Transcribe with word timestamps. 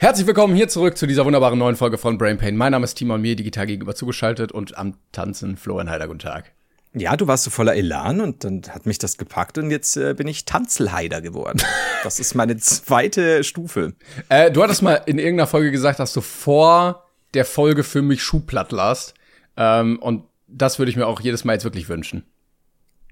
Herzlich 0.00 0.26
willkommen 0.26 0.54
hier 0.54 0.66
zurück 0.66 0.96
zu 0.96 1.06
dieser 1.06 1.26
wunderbaren 1.26 1.58
neuen 1.58 1.76
Folge 1.76 1.98
von 1.98 2.16
Brain 2.16 2.38
Pain. 2.38 2.56
Mein 2.56 2.72
Name 2.72 2.84
ist 2.84 2.94
Timon, 2.94 3.20
mir 3.20 3.36
digital 3.36 3.66
gegenüber 3.66 3.94
zugeschaltet 3.94 4.50
und 4.50 4.78
am 4.78 4.94
Tanzen 5.12 5.58
Florian 5.58 5.90
Heider. 5.90 6.06
Guten 6.06 6.20
Tag. 6.20 6.52
Ja, 6.94 7.18
du 7.18 7.26
warst 7.26 7.44
so 7.44 7.50
voller 7.50 7.76
Elan 7.76 8.22
und 8.22 8.42
dann 8.42 8.62
hat 8.70 8.86
mich 8.86 8.96
das 8.96 9.18
gepackt 9.18 9.58
und 9.58 9.70
jetzt 9.70 9.98
äh, 9.98 10.14
bin 10.14 10.26
ich 10.26 10.46
Tanzelheider 10.46 11.20
geworden. 11.20 11.60
Das 12.02 12.18
ist 12.18 12.34
meine 12.34 12.56
zweite 12.56 13.44
Stufe. 13.44 13.92
Äh, 14.30 14.50
du 14.50 14.62
hattest 14.62 14.80
mal 14.80 15.02
in 15.04 15.18
irgendeiner 15.18 15.46
Folge 15.46 15.70
gesagt, 15.70 16.00
dass 16.00 16.14
du 16.14 16.22
vor 16.22 17.04
der 17.34 17.44
Folge 17.44 17.84
für 17.84 18.00
mich 18.00 18.22
Schuhplatt 18.22 18.72
lasst. 18.72 19.12
Ähm, 19.58 19.98
und 19.98 20.24
das 20.48 20.78
würde 20.78 20.90
ich 20.90 20.96
mir 20.96 21.06
auch 21.06 21.20
jedes 21.20 21.44
Mal 21.44 21.52
jetzt 21.52 21.64
wirklich 21.64 21.90
wünschen. 21.90 22.24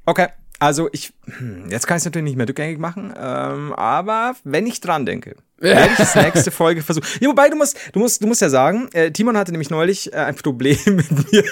Okay, 0.07 0.29
also 0.59 0.89
ich, 0.93 1.13
hm, 1.27 1.71
jetzt 1.71 1.87
kann 1.87 1.97
ich 1.97 2.01
es 2.01 2.05
natürlich 2.05 2.25
nicht 2.25 2.37
mehr 2.37 2.49
rückgängig 2.49 2.79
machen, 2.79 3.15
ähm, 3.17 3.73
aber 3.75 4.35
wenn 4.45 4.67
ich 4.67 4.81
dran 4.81 5.07
denke, 5.07 5.37
werde 5.61 5.91
ich 5.91 5.97
das 5.97 6.15
nächste 6.15 6.51
Folge 6.51 6.83
versuchen. 6.83 7.07
Ja, 7.21 7.29
wobei 7.29 7.49
du 7.49 7.57
musst, 7.57 7.77
du 7.93 8.01
musst, 8.01 8.23
du 8.23 8.27
musst 8.27 8.41
ja 8.41 8.49
sagen, 8.49 8.89
äh, 8.93 9.11
Timon 9.11 9.37
hatte 9.37 9.51
nämlich 9.51 9.71
neulich 9.71 10.13
äh, 10.13 10.17
ein 10.17 10.37
Problem 10.37 10.79
mit 10.87 11.33
mir, 11.33 11.45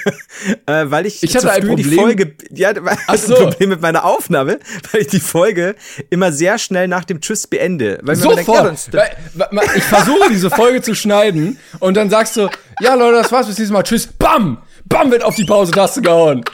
äh, 0.67 0.91
weil 0.91 1.07
ich, 1.07 1.23
ich 1.23 1.37
hatte 1.37 1.51
ein 1.51 1.67
Problem. 1.67 1.89
die 1.89 1.97
Folge, 1.97 2.35
ja, 2.51 2.73
Ach 3.07 3.17
so. 3.17 3.37
ein 3.37 3.51
Problem 3.51 3.71
mit 3.71 3.81
meiner 3.81 4.05
Aufnahme, 4.05 4.59
weil 4.93 5.03
ich 5.03 5.09
die 5.09 5.21
Folge 5.21 5.75
immer 6.11 6.33
sehr 6.33 6.59
schnell 6.59 6.89
nach 6.89 7.05
dem 7.05 7.21
Tschüss 7.21 7.47
beende. 7.47 7.99
Weil 8.03 8.17
Sofort. 8.17 8.93
Denkt, 8.93 8.95
ja, 8.95 9.63
ich 9.75 9.85
versuche 9.85 10.31
diese 10.31 10.51
Folge 10.51 10.83
zu 10.83 10.95
schneiden 10.95 11.59
und 11.81 11.97
dann 11.97 12.11
sagst 12.11 12.37
du, 12.37 12.49
ja 12.81 12.95
Leute, 12.95 13.23
das 13.23 13.33
war's 13.33 13.47
bis 13.47 13.57
dieses 13.57 13.73
Mal. 13.73 13.83
Tschüss. 13.83 14.07
Bam, 14.07 14.59
bam 14.85 15.11
wird 15.11 15.23
auf 15.23 15.35
die 15.35 15.45
Pause-Taste 15.45 16.03
gehauen. 16.03 16.45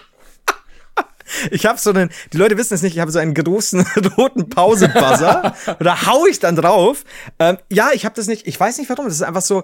Ich 1.51 1.67
habe 1.67 1.79
so 1.79 1.91
einen, 1.91 2.11
die 2.33 2.37
Leute 2.37 2.57
wissen 2.57 2.75
es 2.75 2.83
nicht, 2.83 2.95
ich 2.95 3.01
habe 3.01 3.11
so 3.11 3.19
einen 3.19 3.35
großen 3.35 3.87
roten 4.17 4.49
Pause-Buzzer. 4.49 5.55
und 5.79 5.85
da 5.85 6.07
hau 6.07 6.27
ich 6.27 6.39
dann 6.39 6.57
drauf. 6.57 7.05
Ähm, 7.39 7.59
ja, 7.71 7.91
ich 7.93 8.05
habe 8.05 8.15
das 8.15 8.27
nicht, 8.27 8.47
ich 8.47 8.59
weiß 8.59 8.79
nicht 8.79 8.89
warum. 8.91 9.07
Das 9.07 9.15
ist 9.15 9.23
einfach 9.23 9.43
so, 9.43 9.63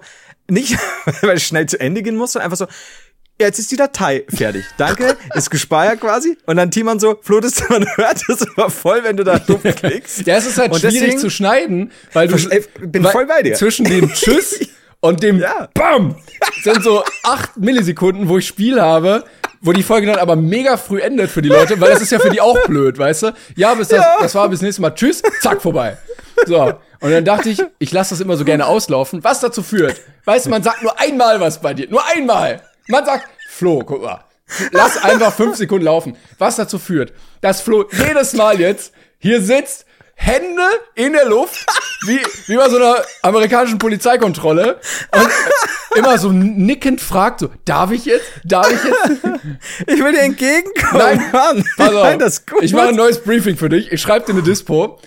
nicht, 0.49 0.77
weil 1.21 1.37
es 1.37 1.43
schnell 1.43 1.67
zu 1.67 1.79
Ende 1.79 2.03
gehen 2.03 2.15
muss, 2.15 2.33
sondern 2.33 2.51
einfach 2.51 2.57
so, 2.57 2.67
jetzt 3.39 3.59
ist 3.59 3.71
die 3.71 3.77
Datei 3.77 4.25
fertig. 4.29 4.65
Danke, 4.77 5.17
ist 5.33 5.49
gespeichert 5.49 6.01
quasi. 6.01 6.37
Und 6.45 6.57
dann 6.57 6.71
Timon 6.71 6.99
so, 6.99 7.17
Flo, 7.21 7.39
das 7.39 7.67
man 7.69 7.85
hört 7.95 8.21
das 8.27 8.41
immer 8.41 8.69
voll, 8.69 9.03
wenn 9.03 9.17
du 9.17 9.23
da 9.23 9.39
drauf 9.39 9.61
klickst. 9.63 10.25
ja, 10.27 10.37
es 10.37 10.45
ist 10.45 10.57
halt 10.57 10.71
und 10.71 10.79
schwierig 10.79 11.17
zu 11.17 11.29
schneiden, 11.29 11.91
weil 12.13 12.27
du 12.27 12.35
ich 12.35 12.69
bin 12.79 13.03
weil 13.03 13.11
voll 13.11 13.25
bei 13.25 13.41
dir. 13.41 13.55
Zwischen 13.55 13.85
dem 13.85 14.11
Tschüss 14.13 14.59
und 15.01 15.23
dem 15.23 15.39
ja. 15.39 15.69
BAM 15.73 16.15
sind 16.61 16.83
so 16.83 17.03
acht 17.23 17.57
Millisekunden, 17.57 18.27
wo 18.27 18.37
ich 18.37 18.47
Spiel 18.47 18.81
habe, 18.81 19.23
wo 19.61 19.73
die 19.73 19.83
Folge 19.83 20.07
dann 20.07 20.17
aber 20.17 20.35
mega 20.35 20.77
früh 20.77 21.01
endet 21.01 21.29
für 21.29 21.41
die 21.41 21.49
Leute, 21.49 21.79
weil 21.79 21.91
das 21.91 22.01
ist 22.01 22.11
ja 22.11 22.19
für 22.19 22.29
die 22.29 22.41
auch 22.41 22.65
blöd, 22.65 22.97
weißt 22.97 23.23
du? 23.23 23.33
Ja, 23.55 23.73
bis 23.73 23.89
das, 23.89 23.99
ja. 23.99 24.17
das 24.21 24.35
war 24.35 24.47
bis 24.49 24.61
nächstes 24.61 24.81
Mal. 24.81 24.91
Tschüss, 24.91 25.21
zack, 25.41 25.61
vorbei. 25.61 25.97
So. 26.45 26.73
Und 27.01 27.11
dann 27.11 27.23
dachte 27.23 27.49
ich, 27.49 27.61
ich 27.79 27.91
lasse 27.91 28.13
das 28.13 28.21
immer 28.21 28.35
so 28.35 28.43
gerne 28.43 28.65
auslaufen, 28.65 29.23
was 29.23 29.39
dazu 29.39 29.63
führt. 29.63 30.01
Weißt 30.25 30.45
du, 30.45 30.49
man 30.49 30.63
sagt 30.63 30.83
nur 30.83 30.99
einmal 30.99 31.39
was 31.39 31.61
bei 31.61 31.73
dir. 31.73 31.89
Nur 31.89 32.05
einmal. 32.07 32.61
Man 32.87 33.05
sagt, 33.05 33.27
Flo, 33.49 33.81
guck 33.85 34.03
mal. 34.03 34.23
Lass 34.71 35.03
einfach 35.03 35.33
fünf 35.33 35.55
Sekunden 35.55 35.85
laufen. 35.85 36.17
Was 36.37 36.55
dazu 36.55 36.79
führt, 36.79 37.13
dass 37.41 37.61
Flo 37.61 37.85
jedes 37.91 38.33
Mal 38.33 38.59
jetzt 38.59 38.93
hier 39.19 39.41
sitzt, 39.41 39.85
Hände 40.21 40.63
in 40.95 41.13
der 41.13 41.25
Luft, 41.25 41.65
wie, 42.05 42.19
wie 42.47 42.57
bei 42.57 42.69
so 42.69 42.75
einer 42.75 42.97
amerikanischen 43.21 43.77
Polizeikontrolle 43.77 44.79
und 45.13 45.97
immer 45.97 46.17
so 46.17 46.33
nickend 46.33 46.99
fragt 46.99 47.39
so, 47.39 47.49
darf 47.63 47.91
ich 47.91 48.03
jetzt? 48.03 48.25
Darf 48.43 48.69
ich 48.69 48.83
jetzt? 48.83 49.23
Ich 49.87 50.03
will 50.03 50.11
dir 50.11 50.21
entgegenkommen. 50.21 51.01
Nein, 51.01 51.23
Mann. 51.31 51.65
Pass 51.77 51.93
auf. 51.93 52.03
Nein, 52.03 52.19
das 52.19 52.45
gut. 52.45 52.61
Ich 52.61 52.73
mache 52.73 52.89
ein 52.89 52.95
neues 52.95 53.23
Briefing 53.23 53.55
für 53.55 53.69
dich. 53.69 53.91
Ich 53.91 54.01
schreibe 54.01 54.25
dir 54.25 54.33
eine 54.33 54.43
Dispo. 54.43 54.99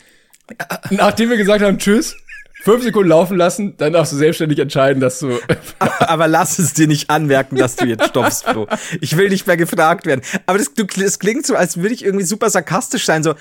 Nachdem 0.91 1.31
wir 1.31 1.37
gesagt 1.37 1.63
haben, 1.63 1.79
tschüss, 1.79 2.17
fünf 2.63 2.83
Sekunden 2.83 3.11
laufen 3.11 3.37
lassen, 3.37 3.77
dann 3.77 3.93
darfst 3.93 4.13
du 4.13 4.17
selbstständig 4.17 4.59
entscheiden, 4.59 5.01
dass 5.01 5.19
du. 5.19 5.39
Aber 5.79 6.29
lass 6.29 6.59
es 6.59 6.73
dir 6.73 6.87
nicht 6.87 7.11
anmerken, 7.11 7.57
dass 7.57 7.77
du 7.77 7.85
jetzt 7.85 8.07
stoppst, 8.07 8.45
Flo. 8.45 8.67
Ich 9.01 9.17
will 9.17 9.29
nicht 9.29 9.47
mehr 9.47 9.57
gefragt 9.57 10.07
werden. 10.07 10.23
Aber 10.47 10.59
das, 10.59 10.73
du, 10.75 10.85
das 10.85 11.19
klingt 11.19 11.47
so, 11.47 11.55
als 11.55 11.77
würde 11.77 11.95
ich 11.95 12.05
irgendwie 12.05 12.25
super 12.25 12.49
sarkastisch 12.51 13.05
sein, 13.05 13.23
so, 13.23 13.35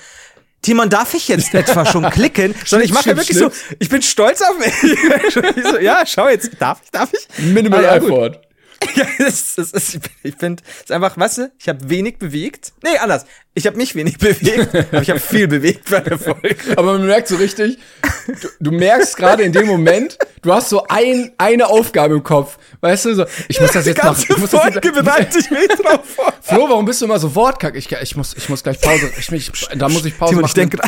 Timon, 0.62 0.88
darf 0.88 1.12
ich 1.14 1.28
jetzt 1.28 1.54
etwa 1.54 1.84
schon 1.84 2.08
klicken? 2.10 2.54
Sondern 2.64 2.86
ich 2.86 2.94
mache 2.94 3.10
ja 3.10 3.16
wirklich 3.16 3.36
Schnitt. 3.36 3.52
so, 3.52 3.74
ich 3.78 3.88
bin 3.88 4.00
stolz 4.00 4.40
auf 4.42 4.58
mich. 4.58 5.34
so, 5.64 5.78
ja, 5.80 6.04
schau 6.06 6.28
jetzt, 6.28 6.50
darf 6.58 6.80
ich, 6.82 6.90
darf 6.90 7.10
ich? 7.12 7.44
Minimal 7.44 7.84
ah, 7.84 7.96
Effort. 7.96 8.40
Ja, 8.94 9.06
das, 9.18 9.54
das 9.54 9.72
ist, 9.72 10.00
ich 10.22 10.34
finde, 10.36 10.62
es 10.66 10.82
ist 10.82 10.92
einfach, 10.92 11.16
weißt 11.16 11.38
du, 11.38 11.52
ich 11.58 11.68
habe 11.68 11.88
wenig 11.88 12.18
bewegt. 12.18 12.72
Nee, 12.82 12.98
anders. 12.98 13.24
Ich 13.54 13.66
habe 13.66 13.76
mich 13.76 13.94
wenig 13.94 14.18
bewegt, 14.18 14.74
aber 14.74 15.02
ich 15.02 15.10
habe 15.10 15.20
viel 15.20 15.48
bewegt 15.48 15.90
bei 15.90 16.00
der 16.00 16.18
Folge. 16.18 16.56
Aber 16.76 16.92
man 16.98 17.06
merkt 17.06 17.28
so 17.28 17.36
richtig, 17.36 17.78
du, 18.26 18.48
du 18.60 18.70
merkst 18.70 19.16
gerade 19.16 19.42
in 19.42 19.52
dem 19.52 19.66
Moment, 19.66 20.18
du 20.42 20.52
hast 20.52 20.68
so 20.70 20.86
ein, 20.88 21.32
eine 21.38 21.66
Aufgabe 21.68 22.14
im 22.14 22.22
Kopf. 22.22 22.58
Weißt 22.80 23.04
du, 23.06 23.14
so, 23.14 23.26
ich 23.48 23.60
muss 23.60 23.72
das 23.72 23.86
jetzt 23.86 24.02
machen. 24.02 24.24
Ich 24.28 24.36
muss 24.38 24.50
das 24.50 24.74
jetzt, 24.74 24.80
bereite 24.80 25.38
ich 25.38 25.50
mich 25.50 25.68
drauf 25.68 26.00
vor. 26.04 26.32
Flo, 26.42 26.68
warum 26.68 26.84
bist 26.84 27.00
du 27.00 27.04
immer 27.04 27.18
so 27.18 27.34
wortkack? 27.34 27.76
Ich, 27.76 27.90
ich, 27.92 28.16
muss, 28.16 28.34
ich 28.34 28.48
muss 28.48 28.62
gleich 28.62 28.80
Pause. 28.80 29.10
Ich, 29.18 29.30
ich, 29.30 29.50
da 29.76 29.88
muss 29.88 30.04
ich 30.04 30.16
Pause 30.18 30.30
Timon, 30.30 30.42
machen. 30.42 30.48
Ich 30.48 30.54
denke, 30.54 30.78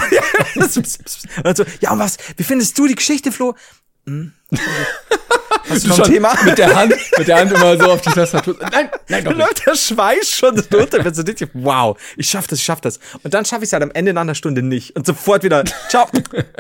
also, 1.45 1.65
ja, 1.81 1.93
und 1.93 1.99
was, 1.99 2.17
wie 2.37 2.45
findest 2.45 2.79
du 2.79 2.87
die 2.87 2.95
Geschichte, 2.95 3.31
Flo? 3.31 3.55
Hm? 4.07 4.33
Hast 5.69 5.85
du, 5.85 5.89
du 5.89 5.95
schon 5.97 6.05
Thema? 6.05 6.35
Mit 6.45 6.59
der 6.59 6.75
Hand, 6.75 6.95
mit 7.19 7.29
der 7.29 7.37
Hand 7.39 7.53
immer 7.53 7.77
so 7.79 7.91
auf 7.91 8.01
die 8.03 8.11
Tastatur. 8.11 8.57
Nein, 8.71 8.91
nein, 9.09 9.25
doch. 9.25 9.35
Läuft 9.35 9.67
der 9.67 9.75
Schweiß 9.75 10.29
schon 10.29 10.59
runter, 10.59 11.05
wenn 11.05 11.13
du 11.13 11.25
dich, 11.25 11.49
wow, 11.55 11.99
ich 12.17 12.29
schaff 12.29 12.47
das, 12.47 12.59
ich 12.59 12.65
schaff 12.65 12.81
das. 12.81 13.01
Und 13.23 13.33
dann 13.33 13.45
schaffe 13.45 13.63
ich 13.63 13.69
es 13.69 13.73
halt 13.73 13.83
am 13.83 13.91
Ende 13.93 14.13
nach 14.13 14.23
einer 14.23 14.35
Stunde 14.35 14.63
nicht. 14.63 14.95
Und 14.95 15.07
sofort 15.07 15.43
wieder, 15.43 15.65
ciao. 15.89 16.07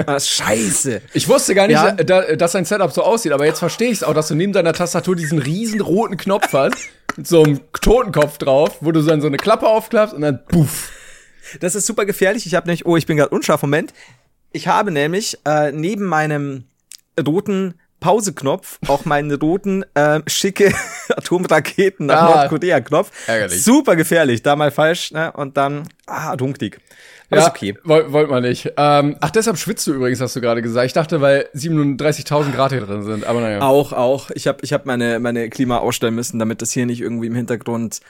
Ah, 0.06 0.18
scheiße. 0.18 1.02
Ich 1.12 1.28
wusste 1.28 1.54
gar 1.54 1.66
nicht, 1.66 1.76
ja? 1.76 1.92
dass 1.92 2.52
dein 2.52 2.64
Setup 2.64 2.92
so 2.92 3.02
aussieht, 3.02 3.32
aber 3.32 3.46
jetzt 3.46 3.58
verstehe 3.58 3.88
ich 3.88 3.98
es 3.98 4.02
auch, 4.02 4.14
dass 4.14 4.28
du 4.28 4.34
neben 4.34 4.52
deiner 4.52 4.72
Tastatur 4.72 5.16
diesen 5.16 5.38
riesen 5.38 5.80
roten 5.80 6.16
Knopf 6.16 6.52
hast, 6.52 6.76
mit 7.16 7.26
so 7.26 7.42
einem 7.42 7.60
Totenkopf 7.80 8.38
drauf, 8.38 8.78
wo 8.80 8.92
du 8.92 9.02
dann 9.02 9.20
so 9.20 9.26
eine 9.26 9.36
Klappe 9.36 9.66
aufklappst 9.66 10.14
und 10.14 10.22
dann 10.22 10.44
puff. 10.46 10.90
Das 11.60 11.74
ist 11.74 11.86
super 11.86 12.04
gefährlich. 12.04 12.46
Ich 12.46 12.54
habe 12.54 12.66
nämlich, 12.66 12.86
oh, 12.86 12.96
ich 12.96 13.06
bin 13.06 13.16
gerade 13.16 13.30
unscharf, 13.30 13.62
Moment. 13.62 13.92
Ich 14.52 14.68
habe 14.68 14.90
nämlich 14.90 15.38
äh, 15.44 15.72
neben 15.72 16.04
meinem 16.04 16.64
roten 17.24 17.74
Pauseknopf 18.04 18.78
auch 18.86 19.06
meinen 19.06 19.32
roten 19.32 19.82
äh, 19.94 20.20
schicke 20.26 20.74
Atomraketen 21.16 22.04
nach 22.04 22.20
ah, 22.20 22.34
Nordkorea-Knopf. 22.34 23.10
Ärgerlich. 23.26 23.64
Super 23.64 23.96
gefährlich. 23.96 24.42
Da 24.42 24.56
mal 24.56 24.70
falsch, 24.70 25.12
ne? 25.12 25.32
Und 25.32 25.56
dann 25.56 25.88
ah, 26.06 26.32
Atomkrieg. 26.32 26.80
Aber 27.30 27.40
ja, 27.40 27.46
ist 27.46 27.50
okay. 27.50 27.78
Wollt, 27.82 28.12
wollt 28.12 28.28
man 28.28 28.42
nicht. 28.42 28.70
Ähm, 28.76 29.16
ach, 29.20 29.30
deshalb 29.30 29.56
schwitzt 29.56 29.86
du 29.86 29.94
übrigens, 29.94 30.20
hast 30.20 30.36
du 30.36 30.42
gerade 30.42 30.60
gesagt. 30.60 30.86
Ich 30.86 30.92
dachte, 30.92 31.22
weil 31.22 31.48
37.000 31.54 32.52
Grad 32.52 32.72
hier 32.72 32.82
drin 32.82 33.04
sind, 33.04 33.24
aber 33.24 33.40
naja. 33.40 33.62
Auch, 33.62 33.94
auch. 33.94 34.30
Ich 34.34 34.46
habe 34.46 34.58
ich 34.60 34.74
hab 34.74 34.84
meine, 34.84 35.18
meine 35.18 35.48
Klima 35.48 35.78
ausstellen 35.78 36.14
müssen, 36.14 36.38
damit 36.38 36.60
das 36.60 36.72
hier 36.72 36.84
nicht 36.84 37.00
irgendwie 37.00 37.28
im 37.28 37.34
Hintergrund 37.34 38.00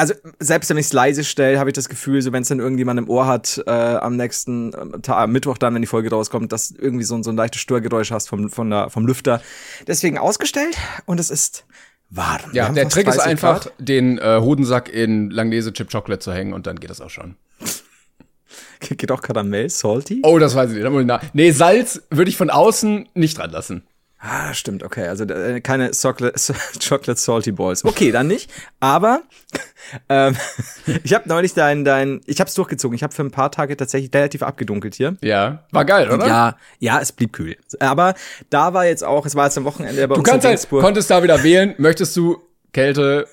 also 0.00 0.14
selbst 0.38 0.70
wenn 0.70 0.78
ich 0.78 0.86
es 0.86 0.92
leise 0.94 1.24
stelle, 1.24 1.58
habe 1.58 1.68
ich 1.68 1.74
das 1.74 1.90
Gefühl, 1.90 2.22
so 2.22 2.32
wenn 2.32 2.40
es 2.40 2.48
dann 2.48 2.58
irgendjemand 2.58 2.98
im 2.98 3.10
Ohr 3.10 3.26
hat, 3.26 3.62
äh, 3.66 3.70
am 3.70 4.16
nächsten 4.16 4.72
äh, 4.72 5.00
Tag, 5.00 5.28
Mittwoch 5.28 5.58
dann, 5.58 5.74
wenn 5.74 5.82
die 5.82 5.86
Folge 5.86 6.08
rauskommt, 6.08 6.52
dass 6.52 6.70
irgendwie 6.70 7.04
so, 7.04 7.22
so 7.22 7.30
ein 7.30 7.36
leichtes 7.36 7.60
Störgeräusch 7.60 8.10
hast 8.10 8.30
vom, 8.30 8.48
von 8.48 8.70
der, 8.70 8.88
vom 8.88 9.06
Lüfter. 9.06 9.42
Deswegen 9.86 10.16
ausgestellt 10.16 10.74
und 11.04 11.20
es 11.20 11.28
ist 11.28 11.66
warm. 12.08 12.40
Ja, 12.54 12.70
der 12.70 12.88
Trick 12.88 13.08
ist 13.08 13.18
einfach, 13.18 13.60
Grad. 13.60 13.74
den 13.78 14.16
äh, 14.16 14.38
Hodensack 14.40 14.88
in 14.88 15.28
Langnese 15.28 15.74
Chip 15.74 15.92
Chocolate 15.92 16.20
zu 16.20 16.32
hängen 16.32 16.54
und 16.54 16.66
dann 16.66 16.80
geht 16.80 16.88
das 16.88 17.02
auch 17.02 17.10
schon. 17.10 17.36
geht 18.80 19.12
auch 19.12 19.20
Karamell, 19.20 19.68
salty? 19.68 20.20
Oh, 20.22 20.38
das 20.38 20.54
weiß 20.54 20.72
ich 20.72 20.82
nicht. 20.82 21.34
Nee, 21.34 21.50
Salz 21.50 22.00
würde 22.08 22.30
ich 22.30 22.38
von 22.38 22.48
außen 22.48 23.10
nicht 23.12 23.36
dran 23.36 23.50
lassen. 23.50 23.82
Ah, 24.22 24.52
stimmt, 24.52 24.82
okay. 24.82 25.08
Also 25.08 25.24
äh, 25.24 25.62
keine 25.62 25.92
Chocolate, 25.92 26.38
Chocolate 26.86 27.18
Salty 27.18 27.52
Balls. 27.52 27.84
Okay, 27.84 28.12
dann 28.12 28.26
nicht. 28.26 28.50
Aber 28.78 29.22
ähm, 30.10 30.36
ich 31.04 31.14
habe 31.14 31.26
neulich 31.26 31.54
dein, 31.54 31.84
dein, 31.86 32.20
ich 32.26 32.38
habe 32.40 32.48
es 32.48 32.54
durchgezogen. 32.54 32.94
Ich 32.94 33.02
habe 33.02 33.14
für 33.14 33.22
ein 33.22 33.30
paar 33.30 33.50
Tage 33.50 33.76
tatsächlich 33.78 34.12
relativ 34.12 34.42
abgedunkelt 34.42 34.94
hier. 34.94 35.16
Ja, 35.22 35.64
war 35.72 35.86
geil, 35.86 36.10
oder? 36.10 36.26
Ja, 36.26 36.56
ja, 36.78 37.00
es 37.00 37.12
blieb 37.12 37.32
kühl. 37.32 37.56
Aber 37.78 38.14
da 38.50 38.74
war 38.74 38.84
jetzt 38.84 39.02
auch, 39.04 39.24
es 39.24 39.34
war 39.34 39.46
jetzt 39.46 39.56
am 39.56 39.64
Wochenende 39.64 40.06
bei 40.06 40.14
Du 40.14 40.22
kannst 40.22 40.46
halt, 40.46 40.68
konntest 40.68 41.10
da 41.10 41.22
wieder 41.22 41.42
wählen. 41.42 41.74
Möchtest 41.78 42.14
du 42.16 42.42
Kälte 42.72 43.26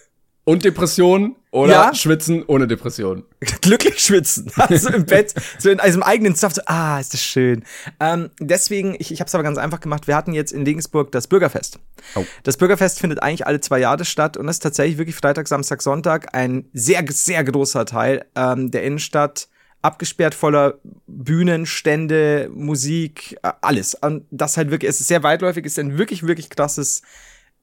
und 0.48 0.64
Depression 0.64 1.36
oder 1.52 1.74
ja. 1.74 1.94
schwitzen 1.94 2.42
ohne 2.48 2.68
Depression. 2.68 3.26
Glücklich 3.62 4.00
schwitzen. 4.00 4.50
Also 4.56 4.90
im 4.90 5.06
Bett, 5.06 5.34
so 5.60 5.70
in 5.70 5.82
einem 5.82 6.02
eigenen 6.04 6.38
Stuff, 6.38 6.54
so, 6.54 6.62
ah, 6.68 7.02
ist 7.02 7.14
das 7.14 7.22
schön. 7.22 7.66
Ähm, 8.00 8.30
deswegen, 8.40 8.96
ich, 8.98 9.12
ich 9.12 9.20
habe 9.20 9.28
es 9.28 9.36
aber 9.36 9.44
ganz 9.44 9.58
einfach 9.58 9.82
gemacht. 9.82 10.08
Wir 10.08 10.16
hatten 10.16 10.32
jetzt 10.32 10.54
in 10.54 10.64
Regensburg 10.64 11.12
das 11.12 11.28
Bürgerfest. 11.28 11.80
Oh. 12.16 12.24
Das 12.44 12.56
Bürgerfest 12.56 13.00
findet 13.00 13.22
eigentlich 13.22 13.46
alle 13.46 13.60
zwei 13.60 13.80
Jahre 13.80 14.06
statt 14.06 14.38
und 14.38 14.48
ist 14.48 14.60
tatsächlich 14.60 14.98
wirklich 14.98 15.18
Freitag, 15.18 15.50
Samstag, 15.50 15.82
Sonntag 15.82 16.34
ein 16.34 16.70
sehr, 16.72 17.04
sehr 17.10 17.44
großer 17.44 17.86
Teil 17.86 18.26
ähm, 18.36 18.72
der 18.72 18.84
Innenstadt 18.84 19.50
abgesperrt 19.82 20.34
voller 20.34 20.76
Bühnen, 21.08 21.66
Stände, 21.66 22.50
Musik, 22.54 23.38
äh, 23.44 23.52
alles. 23.60 23.96
Und 23.96 24.26
das 24.32 24.56
halt 24.56 24.72
wirklich, 24.72 24.90
es 24.90 25.02
ist 25.02 25.08
sehr 25.08 25.24
weitläufig, 25.24 25.66
ist 25.66 25.78
ein 25.78 25.98
wirklich, 25.98 26.26
wirklich 26.26 26.50
krasses 26.50 27.02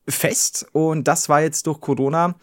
Fest. 0.07 0.67
Und 0.73 1.09
das 1.09 1.31
war 1.31 1.41
jetzt 1.41 1.67
durch 1.67 1.81
Corona 1.81 2.35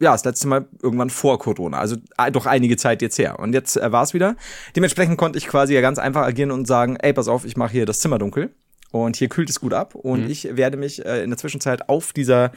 ja, 0.00 0.12
das 0.12 0.24
letzte 0.24 0.48
Mal 0.48 0.66
irgendwann 0.82 1.10
vor 1.10 1.38
Corona, 1.38 1.78
also 1.78 1.96
äh, 2.18 2.30
doch 2.30 2.46
einige 2.46 2.76
Zeit 2.76 3.02
jetzt 3.02 3.18
her. 3.18 3.38
Und 3.38 3.52
jetzt 3.52 3.76
äh, 3.76 3.92
war 3.92 4.02
es 4.02 4.14
wieder. 4.14 4.36
Dementsprechend 4.76 5.18
konnte 5.18 5.38
ich 5.38 5.46
quasi 5.46 5.74
ja 5.74 5.80
ganz 5.80 5.98
einfach 5.98 6.22
agieren 6.22 6.50
und 6.50 6.66
sagen, 6.66 6.96
ey, 6.96 7.12
pass 7.12 7.28
auf, 7.28 7.44
ich 7.44 7.56
mache 7.56 7.72
hier 7.72 7.86
das 7.86 8.00
Zimmer 8.00 8.18
dunkel. 8.18 8.50
Und 8.90 9.16
hier 9.16 9.28
kühlt 9.28 9.50
es 9.50 9.60
gut 9.60 9.74
ab. 9.74 9.94
Und 9.96 10.24
mhm. 10.24 10.30
ich 10.30 10.56
werde 10.56 10.76
mich 10.76 11.04
äh, 11.04 11.24
in 11.24 11.30
der 11.30 11.36
Zwischenzeit 11.36 11.88
auf 11.88 12.12
dieser 12.12 12.52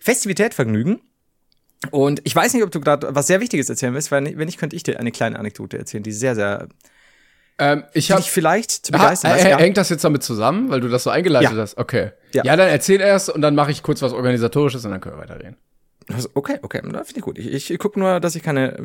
Festivität 0.00 0.54
vergnügen. 0.54 1.00
Und 1.90 2.22
ich 2.24 2.34
weiß 2.34 2.54
nicht, 2.54 2.62
ob 2.62 2.70
du 2.70 2.80
gerade 2.80 3.14
was 3.14 3.26
sehr 3.26 3.40
Wichtiges 3.40 3.68
erzählen 3.68 3.92
willst, 3.92 4.10
weil 4.10 4.24
wenn 4.24 4.46
nicht, 4.46 4.58
könnte 4.58 4.76
ich 4.76 4.82
dir 4.82 4.98
eine 4.98 5.12
kleine 5.12 5.38
Anekdote 5.38 5.76
erzählen, 5.76 6.02
die 6.02 6.12
sehr, 6.12 6.34
sehr 6.34 6.68
ähm, 7.58 7.84
ich 7.92 8.10
habe 8.10 8.22
vielleicht 8.22 8.86
zu 8.86 8.92
begeistern. 8.92 9.32
Ha, 9.32 9.36
äh, 9.36 9.56
hängt 9.56 9.76
das 9.76 9.88
jetzt 9.88 10.02
damit 10.02 10.22
zusammen, 10.22 10.70
weil 10.70 10.80
du 10.80 10.88
das 10.88 11.04
so 11.04 11.10
eingeleitet 11.10 11.52
ja. 11.52 11.58
hast? 11.58 11.78
Okay. 11.78 12.10
Ja. 12.32 12.44
ja, 12.44 12.56
dann 12.56 12.68
erzähl 12.68 13.00
erst 13.00 13.30
und 13.30 13.42
dann 13.42 13.54
mache 13.54 13.70
ich 13.70 13.82
kurz 13.82 14.02
was 14.02 14.12
organisatorisches 14.12 14.84
und 14.84 14.90
dann 14.90 15.00
können 15.00 15.16
wir 15.16 15.22
weiterreden. 15.22 15.56
Also, 16.12 16.28
okay, 16.34 16.58
okay, 16.62 16.80
finde 16.82 17.02
ich 17.16 17.22
gut. 17.22 17.38
Ich, 17.38 17.70
ich 17.70 17.78
gucke 17.78 17.98
nur, 17.98 18.20
dass 18.20 18.34
ich 18.34 18.42
keine 18.42 18.76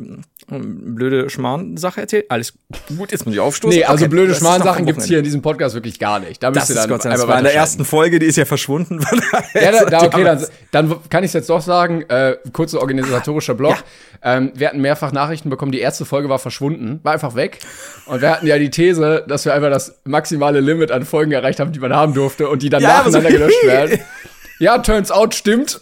ähm, 0.50 0.94
blöde 0.94 1.28
Schmarrn-Sache 1.28 2.00
erzähle. 2.00 2.24
Alles 2.28 2.54
gut, 2.88 3.12
jetzt 3.12 3.26
muss 3.26 3.34
ich 3.34 3.40
aufstoßen. 3.40 3.78
Nee, 3.78 3.84
also 3.84 4.04
okay, 4.04 4.10
blöde 4.10 4.34
Schmarrn-Sachen 4.34 4.86
gibt's 4.86 5.04
hier 5.04 5.18
in 5.18 5.24
diesem 5.24 5.42
Podcast 5.42 5.74
wirklich 5.74 5.98
gar 5.98 6.18
nicht. 6.18 6.42
Da 6.42 6.50
müsst 6.50 6.70
ihr 6.70 6.76
dann 6.76 6.88
Gott 6.88 7.02
sei 7.02 7.14
Dank. 7.14 7.38
in 7.38 7.44
der 7.44 7.54
ersten 7.54 7.84
Folge, 7.84 8.18
die 8.18 8.26
ist 8.26 8.36
ja 8.36 8.46
verschwunden. 8.46 9.00
ja, 9.54 9.72
da, 9.72 9.84
da, 9.84 10.02
okay, 10.04 10.24
dann, 10.24 10.46
dann 10.70 11.10
kann 11.10 11.22
ich 11.22 11.28
es 11.28 11.34
jetzt 11.34 11.50
doch 11.50 11.60
sagen. 11.60 12.02
Äh, 12.08 12.36
kurzer 12.52 12.80
organisatorischer 12.80 13.54
Block. 13.54 13.76
Ja. 14.22 14.36
Ähm, 14.36 14.52
wir 14.54 14.68
hatten 14.68 14.80
mehrfach 14.80 15.12
Nachrichten 15.12 15.50
bekommen, 15.50 15.72
die 15.72 15.80
erste 15.80 16.04
Folge 16.04 16.28
war 16.28 16.38
verschwunden, 16.38 17.00
war 17.02 17.12
einfach 17.12 17.34
weg. 17.34 17.58
Und 18.06 18.20
wir 18.20 18.30
hatten 18.30 18.46
ja 18.46 18.58
die 18.58 18.70
These, 18.70 19.24
dass 19.26 19.44
wir 19.44 19.54
einfach 19.54 19.70
das 19.70 20.00
maximale 20.04 20.60
Limit 20.60 20.90
an 20.90 21.04
Folgen 21.04 21.32
erreicht 21.32 21.60
haben, 21.60 21.72
die 21.72 21.80
man 21.80 21.94
haben 21.94 22.14
durfte 22.14 22.48
und 22.48 22.62
die 22.62 22.70
dann 22.70 22.82
ja, 22.82 22.98
nacheinander 22.98 23.30
so 23.30 23.36
gelöscht 23.36 23.64
werden. 23.64 24.00
Ja, 24.60 24.76
turns 24.76 25.10
out, 25.10 25.34
stimmt. 25.34 25.70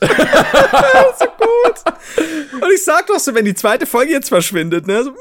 so 1.19 1.27
gut. 1.27 2.63
Und 2.63 2.73
ich 2.73 2.85
sag 2.85 3.09
doch 3.09 3.19
so, 3.19 3.35
wenn 3.35 3.45
die 3.45 3.55
zweite 3.55 3.87
Folge 3.87 4.13
jetzt 4.13 4.29
verschwindet, 4.29 4.87
ne? 4.87 5.03
So, 5.03 5.17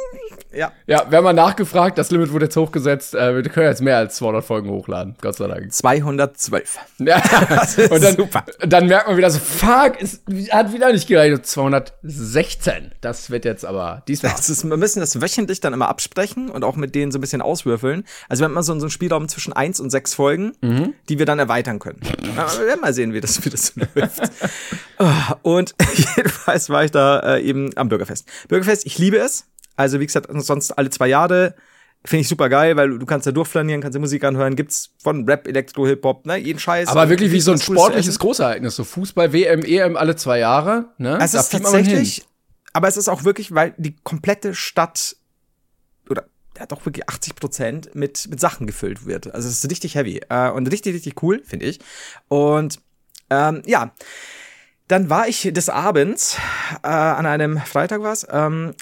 ja. 0.57 0.71
Ja, 0.87 1.05
wir 1.09 1.17
haben 1.17 1.23
mal 1.23 1.33
nachgefragt, 1.33 1.97
das 1.97 2.11
Limit 2.11 2.31
wurde 2.31 2.45
jetzt 2.45 2.57
hochgesetzt. 2.57 3.13
Äh, 3.13 3.35
wir 3.35 3.43
können 3.43 3.67
jetzt 3.67 3.81
mehr 3.81 3.97
als 3.97 4.15
200 4.15 4.43
Folgen 4.43 4.69
hochladen, 4.69 5.15
Gott 5.21 5.35
sei 5.35 5.47
Dank. 5.47 5.71
212. 5.71 6.79
Ja, 6.99 7.21
das 7.49 7.77
ist 7.77 7.91
und 7.91 8.03
dann, 8.03 8.15
super. 8.15 8.43
Dann 8.59 8.87
merkt 8.87 9.07
man 9.07 9.17
wieder 9.17 9.29
so, 9.29 9.39
fuck, 9.39 10.01
es 10.01 10.21
hat 10.51 10.73
wieder 10.73 10.91
nicht 10.91 11.07
gereicht. 11.07 11.45
216. 11.45 12.91
Das 13.01 13.29
wird 13.29 13.45
jetzt 13.45 13.65
aber 13.65 14.03
diesmal. 14.07 14.33
Das 14.35 14.49
ist, 14.49 14.67
wir 14.67 14.77
müssen 14.77 14.99
das 14.99 15.21
wöchentlich 15.21 15.59
dann 15.59 15.73
immer 15.73 15.89
absprechen 15.89 16.49
und 16.49 16.63
auch 16.63 16.75
mit 16.75 16.95
denen 16.95 17.11
so 17.11 17.19
ein 17.19 17.21
bisschen 17.21 17.41
auswürfeln. 17.41 18.03
Also 18.27 18.41
wir 18.41 18.45
haben 18.45 18.53
immer 18.53 18.63
so, 18.63 18.73
so 18.79 18.85
einen 18.85 18.89
Spielraum 18.89 19.27
zwischen 19.27 19.53
1 19.53 19.79
und 19.79 19.89
6 19.89 20.13
Folgen, 20.15 20.53
mhm. 20.61 20.93
die 21.09 21.19
wir 21.19 21.25
dann 21.25 21.39
erweitern 21.39 21.79
können. 21.79 21.99
wir 22.01 22.65
werden 22.65 22.81
mal 22.81 22.93
sehen, 22.93 23.13
wie 23.13 23.21
das, 23.21 23.43
wie 23.45 23.49
das 23.49 23.73
läuft. 23.95 24.21
Ah, 24.97 25.35
und 25.43 25.75
jedenfalls 26.15 26.69
war 26.69 26.83
ich 26.83 26.91
da 26.91 27.35
äh, 27.35 27.41
eben 27.41 27.69
am 27.77 27.89
Bürgerfest. 27.89 28.27
Bürgerfest, 28.47 28.85
ich 28.85 28.97
liebe 28.97 29.17
es. 29.17 29.45
Also 29.77 29.99
wie 30.01 30.05
gesagt, 30.05 30.27
sonst 30.43 30.71
alle 30.71 30.89
zwei 30.89 31.07
Jahre 31.07 31.55
finde 32.03 32.21
ich 32.21 32.27
super 32.27 32.49
geil, 32.49 32.75
weil 32.77 32.97
du 32.97 33.05
kannst 33.05 33.27
da 33.27 33.31
durchflanieren, 33.31 33.81
kannst 33.81 33.95
da 33.95 33.99
Musik 33.99 34.23
anhören, 34.23 34.55
gibt's 34.55 34.91
von 35.01 35.27
Rap, 35.27 35.47
Elektro, 35.47 35.87
Hip 35.87 36.03
Hop, 36.03 36.25
ne, 36.25 36.37
jeden 36.37 36.59
Scheiß. 36.59 36.89
Aber 36.89 37.09
wirklich 37.09 37.31
wie 37.31 37.39
so 37.39 37.51
ein 37.51 37.59
sportliches 37.59 38.19
Großereignis, 38.19 38.75
so 38.75 38.83
Fußball, 38.83 39.33
WM, 39.33 39.63
EM 39.63 39.95
alle 39.95 40.15
zwei 40.15 40.39
Jahre, 40.39 40.93
ne? 40.97 41.17
Es 41.21 41.31
da 41.31 41.39
ist 41.39 41.51
tatsächlich, 41.51 42.25
aber 42.73 42.87
es 42.87 42.97
ist 42.97 43.07
auch 43.07 43.23
wirklich, 43.23 43.53
weil 43.53 43.73
die 43.77 43.95
komplette 44.03 44.53
Stadt 44.53 45.15
oder 46.09 46.25
ja 46.57 46.65
doch 46.65 46.85
wirklich 46.85 47.07
80 47.07 47.35
Prozent 47.35 47.95
mit 47.95 48.27
mit 48.29 48.39
Sachen 48.39 48.67
gefüllt 48.67 49.05
wird. 49.05 49.33
Also 49.33 49.47
es 49.47 49.63
ist 49.63 49.69
richtig 49.69 49.95
heavy 49.95 50.21
äh, 50.29 50.49
und 50.49 50.71
richtig 50.71 50.95
richtig 50.95 51.21
cool, 51.21 51.41
finde 51.45 51.65
ich. 51.65 51.79
Und 52.27 52.79
ähm, 53.29 53.61
ja. 53.65 53.93
Dann 54.89 55.09
war 55.09 55.27
ich 55.27 55.41
des 55.41 55.67
Abends, 55.67 56.37
äh, 56.81 56.87
an 56.87 57.25
einem 57.25 57.57
Freitag 57.57 58.03
was, 58.03 58.25
ähm, 58.31 58.73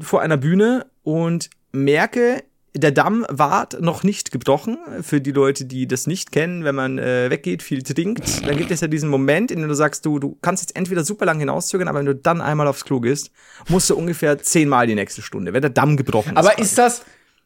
vor 0.00 0.20
einer 0.22 0.36
Bühne 0.36 0.86
und 1.02 1.50
merke, 1.72 2.42
der 2.76 2.90
Damm 2.90 3.24
ward 3.28 3.80
noch 3.80 4.02
nicht 4.02 4.32
gebrochen. 4.32 4.78
Für 5.02 5.20
die 5.20 5.30
Leute, 5.30 5.64
die 5.64 5.86
das 5.86 6.06
nicht 6.06 6.32
kennen, 6.32 6.64
wenn 6.64 6.74
man 6.74 6.98
äh, 6.98 7.30
weggeht, 7.30 7.62
viel 7.62 7.82
trinkt, 7.82 8.46
dann 8.46 8.56
gibt 8.56 8.70
es 8.70 8.80
ja 8.80 8.88
diesen 8.88 9.08
Moment, 9.08 9.50
in 9.50 9.60
dem 9.60 9.68
du 9.68 9.74
sagst, 9.74 10.04
du, 10.04 10.18
du 10.18 10.36
kannst 10.42 10.64
jetzt 10.64 10.76
entweder 10.76 11.04
super 11.04 11.24
lang 11.24 11.38
hinauszögern, 11.38 11.86
aber 11.86 12.00
wenn 12.00 12.06
du 12.06 12.14
dann 12.16 12.40
einmal 12.40 12.66
aufs 12.66 12.84
Klo 12.84 13.00
gehst, 13.00 13.30
musst 13.68 13.90
du 13.90 13.96
ungefähr 13.96 14.38
zehnmal 14.38 14.86
die 14.86 14.96
nächste 14.96 15.22
Stunde, 15.22 15.52
wenn 15.52 15.62
der 15.62 15.70
Damm 15.70 15.96
gebrochen 15.96 16.32
ist. 16.32 16.36
Aber 16.36 16.58
ist 16.58 16.76
das, 16.76 17.02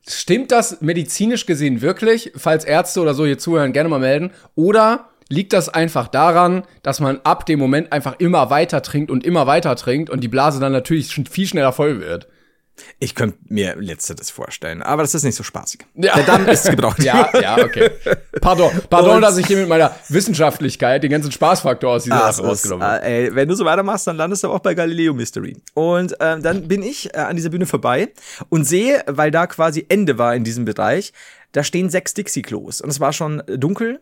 stimmt 0.06 0.50
das 0.50 0.80
medizinisch 0.80 1.44
gesehen 1.44 1.82
wirklich? 1.82 2.32
Falls 2.34 2.64
Ärzte 2.64 3.00
oder 3.00 3.12
so 3.12 3.26
hier 3.26 3.38
zuhören, 3.38 3.74
gerne 3.74 3.90
mal 3.90 4.00
melden. 4.00 4.30
Oder 4.54 5.10
liegt 5.28 5.52
das 5.52 5.68
einfach 5.68 6.08
daran, 6.08 6.64
dass 6.82 7.00
man 7.00 7.20
ab 7.24 7.46
dem 7.46 7.58
Moment 7.58 7.92
einfach 7.92 8.16
immer 8.18 8.50
weiter 8.50 8.82
trinkt 8.82 9.10
und 9.10 9.24
immer 9.24 9.46
weiter 9.46 9.76
trinkt 9.76 10.10
und 10.10 10.20
die 10.20 10.28
Blase 10.28 10.60
dann 10.60 10.72
natürlich 10.72 11.14
viel 11.30 11.46
schneller 11.46 11.72
voll 11.72 12.00
wird. 12.00 12.28
Ich 13.00 13.14
könnte 13.14 13.38
mir 13.48 13.76
letzteres 13.76 14.30
vorstellen, 14.30 14.82
aber 14.82 15.02
das 15.02 15.14
ist 15.14 15.24
nicht 15.24 15.34
so 15.34 15.42
spaßig. 15.42 15.80
Ja. 15.94 16.14
Der 16.14 16.24
Damm 16.24 16.46
ist 16.46 16.70
gebraucht. 16.70 16.98
ja, 17.02 17.28
ja, 17.40 17.58
okay. 17.58 17.90
Pardon, 18.40 18.70
pardon, 18.88 19.16
und 19.16 19.22
dass 19.22 19.36
ich 19.36 19.46
hier 19.46 19.56
mit 19.56 19.68
meiner 19.68 19.94
Wissenschaftlichkeit 20.08 21.02
den 21.02 21.10
ganzen 21.10 21.32
Spaßfaktor 21.32 21.90
aus 21.90 22.04
dieser 22.04 22.32
Sache 22.32 22.46
rausgenommen 22.46 22.86
habe. 22.86 23.02
Äh, 23.02 23.24
ey, 23.24 23.34
wenn 23.34 23.48
du 23.48 23.54
so 23.54 23.64
weitermachst, 23.64 24.06
dann 24.06 24.16
landest 24.16 24.44
du 24.44 24.48
auch 24.50 24.60
bei 24.60 24.74
Galileo 24.74 25.12
Mystery. 25.12 25.56
Und 25.74 26.16
ähm, 26.20 26.42
dann 26.42 26.68
bin 26.68 26.82
ich 26.82 27.14
äh, 27.14 27.18
an 27.18 27.36
dieser 27.36 27.50
Bühne 27.50 27.66
vorbei 27.66 28.12
und 28.48 28.64
sehe, 28.64 29.02
weil 29.06 29.30
da 29.30 29.46
quasi 29.46 29.84
Ende 29.88 30.18
war 30.18 30.34
in 30.34 30.44
diesem 30.44 30.64
Bereich, 30.64 31.12
da 31.52 31.64
stehen 31.64 31.90
sechs 31.90 32.14
Dixie-Klos 32.14 32.80
und 32.80 32.90
es 32.90 33.00
war 33.00 33.12
schon 33.12 33.42
dunkel 33.46 34.00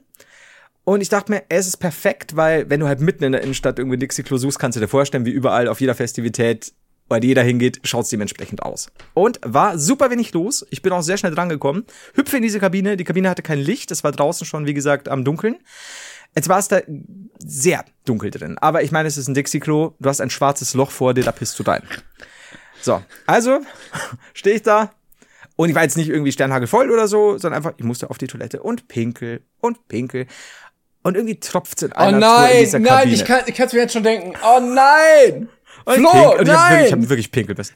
und 0.87 1.01
ich 1.01 1.09
dachte 1.09 1.33
mir, 1.33 1.43
es 1.49 1.67
ist 1.67 1.79
perfekt, 1.79 2.37
weil 2.37 2.71
wenn 2.71 2.79
du 2.79 2.87
halt 2.87 3.01
mitten 3.01 3.25
in 3.25 3.33
der 3.33 3.43
Innenstadt 3.43 3.79
irgendwie 3.79 3.99
Dixie-Klo 3.99 4.39
suchst, 4.39 4.59
kannst 4.59 4.77
du 4.77 4.81
dir 4.81 4.87
vorstellen, 4.87 5.27
wie 5.27 5.31
überall 5.31 5.67
auf 5.67 5.81
jeder 5.81 5.97
Festivität 5.97 6.73
weil 7.09 7.25
jeder 7.25 7.43
hingeht, 7.43 7.81
schaut's 7.85 8.11
dementsprechend 8.11 8.63
aus. 8.63 8.91
Und 9.15 9.39
war 9.45 9.79
super 9.79 10.11
wenig 10.11 10.33
los. 10.33 10.67
Ich 10.71 10.83
bin 10.83 10.93
auch 10.93 11.03
sehr 11.03 11.17
schnell 11.17 11.35
dran 11.35 11.49
gekommen. 11.49 11.85
Hüpfe 12.15 12.37
in 12.37 12.43
diese 12.43 12.59
Kabine. 12.59 12.97
Die 12.97 13.05
Kabine 13.05 13.31
hatte 13.31 13.43
kein 13.43 13.61
Licht. 13.61 13.91
Es 13.91 14.03
war 14.03 14.13
draußen 14.13 14.47
schon, 14.47 14.67
wie 14.67 14.75
gesagt, 14.75 15.09
am 15.09 15.25
Dunkeln. 15.25 15.57
Jetzt 16.35 16.49
war 16.49 16.59
es 16.59 16.69
da 16.69 16.81
sehr 17.39 17.85
dunkel 18.05 18.31
drin. 18.31 18.59
Aber 18.59 18.83
ich 18.83 18.91
meine, 18.91 19.07
es 19.07 19.17
ist 19.17 19.29
ein 19.29 19.35
Dixie-Klo. 19.35 19.95
Du 19.99 20.09
hast 20.09 20.21
ein 20.21 20.31
schwarzes 20.31 20.75
Loch 20.75 20.91
vor 20.91 21.15
dir, 21.15 21.23
da 21.23 21.33
pisst 21.33 21.59
du 21.59 21.63
rein. 21.63 21.83
So, 22.83 23.03
also 23.27 23.61
stehe 24.35 24.57
ich 24.57 24.63
da. 24.63 24.91
Und 25.55 25.71
ich 25.71 25.75
war 25.75 25.83
jetzt 25.83 25.97
nicht 25.97 26.11
irgendwie 26.11 26.33
sternhagelvoll 26.33 26.91
oder 26.91 27.09
so, 27.09 27.39
sondern 27.39 27.55
einfach, 27.55 27.73
ich 27.79 27.85
musste 27.85 28.11
auf 28.11 28.19
die 28.19 28.27
Toilette 28.27 28.63
und 28.63 28.89
pinkel 28.89 29.43
und 29.61 29.89
pinkel 29.89 30.27
und 31.07 31.15
irgendwie 31.15 31.39
tropft 31.39 31.77
es 31.77 31.83
in 31.85 31.93
einer 31.93 32.17
Oh 32.17 32.21
nein, 32.21 32.65
in 32.65 32.83
nein, 32.83 32.85
Kabine. 32.85 33.15
ich 33.15 33.25
kann 33.25 33.43
ich 33.47 33.55
kann's 33.55 33.73
mir 33.73 33.79
jetzt 33.79 33.93
schon 33.93 34.03
denken. 34.03 34.33
Oh 34.45 34.59
nein! 34.59 35.49
Und 35.85 35.95
Flo, 35.95 36.11
pink, 36.11 36.41
und 36.41 36.47
nein! 36.49 36.85
Ich 36.87 36.93
habe 36.93 37.03
hab 37.03 37.09
wirklich 37.09 37.31
Pinkelbiss. 37.31 37.73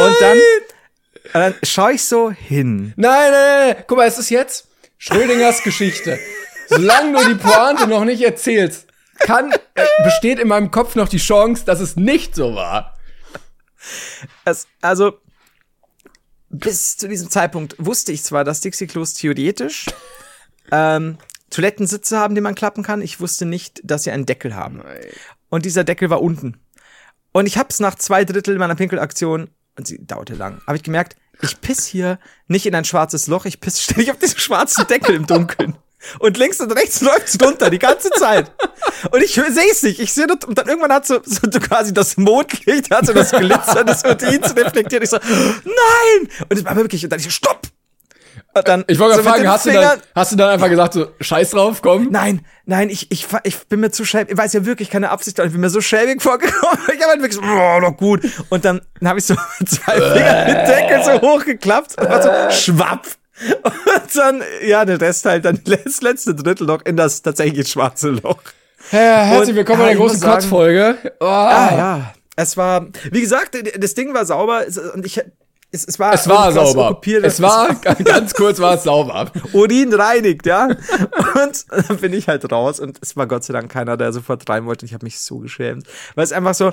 Und 0.00 0.16
dann, 0.20 0.36
und 0.36 1.34
dann 1.34 1.54
schaue 1.62 1.92
ich 1.92 2.04
so 2.04 2.32
hin. 2.32 2.92
Nein, 2.96 3.30
nein, 3.30 3.68
nein, 3.68 3.84
guck 3.86 3.98
mal, 3.98 4.08
es 4.08 4.18
ist 4.18 4.30
jetzt 4.30 4.66
Schrödingers 4.98 5.62
Geschichte. 5.62 6.18
Solange 6.68 7.12
du 7.22 7.28
die 7.28 7.34
Pointe 7.36 7.86
noch 7.86 8.04
nicht 8.04 8.20
erzählst, 8.20 8.88
kann, 9.20 9.52
äh, 9.74 9.86
besteht 10.02 10.40
in 10.40 10.48
meinem 10.48 10.72
Kopf 10.72 10.96
noch 10.96 11.08
die 11.08 11.18
Chance, 11.18 11.64
dass 11.64 11.78
es 11.78 11.94
nicht 11.94 12.34
so 12.34 12.56
war. 12.56 12.98
Es, 14.44 14.66
also, 14.80 15.20
bis 16.48 16.96
zu 16.96 17.06
diesem 17.06 17.30
Zeitpunkt 17.30 17.76
wusste 17.78 18.10
ich 18.10 18.24
zwar, 18.24 18.42
dass 18.42 18.60
Dixie-Klos 18.60 19.14
theoretisch 19.14 19.86
ähm, 20.72 21.18
Toilettensitze 21.52 22.18
haben, 22.18 22.34
die 22.34 22.40
man 22.40 22.54
klappen 22.54 22.82
kann. 22.82 23.02
Ich 23.02 23.20
wusste 23.20 23.44
nicht, 23.44 23.80
dass 23.84 24.04
sie 24.04 24.10
einen 24.10 24.26
Deckel 24.26 24.54
haben. 24.56 24.78
Nein. 24.78 25.06
Und 25.48 25.64
dieser 25.64 25.84
Deckel 25.84 26.10
war 26.10 26.22
unten. 26.22 26.60
Und 27.32 27.46
ich 27.46 27.58
hab's 27.58 27.80
nach 27.80 27.94
zwei 27.94 28.24
Drittel 28.24 28.58
meiner 28.58 28.74
Pinkelaktion, 28.74 29.50
und 29.76 29.86
sie 29.86 30.04
dauerte 30.04 30.34
lang, 30.34 30.60
habe 30.66 30.76
ich 30.76 30.82
gemerkt, 30.82 31.16
ich 31.40 31.60
piss 31.60 31.86
hier 31.86 32.18
nicht 32.46 32.66
in 32.66 32.74
ein 32.74 32.84
schwarzes 32.84 33.26
Loch, 33.26 33.44
ich 33.44 33.60
piss 33.60 33.82
ständig 33.82 34.10
auf 34.10 34.18
diesen 34.18 34.38
schwarzen 34.38 34.86
Deckel 34.86 35.14
im 35.14 35.26
Dunkeln. 35.26 35.76
Und 36.18 36.36
links 36.36 36.60
und 36.60 36.72
rechts 36.72 37.00
läuft's 37.02 37.38
drunter 37.38 37.70
die 37.70 37.78
ganze 37.78 38.10
Zeit. 38.10 38.50
Und 39.10 39.22
ich 39.22 39.34
sehe 39.34 39.70
es 39.70 39.82
nicht. 39.82 40.00
Ich 40.00 40.12
sehe 40.12 40.26
und 40.26 40.58
dann 40.58 40.66
irgendwann 40.66 40.92
hat 40.92 41.06
so, 41.06 41.20
so 41.24 41.48
quasi 41.60 41.94
das 41.94 42.16
Mondlicht, 42.16 42.90
hat 42.90 43.06
so 43.06 43.12
das 43.12 43.30
Glitzer 43.30 43.84
des 43.84 44.04
Utenils 44.04 44.56
reflektiert. 44.56 45.04
Ich 45.04 45.10
so, 45.10 45.18
nein! 45.18 46.28
Und 46.48 46.58
es 46.58 46.64
war 46.64 46.74
wirklich, 46.76 47.04
und 47.04 47.10
dann 47.10 47.20
ich 47.20 47.24
so, 47.24 47.30
stopp! 47.30 47.68
Dann, 48.60 48.84
ich 48.86 48.98
wollte 48.98 49.16
so 49.16 49.22
fragen, 49.22 49.48
hast 49.48 49.66
du, 49.66 49.72
dann, 49.72 50.00
hast 50.14 50.32
du 50.32 50.36
dann 50.36 50.50
einfach 50.50 50.68
gesagt, 50.68 50.92
so, 50.92 51.06
scheiß 51.20 51.50
drauf, 51.52 51.80
komm? 51.80 52.08
Nein, 52.10 52.44
nein, 52.66 52.90
ich, 52.90 53.10
ich, 53.10 53.26
ich 53.44 53.66
bin 53.66 53.80
mir 53.80 53.90
zu 53.90 54.04
schäbig, 54.04 54.32
ich 54.32 54.36
weiß 54.38 54.52
ja 54.52 54.66
wirklich 54.66 54.90
keine 54.90 55.10
Absicht, 55.10 55.38
ich 55.38 55.52
bin 55.52 55.60
mir 55.60 55.70
so 55.70 55.80
schäbig 55.80 56.20
vorgekommen. 56.22 56.78
Ich 56.94 57.00
habe 57.00 57.12
halt 57.12 57.22
wirklich 57.22 57.34
so, 57.34 57.42
oh, 57.42 57.80
doch 57.80 57.96
gut. 57.96 58.20
Und 58.50 58.64
dann, 58.64 58.82
dann 59.00 59.08
habe 59.08 59.18
ich 59.18 59.24
so 59.24 59.34
zwei 59.66 59.94
Finger 59.94 60.44
mit 60.46 60.68
Deckel 60.68 61.02
so 61.02 61.20
hochgeklappt 61.20 61.98
und 61.98 62.08
war 62.08 62.50
so, 62.50 62.56
schwapp. 62.72 63.06
Und 63.64 64.16
dann, 64.16 64.42
ja, 64.62 64.84
der 64.84 65.00
Rest 65.00 65.24
halt 65.24 65.44
dann 65.44 65.60
das 65.84 66.02
letzte 66.02 66.34
Drittel 66.34 66.66
noch 66.66 66.84
in 66.84 66.96
das 66.96 67.22
tatsächlich 67.22 67.68
schwarze 67.68 68.10
Loch. 68.10 68.42
Ja, 68.90 69.22
herzlich 69.24 69.56
willkommen 69.56 69.80
bei 69.80 69.86
der 69.86 69.96
großen 69.96 70.20
Kotzfolge. 70.20 70.98
Oh. 71.20 71.24
Ah, 71.24 71.74
ja. 71.76 72.14
Es 72.36 72.56
war, 72.56 72.86
wie 73.10 73.20
gesagt, 73.20 73.56
das 73.78 73.94
Ding 73.94 74.12
war 74.14 74.24
sauber 74.24 74.64
und 74.94 75.06
ich, 75.06 75.22
es, 75.72 75.84
es 75.86 75.98
war, 75.98 76.12
es 76.12 76.28
war 76.28 76.52
sauber. 76.52 76.90
Okkupiert. 76.90 77.24
Es 77.24 77.40
war, 77.40 77.74
ganz 78.04 78.34
kurz 78.34 78.60
war 78.60 78.74
es 78.74 78.82
sauber. 78.84 79.32
Urin 79.52 79.92
reinigt, 79.94 80.44
ja. 80.44 80.66
Und 80.66 81.64
dann 81.88 81.96
bin 81.96 82.12
ich 82.12 82.28
halt 82.28 82.50
raus 82.52 82.78
und 82.78 82.98
es 83.00 83.16
war 83.16 83.26
Gott 83.26 83.44
sei 83.44 83.54
Dank 83.54 83.72
keiner, 83.72 83.96
der 83.96 84.12
sofort 84.12 84.48
rein 84.50 84.66
wollte. 84.66 84.84
Ich 84.84 84.92
habe 84.92 85.04
mich 85.04 85.18
so 85.20 85.38
geschämt. 85.38 85.86
Weil 86.14 86.24
es 86.24 86.32
einfach 86.32 86.54
so, 86.54 86.72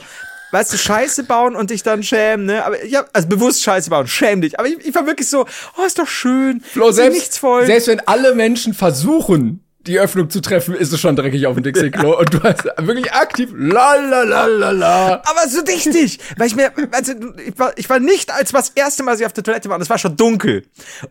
weißt 0.52 0.74
du, 0.74 0.78
Scheiße 0.78 1.24
bauen 1.24 1.56
und 1.56 1.70
dich 1.70 1.82
dann 1.82 2.04
schämen, 2.04 2.46
ne? 2.46 2.66
Aber 2.66 2.84
ich 2.84 2.94
hab, 2.94 3.10
also 3.14 3.30
bewusst 3.30 3.64
Scheiße 3.64 3.90
bauen, 3.90 4.06
schäm 4.06 4.42
dich. 4.42 4.60
Aber 4.60 4.68
ich, 4.68 4.86
ich 4.86 4.94
war 4.94 5.08
wirklich 5.08 5.30
so, 5.30 5.46
oh, 5.78 5.86
ist 5.86 5.98
doch 5.98 6.08
schön. 6.08 6.62
Flo, 6.62 6.92
selbst, 6.92 7.16
nichts 7.18 7.38
voll. 7.38 7.66
selbst 7.66 7.88
wenn 7.88 8.02
alle 8.02 8.36
Menschen 8.36 8.74
versuchen, 8.74 9.64
die 9.90 10.00
Öffnung 10.00 10.30
zu 10.30 10.40
treffen, 10.40 10.76
ist 10.76 10.94
es 10.94 11.00
schon 11.00 11.16
dreckig 11.16 11.48
auf 11.48 11.56
dem 11.56 11.64
Dixie-Klo. 11.64 12.18
Und 12.20 12.34
du 12.34 12.44
hast 12.44 12.66
wirklich 12.78 13.12
aktiv 13.12 13.50
la 13.56 13.96
la 13.96 14.24
la 14.24 14.46
la 14.46 14.72
la. 14.72 15.14
Aber 15.26 15.50
so 15.50 15.62
richtig. 15.62 16.20
Weil 16.38 16.48
ich 16.48 16.56
mir, 16.56 16.72
also, 16.92 17.14
ich 17.46 17.58
war, 17.58 17.78
ich 17.78 17.90
war 17.90 18.00
nicht 18.00 18.32
als 18.32 18.54
was 18.54 18.70
erste 18.70 19.04
Mal, 19.04 19.12
als 19.12 19.20
ich 19.20 19.26
auf 19.26 19.34
der 19.34 19.44
Toilette 19.44 19.68
war, 19.70 19.76
und 19.76 19.82
es 19.82 19.90
war 19.90 19.98
schon 19.98 20.16
dunkel. 20.16 20.66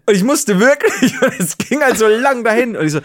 Und 0.06 0.14
ich 0.14 0.24
musste 0.24 0.60
wirklich, 0.60 1.12
und 1.22 1.40
es 1.40 1.58
ging 1.58 1.82
halt 1.82 1.98
so 1.98 2.06
lang 2.06 2.44
dahin. 2.44 2.76
Und 2.76 2.86
ich 2.86 2.92
so, 2.92 3.00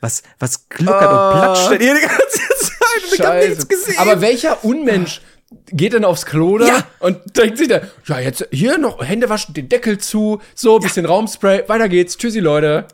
was, 0.00 0.22
was 0.38 0.68
gluckert 0.68 1.10
uh, 1.10 1.14
und 1.14 1.40
platscht 1.40 1.70
denn 1.70 1.80
hier 1.80 1.94
die 1.94 2.00
ganze 2.02 2.38
Zeit? 2.38 3.04
Und 3.06 3.14
ich 3.14 3.20
hab 3.20 3.36
nichts 3.36 3.68
gesehen. 3.68 3.98
Aber 3.98 4.20
welcher 4.20 4.62
Unmensch 4.64 5.22
geht 5.68 5.94
dann 5.94 6.04
aufs 6.04 6.26
Klo 6.26 6.58
da 6.58 6.66
ja. 6.66 6.86
und 6.98 7.18
denkt 7.36 7.58
sich 7.58 7.68
dann, 7.68 7.82
ja, 8.06 8.20
jetzt 8.20 8.46
hier 8.50 8.76
noch 8.76 9.02
Hände 9.04 9.28
waschen, 9.28 9.54
den 9.54 9.68
Deckel 9.68 9.98
zu, 9.98 10.40
so, 10.54 10.78
bisschen 10.78 11.04
ja. 11.04 11.10
Raumspray, 11.10 11.68
weiter 11.68 11.88
geht's, 11.88 12.18
tschüssi 12.18 12.40
Leute. 12.40 12.86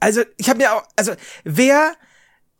Also, 0.00 0.22
ich 0.36 0.48
habe 0.48 0.58
mir 0.58 0.74
auch, 0.74 0.82
also, 0.96 1.12
wer, 1.44 1.94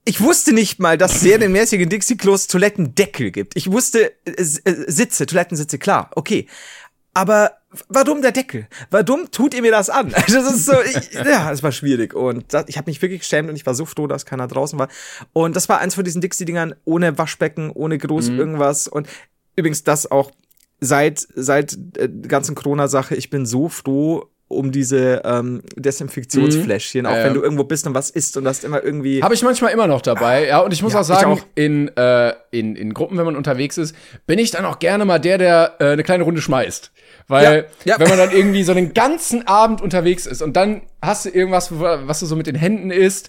ich 0.05 0.21
wusste 0.21 0.53
nicht 0.53 0.81
mal, 0.81 0.97
dass 0.99 1.17
es 1.17 1.21
serienmäßige 1.21 1.87
Dixie-Klos 1.87 2.47
Toilettendeckel 2.47 3.31
gibt. 3.31 3.57
Ich 3.57 3.71
wusste 3.71 4.13
äh, 4.25 4.31
äh, 4.33 4.45
Sitze, 4.91 5.27
Toilettensitze, 5.27 5.79
klar, 5.79 6.11
okay. 6.15 6.47
Aber 7.15 7.53
warum 7.89 8.23
der 8.23 8.33
Deckel? 8.33 8.69
Warum 8.91 9.31
tut 9.31 9.53
ihr 9.55 9.63
mir 9.63 9.73
das 9.73 9.91
an? 9.91 10.15
Also 10.15 10.41
das 10.41 10.55
ist 10.55 10.67
so, 10.67 10.75
ich, 10.83 11.13
ja, 11.13 11.51
es 11.53 11.63
war 11.63 11.73
schwierig 11.73 12.15
und 12.15 12.53
das, 12.55 12.65
ich 12.69 12.79
habe 12.79 12.91
mich 12.91 13.03
wirklich 13.03 13.21
geschämt 13.21 13.49
und 13.51 13.57
ich 13.57 13.67
war 13.67 13.75
so 13.75 13.85
froh, 13.87 14.07
dass 14.07 14.25
keiner 14.25 14.47
draußen 14.47 14.79
war. 14.79 14.89
Und 15.33 15.57
das 15.57 15.69
war 15.69 15.79
eins 15.81 15.95
von 15.95 16.05
diesen 16.05 16.21
Dixie-Dingern 16.21 16.75
ohne 16.85 17.19
Waschbecken, 17.19 17.71
ohne 17.71 17.99
groß 17.99 18.31
mhm. 18.31 18.39
irgendwas 18.39 18.89
und 18.89 19.09
übrigens 19.57 19.85
das 19.85 20.11
auch 20.11 20.31
seit 20.81 21.27
seit 21.35 21.77
äh, 21.97 22.09
ganzen 22.09 22.55
Corona-Sache. 22.55 23.15
Ich 23.15 23.31
bin 23.31 23.47
so 23.47 23.69
froh 23.69 24.31
um 24.49 24.73
diese 24.73 25.21
ähm, 25.25 25.63
Desinfektionsfläschchen, 25.77 27.03
mhm. 27.03 27.07
auch 27.07 27.17
ja, 27.17 27.25
wenn 27.25 27.35
du 27.35 27.43
irgendwo 27.43 27.65
bist 27.65 27.87
und 27.87 27.95
was 27.95 28.09
isst 28.09 28.37
und 28.39 28.47
hast 28.49 28.65
immer 28.65 28.83
irgendwie. 28.83 29.23
Habe 29.23 29.35
ich 29.35 29.43
manchmal 29.43 29.73
immer 29.73 29.87
noch 29.87 30.01
dabei, 30.01 30.47
ja. 30.47 30.61
Und 30.61 30.73
ich 30.73 30.83
muss 30.83 30.95
ja, 30.95 31.01
auch 31.01 31.05
sagen, 31.05 31.33
auch. 31.33 31.41
In, 31.55 31.95
äh, 31.97 32.33
in, 32.51 32.75
in 32.75 32.95
Gruppen, 32.95 33.19
wenn 33.19 33.27
man 33.27 33.37
unterwegs 33.37 33.77
ist, 33.77 33.95
bin 34.27 34.39
ich 34.39 34.51
dann 34.51 34.65
auch 34.65 34.79
gerne 34.79 35.05
mal 35.05 35.19
der, 35.19 35.37
der 35.37 35.75
äh, 35.81 35.85
eine 35.91 36.03
kleine 36.03 36.25
Runde 36.25 36.41
schmeißt. 36.41 36.91
Weil, 37.29 37.67
ja, 37.85 37.93
ja. 37.93 38.01
wenn 38.01 38.09
man 38.09 38.17
dann 38.17 38.31
irgendwie 38.31 38.63
so 38.63 38.73
den 38.73 38.95
ganzen 38.95 39.47
Abend 39.47 39.83
unterwegs 39.83 40.25
ist 40.25 40.41
und 40.41 40.57
dann 40.57 40.81
hast 41.03 41.27
du 41.27 41.29
irgendwas, 41.29 41.71
was 41.79 42.21
du 42.21 42.27
so 42.27 42.35
mit 42.35 42.47
den 42.47 42.55
Händen 42.55 42.91
isst, 42.91 43.29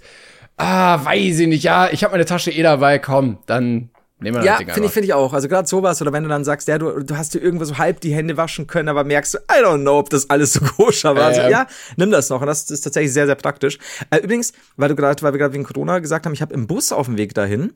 ah, 0.55 1.03
weiß 1.03 1.39
ich 1.39 1.47
nicht, 1.47 1.63
ja, 1.63 1.89
ich 1.91 2.03
habe 2.05 2.13
meine 2.13 2.25
Tasche 2.25 2.51
eh 2.51 2.63
dabei, 2.63 2.97
komm, 2.97 3.39
dann 3.45 3.89
Nehmen 4.21 4.38
wir 4.38 4.45
ja, 4.45 4.57
finde 4.57 4.85
ich, 4.85 4.91
finde 4.91 5.05
ich 5.05 5.13
auch. 5.13 5.33
Also 5.33 5.47
gerade 5.47 5.67
sowas, 5.67 6.01
oder 6.01 6.11
wenn 6.11 6.23
du 6.23 6.29
dann 6.29 6.43
sagst, 6.43 6.67
ja, 6.67 6.77
du, 6.77 7.03
du 7.03 7.17
hast 7.17 7.33
dir 7.33 7.39
irgendwo 7.39 7.63
so 7.63 7.77
halb 7.77 8.01
die 8.01 8.13
Hände 8.13 8.35
waschen 8.35 8.67
können, 8.67 8.89
aber 8.89 9.03
merkst 9.05 9.35
du, 9.35 9.38
I 9.38 9.63
don't 9.63 9.81
know, 9.81 9.97
ob 9.97 10.09
das 10.09 10.29
alles 10.29 10.53
so 10.53 10.59
koscher 10.77 11.15
war. 11.15 11.31
Äh, 11.31 11.39
also, 11.39 11.49
ja, 11.49 11.67
nimm 11.95 12.11
das 12.11 12.29
noch. 12.29 12.41
Und 12.41 12.47
das 12.47 12.69
ist 12.69 12.81
tatsächlich 12.81 13.13
sehr, 13.13 13.27
sehr 13.27 13.35
praktisch. 13.35 13.79
Äh, 14.09 14.17
übrigens, 14.17 14.53
weil 14.75 14.89
du 14.89 14.95
gerade, 14.95 15.21
weil 15.21 15.33
wir 15.33 15.38
gerade 15.38 15.53
wegen 15.53 15.63
Corona 15.63 15.99
gesagt 15.99 16.25
haben, 16.25 16.33
ich 16.33 16.41
habe 16.41 16.53
im 16.53 16.67
Bus 16.67 16.91
auf 16.91 17.05
dem 17.05 17.17
Weg 17.17 17.33
dahin, 17.33 17.73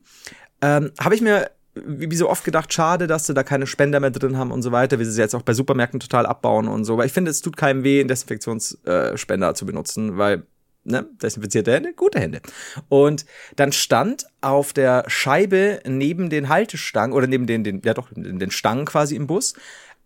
ähm, 0.62 0.92
habe 1.00 1.16
ich 1.16 1.22
mir 1.22 1.50
wie, 1.76 2.12
wie 2.12 2.16
so 2.16 2.30
oft 2.30 2.44
gedacht, 2.44 2.72
schade, 2.74 3.08
dass 3.08 3.26
sie 3.26 3.34
da 3.34 3.44
keine 3.44 3.66
Spender 3.66 4.00
mehr 4.00 4.12
drin 4.12 4.38
haben 4.38 4.52
und 4.52 4.62
so 4.62 4.72
weiter, 4.72 5.00
wie 5.00 5.06
sie 5.06 5.12
sie 5.12 5.22
jetzt 5.22 5.36
auch 5.36 5.42
bei 5.42 5.54
Supermärkten 5.54 6.00
total 6.00 6.26
abbauen 6.26 6.68
und 6.68 6.86
so. 6.86 6.98
Weil 6.98 7.08
ich 7.08 7.14
finde, 7.14 7.32
es 7.32 7.42
tut 7.42 7.58
keinem 7.58 7.84
weh, 7.84 8.00
einen 8.00 8.10
Desinfektionsspender 8.10 9.50
äh, 9.50 9.54
zu 9.54 9.66
benutzen, 9.66 10.18
weil 10.18 10.44
ne, 10.84 11.08
desinfizierte 11.22 11.74
Hände, 11.74 11.94
gute 11.94 12.20
Hände. 12.20 12.42
Und 12.90 13.26
dann 13.56 13.72
stand 13.72 14.26
auf 14.42 14.74
der 14.74 15.04
Scheibe 15.08 15.80
neben 15.86 16.30
den 16.30 16.50
Haltestangen 16.50 17.16
oder 17.16 17.28
neben 17.28 17.48
den, 17.48 17.64
den 17.64 17.82
ja 17.84 17.94
doch, 17.94 18.10
den 18.16 18.52
Stangen 18.52 18.86
quasi 18.86 19.16
im 19.16 19.28
Bus, 19.28 19.54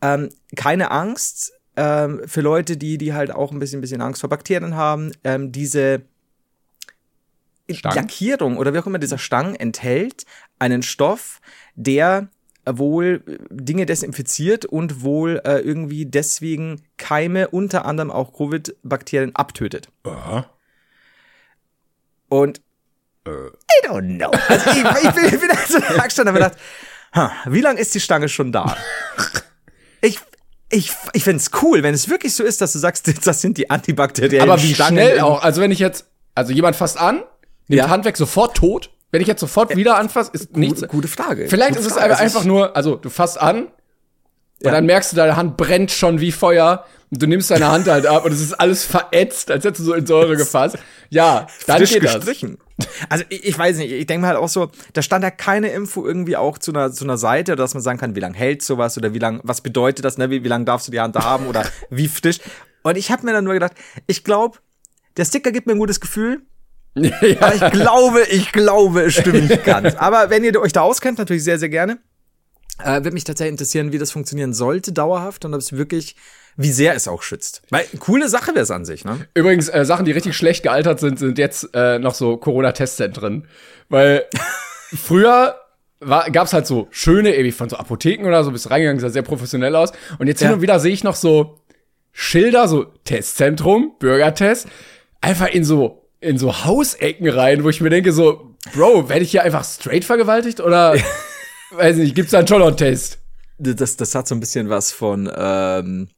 ähm, 0.01 0.29
keine 0.55 0.91
Angst 0.91 1.53
ähm, 1.75 2.22
für 2.25 2.41
Leute, 2.41 2.77
die, 2.77 2.98
die 2.98 3.13
halt 3.13 3.31
auch 3.31 3.51
ein 3.51 3.60
bisschen, 3.60 3.79
ein 3.79 3.81
bisschen 3.81 4.01
Angst 4.01 4.22
vor 4.22 4.29
Bakterien 4.29 4.75
haben, 4.75 5.12
ähm, 5.24 5.51
diese 5.51 6.01
Stang? 7.69 7.96
Lackierung 7.96 8.57
oder 8.57 8.74
wie 8.74 8.79
auch 8.79 8.88
immer 8.88 9.00
dieser 9.00 9.17
Stang 9.17 9.55
enthält 9.55 10.25
einen 10.60 10.84
Stoff, 10.84 11.41
der 11.75 12.29
wohl 12.65 13.24
Dinge 13.50 13.86
desinfiziert 13.86 14.65
und 14.65 15.01
wohl 15.01 15.41
äh, 15.46 15.60
irgendwie 15.60 16.05
deswegen 16.05 16.81
Keime, 16.98 17.50
unter 17.50 17.86
anderem 17.86 18.12
auch 18.12 18.34
Covid-Bakterien 18.34 19.36
abtötet. 19.36 19.89
Aha. 20.03 20.50
Und 22.29 22.62
äh. 23.25 23.29
I 23.29 23.88
don't 23.88 24.17
know. 24.17 24.31
Also 24.48 24.69
ich, 24.72 24.77
ich, 24.77 25.12
bin, 25.12 25.25
ich 25.25 25.39
bin 25.39 25.50
also 25.51 25.79
da 25.79 26.03
gestanden 26.03 26.36
und 26.36 26.43
habe 26.43 26.51
gedacht, 26.51 26.57
huh, 27.15 27.29
wie 27.51 27.62
lange 27.62 27.79
ist 27.79 27.93
die 27.93 28.00
Stange 28.00 28.29
schon 28.29 28.51
da? 28.51 28.75
Ich, 30.01 30.19
ich, 30.69 30.91
ich 31.13 31.24
finde 31.24 31.38
es 31.38 31.51
cool, 31.62 31.84
wenn 31.84 31.93
es 31.93 32.10
wirklich 32.10 32.36
so 32.36 32.43
ist, 32.43 32.62
dass 32.62 32.74
du 32.74 32.79
sagst, 32.79 33.12
das 33.25 33.41
sind 33.41 33.57
die 33.57 33.69
antibakteriellen 33.69 34.50
Aber 34.50 34.62
wie 34.62 34.74
Stangen 34.74 34.98
schnell 34.98 35.19
auch. 35.22 35.43
Also 35.43 35.62
wenn 35.62 35.72
ich 35.72 35.79
jetzt, 35.79 36.05
also 36.36 36.53
jemand 36.53 36.75
fasst 36.75 37.00
an, 37.00 37.24
nimmt 37.67 37.79
ja. 37.79 37.89
Hand 37.89 38.05
weg, 38.05 38.17
sofort 38.17 38.57
tot. 38.57 38.91
Wenn 39.12 39.22
ich 39.22 39.27
jetzt 39.27 39.39
sofort 39.39 39.74
wieder 39.75 39.98
anfasse, 39.98 40.31
ist 40.34 40.57
nichts. 40.57 40.86
Gute 40.88 41.07
Frage. 41.07 41.48
Vielleicht 41.48 41.75
gute 41.75 41.88
ist 41.88 41.93
Frage. 41.93 42.13
es 42.13 42.19
einfach 42.19 42.43
nur, 42.43 42.75
also 42.75 42.98
du 42.98 43.10
fasst 43.10 43.39
an 43.39 43.67
und 44.60 44.66
ja. 44.66 44.72
dann 44.72 44.86
merkst 44.86 45.12
du, 45.12 45.16
deine 45.16 45.36
Hand 45.36 45.58
brennt 45.58 45.92
schon 45.92 46.20
wie 46.20 46.32
Feuer 46.32 46.86
und 47.12 47.22
du 47.22 47.28
nimmst 47.28 47.52
deine 47.52 47.68
Hand 47.68 47.88
halt 47.88 48.06
ab 48.06 48.26
und 48.26 48.32
es 48.34 48.42
ist 48.42 48.54
alles 48.54 48.84
verätzt, 48.84 49.52
als 49.52 49.64
hättest 49.64 49.82
du 49.82 49.86
so 49.86 49.94
in 49.94 50.06
Säure 50.06 50.36
gefasst. 50.36 50.78
Ja, 51.10 51.48
dann 51.68 51.78
Frisch 51.78 51.94
geht 51.94 52.02
gestrichen. 52.02 52.58
das. 52.78 52.88
Also 53.10 53.24
ich, 53.30 53.46
ich 53.46 53.58
weiß 53.58 53.78
nicht, 53.78 53.92
ich 53.92 54.06
denke 54.08 54.22
mir 54.22 54.28
halt 54.28 54.38
auch 54.38 54.50
so, 54.50 54.72
da 54.94 55.02
stand 55.02 55.24
ja 55.24 55.32
keine 55.32 55.70
Info 55.70 56.06
irgendwie 56.06 56.36
auch 56.36 56.58
zu 56.58 56.72
einer, 56.72 56.92
zu 56.92 57.06
einer 57.06 57.18
Seite, 57.18 57.56
dass 57.56 57.74
man 57.74 57.84
sagen 57.84 57.98
kann, 57.98 58.16
wie 58.16 58.20
lange 58.20 58.38
hält 58.38 58.62
sowas 58.62 58.98
oder 58.98 59.14
wie 59.14 59.20
lang, 59.20 59.40
was 59.44 59.62
bedeutet 59.62 60.06
das, 60.06 60.18
ne? 60.18 60.30
wie, 60.30 60.44
wie 60.44 60.48
lange 60.48 60.66
darfst 60.66 60.88
du 60.88 60.92
die 60.92 61.00
Hand 61.00 61.16
da 61.16 61.24
haben 61.24 61.48
oder 61.48 61.66
wie 61.90 62.08
frisch. 62.08 62.40
Und 62.84 62.98
ich 62.98 63.12
habe 63.12 63.26
mir 63.26 63.34
dann 63.34 63.44
nur 63.44 63.54
gedacht, 63.54 63.74
ich 64.06 64.24
glaube, 64.24 64.58
der 65.18 65.26
Sticker 65.26 65.52
gibt 65.52 65.68
mir 65.68 65.74
ein 65.74 65.80
gutes 65.80 66.00
Gefühl, 66.00 66.42
ja. 66.96 67.42
Aber 67.42 67.56
ich 67.56 67.72
glaube, 67.72 68.24
ich 68.24 68.52
glaube, 68.52 69.02
es 69.04 69.14
stimmt 69.14 69.50
nicht 69.50 69.64
ganz. 69.64 69.96
Aber 69.96 70.30
wenn 70.32 70.44
ihr 70.44 70.60
euch 70.60 70.74
da 70.74 70.82
auskennt, 70.82 71.20
natürlich 71.20 71.44
sehr, 71.44 71.60
sehr 71.60 71.70
gerne. 71.70 72.00
Äh, 72.84 73.03
Würde 73.03 73.12
mich 73.12 73.24
tatsächlich 73.24 73.53
interessieren, 73.53 73.91
wie 73.91 73.98
das 73.98 74.12
funktionieren 74.12 74.53
sollte, 74.53 74.91
dauerhaft 74.91 75.46
und 75.46 75.53
ob 75.53 75.60
es 75.60 75.74
wirklich 75.74 76.15
wie 76.57 76.72
sehr 76.72 76.96
es 76.96 77.07
auch 77.07 77.22
schützt. 77.22 77.62
Weil 77.69 77.86
coole 78.00 78.27
Sache 78.29 78.55
wäre 78.55 78.63
es 78.63 78.72
an 78.72 78.84
sich, 78.84 79.05
ne? 79.05 79.27
Übrigens, 79.36 79.69
äh, 79.69 79.86
Sachen, 79.86 80.05
die 80.05 80.12
richtig 80.12 80.36
schlecht 80.36 80.63
gealtert 80.63 81.00
sind, 81.00 81.19
sind 81.19 81.38
jetzt 81.38 81.69
äh, 81.74 82.00
noch 82.00 82.15
so 82.15 82.36
Corona-Testzentren. 82.38 83.48
Weil 83.89 84.25
früher 84.96 85.55
war, 86.00 86.29
gab's 86.31 86.53
halt 86.53 86.65
so 86.65 86.88
schöne, 86.89 87.36
ewig 87.36 87.53
von 87.53 87.69
so 87.69 87.77
Apotheken 87.77 88.25
oder 88.25 88.43
so, 88.43 88.51
bist 88.51 88.69
reingegangen, 88.72 89.00
sah 89.00 89.10
sehr 89.10 89.22
professionell 89.22 89.75
aus. 89.75 89.91
Und 90.17 90.27
jetzt 90.27 90.41
hin 90.41 90.51
und 90.51 90.62
wieder 90.62 90.79
sehe 90.79 90.93
ich 90.93 91.03
noch 91.03 91.15
so 91.15 91.60
Schilder, 92.12 92.67
so 92.67 92.86
Testzentrum, 93.05 93.93
Bürgertest, 94.00 94.67
einfach 95.22 95.50
in 95.50 95.63
so, 95.63 96.10
in 96.19 96.39
so 96.39 96.65
Hausecken 96.65 97.29
rein, 97.29 97.63
wo 97.63 97.69
ich 97.69 97.81
mir 97.81 97.91
denke 97.91 98.12
so, 98.12 98.55
Bro, 98.74 99.10
werde 99.10 99.24
ich 99.24 99.31
hier 99.31 99.43
einfach 99.43 99.63
straight 99.63 100.03
vergewaltigt 100.05 100.60
oder, 100.60 100.96
weiß 101.71 101.97
nicht, 101.97 102.15
gibt's 102.15 102.31
da 102.31 102.39
einen 102.39 102.47
schon 102.47 102.59
noch 102.59 102.67
einen 102.67 102.77
Test? 102.77 103.19
Das, 103.57 103.97
das 103.97 104.15
hat 104.15 104.27
so 104.27 104.36
ein 104.36 104.39
bisschen 104.39 104.69
was 104.69 104.91
von, 104.91 105.31
ähm, 105.36 106.09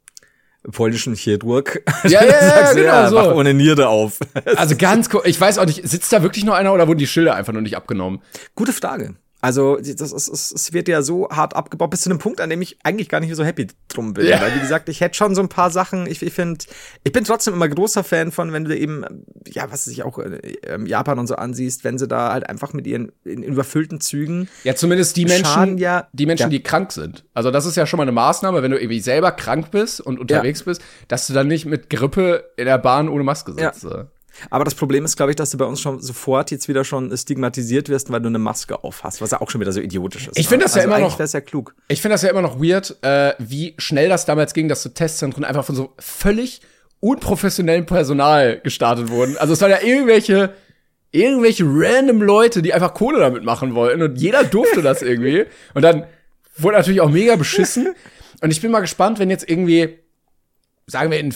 polnischen 0.71 1.15
Chirurg. 1.15 1.81
Ja, 2.03 2.23
ja, 2.23 2.47
ja, 2.47 2.73
genau 2.73 2.85
ja, 2.85 3.09
so. 3.09 3.33
ohne 3.33 3.53
Niere 3.53 3.87
auf. 3.89 4.19
also 4.55 4.75
ganz 4.75 5.09
cool. 5.13 5.21
Ich 5.25 5.39
weiß 5.39 5.57
auch 5.57 5.65
nicht, 5.65 5.87
sitzt 5.87 6.11
da 6.13 6.23
wirklich 6.23 6.45
noch 6.45 6.53
einer 6.53 6.73
oder 6.73 6.87
wurden 6.87 6.99
die 6.99 7.07
Schilder 7.07 7.35
einfach 7.35 7.53
nur 7.53 7.61
nicht 7.61 7.75
abgenommen? 7.75 8.21
Gute 8.55 8.73
Frage. 8.73 9.15
Also 9.41 9.77
das 9.77 10.11
ist, 10.11 10.27
es, 10.27 10.51
es 10.51 10.73
wird 10.73 10.89
ja 10.89 11.01
so 11.01 11.29
hart 11.29 11.55
abgebaut, 11.55 11.91
bis 11.91 12.01
zu 12.01 12.09
einem 12.09 12.19
Punkt, 12.19 12.41
an 12.41 12.49
dem 12.49 12.61
ich 12.61 12.77
eigentlich 12.83 13.07
gar 13.07 13.21
nicht 13.21 13.29
mehr 13.29 13.37
so 13.37 13.45
happy 13.45 13.67
drum 13.87 14.13
bin. 14.13 14.27
Ja. 14.27 14.41
Weil, 14.41 14.55
wie 14.55 14.59
gesagt, 14.59 14.89
ich 14.89 14.99
hätte 14.99 15.15
schon 15.15 15.33
so 15.33 15.41
ein 15.41 15.47
paar 15.47 15.71
Sachen, 15.71 16.07
ich, 16.07 16.21
ich 16.21 16.33
finde, 16.33 16.65
ich 17.03 17.13
bin 17.13 17.23
trotzdem 17.23 17.53
immer 17.53 17.69
großer 17.69 18.03
Fan 18.03 18.33
von, 18.33 18.51
wenn 18.51 18.65
du 18.65 18.77
eben, 18.77 19.05
ja, 19.47 19.71
was 19.71 19.85
sich 19.85 20.03
auch 20.03 20.19
in 20.19 20.85
Japan 20.85 21.19
und 21.19 21.27
so 21.27 21.35
ansiehst, 21.35 21.85
wenn 21.85 21.97
sie 21.97 22.07
da 22.07 22.33
halt 22.33 22.49
einfach 22.49 22.73
mit 22.73 22.85
ihren 22.85 23.13
in, 23.23 23.43
in 23.43 23.53
überfüllten 23.53 24.01
Zügen. 24.01 24.49
Ja, 24.65 24.75
zumindest 24.75 25.15
die 25.15 25.25
Menschen, 25.25 25.77
ja, 25.77 26.09
die 26.11 26.25
Menschen, 26.25 26.43
ja. 26.43 26.49
die 26.49 26.63
krank 26.63 26.91
sind. 26.91 27.23
Also 27.33 27.49
das 27.49 27.65
ist 27.65 27.77
ja 27.77 27.85
schon 27.85 27.97
mal 27.97 28.03
eine 28.03 28.11
Maßnahme, 28.11 28.61
wenn 28.61 28.71
du 28.71 28.77
irgendwie 28.77 28.99
selber 28.99 29.31
krank 29.31 29.71
bist 29.71 30.01
und 30.01 30.19
unterwegs 30.19 30.59
ja. 30.61 30.65
bist, 30.65 30.81
dass 31.07 31.27
du 31.27 31.33
dann 31.33 31.47
nicht 31.47 31.65
mit 31.65 31.89
Grippe 31.89 32.43
in 32.57 32.65
der 32.65 32.77
Bahn 32.77 33.07
ohne 33.07 33.23
Maske 33.23 33.53
sitzt. 33.53 33.83
Ja. 33.83 34.07
Aber 34.49 34.65
das 34.65 34.75
Problem 34.75 35.05
ist, 35.05 35.15
glaube 35.15 35.31
ich, 35.31 35.35
dass 35.35 35.51
du 35.51 35.57
bei 35.57 35.65
uns 35.65 35.81
schon 35.81 36.01
sofort 36.01 36.51
jetzt 36.51 36.67
wieder 36.67 36.83
schon 36.83 37.15
stigmatisiert 37.15 37.89
wirst, 37.89 38.11
weil 38.11 38.21
du 38.21 38.27
eine 38.27 38.39
Maske 38.39 38.83
auf 38.83 39.03
hast, 39.03 39.21
was 39.21 39.31
ja 39.31 39.41
auch 39.41 39.49
schon 39.49 39.61
wieder 39.61 39.71
so 39.71 39.81
idiotisch 39.81 40.27
ist. 40.27 40.37
Ich 40.37 40.47
finde 40.47 40.65
das 40.65 40.75
ne? 40.75 40.81
ja 40.81 40.87
also 40.87 40.97
immer 40.97 41.07
noch. 41.07 41.17
Das 41.17 41.33
ja 41.33 41.41
klug. 41.41 41.75
Ich 41.87 42.01
finde 42.01 42.13
das 42.13 42.21
ja 42.21 42.29
immer 42.29 42.41
noch 42.41 42.59
weird, 42.59 42.97
äh, 43.01 43.33
wie 43.39 43.75
schnell 43.77 44.09
das 44.09 44.25
damals 44.25 44.53
ging, 44.53 44.67
dass 44.67 44.83
so 44.83 44.89
Testzentren 44.89 45.43
einfach 45.43 45.65
von 45.65 45.75
so 45.75 45.93
völlig 45.99 46.61
unprofessionellem 46.99 47.85
Personal 47.85 48.59
gestartet 48.61 49.09
wurden. 49.09 49.37
Also 49.37 49.53
es 49.53 49.61
waren 49.61 49.71
ja 49.71 49.81
irgendwelche 49.81 50.53
irgendwelche 51.11 51.63
random 51.65 52.21
Leute, 52.21 52.61
die 52.61 52.73
einfach 52.73 52.93
Kohle 52.93 53.19
damit 53.19 53.43
machen 53.43 53.73
wollten 53.73 54.01
und 54.01 54.15
jeder 54.17 54.43
durfte 54.43 54.81
das 54.81 55.01
irgendwie. 55.01 55.45
Und 55.73 55.81
dann 55.81 56.05
wurde 56.57 56.77
natürlich 56.77 57.01
auch 57.01 57.09
mega 57.09 57.35
beschissen. 57.35 57.95
Und 58.41 58.51
ich 58.51 58.61
bin 58.61 58.71
mal 58.71 58.81
gespannt, 58.81 59.19
wenn 59.19 59.29
jetzt 59.29 59.49
irgendwie, 59.49 59.99
sagen 60.87 61.11
wir 61.11 61.19
in 61.19 61.33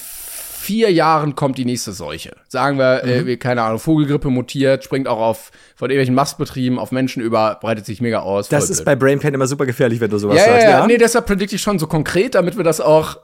vier 0.64 0.92
Jahren 0.92 1.36
kommt 1.36 1.58
die 1.58 1.66
nächste 1.66 1.92
Seuche. 1.92 2.36
Sagen 2.48 2.78
wir, 2.78 3.04
äh, 3.04 3.22
mhm. 3.22 3.28
äh, 3.28 3.38
keine 3.38 3.64
Ahnung, 3.64 3.80
Vogelgrippe 3.80 4.30
mutiert, 4.30 4.84
springt 4.84 5.08
auch 5.08 5.20
auf 5.20 5.52
von 5.76 5.90
irgendwelchen 5.90 6.16
Mastbetrieben 6.16 6.80
auf 6.80 6.92
Menschen 6.92 7.22
über, 7.22 7.58
breitet 7.62 7.86
sich 7.86 8.00
mega 8.02 8.20
aus. 8.20 8.48
Das 8.50 8.70
ist 8.70 8.86
bei 8.86 8.96
Brainpan 8.96 9.34
immer 9.34 9.48
super 9.48 9.66
gefährlich, 9.66 10.00
wenn 10.00 10.10
du 10.10 10.18
sowas 10.18 10.38
ja, 10.38 10.46
sagst. 10.46 10.64
Ja, 10.64 10.70
ja, 10.70 10.88
nee, 10.88 10.98
deshalb 10.98 11.26
predikte 11.26 11.56
ich 11.56 11.62
schon 11.62 11.80
so 11.80 11.88
konkret, 11.88 12.36
damit 12.36 12.56
wir 12.56 12.64
das 12.64 12.80
auch 12.80 13.18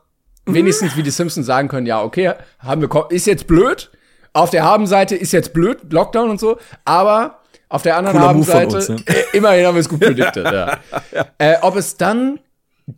mhm. 0.45 0.53
wenigstens 0.53 0.97
wie 0.97 1.03
die 1.03 1.11
Simpsons 1.11 1.45
sagen 1.45 1.69
können, 1.69 1.87
ja, 1.87 2.03
okay, 2.03 2.33
haben 2.59 2.81
wir, 2.81 3.07
ist 3.09 3.25
jetzt 3.25 3.47
blöd. 3.47 3.89
Auf 4.33 4.51
der 4.51 4.63
Habenseite 4.63 5.15
ist 5.15 5.31
jetzt 5.31 5.53
blöd, 5.53 5.79
Lockdown 5.91 6.29
und 6.29 6.39
so, 6.39 6.59
aber 6.85 7.39
auf 7.69 7.83
der 7.83 7.97
anderen 7.97 8.19
Habenseite, 8.19 8.75
uns, 8.75 8.89
ne? 8.89 8.97
äh, 9.05 9.37
immerhin 9.37 9.65
haben 9.65 9.75
wir 9.75 9.81
es 9.81 9.89
gut 9.89 9.99
prediktet, 10.01 10.45
ja. 10.45 10.77
ja. 11.11 11.25
Äh, 11.37 11.55
ob 11.61 11.75
es 11.75 11.97
dann 11.97 12.39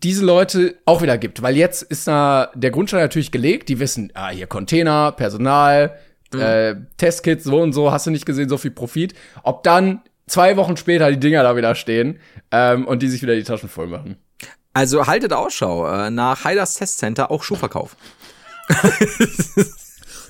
diese 0.03 0.25
Leute 0.25 0.75
auch 0.85 1.01
wieder 1.01 1.17
gibt. 1.17 1.41
Weil 1.41 1.57
jetzt 1.57 1.83
ist 1.83 2.07
da 2.07 2.51
der 2.55 2.71
Grundstein 2.71 3.01
natürlich 3.01 3.31
gelegt. 3.31 3.69
Die 3.69 3.79
wissen, 3.79 4.11
ah, 4.13 4.29
hier 4.29 4.47
Container, 4.47 5.11
Personal, 5.11 5.97
mhm. 6.33 6.39
äh, 6.39 6.75
Testkits, 6.97 7.43
so 7.43 7.59
und 7.61 7.73
so, 7.73 7.91
hast 7.91 8.07
du 8.07 8.11
nicht 8.11 8.25
gesehen, 8.25 8.49
so 8.49 8.57
viel 8.57 8.71
Profit. 8.71 9.13
Ob 9.43 9.63
dann 9.63 10.01
zwei 10.27 10.55
Wochen 10.57 10.77
später 10.77 11.09
die 11.11 11.19
Dinger 11.19 11.43
da 11.43 11.55
wieder 11.55 11.75
stehen 11.75 12.19
ähm, 12.51 12.87
und 12.87 13.01
die 13.01 13.09
sich 13.09 13.21
wieder 13.21 13.35
die 13.35 13.43
Taschen 13.43 13.69
voll 13.69 13.87
machen. 13.87 14.17
Also 14.73 15.07
haltet 15.07 15.33
Ausschau 15.33 15.87
äh, 15.87 16.09
nach 16.09 16.45
Heiders 16.45 16.75
Testcenter 16.75 17.29
auch 17.29 17.43
Schuhverkauf. 17.43 17.97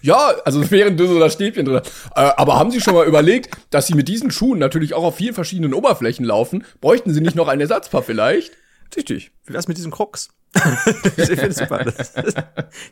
Ja, 0.03 0.33
also 0.45 0.71
während 0.71 0.99
du 0.99 1.05
so 1.05 1.19
das 1.19 1.33
Stäbchen 1.33 1.65
drin 1.65 1.81
hast. 1.83 1.91
Äh, 2.15 2.33
aber 2.35 2.57
haben 2.57 2.71
Sie 2.71 2.81
schon 2.81 2.95
mal 2.95 3.05
überlegt, 3.05 3.55
dass 3.69 3.87
Sie 3.87 3.93
mit 3.93 4.07
diesen 4.07 4.31
Schuhen 4.31 4.57
natürlich 4.57 4.93
auch 4.95 5.03
auf 5.03 5.17
vielen 5.17 5.35
verschiedenen 5.35 5.73
Oberflächen 5.73 6.25
laufen? 6.25 6.65
Bräuchten 6.81 7.13
Sie 7.13 7.21
nicht 7.21 7.35
noch 7.35 7.47
ein 7.47 7.61
Ersatzpaar 7.61 8.01
vielleicht? 8.01 8.51
Richtig. 8.95 9.31
Wie 9.45 9.53
wär's 9.53 9.67
mit 9.67 9.77
diesem 9.77 9.91
Crocs? 9.91 10.29
ich 11.17 11.27
finde 11.27 11.53
super. 11.53 11.83
Das, 11.85 12.13
das, 12.13 12.33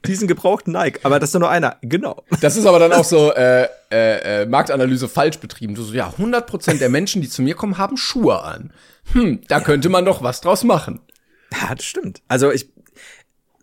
diesen 0.05 0.27
gebrauchten 0.27 0.71
Nike. 0.71 1.01
Aber 1.03 1.19
das 1.19 1.29
ist 1.29 1.35
doch 1.35 1.41
nur 1.41 1.49
einer. 1.49 1.77
Genau. 1.81 2.23
Das 2.41 2.55
ist 2.55 2.65
aber 2.65 2.79
dann 2.79 2.93
auch 2.93 3.03
so 3.03 3.33
äh, 3.33 3.67
äh, 3.91 4.41
äh, 4.41 4.45
Marktanalyse 4.45 5.09
falsch 5.09 5.39
betrieben. 5.39 5.75
Du 5.75 5.83
so, 5.83 5.93
ja, 5.93 6.13
100% 6.17 6.79
der 6.79 6.89
Menschen, 6.89 7.21
die 7.21 7.29
zu 7.29 7.41
mir 7.41 7.55
kommen, 7.55 7.77
haben 7.77 7.97
Schuhe 7.97 8.41
an. 8.41 8.71
Hm, 9.11 9.41
da 9.47 9.59
könnte 9.59 9.89
man 9.89 10.05
doch 10.05 10.23
was 10.23 10.41
draus 10.41 10.63
machen. 10.63 11.01
Ja, 11.51 11.75
das 11.75 11.85
stimmt. 11.85 12.21
Also 12.27 12.51
ich, 12.51 12.69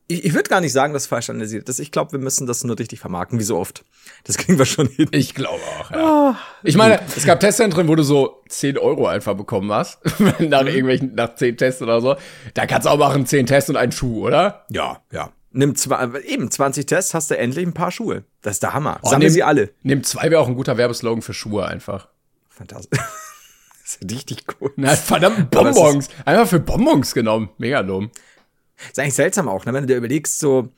ich, 0.08 0.24
ich 0.24 0.34
würde 0.34 0.50
gar 0.50 0.60
nicht 0.60 0.72
sagen, 0.72 0.92
dass 0.92 1.06
falsch 1.06 1.30
analysiert 1.30 1.68
ist. 1.68 1.78
Ich 1.78 1.90
glaube, 1.90 2.12
wir 2.12 2.18
müssen 2.18 2.46
das 2.46 2.64
nur 2.64 2.78
richtig 2.78 3.00
vermarkten, 3.00 3.38
wie 3.38 3.44
so 3.44 3.56
oft. 3.56 3.84
Das 4.24 4.36
kriegen 4.36 4.58
wir 4.58 4.66
schon 4.66 4.88
hin. 4.88 5.08
Ich 5.12 5.34
glaube 5.34 5.62
auch, 5.78 5.90
ja. 5.90 6.30
Oh, 6.30 6.34
ich 6.62 6.76
meine, 6.76 7.00
es 7.16 7.24
gab 7.24 7.40
Testzentren, 7.40 7.88
wo 7.88 7.94
du 7.94 8.02
so 8.02 8.42
10 8.48 8.78
Euro 8.78 9.06
einfach 9.06 9.34
bekommen 9.34 9.70
hast. 9.72 9.98
nach 10.40 10.62
mhm. 10.62 10.68
irgendwelchen, 10.68 11.14
nach 11.14 11.34
10 11.34 11.56
Tests 11.56 11.82
oder 11.82 12.00
so. 12.00 12.16
Da 12.54 12.66
kannst 12.66 12.86
du 12.86 12.90
auch 12.90 12.98
machen 12.98 13.26
10 13.26 13.46
Tests 13.46 13.70
und 13.70 13.76
einen 13.76 13.92
Schuh, 13.92 14.26
oder? 14.26 14.64
Ja, 14.70 15.00
ja. 15.12 15.30
Nimm 15.52 15.74
zwei, 15.74 16.06
eben 16.26 16.50
20 16.50 16.84
Tests, 16.84 17.14
hast 17.14 17.30
du 17.30 17.38
endlich 17.38 17.66
ein 17.66 17.72
paar 17.72 17.90
Schuhe. 17.90 18.24
Das 18.42 18.54
ist 18.54 18.62
der 18.62 18.74
Hammer. 18.74 18.98
Oh, 19.02 19.08
Sammel 19.08 19.30
sie 19.30 19.42
alle. 19.42 19.70
Nimm 19.82 20.02
zwei 20.04 20.30
wäre 20.30 20.40
auch 20.40 20.48
ein 20.48 20.54
guter 20.54 20.76
Werbeslogan 20.76 21.22
für 21.22 21.32
Schuhe 21.32 21.66
einfach. 21.66 22.08
Fantastisch. 22.50 23.00
das 23.82 23.96
ist 23.96 24.10
richtig 24.10 24.44
cool. 24.60 24.72
Na, 24.76 24.94
verdammt, 24.94 25.50
Bonbons. 25.50 26.08
Einfach 26.26 26.46
für 26.46 26.60
Bonbons 26.60 27.14
genommen. 27.14 27.48
Mega 27.56 27.82
dumm. 27.82 28.10
Ist 28.90 28.98
eigentlich 28.98 29.14
seltsam 29.14 29.48
auch, 29.48 29.64
ne? 29.64 29.72
wenn 29.72 29.84
du 29.84 29.86
dir 29.86 29.96
überlegst, 29.96 30.38
so, 30.38 30.68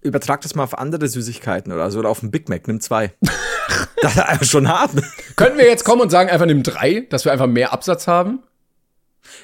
übertrag 0.00 0.40
das 0.42 0.54
mal 0.54 0.64
auf 0.64 0.78
andere 0.78 1.08
Süßigkeiten 1.08 1.72
oder 1.72 1.90
so, 1.90 1.98
oder 1.98 2.08
auf 2.08 2.22
einen 2.22 2.30
Big 2.30 2.48
Mac, 2.48 2.66
nimm 2.68 2.80
zwei. 2.80 3.12
das 4.02 4.16
ist 4.16 4.20
einfach 4.20 4.46
schon 4.46 4.68
hart. 4.68 4.94
Ne? 4.94 5.02
Können 5.36 5.58
wir 5.58 5.66
jetzt 5.66 5.84
kommen 5.84 6.02
und 6.02 6.10
sagen, 6.10 6.30
einfach 6.30 6.46
nimm 6.46 6.62
drei, 6.62 7.06
dass 7.10 7.24
wir 7.24 7.32
einfach 7.32 7.46
mehr 7.46 7.72
Absatz 7.72 8.06
haben? 8.06 8.42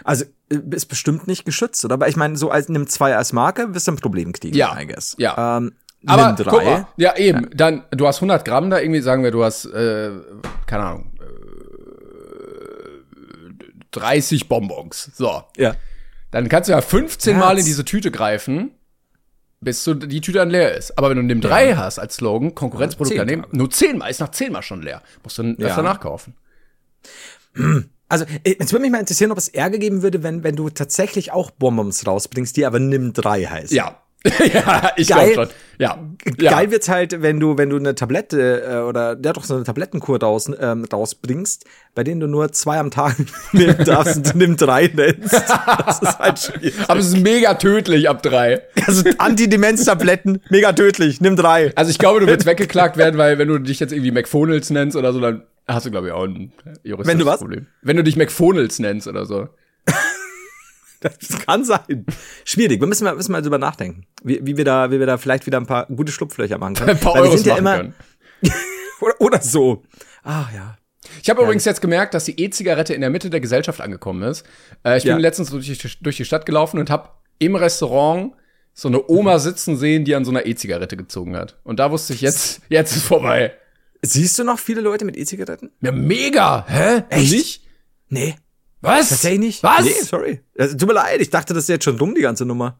Also, 0.04 0.24
äh, 0.50 0.58
ist 0.70 0.86
bestimmt 0.86 1.26
nicht 1.26 1.44
geschützt, 1.44 1.84
oder? 1.84 1.94
Aber 1.94 2.08
ich 2.08 2.16
meine, 2.16 2.36
so 2.36 2.50
als 2.50 2.68
nimm 2.68 2.86
zwei 2.86 3.16
als 3.16 3.32
Marke, 3.32 3.74
wirst 3.74 3.88
du 3.88 3.92
ein 3.92 3.96
Problem 3.96 4.32
kriegen, 4.32 4.56
ja, 4.56 4.78
I 4.78 4.86
guess. 4.86 5.14
Ja. 5.18 5.58
Ähm, 5.58 5.72
aber 6.06 6.26
nimm 6.28 6.36
drei. 6.36 6.50
Guck 6.50 6.64
mal, 6.64 6.86
ja, 6.96 7.16
eben. 7.16 7.44
Ja. 7.44 7.50
Dann, 7.54 7.84
du 7.90 8.06
hast 8.06 8.16
100 8.18 8.44
Gramm 8.44 8.70
da 8.70 8.78
irgendwie, 8.78 9.00
sagen 9.00 9.22
wir, 9.22 9.30
du 9.30 9.44
hast, 9.44 9.66
äh, 9.66 10.10
keine 10.66 10.84
Ahnung, 10.84 11.12
äh, 11.20 11.24
30 13.92 14.48
Bonbons. 14.48 15.10
So. 15.14 15.42
Ja. 15.56 15.74
Dann 16.30 16.48
kannst 16.48 16.68
du 16.68 16.72
ja 16.72 16.80
15 16.80 17.38
Mal 17.38 17.58
in 17.58 17.64
diese 17.64 17.84
Tüte 17.84 18.10
greifen, 18.10 18.72
bis 19.64 19.82
du 19.84 19.94
die 19.94 20.20
Tüte 20.20 20.38
dann 20.38 20.50
leer 20.50 20.76
ist. 20.76 20.96
Aber 20.98 21.10
wenn 21.10 21.16
du 21.16 21.22
nimm 21.22 21.40
drei 21.40 21.70
ja. 21.70 21.76
hast 21.76 21.98
als 21.98 22.16
Slogan, 22.16 22.54
Konkurrenzprodukt 22.54 23.18
daneben, 23.18 23.44
nur 23.52 23.70
10 23.70 23.98
Mal, 23.98 24.08
ist 24.08 24.20
nach 24.20 24.30
10 24.30 24.52
Mal 24.52 24.62
schon 24.62 24.82
leer. 24.82 25.02
Musst 25.22 25.38
du 25.38 25.42
dann 25.42 25.56
ja. 25.58 25.68
öfter 25.68 25.82
nachkaufen. 25.82 26.34
Also, 28.06 28.26
äh, 28.44 28.56
es 28.58 28.70
würde 28.70 28.82
mich 28.82 28.92
mal 28.92 29.00
interessieren, 29.00 29.32
ob 29.32 29.38
es 29.38 29.48
Ärger 29.48 29.78
geben 29.78 30.02
würde, 30.02 30.22
wenn, 30.22 30.44
wenn 30.44 30.54
du 30.54 30.68
tatsächlich 30.68 31.32
auch 31.32 31.50
Bonbons 31.50 32.06
rausbringst, 32.06 32.54
die 32.56 32.66
aber 32.66 32.78
nimm 32.78 33.14
drei 33.14 33.44
heißt. 33.44 33.72
Ja, 33.72 34.03
ja, 34.52 34.92
ich 34.96 35.06
glaube 35.06 35.34
schon. 35.34 35.48
Ja. 35.78 35.98
Geil 36.38 36.64
ja. 36.66 36.70
wird's 36.70 36.88
halt, 36.88 37.20
wenn 37.20 37.40
du, 37.40 37.58
wenn 37.58 37.68
du 37.68 37.76
eine 37.76 37.94
Tablette 37.94 38.62
äh, 38.62 38.76
oder 38.78 39.18
ja 39.22 39.32
doch 39.32 39.44
so 39.44 39.54
eine 39.54 39.64
Tablettenkur 39.64 40.20
raus, 40.20 40.50
ähm, 40.58 40.84
rausbringst, 40.90 41.64
bei 41.94 42.04
denen 42.04 42.20
du 42.20 42.26
nur 42.26 42.52
zwei 42.52 42.78
am 42.78 42.90
Tag 42.90 43.16
nehmen 43.52 43.84
darfst 43.84 44.16
und 44.16 44.34
nimm 44.36 44.56
drei 44.56 44.90
nennst. 44.92 45.34
Das 45.84 46.00
ist 46.00 46.18
halt 46.18 46.38
schwierig. 46.38 46.74
Aber 46.88 47.00
es 47.00 47.08
ist 47.08 47.18
mega 47.18 47.54
tödlich 47.54 48.08
ab 48.08 48.22
drei. 48.22 48.62
Also 48.86 49.02
Antidemenz-Tabletten, 49.18 50.40
mega 50.48 50.72
tödlich, 50.72 51.20
nimm 51.20 51.36
drei. 51.36 51.72
Also 51.76 51.90
ich 51.90 51.98
glaube, 51.98 52.20
du 52.20 52.26
wirst 52.26 52.46
weggeklagt 52.46 52.96
werden, 52.96 53.18
weil 53.18 53.38
wenn 53.38 53.48
du 53.48 53.58
dich 53.58 53.80
jetzt 53.80 53.92
irgendwie 53.92 54.12
McFonals 54.12 54.70
nennst 54.70 54.96
oder 54.96 55.12
so, 55.12 55.20
dann 55.20 55.42
hast 55.66 55.86
du, 55.86 55.90
glaube 55.90 56.08
ich, 56.08 56.12
auch 56.12 56.24
ein 56.24 56.52
juristisches 56.82 57.06
wenn 57.06 57.18
du 57.18 57.26
was? 57.26 57.40
Problem. 57.40 57.66
Wenn 57.82 57.96
du 57.96 58.04
dich 58.04 58.16
McFonals 58.16 58.78
nennst 58.78 59.06
oder 59.06 59.26
so. 59.26 59.48
Das 61.04 61.46
kann 61.46 61.64
sein. 61.64 62.06
Schwierig. 62.44 62.80
Wir 62.80 62.86
müssen 62.86 63.04
mal, 63.04 63.14
müssen 63.14 63.32
mal 63.32 63.42
drüber 63.42 63.58
nachdenken, 63.58 64.06
wie, 64.22 64.40
wie, 64.42 64.56
wir 64.56 64.64
da, 64.64 64.90
wie 64.90 64.98
wir 64.98 65.06
da 65.06 65.18
vielleicht 65.18 65.46
wieder 65.46 65.58
ein 65.58 65.66
paar 65.66 65.86
gute 65.86 66.10
Schlupflöcher 66.10 66.58
machen 66.58 66.74
können. 66.74 66.90
Ein 66.96 67.00
paar 67.00 67.14
Euros 67.14 67.42
sind 67.42 67.46
ja 67.46 67.56
immer 67.56 67.92
oder, 69.00 69.20
oder 69.20 69.40
so. 69.42 69.82
Ah 70.22 70.46
ja. 70.54 70.76
Ich 71.22 71.28
habe 71.28 71.40
ja. 71.40 71.44
übrigens 71.44 71.64
jetzt 71.66 71.80
gemerkt, 71.80 72.14
dass 72.14 72.24
die 72.24 72.40
E-Zigarette 72.40 72.94
in 72.94 73.02
der 73.02 73.10
Mitte 73.10 73.28
der 73.28 73.40
Gesellschaft 73.40 73.80
angekommen 73.80 74.22
ist. 74.22 74.46
Äh, 74.84 74.96
ich 74.96 75.04
bin 75.04 75.12
ja. 75.12 75.18
letztens 75.18 75.50
durch 75.50 75.66
die, 75.66 75.88
durch 76.00 76.16
die 76.16 76.24
Stadt 76.24 76.46
gelaufen 76.46 76.80
und 76.80 76.88
habe 76.90 77.10
im 77.38 77.56
Restaurant 77.56 78.32
so 78.72 78.88
eine 78.88 79.08
Oma 79.08 79.38
sitzen 79.38 79.76
sehen, 79.76 80.04
die 80.04 80.14
an 80.14 80.24
so 80.24 80.30
einer 80.30 80.46
E-Zigarette 80.46 80.96
gezogen 80.96 81.36
hat. 81.36 81.58
Und 81.62 81.78
da 81.78 81.90
wusste 81.90 82.12
ich 82.12 82.20
jetzt, 82.20 82.62
jetzt 82.68 82.96
ist 82.96 83.04
vorbei. 83.04 83.52
Siehst 84.02 84.38
du 84.38 84.44
noch 84.44 84.58
viele 84.58 84.80
Leute 84.80 85.04
mit 85.04 85.16
E-Zigaretten? 85.16 85.70
Ja, 85.80 85.92
mega. 85.92 86.66
Hä? 86.68 87.04
Echt? 87.08 87.32
nicht? 87.32 87.62
Nee. 88.08 88.36
Was? 88.84 89.08
Tatsächlich 89.08 89.40
nicht? 89.40 89.62
Was? 89.62 89.84
Nee, 89.84 89.92
sorry. 90.02 90.40
Also, 90.58 90.76
tut 90.76 90.88
mir 90.88 90.94
leid, 90.94 91.20
ich 91.20 91.30
dachte, 91.30 91.54
das 91.54 91.64
ist 91.64 91.68
jetzt 91.68 91.84
schon 91.84 91.98
dumm, 91.98 92.14
die 92.14 92.22
ganze 92.22 92.44
Nummer. 92.44 92.78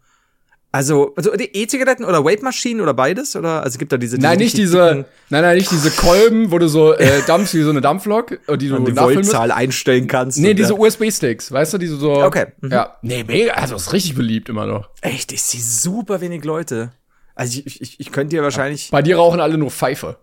Also, 0.75 1.14
also 1.14 1.31
die 1.37 1.57
E-Zigaretten 1.57 2.05
oder 2.05 2.25
Vape-Maschinen 2.25 2.81
oder 2.81 2.95
beides? 2.95 3.37
Oder 3.37 3.62
also 3.62 3.79
gibt 3.79 3.93
da 3.93 3.97
diese, 3.97 4.17
diese 4.17 4.27
Nein, 4.27 4.38
nicht 4.38 4.57
diese, 4.57 5.07
nein, 5.31 5.43
nein, 5.43 5.57
nicht 5.57 5.71
diese 5.71 5.93
Kolben, 5.93 6.51
wo 6.51 6.59
du 6.59 6.69
so 6.69 6.93
äh, 6.95 7.23
dampfst 7.29 7.55
wie 7.55 7.62
so 7.62 7.71
eine 7.71 7.81
Dampflok, 7.81 8.40
die 8.59 8.69
du 8.69 8.75
und 8.75 8.88
die 8.88 8.93
Voltzahl 8.93 9.53
einstellen 9.53 10.09
kannst. 10.09 10.38
Nee, 10.38 10.53
diese 10.53 10.75
USB-Sticks, 10.75 11.53
weißt 11.53 11.75
du, 11.75 11.79
diese 11.79 11.97
so. 11.97 12.25
Okay. 12.25 12.47
Mhm. 12.61 12.73
Ja. 12.73 12.97
Nee, 13.03 13.23
mega, 13.23 13.53
also 13.53 13.77
ist 13.77 13.93
richtig 13.93 14.17
beliebt 14.17 14.49
immer 14.49 14.67
noch. 14.67 14.90
Echt, 15.01 15.31
ich 15.31 15.45
sehe 15.45 15.61
super 15.61 16.21
wenig 16.21 16.43
Leute. 16.43 16.90
Also 17.37 17.61
ich, 17.64 17.81
ich, 17.81 18.01
ich 18.01 18.11
könnte 18.11 18.35
dir 18.35 18.43
wahrscheinlich. 18.43 18.90
Bei 18.90 19.01
dir 19.01 19.17
rauchen 19.17 19.38
alle 19.38 19.57
nur 19.57 19.71
Pfeife. 19.71 20.17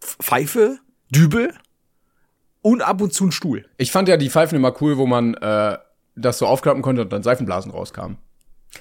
Pfeife? 0.00 0.78
Dübel? 1.10 1.52
Und 2.66 2.82
ab 2.82 3.00
und 3.00 3.12
zu 3.12 3.26
ein 3.26 3.30
Stuhl. 3.30 3.64
Ich 3.76 3.92
fand 3.92 4.08
ja 4.08 4.16
die 4.16 4.28
Pfeifen 4.28 4.56
immer 4.56 4.74
cool, 4.80 4.98
wo 4.98 5.06
man 5.06 5.34
äh, 5.34 5.78
das 6.16 6.38
so 6.38 6.46
aufklappen 6.46 6.82
konnte 6.82 7.02
und 7.02 7.12
dann 7.12 7.22
Seifenblasen 7.22 7.70
rauskamen. 7.70 8.18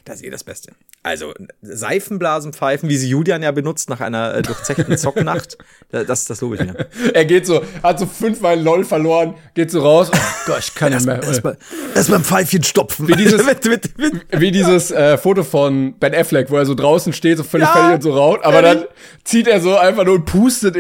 Das 0.04 0.18
ist 0.18 0.24
eh 0.24 0.30
das 0.30 0.44
Beste. 0.44 0.74
Also 1.04 1.34
Seifenblasen 1.62 2.52
pfeifen, 2.52 2.90
wie 2.90 2.98
sie 2.98 3.08
Julian 3.08 3.44
ja 3.44 3.52
benutzt 3.52 3.90
nach 3.90 4.02
einer 4.02 4.34
äh, 4.34 4.42
durchzechten 4.42 4.98
Zocknacht, 4.98 5.58
das, 5.92 6.26
das 6.26 6.42
lobe 6.42 6.56
ich 6.56 6.62
mir. 6.62 6.88
Er 7.14 7.26
geht 7.26 7.46
so, 7.46 7.62
hat 7.84 8.00
so 8.00 8.08
fünfmal 8.08 8.60
LOL 8.60 8.84
verloren, 8.84 9.36
geht 9.54 9.70
so 9.70 9.82
raus. 9.82 10.10
Oh 10.12 10.18
Gott, 10.48 10.60
ich 10.60 10.74
kann 10.74 10.94
nicht 10.96 11.06
mehr. 11.06 11.22
Erstmal 11.22 11.58
erst 11.94 12.12
ein 12.12 12.24
Pfeifchen 12.24 12.64
stopfen. 12.64 13.08
Wie 13.08 13.14
dieses, 13.18 13.46
mit, 13.46 13.64
mit, 13.66 13.98
mit. 14.00 14.14
Wie 14.32 14.52
dieses 14.52 14.90
äh, 14.90 15.20
Foto 15.20 15.44
von 15.44 15.94
Ben 16.00 16.16
Affleck, 16.16 16.50
wo 16.50 16.58
er 16.58 16.66
so 16.66 16.74
draußen 16.74 17.14
steht, 17.14 17.38
so 17.38 17.44
völlig 17.44 17.68
ja, 17.68 17.74
fertig 17.74 17.96
und 17.96 18.02
so 18.02 18.14
raut, 18.14 18.44
aber 18.44 18.64
dann 18.64 18.86
zieht 19.24 19.48
er 19.48 19.62
so 19.62 19.78
einfach 19.78 20.06
nur 20.06 20.16
und 20.16 20.26
pustet 20.26 20.76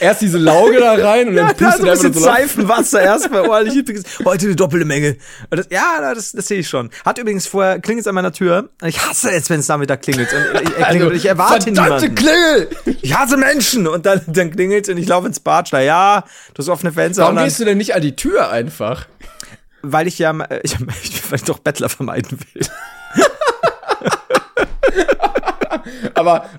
erst 0.00 0.20
diese 0.20 0.36
Lauge 0.36 0.80
da 0.80 0.92
rein 0.94 1.28
und 1.28 1.34
ja, 1.34 1.52
dann 1.52 1.56
pustet 1.56 1.86
er 1.86 1.92
einfach 1.92 2.12
so 2.12 2.20
Seifenwasser 2.20 3.00
erstmal 3.00 3.48
ordentlich. 3.48 4.04
Heute 4.24 4.46
eine 4.46 4.56
doppelte 4.56 4.84
Menge. 4.84 5.16
Das, 5.48 5.66
ja, 5.70 6.14
das, 6.14 6.32
das 6.32 6.46
sehe 6.46 6.60
ich 6.60 6.68
schon. 6.68 6.90
Hat 7.04 7.18
übrigens 7.18 7.46
vorher, 7.46 7.80
klingelt 7.80 8.04
es 8.04 8.08
an 8.08 8.14
meiner 8.14 8.32
Tür. 8.36 8.68
Ich 8.84 9.00
hasse 9.00 9.30
es, 9.32 9.48
wenn 9.48 9.60
es 9.60 9.66
damit 9.66 9.88
da 9.88 9.96
klingelt. 9.96 10.32
Und 10.32 10.38
er 10.38 10.60
klingelt 10.60 10.84
also, 10.84 11.06
und 11.06 11.14
ich 11.16 11.26
erwarte 11.26 11.70
niemanden. 11.70 12.14
Klingel! 12.14 12.68
Ich 13.00 13.16
hasse 13.16 13.36
Menschen! 13.36 13.86
Und 13.86 14.04
dann, 14.04 14.20
dann 14.26 14.50
klingelt 14.50 14.88
und 14.88 14.98
ich 14.98 15.08
laufe 15.08 15.26
ins 15.26 15.40
Bad. 15.40 15.70
Na 15.72 15.80
ja, 15.80 16.24
du 16.54 16.58
hast 16.58 16.68
offene 16.68 16.92
Fenster. 16.92 17.22
Warum 17.22 17.38
gehst 17.38 17.60
du 17.60 17.64
denn 17.64 17.78
nicht 17.78 17.94
an 17.94 18.02
die 18.02 18.14
Tür 18.14 18.50
einfach? 18.50 19.06
Weil 19.82 20.06
ich 20.06 20.18
ja, 20.18 20.32
ich, 20.62 20.78
weil 20.78 21.36
ich 21.36 21.44
doch 21.44 21.58
Bettler 21.58 21.88
vermeiden 21.88 22.38
will. 22.54 22.66
Aber. 26.14 26.48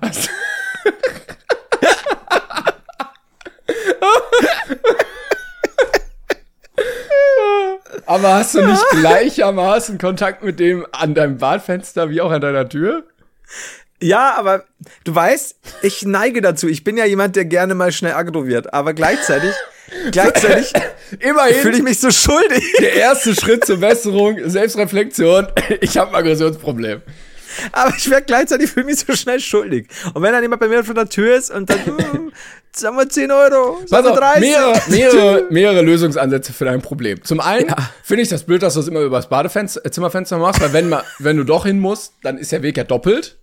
Aber 8.08 8.34
hast 8.34 8.54
du 8.54 8.66
nicht 8.66 8.82
gleichermaßen 8.90 9.98
Kontakt 9.98 10.42
mit 10.42 10.58
dem 10.58 10.86
an 10.92 11.14
deinem 11.14 11.36
Badfenster 11.36 12.08
wie 12.08 12.22
auch 12.22 12.30
an 12.30 12.40
deiner 12.40 12.66
Tür? 12.66 13.04
Ja, 14.00 14.34
aber 14.38 14.64
du 15.04 15.14
weißt, 15.14 15.56
ich 15.82 16.02
neige 16.04 16.40
dazu. 16.40 16.68
Ich 16.68 16.84
bin 16.84 16.96
ja 16.96 17.04
jemand, 17.04 17.36
der 17.36 17.44
gerne 17.44 17.74
mal 17.74 17.92
schnell 17.92 18.14
aggro 18.14 18.46
wird. 18.46 18.72
Aber 18.72 18.94
gleichzeitig, 18.94 19.52
gleichzeitig 20.10 20.72
immerhin 21.18 21.56
fühle 21.56 21.76
ich 21.76 21.82
mich 21.82 22.00
so 22.00 22.10
schuldig. 22.10 22.64
Der 22.80 22.94
erste 22.94 23.34
Schritt 23.34 23.66
zur 23.66 23.78
Besserung, 23.78 24.38
Selbstreflexion. 24.42 25.48
Ich 25.82 25.98
habe 25.98 26.12
ein 26.12 26.16
Aggressionsproblem. 26.16 27.02
Aber 27.72 27.92
ich 27.94 28.08
werde 28.08 28.24
gleichzeitig 28.24 28.70
für 28.70 28.84
mich 28.84 29.00
so 29.00 29.14
schnell 29.14 29.40
schuldig. 29.40 29.88
Und 30.14 30.22
wenn 30.22 30.32
dann 30.32 30.42
jemand 30.42 30.60
bei 30.60 30.68
mir 30.68 30.82
vor 30.82 30.94
der 30.94 31.10
Tür 31.10 31.36
ist 31.36 31.50
und 31.50 31.68
dann, 31.68 32.32
sagen 32.80 32.96
wir 32.96 33.08
10 33.08 33.30
Euro, 33.30 33.78
sagen 33.86 34.06
wir 34.06 34.14
30. 34.14 34.40
Mehrere, 34.40 34.80
mehrere, 34.88 35.46
mehrere 35.50 35.82
Lösungsansätze 35.82 36.52
für 36.52 36.64
dein 36.64 36.82
Problem. 36.82 37.22
Zum 37.24 37.40
einen 37.40 37.68
ja. 37.68 37.76
finde 38.02 38.22
ich 38.22 38.28
das 38.28 38.44
blöd, 38.44 38.62
dass 38.62 38.74
du 38.74 38.80
es 38.80 38.88
immer 38.88 39.00
über 39.00 39.16
das 39.16 39.28
Badezimmerfenster 39.28 40.36
äh, 40.36 40.38
machst, 40.38 40.60
weil 40.60 40.72
wenn, 40.72 40.88
mal, 40.88 41.02
wenn 41.18 41.36
du 41.36 41.44
doch 41.44 41.66
hin 41.66 41.80
musst, 41.80 42.14
dann 42.22 42.38
ist 42.38 42.52
der 42.52 42.62
Weg 42.62 42.76
ja 42.76 42.84
doppelt. 42.84 43.38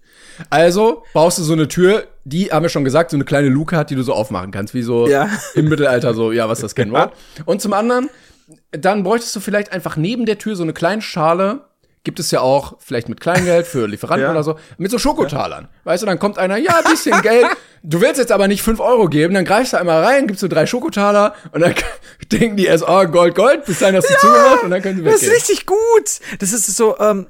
Also 0.50 1.04
baust 1.14 1.38
du 1.38 1.44
so 1.44 1.54
eine 1.54 1.68
Tür, 1.68 2.08
die, 2.26 2.52
haben 2.52 2.64
wir 2.64 2.70
schon 2.70 2.84
gesagt, 2.84 3.12
so 3.12 3.18
eine 3.18 3.24
kleine 3.24 3.48
Luke 3.48 3.78
hat, 3.78 3.90
die 3.90 3.96
du 3.96 4.04
so 4.04 4.14
aufmachen 4.14 4.52
kannst, 4.52 4.74
wie 4.74 4.82
so 4.82 5.08
ja. 5.08 5.30
im 5.54 5.70
Mittelalter 5.70 6.14
so, 6.14 6.32
ja, 6.32 6.50
was 6.50 6.60
das 6.60 6.76
kennen 6.76 6.92
wir. 6.92 7.12
Und 7.46 7.62
zum 7.62 7.72
anderen, 7.72 8.10
dann 8.72 9.04
bräuchtest 9.04 9.36
du 9.36 9.40
vielleicht 9.40 9.72
einfach 9.72 9.96
neben 9.96 10.26
der 10.26 10.38
Tür 10.38 10.56
so 10.56 10.64
eine 10.64 10.74
kleine 10.74 11.02
Schale, 11.02 11.62
gibt 12.06 12.20
es 12.20 12.32
ja 12.32 12.40
auch, 12.40 12.78
vielleicht 12.80 13.10
mit 13.10 13.20
Kleingeld 13.20 13.68
für 13.68 13.88
Lieferanten 13.88 14.28
ja. 14.28 14.32
oder 14.32 14.44
so, 14.44 14.58
mit 14.78 14.92
so 14.92 14.98
Schokotalern. 14.98 15.66
Ja. 15.66 15.70
Weißt 15.84 16.04
du, 16.04 16.08
dann 16.08 16.20
kommt 16.20 16.38
einer, 16.38 16.56
ja, 16.56 16.78
ein 16.78 16.90
bisschen 16.90 17.22
Geld, 17.22 17.46
du 17.84 18.00
willst 18.00 18.18
jetzt 18.18 18.32
aber 18.32 18.48
nicht 18.48 18.64
fünf 18.64 18.80
Euro 18.80 19.08
geben, 19.10 19.34
dann 19.34 19.44
greifst 19.44 19.74
du 19.74 19.78
einmal 19.78 20.04
rein, 20.04 20.28
gibst 20.28 20.42
du 20.42 20.48
drei 20.48 20.66
Schokotaler 20.66 21.36
und 21.52 21.62
dann 21.62 21.74
denken 22.32 22.56
die 22.56 22.66
erst, 22.66 22.86
oh, 22.88 23.06
Gold, 23.08 23.36
Gold, 23.36 23.66
bis 23.66 23.80
dahin 23.80 23.98
hast 23.98 24.08
du 24.08 24.14
ja, 24.14 24.20
zugemacht 24.20 24.64
und 24.64 24.72
dann 24.72 24.82
können 24.82 24.98
sie 24.98 25.04
weggehen. 25.04 25.20
Das 25.20 25.28
ist 25.28 25.36
richtig 25.36 25.66
gut. 25.66 26.40
Das 26.40 26.54
ist 26.54 26.66
so, 26.78 26.98
ähm, 27.00 27.28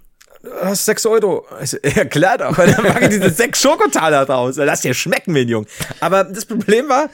hast 0.61 0.85
sechs 0.85 1.05
Euro. 1.05 1.45
Also, 1.57 1.77
ja, 1.83 2.05
klar 2.05 2.37
doch. 2.37 2.55
Dann 2.55 2.83
mache 2.83 3.03
ich 3.03 3.09
diese 3.09 3.29
sechs 3.29 3.61
Schokotaler 3.61 4.25
draus. 4.25 4.55
Lass 4.57 4.81
dir 4.81 4.93
schmecken, 4.93 5.33
mein 5.33 5.47
Junge. 5.47 5.67
Aber 5.99 6.23
das 6.23 6.45
Problem 6.45 6.89
war, 6.89 7.09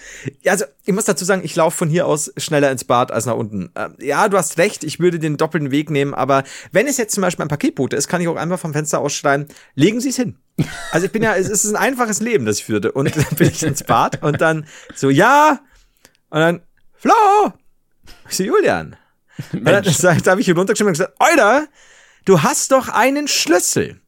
also, 0.46 0.66
ich 0.86 0.94
muss 0.94 1.06
dazu 1.06 1.26
sagen, 1.26 1.42
ich 1.44 1.56
laufe 1.56 1.78
von 1.78 1.90
hier 1.90 2.08
aus 2.08 2.32
schneller 2.38 2.72
ins 2.72 2.84
Bad 2.84 3.12
als 3.12 3.26
nach 3.26 3.36
unten. 3.36 3.72
Ähm, 3.76 3.96
ja, 4.00 4.28
du 4.30 4.38
hast 4.38 4.58
recht, 4.58 4.84
ich 4.84 5.00
würde 5.00 5.20
den 5.20 5.38
doppelten 5.38 5.72
Weg 5.72 5.90
nehmen, 5.90 6.14
aber 6.14 6.44
wenn 6.72 6.88
es 6.88 6.98
jetzt 6.98 7.14
zum 7.14 7.22
Beispiel 7.22 7.46
ein 7.46 7.50
Paketbote 7.50 7.96
ist, 7.96 8.08
kann 8.08 8.22
ich 8.22 8.28
auch 8.28 8.36
einfach 8.36 8.60
vom 8.60 8.74
Fenster 8.74 9.00
ausschreien, 9.00 9.48
legen 9.76 10.02
Sie 10.02 10.10
es 10.10 10.16
hin. 10.16 10.38
Also 10.92 11.06
ich 11.06 11.12
bin 11.12 11.24
ja, 11.24 11.36
es 11.36 11.50
ist 11.50 11.66
ein 11.66 11.76
einfaches 11.76 12.20
Leben, 12.20 12.46
das 12.46 12.60
ich 12.60 12.66
führte. 12.66 12.92
Und 12.92 13.16
dann 13.16 13.26
bin 13.38 13.50
ich 13.50 13.64
ins 13.64 13.84
Bad 13.84 14.22
und 14.24 14.42
dann 14.42 14.66
so, 14.96 15.10
ja, 15.10 15.60
und 16.30 16.40
dann, 16.40 16.62
Flo! 16.96 17.14
Ich 18.30 18.38
so, 18.38 18.44
Julian. 18.44 18.96
Und 19.54 19.66
dann, 19.66 19.84
dann 19.84 20.26
habe 20.26 20.40
ich 20.40 20.46
hier 20.46 20.56
runtergeschrieben 20.56 20.90
und 20.90 20.94
gesagt, 20.94 21.14
Alter, 21.20 21.68
du 22.26 22.44
hast 22.44 22.72
doch 22.72 22.90
einen 22.90 23.28
Schlüssel. 23.28 24.02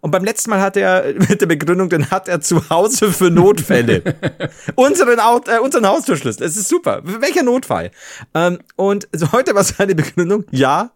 Und 0.00 0.12
beim 0.12 0.24
letzten 0.24 0.50
Mal 0.50 0.60
hat 0.60 0.76
er 0.76 1.14
mit 1.28 1.40
der 1.40 1.46
Begründung, 1.46 1.88
den 1.88 2.10
hat 2.10 2.28
er 2.28 2.40
zu 2.40 2.68
Hause 2.70 3.12
für 3.12 3.30
Notfälle. 3.30 4.02
unseren, 4.74 5.18
äh, 5.18 5.58
unseren 5.58 5.86
Haustürschlüssel. 5.86 6.44
Es 6.46 6.56
ist 6.56 6.68
super. 6.68 7.02
Welcher 7.04 7.42
Notfall? 7.42 7.90
Ähm, 8.34 8.58
und 8.76 9.08
heute 9.32 9.54
war 9.54 9.64
seine 9.64 9.94
Begründung, 9.94 10.44
ja, 10.50 10.92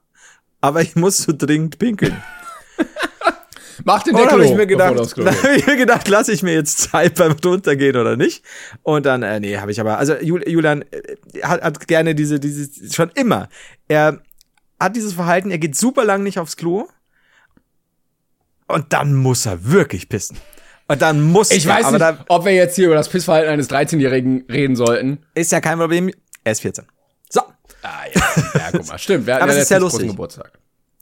aber 0.60 0.80
ich 0.80 0.96
muss 0.96 1.18
so 1.18 1.32
dringend 1.36 1.78
pinkeln. 1.78 2.22
Mach 3.84 4.02
den 4.02 4.14
Deckel 4.14 4.38
hoch. 4.38 4.44
Ich 4.44 4.54
mir 4.54 4.66
gedacht, 4.66 4.96
hab 4.96 5.56
ich 5.56 5.66
mir 5.66 5.76
gedacht, 5.76 6.08
lasse 6.08 6.32
ich 6.32 6.42
mir 6.42 6.54
jetzt 6.54 6.78
Zeit 6.78 7.16
beim 7.16 7.32
runtergehen 7.44 7.96
oder 7.96 8.16
nicht? 8.16 8.44
Und 8.82 9.04
dann, 9.04 9.22
äh, 9.22 9.40
nee, 9.40 9.58
habe 9.58 9.72
ich 9.72 9.80
aber, 9.80 9.98
also 9.98 10.14
Julian 10.14 10.82
äh, 10.90 11.42
hat, 11.42 11.60
hat 11.62 11.88
gerne 11.88 12.14
diese, 12.14 12.38
diese, 12.38 12.68
schon 12.92 13.10
immer. 13.14 13.48
Er 13.88 14.20
hat 14.80 14.96
dieses 14.96 15.14
Verhalten, 15.14 15.50
er 15.50 15.58
geht 15.58 15.76
super 15.76 16.04
lang 16.04 16.22
nicht 16.22 16.38
aufs 16.38 16.56
Klo. 16.56 16.88
Und 18.66 18.92
dann 18.92 19.14
muss 19.14 19.46
er 19.46 19.64
wirklich 19.64 20.08
pissen. 20.08 20.36
Und 20.88 21.00
dann 21.02 21.22
muss 21.22 21.50
Ich 21.50 21.66
er, 21.66 21.76
weiß 21.76 21.90
nicht, 21.92 22.00
da, 22.00 22.24
ob 22.28 22.44
wir 22.44 22.52
jetzt 22.52 22.76
hier 22.76 22.86
über 22.86 22.94
das 22.94 23.08
Pissverhalten 23.08 23.50
eines 23.50 23.70
13-Jährigen 23.70 24.44
reden 24.50 24.76
sollten. 24.76 25.24
Ist 25.34 25.52
ja 25.52 25.60
kein 25.60 25.78
Problem. 25.78 26.10
Er 26.44 26.52
ist 26.52 26.60
14. 26.60 26.84
So. 27.30 27.40
Ah, 27.82 28.04
ja. 28.14 28.20
Ja, 28.54 28.70
guck 28.72 28.86
mal. 28.86 28.98
Stimmt. 28.98 29.26
Wir 29.26 29.34
hatten 29.34 29.42
Aber 29.44 29.52
ja 29.52 29.58
es 29.58 29.62
ist 29.62 29.68
sehr 29.68 29.80
lustig. 29.80 30.08
Geburtstag. 30.08 30.52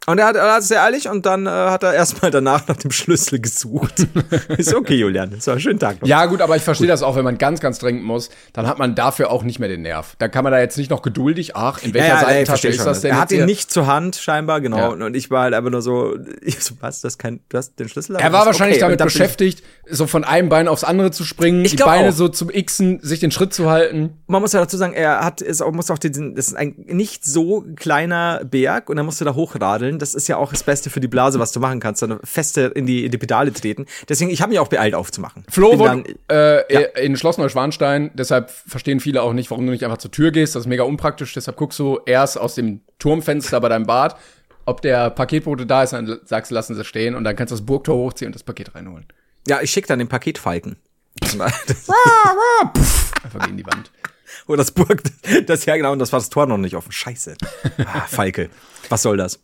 Und 0.07 0.19
er 0.19 0.27
hat, 0.27 0.37
er 0.37 0.55
hat 0.55 0.65
sehr 0.65 0.79
ehrlich 0.79 1.09
und 1.09 1.25
dann 1.27 1.47
äh, 1.47 1.51
hat 1.51 1.85
er 1.85 1.95
erstmal 1.95 2.33
danach 2.33 2.67
nach 2.67 2.77
dem 2.77 2.91
Schlüssel 2.91 3.39
gesucht. 3.39 4.09
ist 4.49 4.75
okay, 4.75 4.97
Julian. 4.97 5.41
So, 5.41 5.57
schönen 5.61 5.79
Tag 5.79 6.03
noch. 6.03 6.09
Ja, 6.09 6.27
gut, 6.27 6.41
aber 6.41 6.57
ich 6.57 6.63
verstehe 6.63 6.89
das 6.89 7.05
auch, 7.05 7.15
wenn 7.15 7.23
man 7.23 7.39
ganz, 7.39 7.61
ganz 7.61 7.79
dringend 7.79 8.03
muss, 8.03 8.29
dann 8.53 8.67
hat 8.67 8.81
man 8.81 8.97
dafür 8.97 9.31
auch 9.31 9.45
nicht 9.45 9.61
mehr 9.61 9.69
den 9.69 9.83
Nerv. 9.83 10.17
Da 10.19 10.27
kann 10.27 10.43
man 10.43 10.53
da 10.53 10.59
jetzt 10.59 10.77
nicht 10.77 10.91
noch 10.91 11.03
geduldig, 11.03 11.55
ach, 11.55 11.81
in 11.85 11.95
welcher 11.95 12.09
ja, 12.09 12.15
ja, 12.15 12.21
Seitentasche 12.21 12.69
ist 12.69 12.85
das 12.85 13.03
denn? 13.03 13.13
Er 13.13 13.21
hat 13.21 13.31
ihn 13.31 13.45
nicht 13.45 13.71
zur 13.71 13.87
Hand, 13.87 14.17
scheinbar, 14.17 14.61
genau. 14.61 14.77
Ja. 14.77 14.89
Und 14.89 15.15
ich 15.15 15.31
war 15.31 15.43
halt 15.43 15.55
einfach 15.55 15.71
nur 15.71 15.83
so, 15.83 16.17
ich 16.43 16.59
so, 16.65 16.75
was, 16.81 17.01
das 17.01 17.17
kein, 17.17 17.39
du 17.49 17.59
hast 17.59 17.79
den 17.79 17.89
Schlüssel? 17.89 18.17
Er 18.17 18.33
war 18.33 18.45
wahrscheinlich 18.45 18.79
okay. 18.79 18.97
damit 18.97 19.05
beschäftigt, 19.05 19.63
so 19.89 20.09
von 20.09 20.25
einem 20.25 20.49
Bein 20.49 20.67
aufs 20.67 20.83
andere 20.83 21.13
zu 21.13 21.23
springen, 21.23 21.63
die 21.63 21.77
Beine 21.77 22.09
auch. 22.09 22.13
so 22.13 22.27
zum 22.27 22.49
Xen, 22.49 22.99
sich 23.03 23.21
den 23.21 23.31
Schritt 23.31 23.55
zu 23.55 23.71
halten. 23.71 24.19
Man 24.27 24.43
muss 24.43 24.53
ja 24.53 24.59
dazu 24.59 24.77
sagen, 24.77 24.95
er 24.95 25.25
hat, 25.25 25.41
ist 25.41 25.63
auch, 25.63 25.71
muss 25.71 25.93
auch 25.93 25.99
diesen, 25.99 26.35
das 26.35 26.49
ist 26.49 26.55
ein 26.55 26.75
nicht 26.87 27.25
so 27.25 27.65
kleiner 27.77 28.41
Berg 28.45 28.91
und 28.91 28.99
er 28.99 29.05
musste 29.05 29.25
da 29.25 29.35
hochradeln. 29.35 29.92
Das 29.99 30.15
ist 30.15 30.29
ja 30.29 30.37
auch 30.37 30.51
das 30.51 30.63
Beste 30.63 30.91
für 30.91 31.01
die 31.01 31.09
Blase, 31.09 31.39
was 31.39 31.53
du 31.53 31.61
machen 31.61 31.81
kannst, 31.81 32.01
sondern 32.01 32.21
feste 32.25 32.73
in 32.75 32.87
die, 32.87 33.05
in 33.05 33.11
die 33.11 33.19
Pedale 33.19 33.53
treten. 33.53 33.87
Deswegen, 34.09 34.31
ich 34.31 34.41
habe 34.43 34.51
mich 34.51 34.59
auch 34.59 34.69
beeilt 34.69 34.95
aufzumachen. 34.95 35.45
Flo 35.49 35.79
wohnt 35.79 36.09
äh, 36.31 36.73
ja. 36.73 36.81
in 36.97 37.17
Schloss 37.17 37.39
Neuschwanstein, 37.39 38.11
deshalb 38.15 38.51
verstehen 38.51 39.01
viele 39.01 39.23
auch 39.23 39.33
nicht, 39.33 39.51
warum 39.51 39.67
du 39.67 39.73
nicht 39.73 39.85
einfach 39.85 39.99
zur 39.99 40.11
Tür 40.11 40.31
gehst. 40.31 40.55
Das 40.55 40.63
ist 40.63 40.69
mega 40.69 40.83
unpraktisch. 40.83 41.35
Deshalb 41.35 41.57
guckst 41.57 41.79
du 41.79 42.01
erst 42.07 42.39
aus 42.39 42.55
dem 42.55 42.81
Turmfenster 42.99 43.61
bei 43.61 43.69
deinem 43.69 43.87
Bad, 43.87 44.17
ob 44.65 44.83
der 44.83 45.11
Paketbote 45.11 45.67
da 45.67 45.83
ist, 45.83 45.93
dann 45.93 46.21
sagst 46.25 46.51
du, 46.51 46.55
lassen 46.55 46.75
sie 46.75 46.85
stehen 46.85 47.15
und 47.15 47.25
dann 47.25 47.35
kannst 47.37 47.51
du 47.51 47.57
das 47.57 47.67
Burgtor 47.67 47.97
hochziehen 47.97 48.29
und 48.29 48.35
das 48.35 48.43
Paket 48.43 48.75
reinholen. 48.75 49.07
Ja, 49.49 49.61
ich 49.61 49.71
schicke 49.71 49.89
dann 49.89 49.99
den 49.99 50.09
Paketfalken. 50.09 50.77
Einfach 53.23 53.45
gegen 53.45 53.57
die 53.57 53.67
Wand. 53.67 53.91
Oder 54.47 54.59
das 54.59 54.71
Burg, 54.71 55.03
das 55.47 55.67
ja 55.67 55.77
genau, 55.77 55.93
und 55.93 55.99
das 55.99 56.13
war 56.13 56.21
das 56.21 56.31
Tor 56.31 56.47
noch 56.47 56.59
nicht 56.59 56.75
offen. 56.75 56.91
Scheiße. 56.91 57.37
Ah, 57.85 58.07
Falke. 58.07 58.51
Was 58.89 59.03
soll 59.03 59.17
das? 59.17 59.41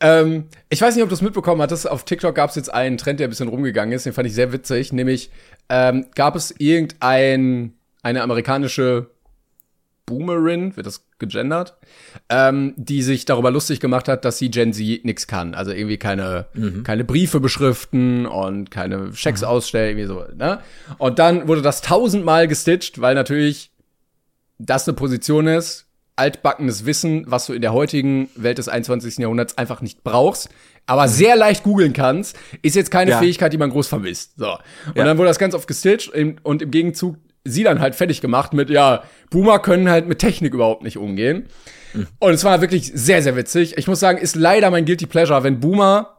Ähm, 0.00 0.44
ich 0.68 0.80
weiß 0.80 0.94
nicht, 0.94 1.02
ob 1.02 1.08
du 1.08 1.14
es 1.14 1.22
mitbekommen 1.22 1.62
hattest. 1.62 1.88
Auf 1.88 2.04
TikTok 2.04 2.34
gab 2.34 2.50
es 2.50 2.56
jetzt 2.56 2.72
einen 2.72 2.98
Trend, 2.98 3.20
der 3.20 3.28
ein 3.28 3.30
bisschen 3.30 3.48
rumgegangen 3.48 3.92
ist. 3.94 4.06
Den 4.06 4.12
fand 4.12 4.26
ich 4.26 4.34
sehr 4.34 4.52
witzig. 4.52 4.92
Nämlich 4.92 5.30
ähm, 5.68 6.06
gab 6.14 6.36
es 6.36 6.54
irgendein 6.58 7.74
eine 8.02 8.22
amerikanische 8.22 9.10
Boomerin, 10.08 10.74
wird 10.76 10.86
das 10.86 11.04
gegendert, 11.18 11.76
ähm, 12.30 12.72
die 12.76 13.02
sich 13.02 13.26
darüber 13.26 13.50
lustig 13.50 13.78
gemacht 13.80 14.08
hat, 14.08 14.24
dass 14.24 14.38
sie 14.38 14.50
Gen 14.50 14.72
Z 14.72 15.04
nix 15.04 15.26
kann. 15.26 15.54
Also 15.54 15.72
irgendwie 15.72 15.98
keine, 15.98 16.46
mhm. 16.54 16.82
keine 16.82 17.04
Briefe 17.04 17.40
beschriften 17.40 18.24
und 18.26 18.70
keine 18.70 19.12
Schecks 19.14 19.42
mhm. 19.42 19.48
ausstellen, 19.48 19.98
irgendwie 19.98 20.06
so, 20.06 20.24
ne? 20.34 20.60
Und 20.96 21.18
dann 21.18 21.46
wurde 21.46 21.60
das 21.60 21.82
tausendmal 21.82 22.48
gestitcht, 22.48 23.00
weil 23.00 23.14
natürlich 23.14 23.70
das 24.58 24.88
eine 24.88 24.96
Position 24.96 25.46
ist, 25.46 25.87
altbackenes 26.18 26.84
Wissen, 26.86 27.24
was 27.26 27.46
du 27.46 27.52
in 27.52 27.62
der 27.62 27.72
heutigen 27.72 28.28
Welt 28.34 28.58
des 28.58 28.68
21. 28.68 29.18
Jahrhunderts 29.18 29.56
einfach 29.56 29.80
nicht 29.80 30.02
brauchst, 30.04 30.48
aber 30.86 31.08
sehr 31.08 31.36
leicht 31.36 31.62
googeln 31.62 31.92
kannst, 31.92 32.36
ist 32.62 32.76
jetzt 32.76 32.90
keine 32.90 33.12
ja. 33.12 33.18
Fähigkeit, 33.18 33.52
die 33.52 33.58
man 33.58 33.70
groß 33.70 33.88
vermisst. 33.88 34.32
So. 34.36 34.50
Und 34.52 34.96
ja. 34.96 35.04
dann 35.04 35.18
wurde 35.18 35.28
das 35.28 35.38
ganz 35.38 35.54
oft 35.54 35.68
gestitcht 35.68 36.10
und 36.42 36.62
im 36.62 36.70
Gegenzug 36.70 37.16
sie 37.44 37.62
dann 37.62 37.80
halt 37.80 37.94
fertig 37.94 38.20
gemacht 38.20 38.52
mit, 38.52 38.70
ja, 38.70 39.02
Boomer 39.30 39.58
können 39.58 39.88
halt 39.88 40.06
mit 40.08 40.18
Technik 40.18 40.54
überhaupt 40.54 40.82
nicht 40.82 40.98
umgehen. 40.98 41.46
Mhm. 41.94 42.06
Und 42.18 42.32
es 42.32 42.44
war 42.44 42.60
wirklich 42.60 42.92
sehr, 42.94 43.22
sehr 43.22 43.36
witzig. 43.36 43.76
Ich 43.78 43.86
muss 43.86 44.00
sagen, 44.00 44.18
ist 44.18 44.36
leider 44.36 44.70
mein 44.70 44.84
Guilty 44.84 45.06
Pleasure, 45.06 45.42
wenn 45.44 45.60
Boomer 45.60 46.17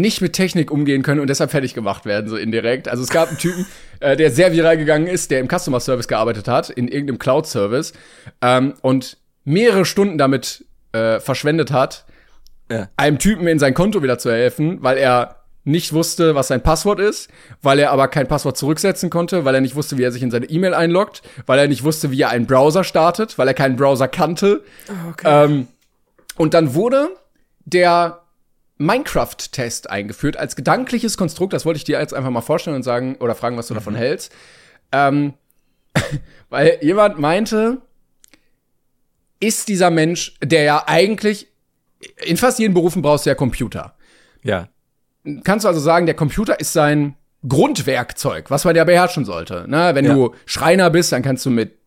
nicht 0.00 0.20
mit 0.20 0.32
Technik 0.32 0.70
umgehen 0.70 1.02
können 1.02 1.20
und 1.20 1.28
deshalb 1.28 1.50
fertig 1.50 1.74
gemacht 1.74 2.04
werden, 2.04 2.28
so 2.28 2.36
indirekt. 2.36 2.88
Also 2.88 3.02
es 3.02 3.10
gab 3.10 3.28
einen 3.28 3.38
Typen, 3.38 3.66
äh, 4.00 4.16
der 4.16 4.30
sehr 4.30 4.52
viral 4.52 4.76
gegangen 4.76 5.06
ist, 5.06 5.30
der 5.30 5.40
im 5.40 5.48
Customer 5.48 5.80
Service 5.80 6.08
gearbeitet 6.08 6.48
hat, 6.48 6.70
in 6.70 6.88
irgendeinem 6.88 7.18
Cloud-Service 7.18 7.92
ähm, 8.42 8.74
und 8.82 9.18
mehrere 9.44 9.84
Stunden 9.84 10.18
damit 10.18 10.64
äh, 10.92 11.20
verschwendet 11.20 11.72
hat, 11.72 12.04
ja. 12.70 12.88
einem 12.96 13.18
Typen 13.18 13.46
in 13.46 13.58
sein 13.58 13.74
Konto 13.74 14.02
wieder 14.02 14.18
zu 14.18 14.30
helfen, 14.30 14.82
weil 14.82 14.98
er 14.98 15.36
nicht 15.64 15.92
wusste, 15.92 16.36
was 16.36 16.48
sein 16.48 16.62
Passwort 16.62 17.00
ist, 17.00 17.28
weil 17.60 17.80
er 17.80 17.90
aber 17.90 18.06
kein 18.06 18.28
Passwort 18.28 18.56
zurücksetzen 18.56 19.10
konnte, 19.10 19.44
weil 19.44 19.54
er 19.54 19.60
nicht 19.60 19.74
wusste, 19.74 19.98
wie 19.98 20.04
er 20.04 20.12
sich 20.12 20.22
in 20.22 20.30
seine 20.30 20.46
E-Mail 20.46 20.74
einloggt, 20.74 21.22
weil 21.46 21.58
er 21.58 21.66
nicht 21.66 21.82
wusste, 21.82 22.12
wie 22.12 22.22
er 22.22 22.30
einen 22.30 22.46
Browser 22.46 22.84
startet, 22.84 23.36
weil 23.36 23.48
er 23.48 23.54
keinen 23.54 23.74
Browser 23.74 24.06
kannte. 24.06 24.62
Oh, 24.88 25.10
okay. 25.10 25.44
Ähm, 25.44 25.66
und 26.36 26.54
dann 26.54 26.74
wurde 26.74 27.08
der 27.64 28.22
Minecraft-Test 28.78 29.90
eingeführt 29.90 30.36
als 30.36 30.56
gedankliches 30.56 31.16
Konstrukt. 31.16 31.52
Das 31.52 31.64
wollte 31.64 31.78
ich 31.78 31.84
dir 31.84 31.98
jetzt 31.98 32.14
einfach 32.14 32.30
mal 32.30 32.42
vorstellen 32.42 32.76
und 32.76 32.82
sagen 32.82 33.16
oder 33.16 33.34
fragen, 33.34 33.56
was 33.56 33.68
du 33.68 33.74
mhm. 33.74 33.78
davon 33.78 33.94
hältst. 33.94 34.32
Ähm, 34.92 35.34
weil 36.50 36.78
jemand 36.82 37.18
meinte, 37.18 37.82
ist 39.40 39.68
dieser 39.68 39.90
Mensch, 39.90 40.34
der 40.42 40.62
ja 40.62 40.84
eigentlich 40.86 41.48
in 42.24 42.36
fast 42.36 42.58
jedem 42.58 42.74
Berufen 42.74 43.02
brauchst 43.02 43.26
du 43.26 43.30
ja 43.30 43.34
Computer. 43.34 43.94
Ja. 44.42 44.68
Kannst 45.44 45.64
du 45.64 45.68
also 45.68 45.80
sagen, 45.80 46.06
der 46.06 46.14
Computer 46.14 46.60
ist 46.60 46.72
sein 46.72 47.16
Grundwerkzeug, 47.48 48.50
was 48.50 48.64
man 48.64 48.76
ja 48.76 48.84
beherrschen 48.84 49.24
sollte. 49.24 49.64
Ne? 49.68 49.94
Wenn 49.94 50.04
ja. 50.04 50.14
du 50.14 50.34
Schreiner 50.44 50.90
bist, 50.90 51.12
dann 51.12 51.22
kannst 51.22 51.44
du 51.46 51.50
mit 51.50 51.78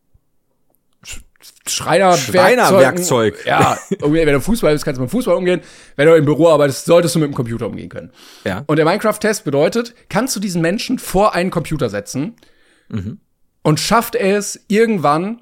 Schreiner 1.66 2.18
Schreinerwerkzeug. 2.18 3.46
Ja, 3.46 3.78
wenn 4.00 4.34
du 4.34 4.42
Fußball 4.42 4.74
bist, 4.74 4.84
kannst 4.84 4.98
du 4.98 5.04
mit 5.04 5.12
Fußball 5.12 5.36
umgehen. 5.36 5.62
Wenn 5.96 6.08
du 6.08 6.16
im 6.16 6.26
Büro 6.26 6.50
arbeitest, 6.50 6.86
solltest 6.86 7.16
du 7.16 7.20
mit 7.20 7.30
dem 7.30 7.36
Computer 7.36 7.68
umgehen 7.68 7.90
können. 7.90 8.12
Ja. 8.44 8.64
Und 8.68 8.76
der 8.76 8.86
Minecraft-Test 8.86 9.46
bedeutet, 9.46 9.96
kannst 10.10 10.36
du 10.36 10.40
diesen 10.40 10.62
Menschen 10.62 11.00
vor 11.00 11.34
einen 11.34 11.50
Computer 11.50 11.90
setzen 11.90 12.36
mhm. 12.90 13.20
und 13.64 13.80
schafft 13.80 14.16
er 14.16 14.38
es 14.38 14.66
irgendwann, 14.68 15.42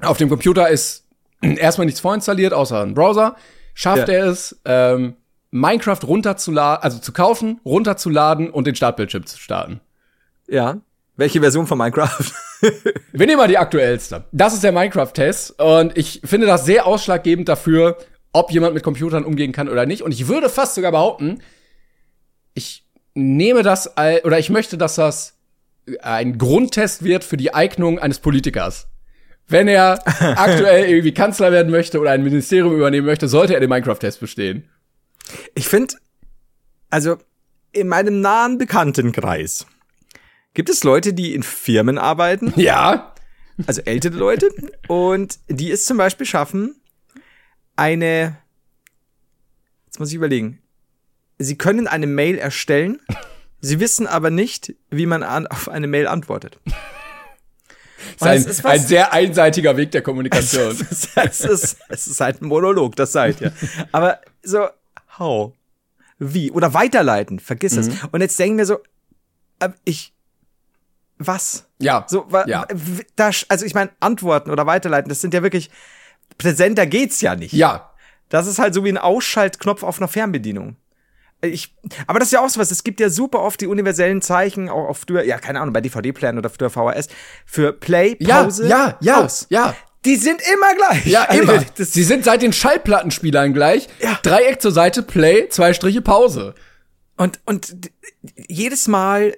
auf 0.00 0.16
dem 0.16 0.28
Computer 0.28 0.68
ist 0.68 1.04
erstmal 1.42 1.86
nichts 1.86 2.00
vorinstalliert, 2.00 2.52
außer 2.52 2.80
ein 2.80 2.94
Browser, 2.94 3.36
schafft 3.74 4.08
ja. 4.08 4.14
er 4.14 4.26
es, 4.26 4.60
ähm, 4.64 5.16
Minecraft 5.50 6.00
runterzuladen, 6.06 6.82
also 6.82 6.98
zu 6.98 7.12
kaufen, 7.12 7.60
runterzuladen 7.64 8.50
und 8.50 8.66
den 8.66 8.74
Startbildschirm 8.74 9.24
zu 9.26 9.38
starten. 9.38 9.80
Ja. 10.46 10.78
Welche 11.16 11.40
Version 11.40 11.66
von 11.66 11.78
Minecraft? 11.78 12.32
Wir 13.12 13.26
nehmen 13.26 13.38
mal 13.38 13.48
die 13.48 13.58
aktuellste. 13.58 14.24
Das 14.32 14.54
ist 14.54 14.64
der 14.64 14.72
Minecraft-Test 14.72 15.60
und 15.60 15.96
ich 15.96 16.20
finde 16.24 16.46
das 16.46 16.64
sehr 16.64 16.86
ausschlaggebend 16.86 17.48
dafür, 17.48 17.98
ob 18.32 18.50
jemand 18.50 18.74
mit 18.74 18.82
Computern 18.82 19.24
umgehen 19.24 19.52
kann 19.52 19.68
oder 19.68 19.86
nicht. 19.86 20.02
Und 20.02 20.12
ich 20.12 20.28
würde 20.28 20.48
fast 20.48 20.74
sogar 20.74 20.92
behaupten, 20.92 21.42
ich 22.54 22.84
nehme 23.14 23.62
das 23.62 23.96
oder 23.96 24.38
ich 24.38 24.50
möchte, 24.50 24.78
dass 24.78 24.96
das 24.96 25.38
ein 26.02 26.38
Grundtest 26.38 27.02
wird 27.02 27.24
für 27.24 27.36
die 27.36 27.54
Eignung 27.54 27.98
eines 27.98 28.18
Politikers. 28.18 28.88
Wenn 29.46 29.66
er 29.68 30.02
aktuell 30.06 30.88
irgendwie 30.88 31.14
Kanzler 31.14 31.52
werden 31.52 31.70
möchte 31.70 32.00
oder 32.00 32.10
ein 32.10 32.22
Ministerium 32.22 32.74
übernehmen 32.74 33.06
möchte, 33.06 33.28
sollte 33.28 33.54
er 33.54 33.60
den 33.60 33.70
Minecraft-Test 33.70 34.20
bestehen. 34.20 34.68
Ich 35.54 35.68
finde, 35.68 35.94
also 36.90 37.16
in 37.72 37.88
meinem 37.88 38.20
nahen 38.20 38.58
Bekanntenkreis 38.58 39.66
gibt 40.54 40.68
es 40.68 40.84
Leute, 40.84 41.12
die 41.12 41.34
in 41.34 41.42
Firmen 41.42 41.98
arbeiten. 41.98 42.52
Ja. 42.60 43.14
Also 43.66 43.82
ältere 43.82 44.16
Leute. 44.16 44.50
und 44.86 45.40
die 45.48 45.72
es 45.72 45.84
zum 45.84 45.96
Beispiel 45.96 46.26
schaffen, 46.26 46.76
eine, 47.74 48.36
jetzt 49.86 49.98
muss 49.98 50.10
ich 50.10 50.14
überlegen, 50.14 50.60
sie 51.38 51.58
können 51.58 51.88
eine 51.88 52.06
Mail 52.06 52.38
erstellen, 52.38 53.00
sie 53.60 53.80
wissen 53.80 54.06
aber 54.06 54.30
nicht, 54.30 54.76
wie 54.90 55.06
man 55.06 55.24
an, 55.24 55.48
auf 55.48 55.68
eine 55.68 55.88
Mail 55.88 56.06
antwortet. 56.06 56.60
Das 58.20 58.46
ist 58.46 58.64
ein, 58.64 58.72
ein, 58.72 58.80
sehr 58.80 59.12
einseitiger 59.12 59.76
Weg 59.76 59.90
der 59.90 60.02
Kommunikation. 60.02 60.70
Es 60.90 61.04
ist, 61.04 61.16
es 61.16 61.40
ist, 61.40 61.76
es 61.88 62.06
ist 62.06 62.20
halt 62.20 62.40
ein 62.40 62.46
Monolog, 62.46 62.96
das 62.96 63.12
seid 63.12 63.40
ihr. 63.40 63.52
Aber 63.92 64.20
so, 64.42 64.68
how? 65.18 65.52
Wie? 66.18 66.50
Oder 66.50 66.74
weiterleiten, 66.74 67.38
vergiss 67.38 67.74
mhm. 67.74 67.80
es. 67.80 67.90
Und 68.10 68.20
jetzt 68.20 68.38
denken 68.38 68.58
wir 68.58 68.66
so, 68.66 68.78
äh, 69.60 69.70
ich, 69.84 70.12
was? 71.18 71.66
Ja. 71.78 72.04
So, 72.08 72.26
ja. 72.46 72.66
Das, 73.16 73.46
also 73.48 73.64
ich 73.64 73.74
meine, 73.74 73.90
Antworten 74.00 74.50
oder 74.50 74.66
weiterleiten, 74.66 75.08
das 75.08 75.20
sind 75.20 75.34
ja 75.34 75.42
wirklich, 75.42 75.70
präsenter 76.38 76.86
geht's 76.86 77.20
ja 77.20 77.34
nicht. 77.34 77.52
Ja. 77.52 77.90
Das 78.28 78.46
ist 78.46 78.58
halt 78.58 78.74
so 78.74 78.84
wie 78.84 78.90
ein 78.90 78.98
Ausschaltknopf 78.98 79.82
auf 79.82 79.98
einer 79.98 80.08
Fernbedienung. 80.08 80.76
Ich, 81.40 81.76
aber 82.06 82.18
das 82.18 82.28
ist 82.28 82.32
ja 82.32 82.40
auch 82.40 82.48
sowas. 82.48 82.70
Es 82.72 82.82
gibt 82.82 82.98
ja 82.98 83.10
super 83.10 83.40
oft 83.40 83.60
die 83.60 83.68
universellen 83.68 84.20
Zeichen, 84.22 84.68
auch 84.68 84.88
auf 84.88 85.04
früher, 85.06 85.22
ja, 85.22 85.38
keine 85.38 85.60
Ahnung, 85.60 85.72
bei 85.72 85.80
DVD-Playern 85.80 86.36
oder 86.36 86.50
früher 86.50 86.68
VHS, 86.68 87.08
für 87.46 87.72
Play, 87.72 88.16
Pause, 88.16 88.66
ja, 88.66 88.78
ja, 88.78 88.96
ja, 89.00 89.24
aus. 89.24 89.46
Ja. 89.48 89.74
Die 90.04 90.16
sind 90.16 90.40
immer 90.52 90.74
gleich. 90.74 91.06
Ja, 91.06 91.24
immer. 91.24 91.52
Also, 91.52 91.64
Sie 91.76 92.02
sind 92.02 92.24
seit 92.24 92.42
den 92.42 92.52
Schallplattenspielern 92.52 93.52
gleich. 93.52 93.88
Ja. 94.00 94.18
Dreieck 94.22 94.60
zur 94.60 94.72
Seite, 94.72 95.02
Play, 95.02 95.48
zwei 95.48 95.74
Striche, 95.74 96.02
Pause. 96.02 96.54
Und, 97.16 97.40
und 97.46 97.76
jedes 98.48 98.88
Mal, 98.88 99.34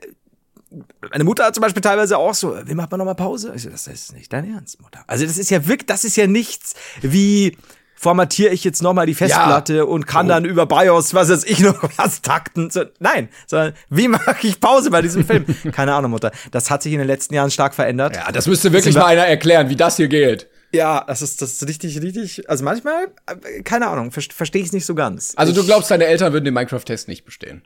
meine 1.11 1.25
Mutter 1.25 1.45
hat 1.45 1.55
zum 1.55 1.63
Beispiel 1.63 1.83
teilweise 1.83 2.19
auch 2.19 2.35
so, 2.35 2.57
wie 2.65 2.75
macht 2.75 2.91
man 2.91 2.99
nochmal 2.99 3.15
Pause? 3.15 3.53
Ich 3.55 3.63
so, 3.63 3.71
das 3.71 3.87
ist 3.87 4.13
nicht 4.15 4.33
dein 4.33 4.53
Ernst, 4.53 4.81
Mutter. 4.81 5.03
Also 5.07 5.27
das 5.27 5.39
ist 5.39 5.51
ja 5.51 5.67
wirklich, 5.67 5.87
das 5.87 6.05
ist 6.05 6.17
ja 6.17 6.27
nichts 6.27 6.75
wie, 7.01 7.57
formatiere 8.01 8.55
ich 8.55 8.65
jetzt 8.65 8.83
nochmal 8.83 9.05
die 9.05 9.15
Festplatte 9.15 9.77
ja. 9.77 9.83
und 9.85 10.07
kann 10.07 10.25
oh. 10.25 10.29
dann 10.31 10.47
über 10.47 10.65
BIOS, 10.65 11.13
was 11.13 11.29
weiß 11.29 11.45
ich 11.45 11.59
noch 11.61 11.83
was 11.99 12.23
takten. 12.23 12.71
So, 12.71 12.85
nein, 12.99 13.29
sondern 13.47 13.75
wie 13.91 14.09
mache 14.09 14.47
ich 14.47 14.59
Pause 14.59 14.91
bei 14.91 15.03
diesem 15.03 15.27
Film? 15.27 15.45
Keine 15.73 15.93
Ahnung, 15.93 16.13
Mutter. 16.13 16.33
Das 16.51 16.71
hat 16.71 16.83
sich 16.83 16.95
in 16.95 16.99
den 16.99 17.07
letzten 17.07 17.35
Jahren 17.35 17.51
stark 17.51 17.75
verändert. 17.75 18.17
Ja, 18.17 18.33
das 18.33 18.47
müsste 18.47 18.73
wirklich 18.73 18.95
mal 18.95 19.05
einer 19.05 19.27
erklären, 19.27 19.69
wie 19.69 19.77
das 19.77 19.99
hier 19.99 20.09
geht. 20.09 20.49
Ja, 20.73 21.05
das 21.07 21.21
ist, 21.21 21.43
das 21.43 21.53
ist 21.53 21.69
richtig, 21.69 22.01
richtig. 22.01 22.49
Also 22.49 22.65
manchmal, 22.65 23.09
äh, 23.27 23.63
keine 23.63 23.89
Ahnung, 23.89 24.13
verstehe 24.13 24.63
ich 24.63 24.69
es 24.69 24.73
nicht 24.73 24.87
so 24.87 24.95
ganz. 24.95 25.35
Also 25.37 25.53
du 25.53 25.63
glaubst, 25.63 25.91
deine 25.91 26.07
Eltern 26.07 26.33
würden 26.33 26.47
den 26.47 26.55
Minecraft-Test 26.55 27.07
nicht 27.07 27.27
bestehen? 27.27 27.63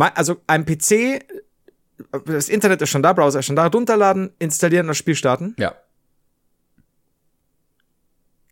Also 0.00 0.36
ein 0.46 0.64
PC, 0.64 1.24
das 2.26 2.48
Internet 2.48 2.82
ist 2.82 2.90
schon 2.90 3.02
da, 3.02 3.12
Browser 3.12 3.40
ist 3.40 3.46
schon 3.46 3.56
da, 3.56 3.66
runterladen, 3.66 4.30
installieren 4.38 4.86
und 4.86 4.88
das 4.88 4.98
Spiel 4.98 5.14
starten. 5.14 5.54
Ja. 5.58 5.74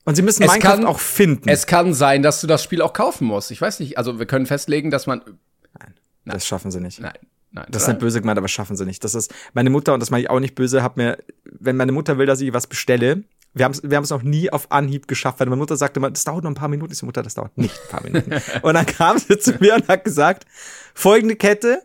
Und 0.05 0.17
sie 0.17 0.23
müssen 0.23 0.43
es 0.43 0.51
Minecraft 0.51 0.77
kann, 0.77 0.87
auch 0.87 0.99
finden. 0.99 1.49
Es 1.49 1.67
kann 1.67 1.95
sein, 1.95 2.23
dass 2.23 2.41
du 2.41 2.47
das 2.47 2.63
Spiel 2.63 2.83
auch 2.83 2.93
kaufen 2.93 3.27
musst. 3.27 3.51
Ich 3.51 3.61
weiß 3.61 3.81
nicht, 3.81 3.97
also 3.97 4.19
wir 4.19 4.27
können 4.27 4.47
festlegen, 4.47 4.91
dass 4.91 5.07
man. 5.07 5.21
Nein, 5.21 5.95
nein. 6.25 6.35
das 6.35 6.47
schaffen 6.47 6.71
sie 6.71 6.81
nicht. 6.81 7.01
Nein. 7.01 7.15
Nein, 7.53 7.67
das 7.71 7.83
ist 7.83 7.89
nicht 7.89 8.01
böse 8.01 8.21
gemeint, 8.21 8.37
aber 8.37 8.49
schaffen 8.49 8.77
sie 8.77 8.85
nicht. 8.85 9.05
Das 9.05 9.15
ist 9.15 9.33
meine 9.53 9.71
Mutter 9.71 9.95
und 9.95 10.01
das 10.01 10.11
mache 10.11 10.23
ich 10.23 10.31
auch 10.31 10.41
nicht 10.41 10.57
böse. 10.57 10.83
Hat 10.83 10.97
mir, 10.97 11.19
wenn 11.45 11.77
meine 11.77 11.93
Mutter 11.93 12.19
will, 12.19 12.27
dass 12.27 12.41
ich 12.41 12.53
was 12.53 12.67
bestelle, 12.67 13.23
wir 13.55 13.65
haben 13.65 13.73
es 13.73 13.83
wir 13.83 13.97
haben 13.97 14.05
es 14.05 14.11
noch 14.11 14.23
nie 14.23 14.51
auf 14.51 14.71
Anhieb 14.71 15.09
geschafft, 15.09 15.41
weil 15.41 15.47
meine 15.47 15.59
Mutter 15.59 15.77
sagte 15.77 16.01
immer, 16.01 16.11
das 16.11 16.25
dauert 16.25 16.45
noch 16.45 16.51
ein 16.51 16.57
paar 16.57 16.69
Minuten. 16.69 16.93
Ich 16.93 16.99
so, 16.99 17.07
Mutter, 17.07 17.23
das 17.23 17.35
dauert 17.35 17.57
nicht 17.57 17.75
ein 17.85 17.89
paar 17.89 18.03
Minuten. 18.03 18.33
und 18.63 18.75
dann 18.75 18.87
kam 18.87 19.19
sie 19.19 19.39
zu 19.39 19.53
mir 19.61 19.77
und 19.77 19.89
hat 19.89 20.05
gesagt, 20.05 20.47
folgende 20.95 21.37
Kette 21.37 21.83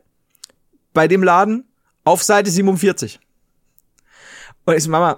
bei 0.94 1.08
dem 1.08 1.24
Laden 1.24 1.66
auf 2.04 2.24
Seite 2.24 2.50
47. 2.50 3.20
Und 4.66 4.76
ich 4.76 4.84
so, 4.84 4.90
Mama, 4.90 5.18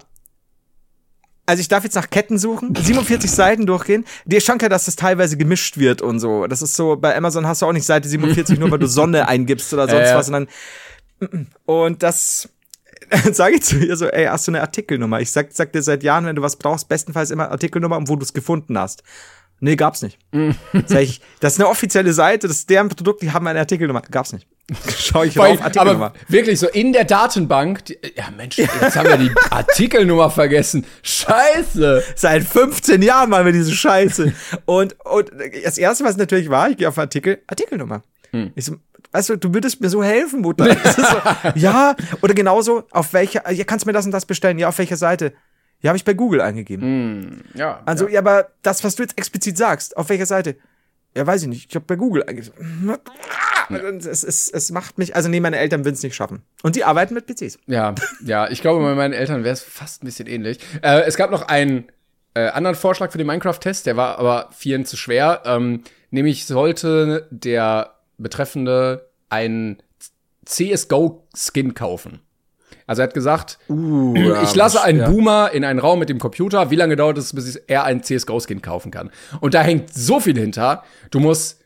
also 1.46 1.62
ich 1.62 1.68
darf 1.68 1.84
jetzt 1.84 1.96
nach 1.96 2.10
Ketten 2.10 2.38
suchen, 2.38 2.76
47 2.76 3.30
Seiten 3.30 3.66
durchgehen. 3.66 4.06
Dir 4.26 4.38
ist 4.38 4.46
schon 4.46 4.58
klar, 4.58 4.70
dass 4.70 4.86
das 4.86 4.96
teilweise 4.96 5.38
gemischt 5.38 5.78
wird 5.78 6.02
und 6.02 6.20
so. 6.20 6.48
Das 6.48 6.62
ist 6.62 6.76
so, 6.76 6.96
bei 6.96 7.16
Amazon 7.16 7.48
hast 7.48 7.62
du 7.62 7.66
auch 7.66 7.74
nicht 7.74 7.86
Seite 7.86 8.08
47, 8.08 8.60
nur 8.60 8.72
weil 8.72 8.80
du 8.80 8.88
Sonne 8.88 9.28
eingibst 9.28 9.74
oder 9.74 9.88
sonst 9.88 10.10
äh, 10.12 10.16
was. 10.16 10.30
Und, 10.30 10.34
dann, 10.34 11.48
und 11.66 12.04
das 12.04 12.50
sage 13.32 13.56
ich 13.56 13.64
zu 13.64 13.78
ihr 13.78 13.96
so, 13.96 14.08
ey, 14.08 14.26
hast 14.26 14.48
du 14.48 14.52
eine 14.52 14.62
Artikelnummer? 14.62 15.20
Ich 15.20 15.32
sag, 15.32 15.52
sag 15.52 15.74
dir 15.74 15.82
seit 15.82 16.04
Jahren, 16.04 16.26
wenn 16.26 16.36
du 16.36 16.42
was 16.42 16.56
brauchst, 16.56 16.88
bestenfalls 16.88 17.32
immer 17.32 17.52
Artikelnummer, 17.52 18.00
wo 18.08 18.16
du 18.16 18.24
es 18.24 18.34
gefunden 18.34 18.78
hast. 18.78 19.04
Nee, 19.64 19.76
gab's 19.76 20.02
nicht. 20.02 20.18
Sag 20.88 21.02
ich, 21.02 21.22
das 21.40 21.54
ist 21.54 21.60
eine 21.60 21.70
offizielle 21.70 22.14
Seite, 22.14 22.48
das 22.48 22.58
ist 22.58 22.70
deren 22.70 22.90
Produkt, 22.90 23.22
die 23.22 23.32
haben 23.32 23.46
eine 23.46 23.60
Artikelnummer. 23.60 24.02
Gab's 24.10 24.34
nicht. 24.34 24.48
Schau 24.98 25.24
ich 25.24 25.36
drauf, 25.36 25.62
Artikelnummer. 25.62 26.06
Aber 26.08 26.14
wirklich 26.30 26.60
so 26.60 26.68
in 26.68 26.94
der 26.94 27.04
Datenbank, 27.04 27.86
die, 27.86 27.98
ja 28.16 28.32
Mensch, 28.36 28.58
jetzt 28.58 28.96
haben 28.96 29.10
wir 29.10 29.18
die 29.18 29.32
Artikelnummer 29.52 30.32
vergessen. 30.32 30.86
Scheiße. 31.04 32.04
Seit 32.16 32.44
15 32.44 33.04
Jahren 33.04 33.30
machen 33.30 33.46
wir 33.46 33.54
diese 33.54 33.72
Scheiße. 33.72 34.34
Und, 34.66 34.96
und 35.06 35.32
das 35.64 35.78
erste, 35.78 36.06
was 36.06 36.18
natürlich 36.18 36.50
war, 36.50 36.72
ich 36.72 36.78
gehe 36.78 36.88
auf 36.88 36.98
Artikel, 36.98 37.44
Artikelnummer. 37.46 38.02
Hm. 38.32 38.52
Ich 38.56 38.66
so, 38.66 38.78
weißt 39.12 39.30
du, 39.30 39.38
du 39.38 39.54
würdest 39.54 39.82
mir 39.82 39.90
so 39.90 40.04
helfen, 40.04 40.42
Mutter. 40.42 40.66
so, 40.84 41.52
ja, 41.56 41.96
oder 42.22 42.34
genauso, 42.34 42.84
auf 42.92 43.14
welcher, 43.14 43.50
ja, 43.52 43.64
kannst 43.64 43.86
du 43.86 43.90
mir 43.90 43.94
das 43.94 44.06
und 44.06 44.12
das 44.12 44.26
bestellen? 44.26 44.58
Ja, 44.58 44.70
auf 44.70 44.78
welcher 44.78 44.98
Seite? 44.98 45.34
Ja, 45.82 45.90
habe 45.90 45.98
ich 45.98 46.06
bei 46.06 46.14
Google 46.14 46.42
eingegeben. 46.42 47.20
Mm, 47.20 47.44
ja. 47.56 47.82
Also, 47.86 48.06
ja. 48.08 48.14
ja. 48.14 48.20
aber 48.20 48.50
das, 48.62 48.84
was 48.84 48.96
du 48.96 49.04
jetzt 49.04 49.18
explizit 49.18 49.58
sagst, 49.58 49.98
auf 49.98 50.10
welcher 50.10 50.26
Seite? 50.26 50.56
Ja, 51.16 51.28
weiß 51.28 51.42
ich 51.42 51.48
nicht. 51.50 51.70
Ich 51.70 51.76
habe 51.76 51.86
bei 51.86 51.96
Google 51.96 52.24
eingegeben. 52.24 52.96
Es, 53.70 54.24
es, 54.24 54.50
es 54.50 54.72
macht 54.72 54.98
mich, 54.98 55.16
also 55.16 55.30
nee, 55.30 55.40
meine 55.40 55.58
Eltern 55.58 55.86
würden 55.86 55.96
es 55.96 56.04
nicht 56.04 56.16
schaffen. 56.16 56.44
Und 56.62 56.76
die 56.76 56.84
arbeiten 56.84 57.14
mit 57.14 57.26
PCs. 57.26 57.58
Ja, 57.68 57.96
ja, 58.24 58.50
ich 58.50 58.62
glaube, 58.62 58.84
bei 58.84 58.96
meinen 58.96 59.14
Eltern 59.14 59.44
wäre 59.44 59.54
es 59.54 59.62
fast 59.62 60.04
ein 60.04 60.06
bisschen 60.06 60.28
ähnlich. 60.28 60.60
Äh, 60.82 61.02
es 61.02 61.16
gab 61.16 61.32
noch 61.32 61.44
einen 61.44 61.86
äh, 62.34 62.48
anderen 62.48 62.76
Vorschlag 62.76 63.12
für 63.12 63.18
den 63.18 63.28
Minecraft-Test, 63.28 63.86
der 63.86 63.98
war 63.98 64.20
aber 64.20 64.50
vielen 64.52 64.86
zu 64.86 64.98
schwer. 64.98 65.42
Ähm, 65.46 65.84
Nämlich 66.12 66.46
sollte 66.46 67.28
der 67.32 67.96
Betreffende 68.22 69.10
einen 69.30 69.82
CSGO-Skin 70.46 71.74
kaufen. 71.74 72.22
Also 72.88 73.02
er 73.02 73.08
hat 73.08 73.14
gesagt, 73.14 73.58
uh, 73.70 74.16
ich 74.44 74.56
lasse 74.56 74.82
einen 74.82 75.00
ja. 75.00 75.10
Boomer 75.10 75.52
in 75.52 75.64
einen 75.64 75.80
Raum 75.80 76.00
mit 76.00 76.10
dem 76.10 76.20
Computer. 76.20 76.72
Wie 76.72 76.76
lange 76.76 76.96
dauert 76.96 77.18
es, 77.18 77.34
bis 77.34 77.56
er 77.56 77.84
einen 77.84 78.04
CSGO-Skin 78.04 78.62
kaufen 78.62 78.92
kann? 78.92 79.12
Und 79.40 79.54
da 79.54 79.62
hängt 79.62 79.94
so 79.94 80.20
viel 80.20 80.38
hinter. 80.38 80.84
Du 81.10 81.20
musst 81.20 81.62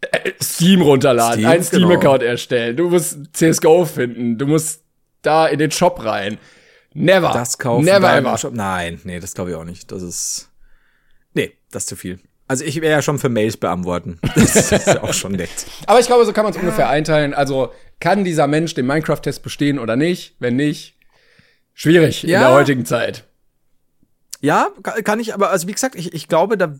äh, 0.00 0.32
Steam 0.42 0.82
runterladen, 0.82 1.40
Steam, 1.40 1.50
einen 1.50 1.62
Steam-Account 1.62 2.20
genau. 2.20 2.30
erstellen. 2.30 2.76
Du 2.76 2.90
musst 2.90 3.18
CSGO 3.32 3.84
finden. 3.84 4.38
Du 4.38 4.46
musst 4.46 4.82
da 5.22 5.46
in 5.46 5.58
den 5.58 5.70
Shop 5.70 6.04
rein. 6.04 6.38
Never. 6.92 7.30
Das 7.32 7.58
kaufen. 7.58 7.84
Never 7.84 8.14
ever. 8.14 8.38
Shop. 8.38 8.54
Nein, 8.54 9.00
nee, 9.04 9.20
das 9.20 9.34
glaube 9.34 9.50
ich 9.50 9.56
auch 9.56 9.64
nicht. 9.64 9.92
Das 9.92 10.02
ist. 10.02 10.50
Nee, 11.34 11.52
das 11.70 11.84
ist 11.84 11.88
zu 11.90 11.96
viel. 11.96 12.20
Also 12.48 12.64
ich 12.64 12.80
wäre 12.80 12.92
ja 12.92 13.02
schon 13.02 13.18
für 13.18 13.28
Mails 13.28 13.56
beantworten. 13.56 14.18
Das 14.34 14.72
ist 14.72 14.86
ja 14.86 15.02
auch 15.02 15.12
schon 15.12 15.32
nett. 15.32 15.50
Aber 15.86 15.98
ich 15.98 16.06
glaube, 16.06 16.24
so 16.24 16.32
kann 16.32 16.44
man 16.44 16.52
es 16.52 16.58
ungefähr 16.58 16.88
einteilen. 16.88 17.34
Also 17.34 17.72
kann 18.00 18.24
dieser 18.24 18.46
Mensch 18.46 18.74
den 18.74 18.86
Minecraft-Test 18.86 19.42
bestehen 19.42 19.78
oder 19.78 19.96
nicht? 19.96 20.36
Wenn 20.38 20.56
nicht, 20.56 20.96
schwierig 21.74 22.22
ja. 22.22 22.38
in 22.38 22.44
der 22.44 22.54
heutigen 22.54 22.84
Zeit. 22.84 23.24
Ja, 24.40 24.68
kann 24.82 25.18
ich, 25.18 25.34
aber 25.34 25.50
also 25.50 25.66
wie 25.66 25.72
gesagt, 25.72 25.94
ich, 25.94 26.12
ich 26.12 26.28
glaube, 26.28 26.58
da, 26.58 26.74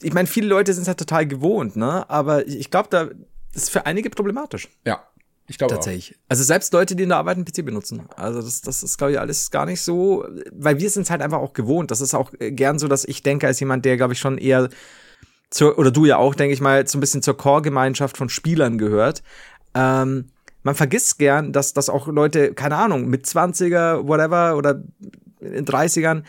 ich 0.00 0.12
meine, 0.12 0.28
viele 0.28 0.46
Leute 0.46 0.72
sind 0.72 0.82
es 0.82 0.88
ja 0.88 0.94
total 0.94 1.26
gewohnt, 1.26 1.76
ne? 1.76 2.08
Aber 2.08 2.46
ich 2.46 2.70
glaube, 2.70 2.88
da 2.90 3.08
ist 3.54 3.70
für 3.70 3.86
einige 3.86 4.08
problematisch. 4.08 4.68
Ja. 4.86 5.02
Ich 5.48 5.56
glaube 5.56 5.74
Tatsächlich. 5.74 6.14
Auch. 6.14 6.30
Also 6.30 6.44
selbst 6.44 6.72
Leute, 6.74 6.94
die 6.94 7.04
in 7.04 7.08
der 7.08 7.18
Arbeit 7.18 7.36
einen 7.36 7.46
PC 7.46 7.64
benutzen. 7.64 8.02
Also 8.16 8.42
das, 8.42 8.60
das 8.60 8.82
ist, 8.82 8.98
glaube 8.98 9.12
ich, 9.12 9.20
alles 9.20 9.50
gar 9.50 9.64
nicht 9.64 9.80
so, 9.80 10.26
weil 10.52 10.78
wir 10.78 10.90
sind 10.90 11.02
es 11.02 11.10
halt 11.10 11.22
einfach 11.22 11.38
auch 11.38 11.54
gewohnt. 11.54 11.90
Das 11.90 12.02
ist 12.02 12.14
auch 12.14 12.32
gern 12.38 12.78
so, 12.78 12.86
dass 12.86 13.06
ich 13.06 13.22
denke, 13.22 13.46
als 13.46 13.58
jemand, 13.58 13.84
der, 13.86 13.96
glaube 13.96 14.12
ich, 14.12 14.18
schon 14.18 14.36
eher 14.36 14.68
zur, 15.50 15.78
oder 15.78 15.90
du 15.90 16.04
ja 16.04 16.18
auch, 16.18 16.34
denke 16.34 16.52
ich 16.52 16.60
mal, 16.60 16.86
so 16.86 16.98
ein 16.98 17.00
bisschen 17.00 17.22
zur 17.22 17.36
Core-Gemeinschaft 17.36 18.18
von 18.18 18.28
Spielern 18.28 18.76
gehört. 18.76 19.22
Ähm, 19.74 20.26
man 20.62 20.74
vergisst 20.74 21.18
gern, 21.18 21.52
dass, 21.52 21.72
dass 21.72 21.88
auch 21.88 22.08
Leute, 22.08 22.52
keine 22.52 22.76
Ahnung, 22.76 23.08
mit 23.08 23.24
20er, 23.24 24.06
whatever, 24.06 24.56
oder 24.56 24.82
in 25.40 25.64
30ern, 25.64 26.24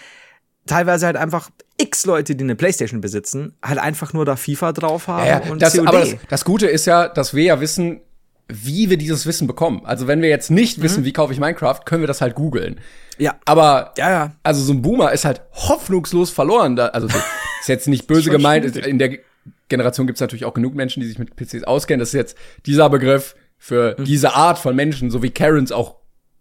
teilweise 0.65 1.07
halt 1.07 1.17
einfach 1.17 1.49
x 1.77 2.05
Leute, 2.05 2.35
die 2.35 2.43
eine 2.43 2.55
Playstation 2.55 3.01
besitzen, 3.01 3.55
halt 3.63 3.79
einfach 3.79 4.13
nur 4.13 4.23
da 4.23 4.35
FIFA 4.35 4.73
drauf 4.73 5.07
haben 5.07 5.25
ja, 5.25 5.41
ja, 5.43 5.51
und 5.51 5.61
das, 5.61 5.73
COD. 5.73 5.87
Aber 5.87 5.99
das, 5.99 6.15
das 6.29 6.45
Gute 6.45 6.67
ist 6.67 6.85
ja, 6.85 7.07
dass 7.07 7.33
wir 7.33 7.43
ja 7.43 7.59
wissen, 7.59 8.01
wie 8.49 8.89
wir 8.89 8.97
dieses 8.97 9.25
Wissen 9.25 9.47
bekommen. 9.47 9.81
Also 9.85 10.07
wenn 10.07 10.21
wir 10.21 10.29
jetzt 10.29 10.49
nicht 10.49 10.79
mhm. 10.79 10.83
wissen, 10.83 11.05
wie 11.05 11.13
kaufe 11.13 11.31
ich 11.31 11.39
Minecraft, 11.39 11.81
können 11.85 12.01
wir 12.01 12.07
das 12.07 12.19
halt 12.19 12.35
googeln. 12.35 12.79
Ja. 13.17 13.35
Aber 13.45 13.93
ja, 13.97 14.09
ja. 14.09 14.31
also 14.43 14.61
so 14.61 14.73
ein 14.73 14.81
Boomer 14.81 15.11
ist 15.11 15.25
halt 15.25 15.41
hoffnungslos 15.53 16.31
verloren. 16.31 16.75
Da, 16.75 16.87
also 16.87 17.07
ist 17.59 17.67
jetzt 17.67 17.87
nicht 17.87 18.07
böse 18.07 18.31
gemeint. 18.31 18.65
Schwierig. 18.65 18.87
In 18.87 18.97
der 18.97 19.19
Generation 19.67 20.07
gibt 20.07 20.17
es 20.17 20.21
natürlich 20.21 20.45
auch 20.45 20.53
genug 20.53 20.73
Menschen, 20.73 21.01
die 21.01 21.07
sich 21.07 21.19
mit 21.19 21.35
PCs 21.35 21.63
auskennen. 21.63 21.99
Das 21.99 22.09
ist 22.09 22.13
jetzt 22.13 22.37
dieser 22.65 22.89
Begriff 22.89 23.35
für 23.57 23.95
mhm. 23.97 24.05
diese 24.05 24.35
Art 24.35 24.57
von 24.57 24.75
Menschen, 24.75 25.11
so 25.11 25.21
wie 25.21 25.29
Karens 25.29 25.71
auch 25.71 25.97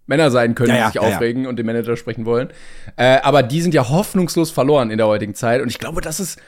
Männer 0.06 0.30
sein 0.30 0.54
können, 0.54 0.74
ja, 0.74 0.86
die 0.86 0.92
sich 0.92 1.00
aufregen 1.00 1.46
und 1.46 1.58
den 1.58 1.66
Manager 1.66 1.96
sprechen 1.96 2.24
wollen. 2.24 2.48
Äh, 2.96 3.18
aber 3.20 3.42
die 3.42 3.60
sind 3.60 3.74
ja 3.74 3.90
hoffnungslos 3.90 4.50
verloren 4.50 4.90
in 4.90 4.96
der 4.96 5.06
heutigen 5.06 5.34
Zeit. 5.34 5.60
Und 5.60 5.68
ich 5.68 5.78
glaube, 5.78 6.00
das 6.00 6.18
ist 6.18 6.40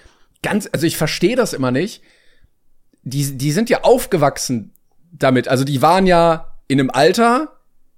ganz, 0.42 0.70
also 0.73 0.87
ich 0.87 0.96
verstehe 0.96 1.37
das 1.37 1.53
immer 1.53 1.70
nicht. 1.70 2.03
Die, 3.03 3.37
die 3.37 3.53
sind 3.53 3.68
ja 3.68 3.83
aufgewachsen 3.83 4.73
damit. 5.12 5.49
Also 5.49 5.64
die 5.64 5.83
waren 5.83 6.07
ja 6.07 6.57
in 6.68 6.81
einem 6.81 6.90
Alter, 6.90 7.53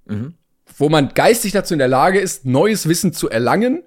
mhm. 0.05 0.33
wo 0.77 0.89
man 0.89 1.09
geistig 1.13 1.51
dazu 1.51 1.73
in 1.73 1.79
der 1.79 1.87
Lage 1.87 2.19
ist, 2.19 2.45
neues 2.45 2.87
Wissen 2.87 3.13
zu 3.13 3.29
erlangen. 3.29 3.83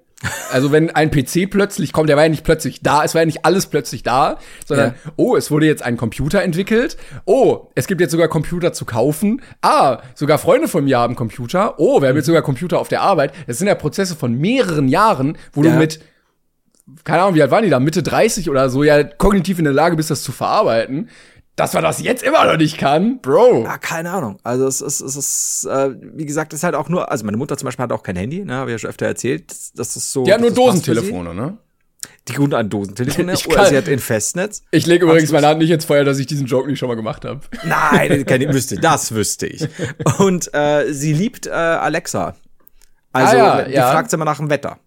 Also 0.51 0.71
wenn 0.71 0.89
ein 0.89 1.11
PC 1.11 1.47
plötzlich 1.49 1.93
kommt, 1.93 2.09
der 2.09 2.15
war 2.15 2.23
ja 2.23 2.29
nicht 2.29 2.43
plötzlich 2.43 2.81
da, 2.81 3.03
es 3.03 3.13
war 3.13 3.21
ja 3.21 3.27
nicht 3.27 3.45
alles 3.45 3.67
plötzlich 3.67 4.01
da, 4.01 4.39
sondern 4.65 4.91
ja. 4.91 5.11
oh, 5.15 5.35
es 5.35 5.51
wurde 5.51 5.67
jetzt 5.67 5.83
ein 5.83 5.95
Computer 5.95 6.41
entwickelt. 6.41 6.97
Oh, 7.25 7.67
es 7.75 7.85
gibt 7.85 8.01
jetzt 8.01 8.11
sogar 8.11 8.27
Computer 8.27 8.73
zu 8.73 8.85
kaufen. 8.85 9.43
Ah, 9.61 9.99
sogar 10.15 10.39
Freunde 10.39 10.67
von 10.67 10.85
mir 10.85 10.97
haben 10.97 11.15
Computer. 11.15 11.79
Oh, 11.79 12.01
wir 12.01 12.09
haben 12.09 12.15
jetzt 12.15 12.25
mhm. 12.25 12.31
sogar 12.31 12.41
Computer 12.41 12.79
auf 12.79 12.87
der 12.87 13.01
Arbeit. 13.01 13.31
Das 13.45 13.59
sind 13.59 13.67
ja 13.67 13.75
Prozesse 13.75 14.15
von 14.15 14.33
mehreren 14.33 14.87
Jahren, 14.87 15.37
wo 15.53 15.63
ja. 15.63 15.73
du 15.73 15.77
mit 15.77 15.99
keine 17.03 17.21
Ahnung, 17.21 17.35
wie 17.35 17.41
alt 17.41 17.51
waren 17.51 17.65
die 17.65 17.69
da? 17.69 17.81
Mitte 17.81 18.01
30 18.01 18.49
oder 18.49 18.69
so, 18.69 18.81
ja, 18.81 19.03
kognitiv 19.03 19.59
in 19.59 19.65
der 19.65 19.73
Lage 19.73 19.97
bist, 19.97 20.09
das 20.09 20.23
zu 20.23 20.31
verarbeiten 20.31 21.09
dass 21.57 21.73
man 21.73 21.83
das 21.83 22.01
jetzt 22.01 22.23
immer 22.23 22.45
noch 22.45 22.55
nicht 22.55 22.77
kann, 22.77 23.19
Bro. 23.19 23.63
Ja, 23.63 23.77
keine 23.79 24.11
Ahnung. 24.11 24.39
Also 24.43 24.67
es 24.67 24.79
ist, 24.79 25.01
es 25.01 25.15
ist, 25.15 25.65
äh, 25.65 25.89
wie 26.13 26.25
gesagt, 26.25 26.53
es 26.53 26.59
ist 26.59 26.63
halt 26.63 26.75
auch 26.75 26.87
nur, 26.87 27.11
also 27.11 27.25
meine 27.25 27.35
Mutter 27.35 27.57
zum 27.57 27.65
Beispiel 27.65 27.83
hat 27.83 27.91
auch 27.91 28.03
kein 28.03 28.15
Handy, 28.15 28.45
ne, 28.45 28.53
habe 28.53 28.69
ich 28.69 28.75
ja 28.75 28.79
schon 28.79 28.91
öfter 28.91 29.07
erzählt. 29.07 29.51
Das 29.75 29.95
ist 29.95 30.13
so. 30.13 30.23
Die 30.23 30.31
hat 30.31 30.39
nur 30.39 30.51
Dosentelefone, 30.51 31.33
ne? 31.33 31.57
Die 32.27 32.33
guten 32.33 32.53
an 32.53 32.69
Dosentelefone 32.69 33.33
ich 33.33 33.47
oder 33.47 33.65
sie 33.65 33.75
hat 33.75 33.87
in 33.87 33.97
Festnetz. 33.97 34.61
Ich 34.69 34.85
lege 34.85 35.05
übrigens 35.05 35.31
meine 35.31 35.47
Hand 35.47 35.59
nicht 35.59 35.71
ins 35.71 35.85
Feuer, 35.85 36.03
dass 36.03 36.19
ich 36.19 36.27
diesen 36.27 36.45
Joke 36.45 36.69
nicht 36.69 36.77
schon 36.77 36.89
mal 36.89 36.95
gemacht 36.95 37.25
habe. 37.25 37.41
Nein, 37.65 38.23
das 38.23 38.39
wüsste, 38.53 38.75
das 38.75 39.15
wüsste 39.15 39.47
ich. 39.47 39.67
Und 40.19 40.53
äh, 40.53 40.93
sie 40.93 41.13
liebt 41.13 41.47
äh, 41.47 41.51
Alexa. 41.51 42.35
Also 43.13 43.35
ah, 43.35 43.59
ja, 43.59 43.61
die 43.63 43.73
ja. 43.73 43.91
fragt 43.91 44.11
sie 44.11 44.15
immer 44.15 44.25
nach 44.25 44.37
dem 44.37 44.51
Wetter 44.51 44.77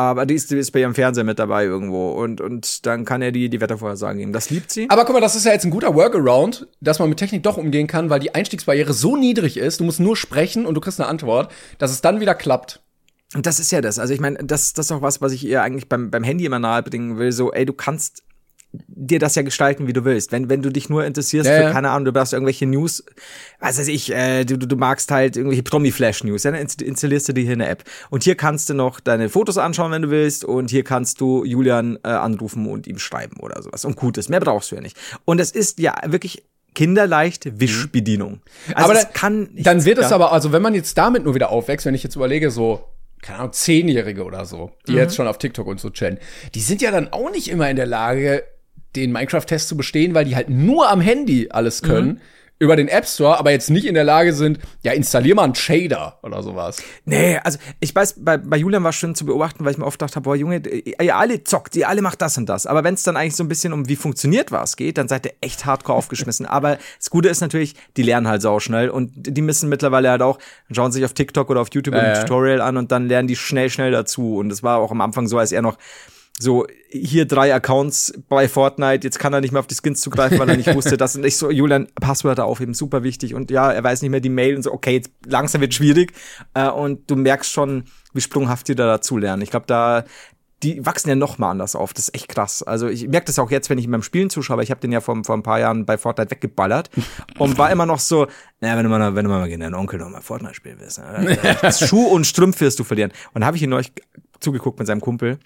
aber 0.00 0.26
die 0.26 0.34
ist, 0.34 0.50
die 0.50 0.56
ist 0.56 0.70
bei 0.70 0.80
ihrem 0.80 0.94
Fernseher 0.94 1.24
mit 1.24 1.38
dabei 1.38 1.64
irgendwo 1.64 2.12
und, 2.12 2.40
und 2.40 2.86
dann 2.86 3.04
kann 3.04 3.22
er 3.22 3.32
die, 3.32 3.48
die 3.48 3.60
Wettervorhersagen 3.60 4.18
geben. 4.18 4.32
Das 4.32 4.50
liebt 4.50 4.70
sie. 4.70 4.88
Aber 4.90 5.04
guck 5.04 5.14
mal, 5.14 5.20
das 5.20 5.36
ist 5.36 5.44
ja 5.44 5.52
jetzt 5.52 5.64
ein 5.64 5.70
guter 5.70 5.94
Workaround, 5.94 6.68
dass 6.80 6.98
man 6.98 7.08
mit 7.08 7.18
Technik 7.18 7.42
doch 7.42 7.56
umgehen 7.56 7.86
kann, 7.86 8.10
weil 8.10 8.20
die 8.20 8.34
Einstiegsbarriere 8.34 8.92
so 8.92 9.16
niedrig 9.16 9.56
ist, 9.56 9.80
du 9.80 9.84
musst 9.84 10.00
nur 10.00 10.16
sprechen 10.16 10.66
und 10.66 10.74
du 10.74 10.80
kriegst 10.80 11.00
eine 11.00 11.08
Antwort, 11.08 11.50
dass 11.78 11.90
es 11.90 12.00
dann 12.00 12.20
wieder 12.20 12.34
klappt. 12.34 12.80
Und 13.34 13.46
das 13.46 13.60
ist 13.60 13.70
ja 13.70 13.80
das. 13.80 13.98
Also 13.98 14.12
ich 14.12 14.20
meine, 14.20 14.38
das, 14.38 14.72
das 14.72 14.86
ist 14.86 14.92
auch 14.92 15.02
was, 15.02 15.20
was 15.20 15.32
ich 15.32 15.44
ihr 15.44 15.62
eigentlich 15.62 15.88
beim, 15.88 16.10
beim 16.10 16.24
Handy 16.24 16.44
immer 16.44 16.58
nahebringen 16.58 17.18
will. 17.18 17.30
So, 17.30 17.52
ey, 17.52 17.64
du 17.64 17.72
kannst 17.72 18.24
dir 18.72 19.18
das 19.18 19.34
ja 19.34 19.42
gestalten, 19.42 19.86
wie 19.86 19.92
du 19.92 20.04
willst. 20.04 20.30
Wenn, 20.30 20.48
wenn 20.48 20.62
du 20.62 20.70
dich 20.70 20.88
nur 20.88 21.04
interessierst 21.04 21.48
ja, 21.48 21.68
für, 21.68 21.72
keine 21.72 21.90
Ahnung, 21.90 22.04
du 22.04 22.12
brauchst 22.12 22.32
irgendwelche 22.32 22.66
News, 22.66 23.04
was 23.58 23.78
weiß 23.78 23.88
ich, 23.88 24.12
äh, 24.12 24.44
du, 24.44 24.56
du 24.56 24.76
magst 24.76 25.10
halt 25.10 25.36
irgendwelche 25.36 25.62
Promi-Flash-News, 25.62 26.42
dann 26.42 26.54
installierst 26.54 27.28
du 27.28 27.32
dir 27.32 27.42
hier 27.42 27.52
eine 27.52 27.68
App. 27.68 27.84
Und 28.10 28.22
hier 28.22 28.36
kannst 28.36 28.68
du 28.68 28.74
noch 28.74 29.00
deine 29.00 29.28
Fotos 29.28 29.58
anschauen, 29.58 29.90
wenn 29.90 30.02
du 30.02 30.10
willst, 30.10 30.44
und 30.44 30.70
hier 30.70 30.84
kannst 30.84 31.20
du 31.20 31.44
Julian 31.44 31.98
äh, 32.04 32.08
anrufen 32.08 32.66
und 32.66 32.86
ihm 32.86 32.98
schreiben 32.98 33.40
oder 33.40 33.60
sowas. 33.62 33.84
Und 33.84 33.96
gut 33.96 34.18
ist, 34.18 34.28
mehr 34.28 34.40
brauchst 34.40 34.70
du 34.70 34.76
ja 34.76 34.82
nicht. 34.82 34.96
Und 35.24 35.40
es 35.40 35.50
ist 35.50 35.80
ja 35.80 35.94
wirklich 36.06 36.44
kinderleicht 36.74 37.58
Wischbedienung. 37.58 38.40
Also 38.74 38.90
aber 38.90 38.94
da, 38.94 39.04
kann 39.04 39.48
dann 39.54 39.84
wird 39.84 39.98
ja. 39.98 40.06
es 40.06 40.12
aber, 40.12 40.32
also 40.32 40.52
wenn 40.52 40.62
man 40.62 40.74
jetzt 40.74 40.96
damit 40.96 41.24
nur 41.24 41.34
wieder 41.34 41.50
aufwächst, 41.50 41.84
wenn 41.86 41.96
ich 41.96 42.04
jetzt 42.04 42.14
überlege, 42.14 42.52
so 42.52 42.84
keine 43.22 43.40
Ahnung, 43.40 43.52
Zehnjährige 43.52 44.24
oder 44.24 44.44
so, 44.46 44.70
die 44.86 44.92
mhm. 44.92 44.98
jetzt 44.98 45.16
schon 45.16 45.26
auf 45.26 45.38
TikTok 45.38 45.66
und 45.66 45.80
so 45.80 45.90
chillen, 45.90 46.18
die 46.54 46.60
sind 46.60 46.80
ja 46.80 46.90
dann 46.90 47.12
auch 47.12 47.30
nicht 47.30 47.48
immer 47.48 47.68
in 47.68 47.76
der 47.76 47.86
Lage, 47.86 48.44
den 48.96 49.12
Minecraft-Test 49.12 49.68
zu 49.68 49.76
bestehen, 49.76 50.14
weil 50.14 50.24
die 50.24 50.36
halt 50.36 50.48
nur 50.48 50.90
am 50.90 51.00
Handy 51.00 51.48
alles 51.50 51.82
können. 51.82 52.08
Mhm. 52.08 52.20
Über 52.62 52.76
den 52.76 52.88
App 52.88 53.06
Store, 53.06 53.38
aber 53.38 53.52
jetzt 53.52 53.70
nicht 53.70 53.86
in 53.86 53.94
der 53.94 54.04
Lage 54.04 54.34
sind, 54.34 54.58
ja, 54.82 54.92
installier 54.92 55.34
mal 55.34 55.44
einen 55.44 55.54
Shader 55.54 56.18
oder 56.22 56.42
sowas. 56.42 56.82
Nee, 57.06 57.38
also 57.42 57.58
ich 57.80 57.94
weiß, 57.94 58.16
bei, 58.18 58.36
bei 58.36 58.58
Julian 58.58 58.82
war 58.82 58.90
es 58.90 58.96
schön 58.96 59.14
zu 59.14 59.24
beobachten, 59.24 59.64
weil 59.64 59.72
ich 59.72 59.78
mir 59.78 59.86
oft 59.86 60.02
dachte, 60.02 60.20
boah, 60.20 60.36
Junge, 60.36 60.60
ihr 60.68 61.16
alle 61.16 61.42
zockt, 61.42 61.74
ihr 61.76 61.88
alle 61.88 62.02
macht 62.02 62.20
das 62.20 62.36
und 62.36 62.50
das. 62.50 62.66
Aber 62.66 62.84
wenn 62.84 62.92
es 62.92 63.02
dann 63.02 63.16
eigentlich 63.16 63.34
so 63.34 63.42
ein 63.44 63.48
bisschen 63.48 63.72
um 63.72 63.88
wie 63.88 63.96
funktioniert 63.96 64.52
was 64.52 64.76
geht, 64.76 64.98
dann 64.98 65.08
seid 65.08 65.24
ihr 65.24 65.32
echt 65.40 65.64
hardcore 65.64 65.96
aufgeschmissen. 65.96 66.44
aber 66.60 66.76
das 66.98 67.08
Gute 67.08 67.30
ist 67.30 67.40
natürlich, 67.40 67.76
die 67.96 68.02
lernen 68.02 68.28
halt 68.28 68.42
sau 68.42 68.60
schnell 68.60 68.90
und 68.90 69.10
die 69.14 69.40
müssen 69.40 69.70
mittlerweile 69.70 70.10
halt 70.10 70.20
auch, 70.20 70.38
schauen 70.70 70.92
sich 70.92 71.06
auf 71.06 71.14
TikTok 71.14 71.48
oder 71.48 71.62
auf 71.62 71.68
YouTube 71.72 71.94
äh, 71.94 72.00
ein 72.00 72.20
Tutorial 72.20 72.60
an 72.60 72.76
und 72.76 72.92
dann 72.92 73.08
lernen 73.08 73.26
die 73.26 73.36
schnell, 73.36 73.70
schnell 73.70 73.90
dazu. 73.90 74.36
Und 74.36 74.50
das 74.50 74.62
war 74.62 74.80
auch 74.80 74.90
am 74.90 75.00
Anfang 75.00 75.28
so, 75.28 75.38
als 75.38 75.52
er 75.52 75.62
noch 75.62 75.78
so 76.40 76.66
hier 76.88 77.26
drei 77.26 77.54
Accounts 77.54 78.14
bei 78.28 78.48
Fortnite, 78.48 79.06
jetzt 79.06 79.18
kann 79.18 79.32
er 79.32 79.40
nicht 79.40 79.52
mehr 79.52 79.60
auf 79.60 79.66
die 79.66 79.76
Skins 79.76 80.00
zugreifen, 80.00 80.38
weil 80.38 80.48
er 80.48 80.56
nicht 80.56 80.74
wusste, 80.74 80.96
das 80.96 81.12
sind 81.12 81.22
nicht 81.22 81.36
so, 81.36 81.50
Julian, 81.50 81.86
Passwörter 82.00 82.46
aufheben, 82.46 82.74
super 82.74 83.02
wichtig 83.02 83.34
und 83.34 83.50
ja, 83.50 83.70
er 83.70 83.84
weiß 83.84 84.02
nicht 84.02 84.10
mehr 84.10 84.20
die 84.20 84.30
Mail 84.30 84.56
und 84.56 84.62
so, 84.62 84.72
okay, 84.72 84.94
jetzt 84.94 85.10
langsam 85.26 85.60
wird 85.60 85.74
schwierig 85.74 86.12
äh, 86.54 86.68
und 86.68 87.10
du 87.10 87.16
merkst 87.16 87.52
schon, 87.52 87.84
wie 88.14 88.22
sprunghaft 88.22 88.68
die 88.68 88.74
da 88.74 88.86
dazu 88.86 89.18
lernen. 89.18 89.42
Ich 89.42 89.50
glaube, 89.50 89.66
da, 89.66 90.04
die 90.62 90.84
wachsen 90.84 91.10
ja 91.10 91.14
noch 91.14 91.38
mal 91.38 91.50
anders 91.50 91.76
auf. 91.76 91.94
Das 91.94 92.08
ist 92.08 92.14
echt 92.14 92.28
krass. 92.28 92.62
Also 92.62 92.88
ich 92.88 93.08
merke 93.08 93.26
das 93.26 93.38
auch 93.38 93.50
jetzt, 93.50 93.70
wenn 93.70 93.78
ich 93.78 93.88
beim 93.88 94.02
Spielen 94.02 94.30
zuschaue. 94.30 94.62
Ich 94.62 94.70
habe 94.70 94.80
den 94.80 94.92
ja 94.92 95.00
vor, 95.00 95.22
vor 95.24 95.36
ein 95.36 95.42
paar 95.42 95.60
Jahren 95.60 95.86
bei 95.86 95.96
Fortnite 95.96 96.30
weggeballert 96.30 96.90
und 97.38 97.56
war 97.56 97.70
immer 97.70 97.86
noch 97.86 98.00
so, 98.00 98.26
naja, 98.60 98.76
wenn 98.76 98.84
du 98.84 98.90
mal, 98.90 99.14
wenn 99.14 99.24
du 99.24 99.30
mal 99.30 99.48
gegen 99.48 99.60
deinen 99.60 99.74
Onkel 99.74 99.98
noch 99.98 100.10
mal 100.10 100.20
Fortnite 100.20 100.54
spielen 100.54 100.78
willst, 100.80 100.98
ne, 100.98 101.38
Schuh 101.86 102.06
und 102.06 102.26
Strümpf 102.26 102.60
wirst 102.60 102.78
du 102.78 102.84
verlieren. 102.84 103.12
Und 103.32 103.44
habe 103.44 103.56
ich 103.56 103.62
ihn 103.62 103.70
neulich 103.70 103.92
zugeguckt 104.40 104.78
mit 104.78 104.86
seinem 104.86 105.00
Kumpel 105.00 105.38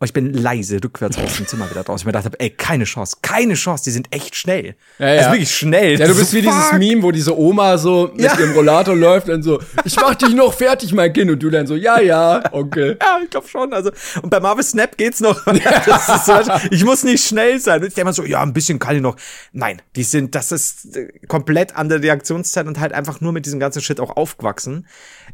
und 0.00 0.06
ich 0.06 0.12
bin 0.12 0.34
leise 0.34 0.82
rückwärts 0.82 1.16
aus 1.18 1.36
dem 1.36 1.46
Zimmer 1.46 1.70
wieder 1.70 1.84
draus. 1.84 2.00
Ich 2.00 2.04
mir 2.04 2.10
gedacht 2.10 2.24
habe, 2.24 2.40
ey, 2.40 2.50
keine 2.50 2.82
Chance, 2.82 3.18
keine 3.22 3.54
Chance, 3.54 3.84
die 3.84 3.90
sind 3.92 4.08
echt 4.12 4.34
schnell. 4.34 4.74
Ja, 4.98 5.06
ja. 5.06 5.14
Das 5.14 5.26
ist 5.26 5.32
wirklich 5.32 5.54
schnell. 5.54 6.00
Ja, 6.00 6.08
du 6.08 6.16
bist 6.16 6.32
so, 6.32 6.36
wie 6.36 6.42
fuck. 6.42 6.52
dieses 6.52 6.72
Meme, 6.72 7.02
wo 7.02 7.12
diese 7.12 7.38
Oma 7.38 7.78
so 7.78 8.10
mit 8.12 8.24
ja. 8.24 8.36
ihrem 8.36 8.54
Rollator 8.54 8.96
läuft 8.96 9.28
und 9.28 9.44
so, 9.44 9.60
ich 9.84 9.94
mach 9.94 10.16
dich 10.16 10.34
noch 10.34 10.52
fertig, 10.52 10.92
mein 10.92 11.12
Kind. 11.12 11.30
Und 11.30 11.40
du 11.40 11.48
dann 11.48 11.68
so, 11.68 11.76
ja, 11.76 12.00
ja, 12.00 12.42
Onkel. 12.52 12.98
ja, 13.00 13.20
ich 13.22 13.30
glaube 13.30 13.46
schon. 13.46 13.72
Also, 13.72 13.92
und 14.20 14.30
bei 14.30 14.40
Marvel 14.40 14.64
Snap 14.64 14.98
geht's 14.98 15.20
noch. 15.20 15.46
halt, 15.46 16.72
ich 16.72 16.84
muss 16.84 17.04
nicht 17.04 17.24
schnell 17.24 17.60
sein. 17.60 17.80
Und 17.80 17.86
ich 17.86 17.94
denke 17.94 18.06
mal 18.06 18.12
so, 18.12 18.24
ja, 18.24 18.42
ein 18.42 18.52
bisschen 18.52 18.80
kann 18.80 18.96
ich 18.96 19.02
noch. 19.02 19.14
Nein, 19.52 19.80
die 19.94 20.02
sind, 20.02 20.34
das 20.34 20.50
ist 20.50 20.96
äh, 20.96 21.08
komplett 21.28 21.76
an 21.76 21.88
der 21.88 22.02
Reaktionszeit 22.02 22.66
und 22.66 22.80
halt 22.80 22.92
einfach 22.92 23.20
nur 23.20 23.32
mit 23.32 23.46
diesem 23.46 23.60
ganzen 23.60 23.80
Shit 23.80 24.00
auch 24.00 24.16
aufgewachsen. 24.16 24.88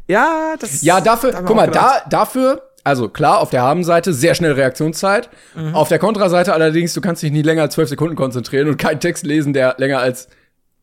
Ja, 0.07 0.55
das 0.59 0.83
Ja, 0.83 1.01
dafür, 1.01 1.31
guck 1.45 1.55
mal, 1.55 1.69
da, 1.69 2.03
dafür 2.09 2.70
Also 2.83 3.09
klar, 3.09 3.39
auf 3.39 3.49
der 3.49 3.61
Habenseite 3.61 4.13
sehr 4.13 4.33
schnell 4.35 4.53
Reaktionszeit. 4.53 5.29
Mhm. 5.55 5.75
Auf 5.75 5.89
der 5.89 5.99
Kontraseite 5.99 6.53
allerdings, 6.53 6.93
du 6.93 7.01
kannst 7.01 7.21
dich 7.21 7.31
nicht 7.31 7.45
länger 7.45 7.63
als 7.63 7.75
zwölf 7.75 7.89
Sekunden 7.89 8.15
konzentrieren 8.15 8.67
und 8.67 8.77
keinen 8.77 8.99
Text 8.99 9.25
lesen, 9.25 9.53
der 9.53 9.75
länger 9.77 9.99
als 9.99 10.29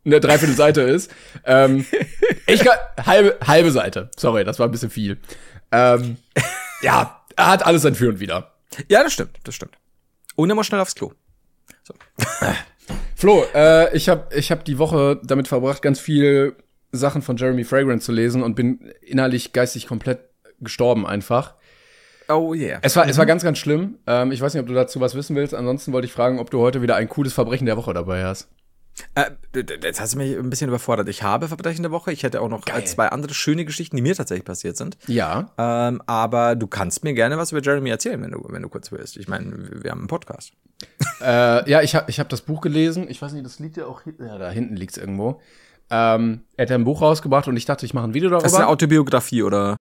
eine 0.04 0.20
Dreiviertelseite 0.20 0.82
ist. 0.82 1.10
Ähm, 1.44 1.84
ich 2.46 2.64
kann, 2.64 2.78
halbe, 3.04 3.36
halbe 3.46 3.70
Seite. 3.70 4.10
Sorry, 4.16 4.44
das 4.44 4.58
war 4.58 4.68
ein 4.68 4.70
bisschen 4.70 4.90
viel. 4.90 5.18
Ähm, 5.72 6.16
ja, 6.82 7.20
er 7.36 7.46
hat 7.46 7.66
alles 7.66 7.82
sein 7.82 7.94
Für 7.94 8.08
und 8.08 8.20
Wider. 8.20 8.52
Ja, 8.88 9.02
das 9.02 9.12
stimmt, 9.12 9.38
das 9.44 9.54
stimmt. 9.54 9.76
Und 10.36 10.50
immer 10.50 10.64
schnell 10.64 10.80
aufs 10.80 10.94
Klo. 10.94 11.12
So. 11.82 11.94
Flo, 13.16 13.44
äh, 13.54 13.94
ich 13.96 14.08
habe 14.08 14.34
ich 14.34 14.52
hab 14.52 14.64
die 14.64 14.78
Woche 14.78 15.20
damit 15.24 15.48
verbracht, 15.48 15.82
ganz 15.82 15.98
viel 15.98 16.56
Sachen 16.92 17.22
von 17.22 17.36
Jeremy 17.36 17.64
Fragrance 17.64 18.06
zu 18.06 18.12
lesen 18.12 18.42
und 18.42 18.54
bin 18.54 18.92
innerlich 19.02 19.52
geistig 19.52 19.86
komplett 19.86 20.20
gestorben 20.60 21.06
einfach. 21.06 21.54
Oh 22.30 22.54
yeah. 22.54 22.78
Es 22.82 22.94
war, 22.94 23.04
mhm. 23.04 23.10
es 23.10 23.16
war 23.16 23.24
mhm. 23.24 23.28
ganz, 23.28 23.42
ganz 23.42 23.58
schlimm. 23.58 23.98
Ähm, 24.06 24.32
ich 24.32 24.40
weiß 24.40 24.54
nicht, 24.54 24.60
ob 24.60 24.68
du 24.68 24.74
dazu 24.74 25.00
was 25.00 25.14
wissen 25.14 25.34
willst. 25.34 25.54
Ansonsten 25.54 25.92
wollte 25.92 26.06
ich 26.06 26.12
fragen, 26.12 26.38
ob 26.38 26.50
du 26.50 26.60
heute 26.60 26.82
wieder 26.82 26.96
ein 26.96 27.08
cooles 27.08 27.32
Verbrechen 27.32 27.66
der 27.66 27.76
Woche 27.76 27.94
dabei 27.94 28.24
hast. 28.24 28.48
Äh, 29.14 29.30
jetzt 29.82 30.00
hast 30.00 30.14
du 30.14 30.18
mich 30.18 30.36
ein 30.36 30.50
bisschen 30.50 30.68
überfordert. 30.68 31.08
Ich 31.08 31.22
habe 31.22 31.48
Verbrechen 31.48 31.82
der 31.82 31.92
Woche. 31.92 32.12
Ich 32.12 32.22
hätte 32.22 32.40
auch 32.40 32.48
noch 32.48 32.64
Geil. 32.64 32.84
zwei 32.84 33.08
andere 33.08 33.32
schöne 33.32 33.64
Geschichten, 33.64 33.96
die 33.96 34.02
mir 34.02 34.14
tatsächlich 34.14 34.44
passiert 34.44 34.76
sind. 34.76 34.98
Ja. 35.06 35.52
Ähm, 35.56 36.02
aber 36.06 36.56
du 36.56 36.66
kannst 36.66 37.04
mir 37.04 37.14
gerne 37.14 37.38
was 37.38 37.52
über 37.52 37.62
Jeremy 37.62 37.90
erzählen, 37.90 38.20
wenn 38.20 38.32
du, 38.32 38.44
wenn 38.48 38.62
du 38.62 38.68
kurz 38.68 38.90
willst. 38.92 39.16
Ich 39.16 39.28
meine, 39.28 39.70
wir 39.82 39.90
haben 39.90 40.00
einen 40.00 40.08
Podcast. 40.08 40.52
äh, 41.20 41.70
ja, 41.70 41.82
ich 41.82 41.94
habe 41.94 42.10
ich 42.10 42.20
hab 42.20 42.28
das 42.28 42.42
Buch 42.42 42.60
gelesen. 42.60 43.06
Ich 43.08 43.22
weiß 43.22 43.32
nicht, 43.32 43.44
das 43.44 43.58
liegt 43.58 43.76
ja 43.76 43.86
auch 43.86 44.02
ja, 44.18 44.38
da 44.38 44.50
hinten 44.50 44.76
liegt 44.76 44.92
es 44.92 44.98
irgendwo. 44.98 45.40
Ähm, 45.90 46.42
er 46.56 46.66
hat 46.66 46.72
ein 46.72 46.84
Buch 46.84 47.00
rausgebracht 47.00 47.48
und 47.48 47.56
ich 47.56 47.64
dachte, 47.64 47.86
ich 47.86 47.94
mache 47.94 48.04
ein 48.04 48.14
Video 48.14 48.28
darüber. 48.28 48.42
Das 48.42 48.52
ist 48.52 48.58
eine 48.58 48.68
Autobiografie 48.68 49.42
oder? 49.42 49.76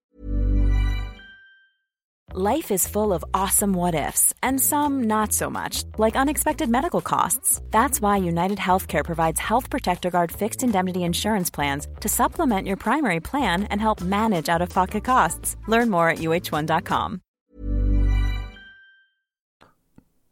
Life 2.40 2.70
is 2.70 2.88
full 2.88 3.14
of 3.14 3.26
awesome 3.34 3.74
what 3.74 3.96
ifs 3.96 4.32
and 4.44 4.62
some 4.62 5.08
not 5.08 5.34
so 5.34 5.50
much, 5.50 5.84
like 5.98 6.16
unexpected 6.16 6.70
medical 6.70 7.02
costs. 7.02 7.60
That's 7.72 8.00
why 8.00 8.18
United 8.18 8.60
Healthcare 8.60 9.04
provides 9.04 9.40
Health 9.40 9.72
Protector 9.72 10.12
Guard 10.12 10.32
fixed 10.32 10.62
indemnity 10.62 11.04
insurance 11.04 11.50
plans 11.50 11.88
to 12.00 12.08
supplement 12.08 12.68
your 12.68 12.78
primary 12.78 13.20
plan 13.20 13.64
and 13.72 13.82
help 13.82 14.02
manage 14.02 14.50
out 14.50 14.62
of 14.62 14.70
pocket 14.70 15.04
costs. 15.04 15.56
Learn 15.68 15.90
more 15.90 16.10
at 16.10 16.20
uh1.com. 16.20 17.22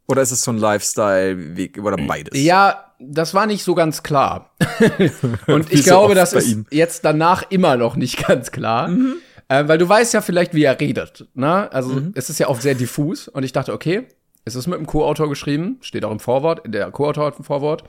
Oder 0.06 0.22
ist 0.22 0.30
es 0.30 0.42
so 0.42 0.52
ein 0.52 0.58
Lifestyle-Weg 0.58 1.78
oder 1.82 1.96
beides? 1.96 2.40
Ja, 2.40 2.94
das 3.00 3.34
war 3.34 3.46
nicht 3.46 3.64
so 3.64 3.74
ganz 3.74 4.04
klar. 4.04 4.54
Und 5.48 5.72
ich 5.72 5.82
glaube, 5.82 6.14
das 6.14 6.34
ist 6.34 6.66
jetzt 6.70 7.04
danach 7.04 7.50
immer 7.50 7.76
noch 7.76 7.96
nicht 7.96 8.28
ganz 8.28 8.52
klar. 8.52 8.86
Mhm. 8.86 9.16
Äh, 9.48 9.68
weil 9.68 9.78
du 9.78 9.88
weißt 9.88 10.14
ja 10.14 10.20
vielleicht, 10.20 10.54
wie 10.54 10.64
er 10.64 10.78
redet. 10.80 11.26
Ne? 11.34 11.70
Also 11.72 11.94
mhm. 11.94 12.12
es 12.14 12.30
ist 12.30 12.38
ja 12.38 12.48
oft 12.48 12.62
sehr 12.62 12.74
diffus. 12.74 13.28
Und 13.28 13.44
ich 13.44 13.52
dachte, 13.52 13.72
okay, 13.72 14.06
es 14.44 14.54
ist 14.54 14.66
mit 14.66 14.78
dem 14.78 14.86
Co-Autor 14.86 15.28
geschrieben, 15.28 15.78
steht 15.80 16.04
auch 16.04 16.10
im 16.10 16.20
Vorwort, 16.20 16.62
der 16.66 16.90
Co-Autor 16.90 17.26
hat 17.26 17.38
ein 17.38 17.44
Vorwort. 17.44 17.84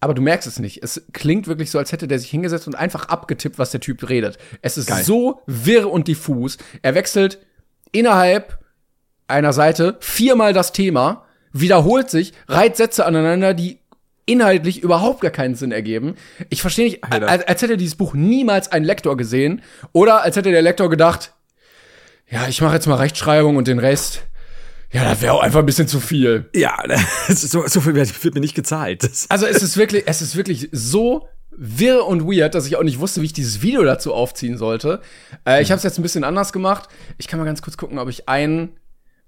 Aber 0.00 0.14
du 0.14 0.22
merkst 0.22 0.48
es 0.48 0.58
nicht. 0.58 0.82
Es 0.82 1.02
klingt 1.12 1.46
wirklich 1.46 1.70
so, 1.70 1.78
als 1.78 1.92
hätte 1.92 2.08
der 2.08 2.18
sich 2.18 2.30
hingesetzt 2.30 2.66
und 2.66 2.74
einfach 2.74 3.08
abgetippt, 3.08 3.58
was 3.58 3.70
der 3.70 3.80
Typ 3.80 4.08
redet. 4.08 4.38
Es 4.62 4.78
ist 4.78 4.86
Geil. 4.86 5.04
so 5.04 5.42
wirr 5.46 5.90
und 5.90 6.08
diffus. 6.08 6.56
Er 6.80 6.94
wechselt 6.94 7.38
innerhalb 7.92 8.58
einer 9.28 9.52
Seite 9.52 9.96
viermal 10.00 10.54
das 10.54 10.72
Thema, 10.72 11.24
wiederholt 11.52 12.08
sich, 12.08 12.32
reiht 12.48 12.76
Sätze 12.76 13.04
aneinander, 13.04 13.52
die 13.52 13.79
inhaltlich 14.30 14.82
überhaupt 14.82 15.20
gar 15.20 15.30
keinen 15.30 15.54
Sinn 15.54 15.72
ergeben. 15.72 16.14
Ich 16.48 16.62
verstehe 16.62 16.84
nicht, 16.84 17.04
als, 17.04 17.46
als 17.46 17.62
hätte 17.62 17.76
dieses 17.76 17.96
Buch 17.96 18.14
niemals 18.14 18.70
ein 18.70 18.84
Lektor 18.84 19.16
gesehen 19.16 19.62
oder 19.92 20.22
als 20.22 20.36
hätte 20.36 20.50
der 20.50 20.62
Lektor 20.62 20.88
gedacht, 20.88 21.32
ja, 22.30 22.46
ich 22.46 22.60
mache 22.60 22.74
jetzt 22.74 22.86
mal 22.86 22.94
Rechtschreibung 22.94 23.56
und 23.56 23.66
den 23.66 23.80
Rest, 23.80 24.22
ja, 24.92 25.04
das 25.04 25.20
wäre 25.20 25.34
auch 25.34 25.42
einfach 25.42 25.60
ein 25.60 25.66
bisschen 25.66 25.88
zu 25.88 26.00
viel. 26.00 26.48
Ja, 26.54 26.76
so, 27.28 27.66
so 27.66 27.80
viel 27.80 27.94
wird 27.94 28.34
mir 28.34 28.40
nicht 28.40 28.54
gezahlt. 28.54 29.08
Also 29.28 29.46
es 29.46 29.62
ist 29.62 29.76
wirklich, 29.76 30.04
es 30.06 30.22
ist 30.22 30.36
wirklich 30.36 30.68
so 30.72 31.28
wirr 31.50 32.06
und 32.06 32.24
weird, 32.24 32.54
dass 32.54 32.66
ich 32.66 32.76
auch 32.76 32.82
nicht 32.82 32.98
wusste, 33.00 33.20
wie 33.20 33.26
ich 33.26 33.32
dieses 33.32 33.62
Video 33.62 33.84
dazu 33.84 34.14
aufziehen 34.14 34.56
sollte. 34.56 35.00
Äh, 35.46 35.62
ich 35.62 35.70
habe 35.70 35.76
es 35.76 35.82
jetzt 35.82 35.98
ein 35.98 36.02
bisschen 36.02 36.24
anders 36.24 36.52
gemacht. 36.52 36.88
Ich 37.18 37.28
kann 37.28 37.38
mal 37.38 37.44
ganz 37.44 37.62
kurz 37.62 37.76
gucken, 37.76 37.98
ob 37.98 38.08
ich 38.08 38.28
einen, 38.28 38.70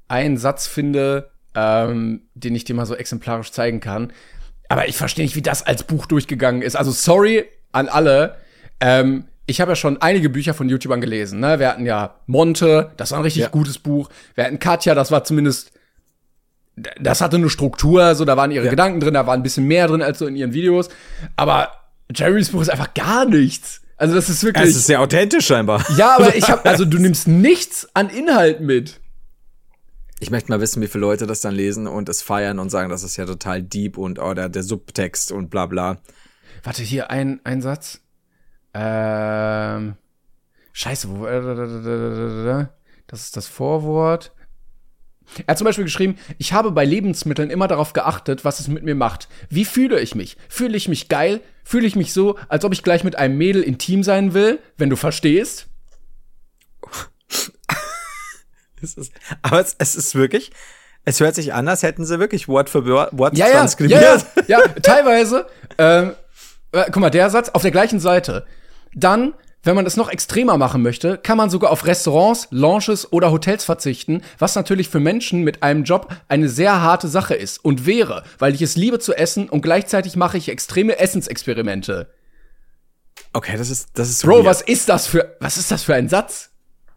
einen 0.08 0.36
Satz 0.36 0.66
finde, 0.66 1.30
ähm, 1.54 2.22
den 2.34 2.54
ich 2.54 2.64
dir 2.64 2.74
mal 2.74 2.86
so 2.86 2.94
exemplarisch 2.94 3.52
zeigen 3.52 3.80
kann. 3.80 4.12
Aber 4.72 4.88
ich 4.88 4.96
verstehe 4.96 5.26
nicht, 5.26 5.36
wie 5.36 5.42
das 5.42 5.62
als 5.62 5.82
Buch 5.82 6.06
durchgegangen 6.06 6.62
ist. 6.62 6.76
Also 6.76 6.92
sorry 6.92 7.44
an 7.72 7.90
alle. 7.90 8.36
Ähm, 8.80 9.24
ich 9.44 9.60
habe 9.60 9.72
ja 9.72 9.76
schon 9.76 10.00
einige 10.00 10.30
Bücher 10.30 10.54
von 10.54 10.66
YouTubern 10.66 11.02
gelesen. 11.02 11.40
Ne? 11.40 11.58
Wir 11.58 11.68
hatten 11.68 11.84
ja 11.84 12.14
Monte, 12.26 12.90
das 12.96 13.10
war 13.10 13.18
ein 13.18 13.22
richtig 13.24 13.42
ja. 13.42 13.48
gutes 13.50 13.78
Buch. 13.78 14.08
Wir 14.34 14.44
hatten 14.44 14.58
Katja, 14.58 14.94
das 14.94 15.10
war 15.10 15.24
zumindest, 15.24 15.72
das 16.98 17.20
hatte 17.20 17.36
eine 17.36 17.50
Struktur, 17.50 18.14
so 18.14 18.24
da 18.24 18.38
waren 18.38 18.50
ihre 18.50 18.64
ja. 18.64 18.70
Gedanken 18.70 19.00
drin, 19.00 19.12
da 19.12 19.26
war 19.26 19.34
ein 19.34 19.42
bisschen 19.42 19.66
mehr 19.66 19.88
drin 19.88 20.00
als 20.00 20.20
so 20.20 20.26
in 20.26 20.36
ihren 20.36 20.54
Videos. 20.54 20.88
Aber 21.36 21.72
Jerrys 22.10 22.48
Buch 22.48 22.62
ist 22.62 22.70
einfach 22.70 22.94
gar 22.94 23.26
nichts. 23.26 23.82
Also 23.98 24.14
das 24.14 24.30
ist 24.30 24.42
wirklich. 24.42 24.70
Es 24.70 24.74
ist 24.74 24.86
sehr 24.86 25.02
authentisch 25.02 25.48
scheinbar. 25.48 25.84
Ja, 25.98 26.16
aber 26.16 26.34
ich 26.34 26.48
habe, 26.48 26.66
also 26.66 26.86
du 26.86 26.96
nimmst 26.96 27.28
nichts 27.28 27.90
an 27.92 28.08
Inhalt 28.08 28.62
mit. 28.62 29.01
Ich 30.22 30.30
möchte 30.30 30.52
mal 30.52 30.60
wissen, 30.60 30.80
wie 30.80 30.86
viele 30.86 31.00
Leute 31.00 31.26
das 31.26 31.40
dann 31.40 31.52
lesen 31.52 31.88
und 31.88 32.08
es 32.08 32.22
feiern 32.22 32.60
und 32.60 32.70
sagen, 32.70 32.90
das 32.90 33.02
ist 33.02 33.16
ja 33.16 33.26
total 33.26 33.60
deep 33.60 33.98
und 33.98 34.20
oh, 34.20 34.34
der, 34.34 34.48
der 34.48 34.62
Subtext 34.62 35.32
und 35.32 35.50
bla 35.50 35.66
bla. 35.66 35.98
Warte, 36.62 36.84
hier 36.84 37.10
ein, 37.10 37.40
ein 37.42 37.60
Satz. 37.60 38.00
Ähm. 38.72 39.96
Scheiße, 40.72 41.08
wo. 41.10 41.26
Äh, 41.26 42.68
das 43.08 43.22
ist 43.24 43.36
das 43.36 43.48
Vorwort. 43.48 44.32
Er 45.38 45.48
hat 45.48 45.58
zum 45.58 45.64
Beispiel 45.64 45.86
geschrieben, 45.86 46.16
ich 46.38 46.52
habe 46.52 46.70
bei 46.70 46.84
Lebensmitteln 46.84 47.50
immer 47.50 47.66
darauf 47.66 47.92
geachtet, 47.92 48.44
was 48.44 48.60
es 48.60 48.68
mit 48.68 48.84
mir 48.84 48.94
macht. 48.94 49.28
Wie 49.50 49.64
fühle 49.64 49.98
ich 49.98 50.14
mich? 50.14 50.36
Fühle 50.48 50.76
ich 50.76 50.86
mich 50.86 51.08
geil? 51.08 51.40
Fühle 51.64 51.88
ich 51.88 51.96
mich 51.96 52.12
so, 52.12 52.38
als 52.48 52.64
ob 52.64 52.72
ich 52.72 52.84
gleich 52.84 53.02
mit 53.02 53.16
einem 53.16 53.38
Mädel 53.38 53.62
intim 53.62 54.04
sein 54.04 54.34
will, 54.34 54.60
wenn 54.76 54.88
du 54.88 54.94
verstehst? 54.94 55.66
Es 58.84 58.94
ist, 58.94 59.12
aber 59.42 59.60
es, 59.60 59.76
es 59.78 59.94
ist 59.94 60.14
wirklich, 60.14 60.50
es 61.04 61.20
hört 61.20 61.34
sich 61.34 61.52
an, 61.52 61.68
als 61.68 61.82
hätten 61.82 62.04
sie 62.04 62.18
wirklich 62.18 62.48
Wort 62.48 62.70
für 62.70 62.86
Wort 62.86 63.36
ja, 63.36 63.48
transkribiert. 63.48 64.02
Ja, 64.02 64.42
ja, 64.46 64.58
ja 64.60 64.68
teilweise. 64.82 65.46
Ähm, 65.78 66.12
äh, 66.72 66.84
guck 66.86 66.96
mal, 66.96 67.10
der 67.10 67.28
Satz 67.30 67.50
auf 67.50 67.62
der 67.62 67.70
gleichen 67.70 68.00
Seite. 68.00 68.46
Dann, 68.94 69.34
wenn 69.62 69.74
man 69.74 69.86
es 69.86 69.96
noch 69.96 70.10
extremer 70.10 70.58
machen 70.58 70.82
möchte, 70.82 71.18
kann 71.18 71.36
man 71.36 71.50
sogar 71.50 71.70
auf 71.70 71.86
Restaurants, 71.86 72.48
Lounges 72.50 73.12
oder 73.12 73.30
Hotels 73.30 73.64
verzichten, 73.64 74.22
was 74.38 74.54
natürlich 74.54 74.88
für 74.88 75.00
Menschen 75.00 75.42
mit 75.42 75.62
einem 75.62 75.84
Job 75.84 76.14
eine 76.28 76.48
sehr 76.48 76.82
harte 76.82 77.08
Sache 77.08 77.34
ist 77.34 77.64
und 77.64 77.86
wäre, 77.86 78.24
weil 78.38 78.54
ich 78.54 78.62
es 78.62 78.76
liebe 78.76 78.98
zu 78.98 79.14
essen 79.14 79.48
und 79.48 79.62
gleichzeitig 79.62 80.16
mache 80.16 80.38
ich 80.38 80.48
extreme 80.48 80.98
Essensexperimente. 80.98 82.12
Okay, 83.32 83.56
das 83.56 83.70
ist 83.70 83.90
das 83.94 84.08
ist 84.10 84.22
Bro, 84.22 84.36
weird. 84.36 84.46
was 84.46 84.62
ist 84.62 84.88
das 84.88 85.06
für 85.06 85.36
was 85.40 85.56
ist 85.56 85.70
das 85.70 85.82
für 85.82 85.94
ein 85.94 86.08
Satz? 86.08 86.50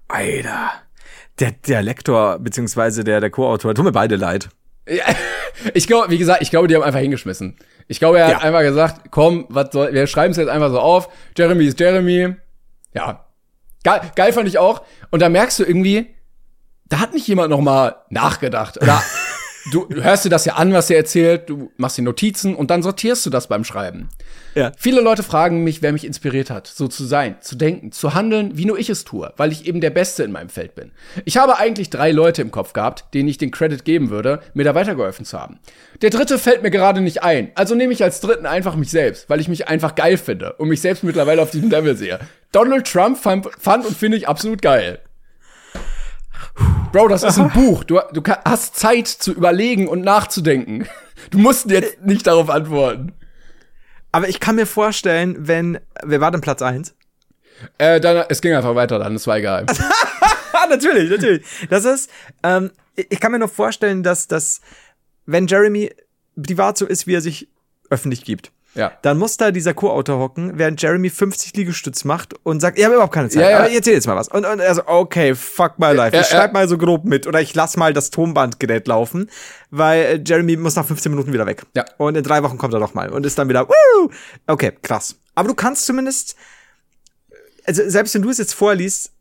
Alter 0.07 0.84
der, 1.39 1.51
der 1.67 1.81
Lektor, 1.81 2.39
beziehungsweise 2.39 3.03
der, 3.03 3.19
der 3.19 3.29
Co-Autor, 3.29 3.75
tut 3.75 3.85
mir 3.85 3.91
beide 3.91 4.15
leid. 4.15 4.49
Ja, 4.87 5.03
ich 5.73 5.87
glaube, 5.87 6.09
wie 6.09 6.17
gesagt, 6.17 6.41
ich 6.41 6.49
glaube, 6.49 6.67
die 6.67 6.75
haben 6.75 6.83
einfach 6.83 6.99
hingeschmissen. 6.99 7.57
Ich 7.87 7.99
glaube, 7.99 8.19
er 8.19 8.29
ja. 8.29 8.35
hat 8.35 8.43
einfach 8.43 8.61
gesagt, 8.61 9.11
komm, 9.11 9.45
was 9.49 9.69
soll, 9.71 9.93
wir 9.93 10.07
schreiben 10.07 10.31
es 10.31 10.37
jetzt 10.37 10.49
einfach 10.49 10.69
so 10.69 10.79
auf. 10.79 11.09
Jeremy 11.37 11.65
ist 11.65 11.79
Jeremy. 11.79 12.35
Ja. 12.93 13.25
Geil, 13.83 14.01
geil 14.15 14.33
fand 14.33 14.47
ich 14.47 14.57
auch. 14.57 14.83
Und 15.11 15.21
da 15.21 15.29
merkst 15.29 15.59
du 15.59 15.63
irgendwie, 15.63 16.15
da 16.87 16.99
hat 16.99 17.13
nicht 17.13 17.27
jemand 17.27 17.49
noch 17.49 17.61
mal 17.61 17.97
nachgedacht. 18.09 18.81
Oder 18.81 19.01
du 19.71 19.87
hörst 19.89 20.25
dir 20.25 20.29
das 20.29 20.45
ja 20.45 20.55
an, 20.55 20.73
was 20.73 20.89
er 20.89 20.97
erzählt, 20.97 21.49
du 21.49 21.71
machst 21.77 21.97
die 21.97 22.01
Notizen 22.01 22.55
und 22.55 22.71
dann 22.71 22.83
sortierst 22.83 23.25
du 23.25 23.29
das 23.29 23.47
beim 23.47 23.63
Schreiben. 23.63 24.09
Ja. 24.53 24.71
Viele 24.77 25.01
Leute 25.01 25.23
fragen 25.23 25.63
mich, 25.63 25.81
wer 25.81 25.91
mich 25.91 26.05
inspiriert 26.05 26.49
hat, 26.49 26.67
so 26.67 26.87
zu 26.87 27.03
sein, 27.03 27.35
zu 27.41 27.55
denken, 27.55 27.91
zu 27.91 28.13
handeln, 28.13 28.57
wie 28.57 28.65
nur 28.65 28.79
ich 28.79 28.89
es 28.89 29.03
tue, 29.03 29.33
weil 29.35 29.51
ich 29.51 29.65
eben 29.67 29.81
der 29.81 29.89
Beste 29.89 30.23
in 30.23 30.31
meinem 30.31 30.49
Feld 30.49 30.75
bin. 30.75 30.91
Ich 31.25 31.37
habe 31.37 31.57
eigentlich 31.57 31.89
drei 31.89 32.11
Leute 32.11 32.41
im 32.41 32.51
Kopf 32.51 32.73
gehabt, 32.73 33.13
denen 33.13 33.27
ich 33.27 33.37
den 33.37 33.51
Credit 33.51 33.83
geben 33.83 34.09
würde, 34.09 34.41
mir 34.53 34.63
da 34.63 34.73
weitergeholfen 34.73 35.25
zu 35.25 35.39
haben. 35.39 35.59
Der 36.01 36.09
dritte 36.09 36.37
fällt 36.39 36.63
mir 36.63 36.71
gerade 36.71 37.01
nicht 37.01 37.23
ein, 37.23 37.51
also 37.55 37.75
nehme 37.75 37.93
ich 37.93 38.03
als 38.03 38.21
dritten 38.21 38.45
einfach 38.45 38.75
mich 38.75 38.91
selbst, 38.91 39.29
weil 39.29 39.41
ich 39.41 39.47
mich 39.47 39.67
einfach 39.67 39.95
geil 39.95 40.17
finde 40.17 40.53
und 40.53 40.69
mich 40.69 40.81
selbst 40.81 41.03
mittlerweile 41.03 41.41
auf 41.41 41.51
diesem 41.51 41.69
Level 41.69 41.97
sehe. 41.97 42.19
Donald 42.51 42.87
Trump 42.87 43.17
fand, 43.17 43.47
fand 43.59 43.85
und 43.85 43.97
finde 43.97 44.17
ich 44.17 44.27
absolut 44.29 44.61
geil. 44.61 44.99
Bro, 46.91 47.09
das 47.09 47.23
ist 47.23 47.37
ein 47.37 47.49
Buch. 47.51 47.83
Du, 47.83 47.99
du 48.13 48.21
hast 48.45 48.75
Zeit 48.77 49.07
zu 49.07 49.33
überlegen 49.33 49.87
und 49.87 50.01
nachzudenken. 50.01 50.87
Du 51.31 51.39
musst 51.39 51.71
jetzt 51.71 52.01
nicht 52.01 52.27
darauf 52.27 52.49
antworten. 52.49 53.13
Aber 54.11 54.27
ich 54.27 54.39
kann 54.39 54.57
mir 54.57 54.67
vorstellen, 54.67 55.47
wenn. 55.47 55.79
Wer 56.03 56.21
war 56.21 56.29
denn 56.29 56.41
Platz 56.41 56.61
1? 56.61 56.93
Äh, 57.77 57.99
dann, 57.99 58.25
es 58.29 58.41
ging 58.41 58.53
einfach 58.53 58.75
weiter 58.75 58.99
dann, 58.99 59.15
es 59.15 59.25
war 59.25 59.37
egal. 59.37 59.65
natürlich, 60.69 61.09
natürlich. 61.09 61.45
Das 61.69 61.85
ist, 61.85 62.09
ähm, 62.43 62.71
ich 62.95 63.19
kann 63.19 63.31
mir 63.31 63.39
noch 63.39 63.51
vorstellen, 63.51 64.03
dass, 64.03 64.27
dass, 64.27 64.61
wenn 65.25 65.47
Jeremy 65.47 65.93
privat 66.41 66.77
so 66.77 66.85
ist, 66.85 67.07
wie 67.07 67.15
er 67.15 67.21
sich 67.21 67.47
öffentlich 67.89 68.23
gibt, 68.23 68.51
Ja. 68.75 68.91
dann 69.01 69.17
muss 69.17 69.37
da 69.37 69.51
dieser 69.51 69.73
Co-Autor 69.73 70.19
hocken, 70.19 70.51
während 70.55 70.81
Jeremy 70.81 71.09
50 71.09 71.55
Liegestütz 71.55 72.03
macht 72.03 72.33
und 72.43 72.59
sagt, 72.59 72.77
ich 72.77 72.83
habe 72.85 72.95
überhaupt 72.95 73.13
keine 73.13 73.29
Zeit, 73.29 73.41
Ja, 73.43 73.49
ja. 73.49 73.57
aber 73.59 73.71
erzähl 73.71 73.93
jetzt 73.93 74.05
mal 74.05 74.15
was. 74.15 74.27
Und, 74.27 74.45
und 74.45 74.59
er 74.59 74.75
so, 74.75 74.81
okay, 74.85 75.33
fuck 75.33 75.79
my 75.79 75.93
life, 75.93 76.15
Ja, 76.15 76.21
ich 76.21 76.27
schreib 76.27 76.51
mal 76.53 76.67
so 76.67 76.77
grob 76.77 77.05
mit 77.05 77.25
oder 77.25 77.39
ich 77.41 77.55
lass 77.55 77.77
mal 77.77 77.93
das 77.93 78.09
Tonbandgerät 78.09 78.87
laufen, 78.87 79.29
weil 79.71 80.01
äh, 80.03 80.21
Jeremy 80.25 80.57
muss 80.57 80.75
nach 80.75 80.85
15 80.85 81.11
Minuten 81.11 81.31
wieder 81.33 81.45
weg. 81.45 81.63
Ja. 81.75 81.85
Und 81.97 82.15
in 82.17 82.23
drei 82.23 82.43
Wochen 82.43 82.57
kommt 82.57 82.73
er 82.73 82.79
noch 82.79 82.93
mal 82.93 83.09
und 83.09 83.25
ist 83.25 83.39
dann 83.39 83.49
wieder, 83.49 83.67
Woo! 83.67 84.09
okay, 84.47 84.73
krass. 84.81 85.15
Aber 85.35 85.47
du 85.47 85.53
kannst 85.55 85.85
zumindest, 85.85 86.35
also 87.65 87.81
selbst 87.89 88.13
wenn 88.15 88.21
du 88.21 88.29
es 88.29 88.37
jetzt 88.37 88.53
vorliest, 88.53 89.11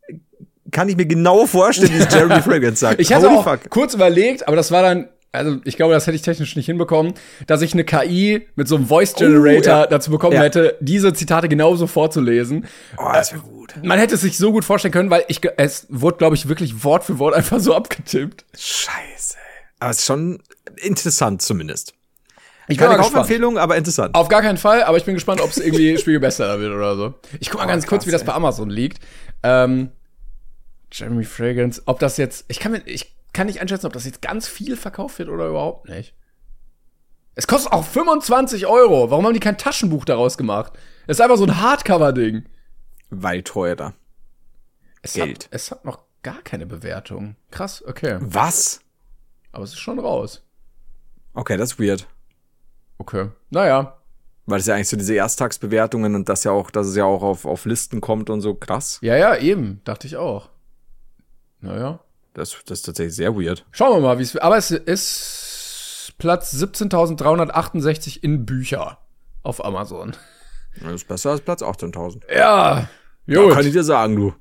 kann 0.71 0.89
ich 0.89 0.97
mir 0.97 1.07
genau 1.07 1.47
vorstellen, 1.47 1.93
wie 1.95 1.99
es 1.99 2.13
Jeremy 2.13 2.43
Fragrance 2.43 2.81
sagt. 2.81 3.01
Ich 3.01 3.13
hatte 3.13 3.29
Holy 3.31 3.37
auch 3.39 3.59
kurz 3.71 3.95
überlegt, 3.95 4.47
aber 4.49 4.57
das 4.57 4.71
war 4.73 4.83
dann, 4.83 5.09
also 5.35 5.59
ich 5.65 5.77
glaube, 5.77 5.93
das 5.95 6.07
hätte 6.07 6.17
ich 6.17 6.23
technisch 6.23 6.57
nicht 6.57 6.67
hinbekommen, 6.67 7.15
dass 7.47 7.61
ich 7.63 7.73
eine 7.75 7.85
KI 7.85 8.47
mit 8.55 8.69
so 8.69 8.77
einem 8.77 8.87
Voice 8.87 9.15
Generator 9.15 9.75
Oh, 9.75 9.81
ja. 9.81 9.87
dazu 9.87 10.11
bekommen 10.11 10.35
Ja. 10.35 10.43
hätte, 10.43 10.77
diese 10.81 11.13
Zitate 11.13 11.49
genauso 11.49 11.87
vorzulesen. 11.87 12.67
Oh, 12.97 13.11
das 13.13 13.33
wäre 13.33 13.43
gut. 13.43 13.75
Man 13.83 13.99
hätte 13.99 14.15
es 14.15 14.21
sich 14.23 14.39
so 14.39 14.53
gut 14.53 14.65
vorstellen 14.65 14.93
können, 14.93 15.11
weil 15.11 15.25
ich, 15.29 15.41
es 15.57 15.87
wurde, 15.91 16.17
glaube 16.19 16.37
ich, 16.37 16.49
wirklich 16.49 16.85
Wort 16.85 17.05
für 17.05 17.19
Wort 17.19 17.35
einfach 17.35 17.61
so 17.61 17.75
abgetippt. 17.75 18.45
Scheiße. 18.57 19.37
Aber 19.81 19.91
es 19.91 19.99
ist 19.99 20.07
schon 20.07 20.41
interessant 20.77 21.43
zumindest. 21.43 21.95
Ich 22.67 22.79
Keine. 22.79 22.97
Kaufempfehlung, 22.97 23.59
aber 23.59 23.77
interessant. 23.77 24.15
Auf 24.15 24.29
gar 24.29 24.41
keinen 24.41 24.57
Fall, 24.57 24.85
aber 24.85 24.97
ich 24.97 25.05
bin 25.05 25.15
gespannt, 25.15 25.43
ob 25.43 25.51
es 25.51 25.59
irgendwie 25.59 25.99
Spiegelbestseller 25.99 26.59
wird 26.61 26.73
oder 26.73 26.97
so. 26.97 27.15
Ich 27.41 27.51
guck 27.51 27.59
mal 27.61 27.67
Oh, 27.67 27.69
ganz 27.69 27.87
kurz, 27.87 28.05
krass, 28.05 28.07
wie 28.07 28.13
das 28.13 28.25
bei 28.25 28.33
Amazon 28.33 28.71
liegt. 28.71 29.01
Ähm, 29.43 29.91
Jeremy 30.91 31.25
Fragrance, 31.25 31.83
ob 31.87 31.99
das 31.99 32.17
jetzt, 32.17 32.45
ich 32.49 32.61
kann 32.61 32.73
mir, 32.73 32.81
ich 32.87 33.15
kann 33.35 33.47
nicht 33.49 33.61
einschätzen, 33.61 33.87
ob 33.87 33.93
das 33.93 34.07
jetzt 34.07 34.23
ganz 34.23 34.49
viel 34.49 34.77
verkauft 34.77 35.19
wird 35.19 35.29
oder 35.29 35.49
überhaupt 35.49 35.89
nicht. 35.89 36.15
Es 37.35 37.47
kostet 37.47 37.73
auch 37.73 37.85
25 37.85 38.67
Euro. 38.67 39.11
Warum 39.11 39.27
haben 39.27 39.35
die 39.35 39.41
kein 39.41 39.59
Taschenbuch 39.59 40.05
daraus 40.05 40.39
gemacht? 40.39 40.73
Es 41.07 41.19
ist 41.19 41.21
einfach 41.21 41.37
so 41.37 41.45
ein 41.45 41.61
Hardcover-Ding. 41.61 42.45
Weil 43.11 43.43
teurer. 43.43 43.95
Es 45.03 45.15
Geld. 45.15 45.45
Hat, 45.45 45.49
es 45.51 45.71
hat 45.71 45.85
noch 45.85 45.99
gar 46.23 46.41
keine 46.43 46.65
Bewertung. 46.65 47.37
Krass, 47.51 47.85
okay. 47.87 48.19
Was? 48.21 48.81
Aber 49.53 49.65
es 49.65 49.71
ist 49.71 49.81
schon 49.81 49.99
raus. 49.99 50.43
Okay, 51.35 51.57
das 51.57 51.73
ist 51.73 51.81
weird. 51.81 52.07
Okay. 52.99 53.29
Naja. 53.51 53.99
Weil 54.47 54.61
es 54.61 54.67
ja 54.67 54.75
eigentlich 54.75 54.89
so 54.89 54.97
diese 54.97 55.15
Ersttagsbewertungen 55.15 56.15
und 56.15 56.29
das 56.29 56.45
ja 56.45 56.53
auch, 56.53 56.71
dass 56.71 56.87
es 56.87 56.97
ja 56.97 57.05
auch 57.05 57.23
auf, 57.23 57.45
auf 57.45 57.65
Listen 57.65 58.01
kommt 58.01 58.31
und 58.31 58.41
so 58.41 58.55
krass. 58.55 58.99
Ja, 59.03 59.17
ja, 59.17 59.37
eben. 59.37 59.81
Dachte 59.85 60.07
ich 60.07 60.17
auch. 60.17 60.51
Naja. 61.61 62.04
Das, 62.35 62.57
das 62.67 62.79
ist 62.81 62.83
tatsächlich 62.87 63.15
sehr 63.17 63.35
weird. 63.37 63.65
Schauen 63.71 63.97
wir 63.97 64.01
mal, 64.01 64.19
wie 64.19 64.23
es 64.23 64.37
Aber 64.37 64.57
es 64.57 64.71
ist 64.71 66.13
Platz 66.19 66.53
17.368 66.55 68.23
in 68.23 68.45
Bücher 68.45 68.99
auf 69.43 69.65
Amazon. 69.65 70.17
Das 70.83 70.93
ist 70.93 71.09
besser 71.09 71.31
als 71.31 71.41
Platz 71.41 71.63
18.000. 71.63 72.23
Ja, 72.35 72.89
gut. 73.27 73.53
kann 73.55 73.65
ich 73.67 73.73
dir 73.73 73.85
sagen, 73.85 74.17
du. 74.17 74.35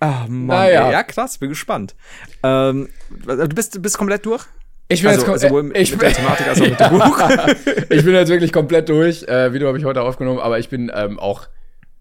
Ah, 0.00 0.26
Mann. 0.28 0.46
Naja. 0.46 0.90
Ja, 0.90 1.02
krass, 1.02 1.38
bin 1.38 1.48
gespannt. 1.48 1.94
Ähm, 2.42 2.90
du 3.08 3.48
bist, 3.48 3.80
bist 3.80 3.96
komplett 3.96 4.26
durch? 4.26 4.44
ich 4.88 5.00
bin 5.00 5.08
Also, 5.10 5.22
jetzt 5.22 5.30
kom- 5.30 5.38
sowohl 5.38 5.72
ich 5.74 5.90
mit 5.92 6.00
bin, 6.00 6.08
der 6.10 6.16
Thematik 6.16 6.46
als 6.46 6.60
auch 6.60 6.66
mit 6.68 6.78
dem 6.78 6.90
Buch. 6.98 7.88
ich 7.88 8.04
bin 8.04 8.14
jetzt 8.14 8.28
wirklich 8.28 8.52
komplett 8.52 8.90
durch. 8.90 9.22
Äh, 9.22 9.54
Video 9.54 9.68
habe 9.68 9.78
ich 9.78 9.84
heute 9.86 10.02
aufgenommen, 10.02 10.38
aber 10.38 10.58
ich 10.58 10.68
bin 10.68 10.92
ähm, 10.94 11.18
auch 11.18 11.48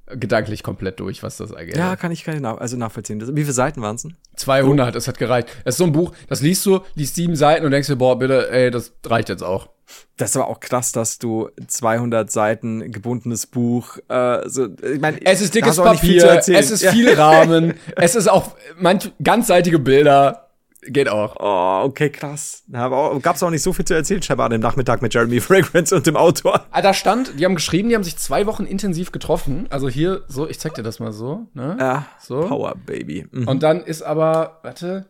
gedanklich 0.07 0.63
komplett 0.63 0.99
durch, 0.99 1.23
was 1.23 1.37
das 1.37 1.51
angeht. 1.51 1.77
Ja, 1.77 1.95
kann 1.95 2.11
ich, 2.11 2.23
kann 2.23 2.35
ich 2.35 2.41
nach, 2.41 2.57
also 2.57 2.77
nachvollziehen. 2.77 3.19
Das, 3.19 3.35
wie 3.35 3.41
viele 3.41 3.53
Seiten 3.53 3.81
waren 3.81 3.95
es 3.95 4.03
denn? 4.03 4.15
200, 4.35 4.95
es 4.95 5.07
hat 5.07 5.17
gereicht. 5.17 5.49
Es 5.63 5.75
ist 5.75 5.77
so 5.79 5.85
ein 5.85 5.91
Buch, 5.91 6.13
das 6.27 6.41
liest 6.41 6.65
du, 6.65 6.81
liest 6.95 7.15
sieben 7.15 7.35
Seiten 7.35 7.65
und 7.65 7.71
denkst 7.71 7.87
dir, 7.87 7.95
boah, 7.95 8.17
bitte, 8.17 8.49
ey, 8.51 8.71
das 8.71 8.93
reicht 9.05 9.29
jetzt 9.29 9.43
auch. 9.43 9.69
Das 10.17 10.31
ist 10.31 10.37
aber 10.37 10.47
auch 10.47 10.59
krass, 10.59 10.91
dass 10.91 11.19
du 11.19 11.49
200 11.67 12.31
Seiten 12.31 12.91
gebundenes 12.91 13.45
Buch, 13.45 13.97
äh, 14.07 14.47
so, 14.47 14.67
ich 14.81 14.99
meine, 14.99 15.23
Es 15.25 15.41
ist 15.41 15.53
dickes 15.53 15.77
Papier, 15.77 16.41
es 16.47 16.71
ist 16.71 16.87
viel 16.87 17.13
Rahmen, 17.17 17.75
es 17.95 18.15
ist 18.15 18.27
auch 18.27 18.55
manch 18.79 19.11
ganzseitige 19.21 19.77
Bilder. 19.79 20.44
Geht 20.87 21.09
auch. 21.09 21.35
Oh, 21.39 21.85
okay, 21.87 22.09
krass. 22.09 22.63
Da 22.67 22.87
gab 23.21 23.35
es 23.35 23.43
auch 23.43 23.49
nicht 23.49 23.63
so 23.63 23.73
viel 23.73 23.85
zu 23.85 23.93
erzählen, 23.93 24.21
scheinbar 24.21 24.45
an 24.45 24.51
dem 24.51 24.61
Nachmittag 24.61 25.01
mit 25.01 25.13
Jeremy 25.13 25.39
Fragrance 25.41 25.95
und 25.95 26.05
dem 26.07 26.15
Autor. 26.15 26.65
Ah, 26.71 26.81
da 26.81 26.93
stand, 26.93 27.39
die 27.39 27.45
haben 27.45 27.55
geschrieben, 27.55 27.89
die 27.89 27.95
haben 27.95 28.03
sich 28.03 28.17
zwei 28.17 28.45
Wochen 28.45 28.65
intensiv 28.65 29.11
getroffen. 29.11 29.67
Also 29.69 29.89
hier, 29.89 30.23
so, 30.27 30.47
ich 30.47 30.59
zeig 30.59 30.75
dir 30.75 30.83
das 30.83 30.99
mal 30.99 31.11
so, 31.11 31.47
ne? 31.53 31.75
Ja, 31.79 32.05
So. 32.21 32.41
Power 32.47 32.75
Baby. 32.85 33.27
Mhm. 33.31 33.47
Und 33.47 33.63
dann 33.63 33.81
ist 33.81 34.01
aber, 34.03 34.59
warte, 34.63 35.05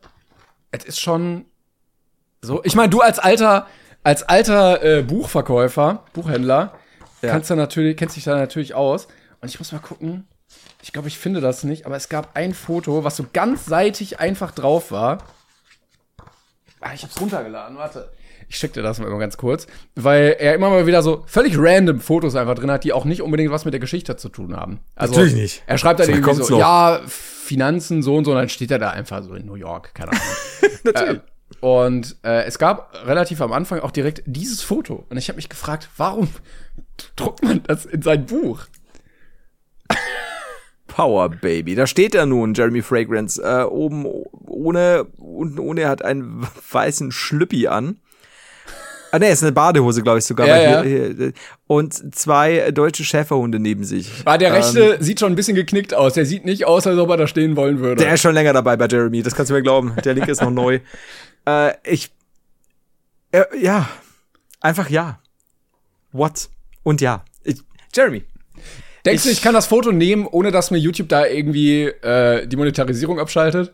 es 0.72 0.86
ist 0.86 1.00
schon 1.00 1.46
so. 2.42 2.62
Ich 2.64 2.76
meine, 2.76 2.90
du 2.90 3.02
als 3.02 3.20
alter, 3.20 3.68
als 4.04 4.24
alter 4.24 4.84
äh, 4.84 5.02
Buchverkäufer, 5.04 6.04
Buchhändler, 6.14 6.74
Ja. 7.22 7.32
kannst 7.32 7.50
da 7.50 7.56
natürlich, 7.56 7.98
kennst 7.98 8.16
dich 8.16 8.24
da 8.24 8.36
natürlich 8.36 8.74
aus. 8.76 9.08
Und 9.42 9.50
ich 9.50 9.60
muss 9.60 9.72
mal 9.72 9.80
gucken. 9.80 10.28
Ich 10.82 10.94
glaube, 10.94 11.08
ich 11.08 11.18
finde 11.18 11.42
das 11.42 11.64
nicht, 11.64 11.88
aber 11.88 11.96
es 11.96 12.10
gab 12.10 12.36
ein 12.36 12.54
Foto, 12.54 13.04
was 13.04 13.16
so 13.18 13.26
ganzseitig 13.34 14.20
einfach 14.20 14.52
drauf 14.52 14.92
war. 14.92 15.18
Ah, 16.88 16.92
ich 16.94 17.02
hab's 17.04 17.20
runtergeladen, 17.20 17.78
warte. 17.78 18.12
Ich 18.48 18.58
schick 18.58 18.74
dir 18.74 18.84
das 18.84 19.00
mal 19.00 19.10
ganz 19.18 19.38
kurz, 19.38 19.66
weil 19.96 20.36
er 20.38 20.54
immer 20.54 20.70
mal 20.70 20.86
wieder 20.86 21.02
so 21.02 21.24
völlig 21.26 21.56
random 21.58 22.00
Fotos 22.00 22.36
einfach 22.36 22.54
drin 22.54 22.70
hat, 22.70 22.84
die 22.84 22.94
auch 22.94 23.06
nicht 23.06 23.24
unbedingt 23.24 23.50
was 23.50 23.66
mit 23.66 23.74
der 23.74 23.80
Geschichte 23.82 24.18
zu 24.18 24.30
tun 24.30 24.56
haben. 24.56 24.80
Also, 24.96 25.16
Natürlich 25.16 25.34
nicht. 25.34 25.64
Er 25.66 25.80
schreibt 25.80 26.00
dann 26.00 26.06
So 26.06 26.12
irgendwie 26.14 26.44
so, 26.44 26.54
noch. 26.54 26.60
ja, 26.60 27.02
Finanzen 27.08 28.04
so 28.04 28.16
und 28.16 28.26
so, 28.26 28.32
und 28.32 28.38
dann 28.38 28.50
steht 28.50 28.70
er 28.70 28.78
da 28.78 28.92
einfach 28.92 29.24
so 29.24 29.34
in 29.34 29.48
New 29.48 29.56
York, 29.56 29.96
keine 29.96 30.12
Ahnung. 30.12 30.24
Natürlich. 30.84 31.18
Äh, 31.18 31.66
und 31.66 32.18
äh, 32.24 32.44
es 32.44 32.60
gab 32.60 32.94
relativ 33.08 33.42
am 33.42 33.52
Anfang 33.52 33.80
auch 33.80 33.92
direkt 33.92 34.22
dieses 34.28 34.62
Foto. 34.62 35.06
Und 35.10 35.18
ich 35.18 35.28
habe 35.30 35.38
mich 35.38 35.50
gefragt, 35.50 35.90
warum 35.98 36.28
druckt 37.16 37.44
man 37.44 37.64
das 37.64 37.86
in 37.86 38.04
sein 38.04 38.28
Buch? 38.28 38.66
Power 40.96 41.28
Baby. 41.28 41.76
Da 41.76 41.88
steht 41.88 42.16
er 42.16 42.26
nun, 42.26 42.54
Jeremy 42.54 42.82
Fragrance, 42.82 43.42
äh, 43.44 43.64
oben 43.64 44.06
ohne, 44.46 45.06
unten 45.18 45.60
ohne, 45.60 45.82
er 45.82 45.90
hat 45.90 46.06
einen 46.06 46.48
weißen 46.72 47.12
Schlüppi 47.12 47.68
an. 47.68 47.98
Ah, 49.12 49.20
ne, 49.20 49.30
ist 49.30 49.44
eine 49.44 49.52
Badehose, 49.52 50.04
glaube 50.04 50.20
ich 50.20 50.26
sogar. 50.26 50.48
Ja, 50.48 50.58
ja. 50.58 50.84
Hier, 50.84 51.14
hier, 51.18 51.34
und 51.68 52.16
zwei 52.16 52.72
deutsche 52.72 53.04
Schäferhunde 53.04 53.60
neben 53.60 53.84
sich. 53.84 54.10
Ah, 54.24 54.38
der 54.38 54.54
rechte 54.54 54.96
Ähm, 54.96 55.02
sieht 55.02 55.20
schon 55.20 55.34
ein 55.34 55.36
bisschen 55.36 55.56
geknickt 55.56 55.94
aus. 55.94 56.14
Der 56.14 56.26
sieht 56.26 56.46
nicht 56.46 56.66
aus, 56.66 56.88
als 56.88 56.98
ob 56.98 57.10
er 57.10 57.18
da 57.18 57.28
stehen 57.28 57.58
wollen 57.58 57.80
würde. 57.80 58.02
der 58.02 58.14
ist 58.14 58.22
schon 58.22 58.34
länger 58.34 58.54
dabei 58.54 58.78
bei 58.78 58.88
Jeremy, 58.88 59.22
das 59.22 59.36
kannst 59.36 59.50
du 59.50 59.54
mir 59.54 59.62
glauben. 59.64 59.94
Der 60.04 60.14
linke 60.14 60.32
ist 60.32 60.42
noch 60.42 60.52
neu. 60.52 60.80
Äh, 61.48 61.74
ich, 61.84 62.10
äh, 63.32 63.44
ja, 63.56 63.88
einfach 64.62 64.90
ja. 64.90 65.20
What? 66.12 66.50
Und 66.82 67.02
ja. 67.02 67.24
Ich, 67.44 67.62
Jeremy. 67.94 68.24
Denkst 69.06 69.24
du, 69.24 69.30
ich 69.30 69.42
kann 69.42 69.54
das 69.54 69.68
Foto 69.68 69.92
nehmen, 69.92 70.26
ohne 70.26 70.52
dass 70.52 70.72
mir 70.72 70.78
YouTube 70.78 71.10
da 71.10 71.26
irgendwie 71.26 71.84
äh, 71.84 72.48
die 72.48 72.56
Monetarisierung 72.56 73.20
abschaltet? 73.20 73.74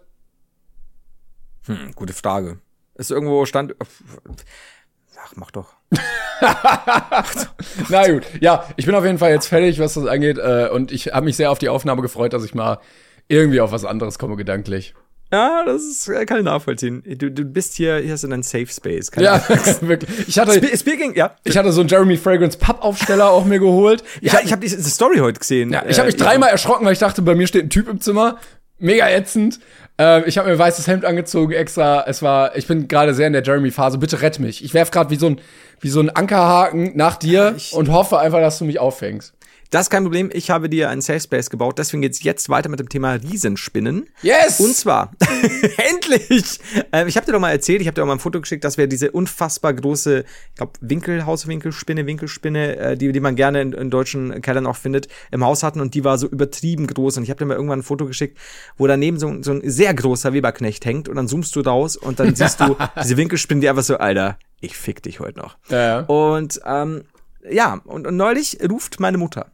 Hm, 1.65 1.93
gute 1.95 2.13
Frage. 2.13 2.59
Ist 2.95 3.11
irgendwo 3.11 3.45
stand. 3.45 3.75
Ach, 3.79 5.33
mach 5.35 5.51
doch. 5.51 5.73
Na 7.89 8.07
gut. 8.11 8.23
Ja, 8.41 8.67
ich 8.75 8.85
bin 8.85 8.95
auf 8.95 9.05
jeden 9.05 9.19
Fall 9.19 9.31
jetzt 9.31 9.47
fertig, 9.47 9.79
was 9.79 9.93
das 9.93 10.05
angeht. 10.05 10.37
Äh, 10.37 10.69
und 10.71 10.91
ich 10.91 11.07
habe 11.07 11.25
mich 11.25 11.37
sehr 11.37 11.51
auf 11.51 11.59
die 11.59 11.69
Aufnahme 11.69 12.01
gefreut, 12.01 12.33
dass 12.33 12.43
ich 12.43 12.53
mal 12.53 12.79
irgendwie 13.27 13.61
auf 13.61 13.71
was 13.71 13.85
anderes 13.85 14.19
komme, 14.19 14.35
gedanklich. 14.35 14.93
Ja, 15.31 15.63
das 15.65 15.83
ist, 15.83 16.07
äh, 16.09 16.25
kann 16.25 16.39
ich 16.39 16.43
nachvollziehen. 16.43 17.03
Du, 17.17 17.31
du 17.31 17.45
bist 17.45 17.75
hier, 17.75 17.97
hier 17.97 18.13
hast 18.13 18.23
du 18.23 18.27
einen 18.27 18.43
Safe 18.43 18.67
Space. 18.67 19.11
Keine 19.11 19.25
Ja, 19.25 19.43
wirklich. 19.81 20.27
Ich 20.27 20.37
hatte, 20.37 20.53
Spe 20.53 20.77
Speaking, 20.77 21.15
ja. 21.15 21.35
ich 21.43 21.57
hatte 21.57 21.71
so 21.71 21.81
einen 21.81 21.89
Jeremy 21.89 22.17
Fragrance 22.17 22.57
Pappaufsteller 22.57 23.29
auch 23.29 23.45
mir 23.45 23.59
geholt. 23.59 24.03
Ja, 24.21 24.39
ich 24.43 24.51
habe 24.51 24.61
diese 24.61 24.81
Story 24.89 25.19
heute 25.19 25.39
gesehen. 25.39 25.71
Ja, 25.71 25.83
ich 25.87 25.97
habe 25.99 26.07
mich 26.07 26.15
Äh, 26.15 26.23
dreimal 26.23 26.49
erschrocken, 26.49 26.85
weil 26.85 26.93
ich 26.93 26.99
dachte, 26.99 27.21
bei 27.21 27.35
mir 27.35 27.47
steht 27.47 27.63
ein 27.65 27.69
Typ 27.69 27.87
im 27.87 28.01
Zimmer. 28.01 28.39
Mega 28.77 29.07
ätzend. 29.09 29.59
Äh, 29.99 30.27
ich 30.27 30.37
habe 30.37 30.47
mir 30.47 30.53
ein 30.55 30.59
weißes 30.59 30.87
Hemd 30.87 31.05
angezogen 31.05 31.53
extra. 31.53 32.03
Es 32.07 32.21
war, 32.21 32.57
ich 32.57 32.67
bin 32.67 32.87
gerade 32.87 33.13
sehr 33.13 33.27
in 33.27 33.33
der 33.33 33.43
Jeremy-Phase. 33.43 33.99
Bitte 33.99 34.21
rett 34.21 34.39
mich. 34.39 34.63
Ich 34.65 34.73
werf 34.73 34.91
gerade 34.91 35.09
wie 35.11 35.17
so 35.17 35.27
ein 35.27 35.41
wie 35.83 35.89
so 35.89 35.99
ein 35.99 36.09
Ankerhaken 36.11 36.91
nach 36.95 37.15
dir 37.15 37.53
Ich- 37.57 37.73
und 37.73 37.89
hoffe 37.89 38.19
einfach, 38.19 38.39
dass 38.39 38.59
du 38.59 38.65
mich 38.65 38.79
auffängst. 38.79 39.33
Das 39.71 39.83
ist 39.83 39.89
kein 39.89 40.03
Problem. 40.03 40.29
Ich 40.33 40.49
habe 40.51 40.69
dir 40.69 40.89
einen 40.89 41.01
Safe 41.01 41.19
Space 41.21 41.49
gebaut. 41.49 41.79
Deswegen 41.79 42.01
geht's 42.01 42.21
jetzt 42.23 42.49
weiter 42.49 42.67
mit 42.69 42.79
dem 42.79 42.89
Thema 42.89 43.13
Riesenspinnen. 43.13 44.07
Yes! 44.21 44.59
Und 44.59 44.75
zwar, 44.75 45.11
endlich! 45.77 46.59
Ähm, 46.91 47.07
ich 47.07 47.15
habe 47.15 47.25
dir 47.25 47.31
doch 47.31 47.39
mal 47.39 47.51
erzählt, 47.51 47.81
ich 47.81 47.87
habe 47.87 47.95
dir 47.95 48.03
auch 48.03 48.07
mal 48.07 48.13
ein 48.13 48.19
Foto 48.19 48.41
geschickt, 48.41 48.63
dass 48.63 48.77
wir 48.77 48.87
diese 48.87 49.11
unfassbar 49.11 49.73
große, 49.73 50.25
ich 50.49 50.55
glaube, 50.55 50.73
Winkel, 50.81 51.25
Hauswinkelspinne, 51.25 52.05
Winkelspinne, 52.05 52.75
äh, 52.77 52.97
die, 52.97 53.11
die 53.11 53.19
man 53.19 53.35
gerne 53.35 53.61
in, 53.61 53.73
in 53.73 53.89
deutschen 53.89 54.41
Kellern 54.41 54.65
auch 54.67 54.75
findet, 54.75 55.07
im 55.31 55.43
Haus 55.43 55.63
hatten 55.63 55.79
und 55.81 55.93
die 55.93 56.03
war 56.03 56.17
so 56.17 56.27
übertrieben 56.27 56.87
groß. 56.87 57.17
Und 57.17 57.23
ich 57.23 57.29
habe 57.29 57.39
dir 57.39 57.45
mal 57.45 57.55
irgendwann 57.55 57.79
ein 57.79 57.83
Foto 57.83 58.05
geschickt, 58.05 58.37
wo 58.77 58.87
daneben 58.87 59.19
so, 59.19 59.27
ein- 59.27 59.43
so 59.43 59.51
ein 59.53 59.61
sehr 59.63 59.93
großer 59.93 60.33
Weberknecht 60.33 60.85
hängt 60.85 61.07
und 61.09 61.15
dann 61.15 61.27
zoomst 61.27 61.55
du 61.55 61.61
raus 61.61 61.95
und 61.95 62.19
dann 62.19 62.35
siehst 62.35 62.59
du 62.59 62.75
diese 63.01 63.17
Winkelspinne, 63.17 63.61
die 63.61 63.69
einfach 63.69 63.83
so, 63.83 63.97
Alter, 63.97 64.37
ich 64.59 64.75
fick 64.75 65.01
dich 65.01 65.19
heute 65.19 65.39
noch. 65.39 65.57
Ja, 65.69 65.81
ja. 65.81 65.99
Und 66.01 66.59
ähm, 66.65 67.03
ja, 67.49 67.81
und, 67.85 68.05
und 68.05 68.17
neulich 68.17 68.57
ruft 68.69 68.99
meine 68.99 69.17
Mutter 69.17 69.51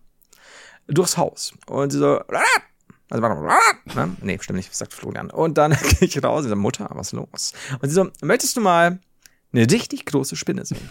durchs 0.87 1.17
Haus 1.17 1.53
und 1.67 1.91
sie 1.91 1.99
so, 1.99 2.19
also 3.09 3.23
warte 3.23 3.41
mal, 3.41 4.07
ne? 4.07 4.15
nee, 4.21 4.37
stimmt 4.41 4.57
nicht, 4.57 4.75
sagt 4.75 4.93
Florian. 4.93 5.29
Und 5.29 5.57
dann 5.57 5.71
gehe 5.99 6.07
ich 6.07 6.23
raus 6.23 6.43
und 6.43 6.49
sage, 6.49 6.59
Mutter, 6.59 6.89
was 6.91 7.07
ist 7.07 7.13
los? 7.13 7.53
Und 7.81 7.89
sie 7.89 7.95
so, 7.95 8.07
möchtest 8.21 8.57
du 8.57 8.61
mal 8.61 8.99
eine 9.53 9.71
richtig 9.71 10.05
große 10.05 10.35
Spinne 10.35 10.65
sehen? 10.65 10.89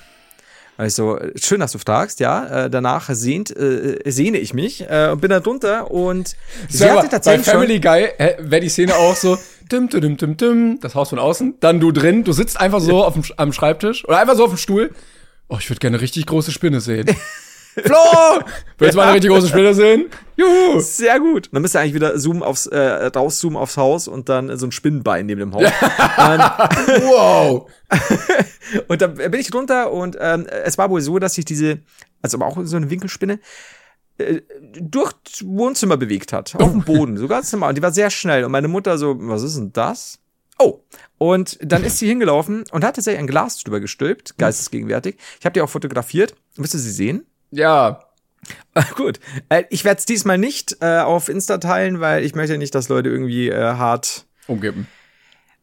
Also, 0.79 1.19
schön, 1.37 1.61
dass 1.61 1.73
du 1.73 1.79
fragst, 1.79 2.21
ja. 2.21 2.65
Äh, 2.65 2.71
danach 2.71 3.09
sehnt, 3.11 3.55
äh, 3.57 3.99
sehne 4.05 4.39
ich 4.39 4.53
mich 4.53 4.83
äh, 4.83 5.09
und 5.11 5.23
bin 5.23 5.31
da 5.31 5.41
drunter 5.41 5.91
und 5.91 6.37
sie 6.69 6.79
Sag 6.79 6.99
hatte 6.99 7.09
tatsächlich 7.09 7.47
bei 7.47 7.53
Family 7.53 7.81
Guy 7.81 8.09
wäre 8.39 8.61
die 8.61 8.69
Szene 8.69 8.95
auch 8.95 9.17
so, 9.17 9.39
dim, 9.73 9.89
dim, 9.89 10.19
dim, 10.19 10.37
dim, 10.37 10.79
das 10.81 10.95
Haus 10.95 11.09
von 11.09 11.19
außen, 11.19 11.55
dann 11.61 11.81
du 11.81 11.93
drin, 11.93 12.25
du 12.25 12.33
sitzt 12.33 12.61
einfach 12.61 12.81
so 12.81 13.05
auf 13.05 13.15
dem, 13.15 13.25
am 13.39 13.55
Schreibtisch 13.55 14.05
oder 14.07 14.19
einfach 14.19 14.37
so 14.37 14.45
auf 14.45 14.51
dem 14.51 14.59
Stuhl. 14.59 14.91
Oh, 15.49 15.57
ich 15.59 15.71
würde 15.71 15.79
gerne 15.79 15.97
eine 15.97 16.03
richtig 16.03 16.27
große 16.27 16.53
Spinne 16.53 16.81
sehen. 16.81 17.07
Flo! 17.85 18.43
Willst 18.79 18.95
du 18.95 18.99
mal 18.99 19.05
eine 19.05 19.15
richtig 19.15 19.31
große 19.31 19.49
Spinne 19.49 19.75
sehen? 19.75 20.07
Juhu! 20.37 20.81
Sehr 20.81 21.21
gut. 21.21 21.51
Dann 21.53 21.63
müsst 21.63 21.75
ihr 21.75 21.81
eigentlich 21.81 21.95
wieder 21.95 22.17
zoomen 22.19 22.43
aufs, 22.43 22.67
äh, 22.67 23.07
rauszoomen 23.07 23.59
aufs 23.59 23.77
Haus 23.77 24.09
und 24.09 24.29
dann 24.29 24.57
so 24.57 24.67
ein 24.67 24.73
Spinnenbein 24.73 25.27
neben 25.27 25.41
dem 25.41 25.55
Haus. 25.55 25.65
wow! 27.03 27.71
und 28.89 29.03
dann 29.03 29.15
bin 29.15 29.35
ich 29.35 29.53
runter 29.53 29.93
und 29.93 30.17
ähm, 30.21 30.47
es 30.47 30.79
war 30.79 30.91
wohl 30.91 31.01
so, 31.01 31.19
dass 31.19 31.35
sich 31.35 31.45
diese, 31.45 31.81
also 32.23 32.39
aber 32.39 32.47
auch 32.47 32.59
so 32.65 32.77
eine 32.77 32.91
Winkelspinne, 32.91 33.41
äh, 34.19 34.41
durch 34.81 35.13
das 35.25 35.47
Wohnzimmer 35.47 35.97
bewegt 35.97 36.33
hat, 36.33 36.55
auf 36.57 36.71
dem 36.71 36.83
Boden, 36.83 37.19
so 37.19 37.29
ganz 37.29 37.53
normal. 37.53 37.71
Und 37.71 37.75
die 37.77 37.83
war 37.83 37.93
sehr 37.93 38.11
schnell. 38.11 38.45
Und 38.45 38.53
meine 38.53 38.69
Mutter 38.69 38.97
so, 38.97 39.17
was 39.19 39.43
ist 39.43 39.57
denn 39.57 39.73
das? 39.73 40.19
Oh, 40.59 40.81
und 41.19 41.59
dann 41.61 41.85
ist 41.85 41.99
sie 41.99 42.09
hingelaufen 42.09 42.65
und 42.71 42.83
hat 42.83 42.97
tatsächlich 42.97 43.21
ein 43.21 43.27
Glas 43.27 43.63
drüber 43.63 43.79
gestülpt, 43.81 44.39
geistesgegenwärtig. 44.39 45.17
Ich 45.39 45.45
habe 45.45 45.53
die 45.53 45.61
auch 45.61 45.69
fotografiert. 45.69 46.35
Du 46.57 46.65
sie 46.65 46.79
sehen? 46.79 47.27
Ja. 47.57 48.01
Gut. 48.97 49.19
Äh, 49.49 49.65
ich 49.71 49.85
werde 49.85 49.99
es 49.99 50.05
diesmal 50.05 50.37
nicht 50.37 50.77
äh, 50.81 50.99
auf 50.99 51.29
Insta 51.31 51.57
teilen, 51.59 52.01
weil 52.01 52.23
ich 52.23 52.35
möchte 52.35 52.59
nicht, 52.59 52.75
dass 52.75 52.91
Leute 52.91 53.09
irgendwie 53.09 53.49
äh, 53.49 53.75
hart 53.75 54.27
umkippen. 54.47 54.87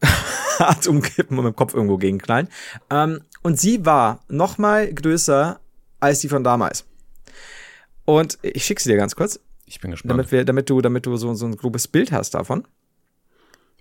hart 0.60 0.88
umkippen 0.88 1.38
und 1.38 1.46
mit 1.46 1.54
dem 1.54 1.56
Kopf 1.56 1.76
irgendwo 1.76 1.98
gegenknallen. 1.98 2.50
Ähm, 2.90 3.22
und 3.44 3.60
sie 3.60 3.86
war 3.86 4.22
noch 4.28 4.58
mal 4.58 4.92
größer 4.92 5.60
als 6.00 6.20
die 6.20 6.30
von 6.30 6.44
damals. 6.44 6.86
Und 8.06 8.40
ich 8.42 8.66
schicke 8.66 8.82
sie 8.82 8.90
dir 8.90 8.98
ganz 8.98 9.16
kurz. 9.16 9.40
Ich 9.66 9.80
bin 9.80 9.92
gespannt. 9.92 10.12
Damit, 10.12 10.32
wir, 10.32 10.46
damit 10.46 10.70
du, 10.70 10.82
damit 10.82 11.06
du 11.06 11.16
so, 11.16 11.34
so 11.36 11.46
ein 11.46 11.56
grobes 11.56 11.88
Bild 11.88 12.12
hast 12.12 12.32
davon. 12.32 12.68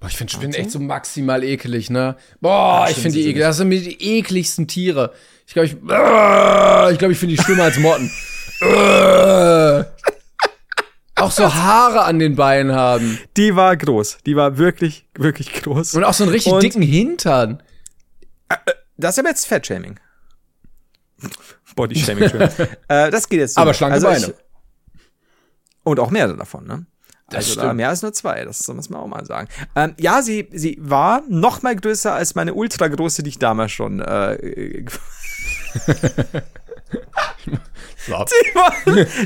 Boah, 0.03 0.09
ich 0.09 0.17
finde 0.17 0.33
Spinnen 0.33 0.55
echt 0.55 0.73
so 0.73 0.81
maximal 0.81 1.45
ekelig, 1.45 1.89
ne? 1.89 2.17
Boah, 2.41 2.83
Ach, 2.83 2.91
ich 2.91 2.97
finde 2.97 3.19
die 3.19 3.29
eklig. 3.29 3.45
Das 3.45 3.59
sind 3.59 3.69
mir 3.69 3.81
die 3.81 4.19
ekligsten 4.19 4.67
Tiere. 4.67 5.13
Ich 5.47 5.53
glaube, 5.53 5.67
ich, 5.67 5.75
äh, 5.75 6.93
ich, 6.93 6.99
glaub, 6.99 7.13
ich 7.13 7.19
finde 7.19 7.37
die 7.37 7.43
schlimmer 7.43 7.65
als 7.65 7.79
Motten. 7.79 8.11
Äh. 8.63 9.85
auch 11.17 11.33
so 11.33 11.53
Haare 11.53 12.05
an 12.05 12.21
den 12.21 12.37
Beinen 12.37 12.77
haben. 12.77 13.19
Die 13.37 13.57
war 13.57 13.77
groß. 13.77 14.19
Die 14.25 14.37
war 14.37 14.57
wirklich, 14.57 15.09
wirklich 15.15 15.53
groß. 15.53 15.95
Und 15.95 16.05
auch 16.05 16.15
so 16.15 16.23
einen 16.23 16.33
richtig 16.33 16.53
Und, 16.53 16.63
dicken 16.63 16.81
Hintern. 16.81 17.61
Äh, 18.49 18.55
das 18.97 19.17
ist 19.17 19.19
aber 19.19 19.31
jetzt 19.31 19.47
Fettshaming. 19.47 19.99
Bodyshaming. 21.75 22.31
äh, 22.89 23.11
das 23.11 23.29
geht 23.29 23.41
jetzt. 23.41 23.55
So 23.55 23.61
aber 23.63 23.75
schlanke 23.75 23.95
also 23.95 24.07
Beine. 24.07 24.27
Ich, 24.27 25.03
und 25.83 25.99
auch 25.99 26.11
mehr 26.11 26.29
davon, 26.29 26.69
ne? 26.69 26.87
Das 27.33 27.49
also 27.49 27.61
da 27.61 27.75
mehr 27.75 27.89
als 27.89 28.03
nur 28.03 28.13
zwei, 28.13 28.45
das 28.45 28.67
muss 28.69 28.91
man 28.91 29.01
auch 29.01 29.07
mal 29.07 29.25
sagen. 29.25 29.49
Ähm, 29.75 29.95
ja, 29.99 30.23
sie, 30.23 30.49
sie 30.53 30.79
war 30.81 31.23
noch 31.29 31.63
mal 31.63 31.75
größer 31.75 32.13
als 32.13 32.35
meine 32.35 32.55
ultra 32.55 32.89
große, 32.89 33.23
die 33.23 33.31
ich 33.31 33.39
damals 33.39 33.73
schon. 33.73 34.01
Äh, 34.01 34.37
die 38.07 38.55
war, 38.55 38.75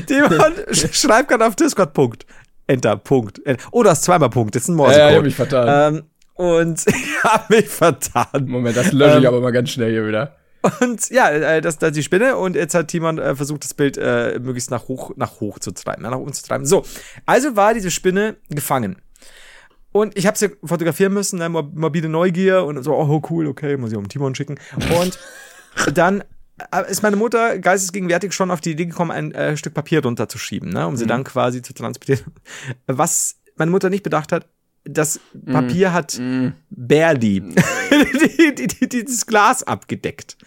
die 0.09 0.21
war, 0.21 0.51
schreib 0.73 1.27
gerade 1.27 1.45
auf 1.45 1.55
Discord, 1.55 1.93
Punkt. 1.93 2.25
Enter, 2.67 2.97
Punkt. 2.97 3.41
Oh, 3.71 3.83
du 3.83 3.89
hast 3.89 4.03
zweimal 4.03 4.29
Punkt, 4.29 4.55
das 4.55 4.63
ist 4.63 4.69
ein 4.69 4.75
Morse. 4.75 4.99
Ja, 4.99 5.05
ja, 5.05 5.11
ich 5.11 5.17
hab 5.17 5.23
mich 5.23 5.35
vertan. 5.35 5.95
Ähm, 5.95 6.03
und 6.33 6.83
ich 6.87 7.23
hab 7.23 7.49
mich 7.49 7.67
vertan. 7.67 8.45
Moment, 8.47 8.77
das 8.77 8.91
lösche 8.91 9.17
ich 9.17 9.23
ähm, 9.23 9.27
aber 9.27 9.41
mal 9.41 9.51
ganz 9.51 9.71
schnell 9.71 9.91
hier 9.91 10.07
wieder. 10.07 10.35
Und 10.79 11.09
ja, 11.09 11.29
äh, 11.29 11.61
das, 11.61 11.77
das 11.77 11.89
ist 11.89 11.97
die 11.97 12.03
Spinne 12.03 12.37
und 12.37 12.55
jetzt 12.55 12.73
hat 12.73 12.87
Timon 12.87 13.19
äh, 13.19 13.35
versucht, 13.35 13.63
das 13.63 13.73
Bild 13.73 13.97
äh, 13.97 14.39
möglichst 14.39 14.71
nach 14.71 14.87
hoch, 14.87 15.11
nach 15.15 15.39
hoch 15.39 15.59
zu 15.59 15.71
treiben, 15.71 16.03
nach 16.03 16.17
oben 16.17 16.33
zu 16.33 16.43
treiben. 16.43 16.65
So, 16.65 16.83
also 17.25 17.55
war 17.55 17.73
diese 17.73 17.91
Spinne 17.91 18.37
gefangen. 18.49 18.97
Und 19.91 20.17
ich 20.17 20.27
habe 20.27 20.37
sie 20.37 20.51
fotografieren 20.63 21.13
müssen, 21.13 21.39
ne, 21.39 21.49
mobile 21.49 22.09
Neugier 22.09 22.65
und 22.65 22.81
so, 22.83 22.93
oh 22.93 23.21
cool, 23.29 23.47
okay, 23.47 23.77
muss 23.77 23.91
ich 23.91 23.97
auch 23.97 24.01
dem 24.01 24.09
Timon 24.09 24.35
schicken. 24.35 24.59
Und 24.99 25.17
dann 25.93 26.23
äh, 26.71 26.89
ist 26.91 27.03
meine 27.03 27.15
Mutter 27.15 27.57
geistesgegenwärtig 27.59 28.33
schon 28.33 28.51
auf 28.51 28.61
die 28.61 28.71
Idee 28.71 28.85
gekommen, 28.85 29.11
ein 29.11 29.31
äh, 29.31 29.57
Stück 29.57 29.73
Papier 29.73 30.03
runterzuschieben, 30.03 30.69
ne, 30.69 30.85
um 30.85 30.93
mhm. 30.93 30.97
sie 30.97 31.07
dann 31.07 31.23
quasi 31.23 31.61
zu 31.61 31.73
transportieren. 31.73 32.33
Was 32.87 33.37
meine 33.55 33.71
Mutter 33.71 33.89
nicht 33.89 34.03
bedacht 34.03 34.31
hat, 34.31 34.47
das 34.89 35.19
mm. 35.33 35.51
Papier 35.51 35.89
mm. 35.89 35.93
hat 35.93 36.19
mm. 36.19 36.47
barely 36.69 37.41
die, 38.37 38.55
die, 38.55 38.67
die, 38.67 38.89
dieses 38.89 39.25
Glas 39.25 39.63
abgedeckt. 39.63 40.37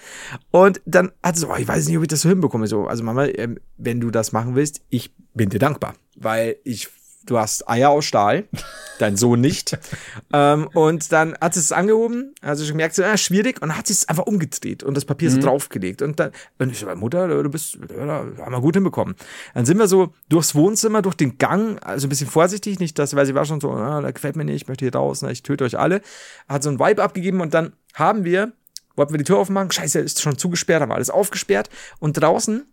Und 0.50 0.80
dann 0.86 1.12
hat 1.22 1.36
sie 1.36 1.42
so, 1.42 1.52
oh, 1.52 1.56
ich 1.56 1.68
weiß 1.68 1.86
nicht, 1.86 1.96
ob 1.96 2.02
ich 2.02 2.08
das 2.08 2.22
so 2.22 2.28
hinbekomme. 2.28 2.66
So, 2.66 2.86
also 2.86 3.02
Mama, 3.04 3.26
ähm, 3.26 3.58
wenn 3.76 4.00
du 4.00 4.10
das 4.10 4.32
machen 4.32 4.54
willst, 4.54 4.82
ich 4.90 5.12
bin 5.34 5.48
dir 5.48 5.58
dankbar, 5.58 5.94
weil 6.16 6.56
ich 6.64 6.88
du 7.30 7.38
hast 7.38 7.68
Eier 7.68 7.90
aus 7.90 8.04
Stahl, 8.04 8.48
dein 8.98 9.16
Sohn 9.16 9.40
nicht. 9.40 9.78
ähm, 10.32 10.68
und 10.74 11.12
dann 11.12 11.36
hat 11.40 11.54
sie 11.54 11.60
es 11.60 11.70
angehoben, 11.70 12.34
also 12.42 12.64
schon 12.64 12.72
gemerkt, 12.72 12.96
so, 12.96 13.04
ah, 13.04 13.16
schwierig, 13.16 13.62
und 13.62 13.68
dann 13.68 13.78
hat 13.78 13.86
sie 13.86 13.92
es 13.92 14.08
einfach 14.08 14.26
umgedreht 14.26 14.82
und 14.82 14.96
das 14.96 15.04
Papier 15.04 15.30
mhm. 15.30 15.34
so 15.34 15.40
draufgelegt. 15.40 16.02
Und 16.02 16.18
dann, 16.18 16.32
und 16.58 16.72
ich 16.72 16.80
so, 16.80 16.94
Mutter, 16.96 17.42
du 17.42 17.48
bist, 17.48 17.78
ja, 17.96 18.26
haben 18.38 18.52
wir 18.52 18.60
gut 18.60 18.74
hinbekommen. 18.74 19.14
Dann 19.54 19.64
sind 19.64 19.78
wir 19.78 19.86
so 19.86 20.12
durchs 20.28 20.54
Wohnzimmer, 20.54 21.02
durch 21.02 21.14
den 21.14 21.38
Gang, 21.38 21.78
also 21.82 22.06
ein 22.06 22.10
bisschen 22.10 22.28
vorsichtig, 22.28 22.80
nicht, 22.80 22.98
dass, 22.98 23.14
weil 23.14 23.26
sie 23.26 23.34
war 23.34 23.44
schon 23.44 23.60
so, 23.60 23.70
ah, 23.70 24.00
da 24.00 24.10
gefällt 24.10 24.36
mir 24.36 24.44
nicht, 24.44 24.62
ich 24.62 24.68
möchte 24.68 24.84
hier 24.84 24.94
raus, 24.94 25.22
ne, 25.22 25.30
ich 25.30 25.42
töte 25.42 25.64
euch 25.64 25.78
alle. 25.78 26.02
Hat 26.48 26.62
so 26.62 26.70
ein 26.70 26.80
Vibe 26.80 27.02
abgegeben 27.02 27.40
und 27.40 27.54
dann 27.54 27.72
haben 27.94 28.24
wir, 28.24 28.52
wollten 28.96 29.12
wir 29.12 29.18
die 29.18 29.24
Tür 29.24 29.38
aufmachen, 29.38 29.70
scheiße, 29.70 30.00
ist 30.00 30.20
schon 30.20 30.36
zugesperrt, 30.36 30.82
haben 30.82 30.90
wir 30.90 30.96
alles 30.96 31.10
aufgesperrt 31.10 31.70
und 32.00 32.14
draußen 32.14 32.66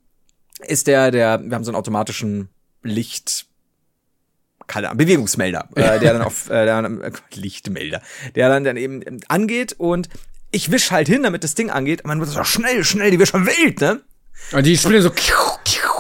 ist 0.66 0.88
der, 0.88 1.12
der, 1.12 1.40
wir 1.44 1.56
haben 1.56 1.64
so 1.64 1.72
einen 1.72 1.78
automatischen 1.78 2.50
Licht, 2.84 3.47
keine 4.68 4.90
Ahnung, 4.90 4.98
Bewegungsmelder, 4.98 5.70
äh, 5.76 6.00
der 6.00 6.14
dann 6.14 6.22
auf 6.22 6.50
äh, 6.50 6.66
dann, 6.66 7.02
äh, 7.02 7.12
Lichtmelder, 7.34 8.02
der 8.36 8.50
dann 8.50 8.64
dann 8.64 8.78
eben 8.78 9.22
angeht 9.28 9.74
und 9.78 10.10
ich 10.52 10.72
wisch 10.72 10.92
halt 10.92 11.08
hin, 11.08 11.24
damit 11.24 11.44
das 11.44 11.56
Ding 11.56 11.70
angeht. 11.70 12.06
Man 12.06 12.20
muss 12.20 12.32
so 12.32 12.44
schnell, 12.44 12.84
schnell, 12.84 13.12
die 13.12 13.20
wird 13.20 13.30
schon 13.30 13.46
wild, 13.46 13.82
ne? 13.82 14.02
Und 14.52 14.66
die 14.66 14.78
spielen 14.78 15.02
so 15.02 15.12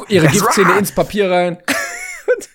ihre 0.07 0.27
Giftzähne 0.27 0.77
ins 0.77 0.91
Papier 0.91 1.29
rein. 1.29 1.57
und 2.35 2.49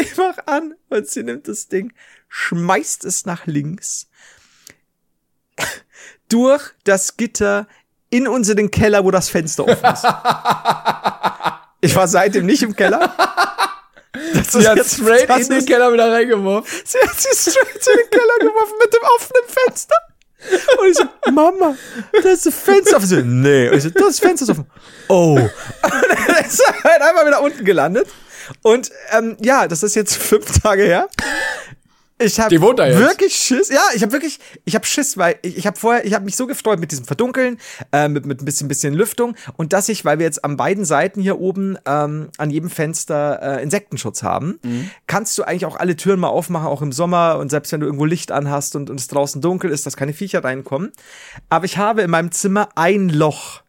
ich 0.00 0.16
mach 0.16 0.38
an 0.46 0.74
und 0.88 1.08
sie 1.08 1.22
nimmt 1.22 1.48
das 1.48 1.68
Ding, 1.68 1.92
schmeißt 2.28 3.04
es 3.04 3.26
nach 3.26 3.46
links 3.46 4.08
durch 6.28 6.62
das 6.84 7.16
Gitter 7.16 7.66
in 8.10 8.28
unseren 8.28 8.70
Keller, 8.70 9.04
wo 9.04 9.10
das 9.10 9.28
Fenster 9.28 9.66
offen 9.66 9.92
ist. 9.92 10.04
Ich 11.82 11.94
war 11.94 12.08
seitdem 12.08 12.46
nicht 12.46 12.62
im 12.62 12.74
Keller. 12.74 13.14
Das 14.34 14.52
sie 14.52 14.68
hat 14.68 14.84
straight 14.86 15.28
in 15.40 15.48
den 15.48 15.66
Keller 15.66 15.92
wieder 15.92 16.10
reingeworfen. 16.12 16.70
Sie 16.84 16.98
hat 16.98 17.18
sie 17.18 17.50
straight 17.50 17.74
in 17.74 18.00
den 18.02 18.10
Keller 18.10 18.38
geworfen 18.40 18.74
mit 18.82 18.94
dem 18.94 19.02
offenen 19.16 19.42
Fenster. 19.48 19.96
Und 20.80 20.90
ich 20.90 20.96
so, 20.96 21.32
Mama, 21.32 21.76
das 22.12 22.24
ist 22.24 22.46
das 22.46 22.54
Fenster 22.54 22.96
offen. 22.96 23.06
So, 23.06 23.16
nee. 23.16 23.68
Und 23.68 23.76
ich 23.76 23.82
so, 23.82 23.90
das 23.90 24.18
Fenster 24.18 24.44
ist 24.44 24.50
offen. 24.50 24.70
Oh. 25.08 25.34
Und 25.34 25.50
dann 25.82 26.44
ist 26.44 26.60
er 26.60 26.84
halt 26.84 27.02
einfach 27.02 27.26
wieder 27.26 27.42
unten 27.42 27.64
gelandet. 27.64 28.08
Und 28.62 28.90
ähm, 29.12 29.36
ja, 29.40 29.66
das 29.66 29.82
ist 29.82 29.96
jetzt 29.96 30.16
fünf 30.16 30.60
Tage 30.60 30.84
her. 30.84 31.08
Ich 32.18 32.38
habe 32.38 32.58
wirklich 33.08 33.36
Schiss. 33.36 33.68
Ja, 33.68 33.82
ich 33.94 34.02
habe 34.02 34.12
wirklich, 34.12 34.38
ich 34.64 34.74
habe 34.74 34.86
Schiss, 34.86 35.18
weil 35.18 35.38
ich, 35.42 35.58
ich 35.58 35.66
habe 35.66 35.78
vorher, 35.78 36.06
ich 36.06 36.14
habe 36.14 36.24
mich 36.24 36.36
so 36.36 36.46
gefreut 36.46 36.80
mit 36.80 36.90
diesem 36.90 37.04
Verdunkeln, 37.04 37.58
äh, 37.92 38.08
mit, 38.08 38.24
mit 38.24 38.40
ein 38.40 38.44
bisschen, 38.46 38.68
bisschen 38.68 38.94
Lüftung 38.94 39.36
und 39.56 39.74
dass 39.74 39.90
ich, 39.90 40.04
weil 40.06 40.18
wir 40.18 40.24
jetzt 40.24 40.42
an 40.42 40.56
beiden 40.56 40.86
Seiten 40.86 41.20
hier 41.20 41.38
oben 41.38 41.76
ähm, 41.84 42.30
an 42.38 42.50
jedem 42.50 42.70
Fenster 42.70 43.58
äh, 43.58 43.62
Insektenschutz 43.62 44.22
haben, 44.22 44.58
mhm. 44.62 44.90
kannst 45.06 45.36
du 45.36 45.42
eigentlich 45.42 45.66
auch 45.66 45.76
alle 45.76 45.94
Türen 45.96 46.20
mal 46.20 46.28
aufmachen, 46.28 46.68
auch 46.68 46.80
im 46.80 46.92
Sommer 46.92 47.36
und 47.38 47.50
selbst 47.50 47.72
wenn 47.72 47.80
du 47.80 47.86
irgendwo 47.86 48.06
Licht 48.06 48.32
anhast 48.32 48.76
und, 48.76 48.88
und 48.88 48.98
es 48.98 49.08
draußen 49.08 49.42
dunkel 49.42 49.70
ist, 49.70 49.84
dass 49.84 49.96
keine 49.96 50.14
Viecher 50.14 50.42
reinkommen. 50.42 50.92
Aber 51.50 51.66
ich 51.66 51.76
habe 51.76 52.00
in 52.00 52.10
meinem 52.10 52.32
Zimmer 52.32 52.70
ein 52.76 53.10
Loch 53.10 53.60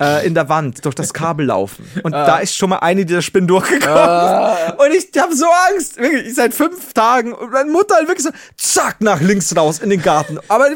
äh, 0.00 0.26
in 0.26 0.34
der 0.34 0.48
Wand 0.48 0.84
durch 0.84 0.94
das 0.94 1.12
Kabel 1.12 1.46
laufen 1.46 1.84
und 2.02 2.14
ah. 2.14 2.26
da 2.26 2.38
ist 2.38 2.56
schon 2.56 2.70
mal 2.70 2.78
eine 2.78 3.04
dieser 3.06 3.22
Spinnen 3.22 3.48
durchgekommen 3.48 3.98
ah. 3.98 4.74
und 4.78 4.92
ich 4.92 5.08
habe 5.20 5.34
so 5.34 5.46
Angst, 5.70 5.98
wirklich, 5.98 6.34
seit 6.34 6.54
fünf 6.54 6.92
Tagen 6.92 7.32
und 7.32 7.52
meine 7.52 7.70
Mutter 7.70 7.96
halt 7.96 8.08
wirklich 8.08 8.24
so, 8.24 8.30
zack, 8.56 9.00
nach 9.00 9.20
links 9.20 9.56
raus 9.56 9.78
in 9.78 9.90
den 9.90 10.02
Garten. 10.02 10.38
Aber 10.48 10.66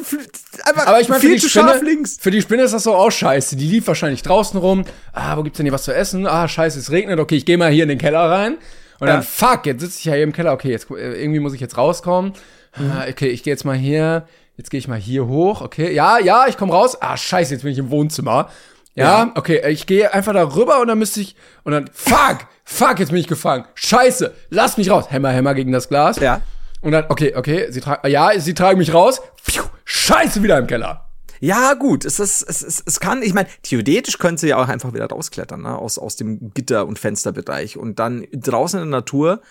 einfach 0.64 0.86
Aber 0.86 1.00
ich 1.00 1.08
mein, 1.08 1.20
viel 1.20 1.40
zu 1.40 1.48
Spinne, 1.48 1.68
scharf 1.68 1.82
links. 1.82 2.16
Für 2.20 2.30
die 2.30 2.42
Spinne 2.42 2.62
ist 2.62 2.72
das 2.72 2.84
so 2.84 2.94
auch 2.94 3.10
scheiße. 3.10 3.56
Die 3.56 3.66
lief 3.66 3.86
wahrscheinlich 3.86 4.22
draußen 4.22 4.58
rum. 4.58 4.84
Ah, 5.12 5.36
wo 5.36 5.42
gibt's 5.42 5.58
denn 5.58 5.66
hier 5.66 5.72
was 5.72 5.84
zu 5.84 5.94
essen? 5.94 6.26
Ah, 6.26 6.48
scheiße, 6.48 6.78
es 6.78 6.90
regnet. 6.90 7.18
Okay, 7.18 7.36
ich 7.36 7.44
gehe 7.44 7.58
mal 7.58 7.70
hier 7.70 7.84
in 7.84 7.88
den 7.88 7.98
Keller 7.98 8.30
rein. 8.30 8.56
Und 8.98 9.08
ja. 9.08 9.14
dann, 9.14 9.22
fuck, 9.22 9.66
jetzt 9.66 9.80
sitze 9.80 9.98
ich 9.98 10.04
ja 10.06 10.14
hier 10.14 10.24
im 10.24 10.32
Keller. 10.32 10.52
Okay, 10.52 10.70
jetzt 10.70 10.90
äh, 10.90 11.20
irgendwie 11.20 11.40
muss 11.40 11.52
ich 11.52 11.60
jetzt 11.60 11.76
rauskommen. 11.76 12.32
Mhm. 12.76 12.92
Ah, 12.92 13.04
okay, 13.08 13.28
ich 13.28 13.42
gehe 13.42 13.52
jetzt 13.52 13.64
mal 13.64 13.76
hier. 13.76 14.26
Jetzt 14.56 14.70
gehe 14.70 14.78
ich 14.78 14.88
mal 14.88 14.98
hier 14.98 15.26
hoch. 15.26 15.60
Okay, 15.60 15.92
ja, 15.92 16.18
ja, 16.18 16.46
ich 16.48 16.56
komme 16.56 16.72
raus. 16.72 16.96
Ah, 17.00 17.16
scheiße, 17.16 17.52
jetzt 17.52 17.62
bin 17.62 17.72
ich 17.72 17.78
im 17.78 17.90
Wohnzimmer. 17.90 18.48
Ja, 18.96 19.24
ja. 19.24 19.32
okay, 19.34 19.62
ich 19.70 19.86
gehe 19.86 20.12
einfach 20.12 20.32
da 20.32 20.42
rüber 20.42 20.80
und 20.80 20.88
dann 20.88 20.98
müsste 20.98 21.20
ich 21.20 21.36
und 21.64 21.72
dann 21.72 21.90
fuck, 21.92 22.38
fuck, 22.64 22.98
jetzt 22.98 23.10
bin 23.10 23.20
ich 23.20 23.28
gefangen. 23.28 23.66
Scheiße, 23.74 24.34
lass 24.48 24.78
mich 24.78 24.90
raus. 24.90 25.06
Hämmer, 25.10 25.30
Hämmer 25.30 25.54
gegen 25.54 25.70
das 25.70 25.88
Glas. 25.88 26.18
Ja. 26.18 26.40
Und 26.80 26.92
dann, 26.92 27.04
okay, 27.08 27.34
okay, 27.36 27.66
sie 27.70 27.80
tragen, 27.80 28.08
ja, 28.08 28.30
sie 28.38 28.54
tragen 28.54 28.78
mich 28.78 28.94
raus. 28.94 29.20
Pfiuh, 29.42 29.64
scheiße, 29.84 30.42
wieder 30.42 30.58
im 30.58 30.66
Keller. 30.66 31.10
Ja, 31.40 31.74
gut, 31.74 32.06
es, 32.06 32.18
ist, 32.18 32.42
es, 32.42 32.62
es, 32.62 32.82
es 32.86 32.98
kann, 32.98 33.22
ich 33.22 33.34
meine, 33.34 33.48
theoretisch 33.62 34.16
könnte 34.16 34.40
sie 34.40 34.48
ja 34.48 34.56
auch 34.56 34.68
einfach 34.68 34.94
wieder 34.94 35.06
rausklettern, 35.06 35.60
ne? 35.60 35.76
aus, 35.76 35.98
aus 35.98 36.16
dem 36.16 36.52
Gitter- 36.54 36.86
und 36.86 36.98
Fensterbereich 36.98 37.76
und 37.76 37.98
dann 37.98 38.26
draußen 38.32 38.80
in 38.80 38.90
der 38.90 39.00
Natur 39.00 39.42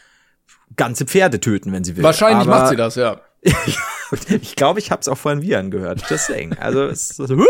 ganze 0.75 1.05
Pferde 1.05 1.39
töten, 1.39 1.71
wenn 1.71 1.83
sie 1.83 1.95
will. 1.95 2.03
Wahrscheinlich 2.03 2.47
Aber 2.47 2.59
macht 2.59 2.69
sie 2.69 2.75
das, 2.75 2.95
ja. 2.95 3.21
ich 4.27 4.55
glaube, 4.55 4.79
ich 4.79 4.89
habe 4.89 5.01
es 5.01 5.07
auch 5.07 5.17
vorhin 5.17 5.43
Viren 5.43 5.69
gehört. 5.69 6.03
Just 6.09 6.25
saying. 6.25 6.57
Also, 6.57 6.85
es 6.85 7.11
ist 7.11 7.17
so, 7.17 7.27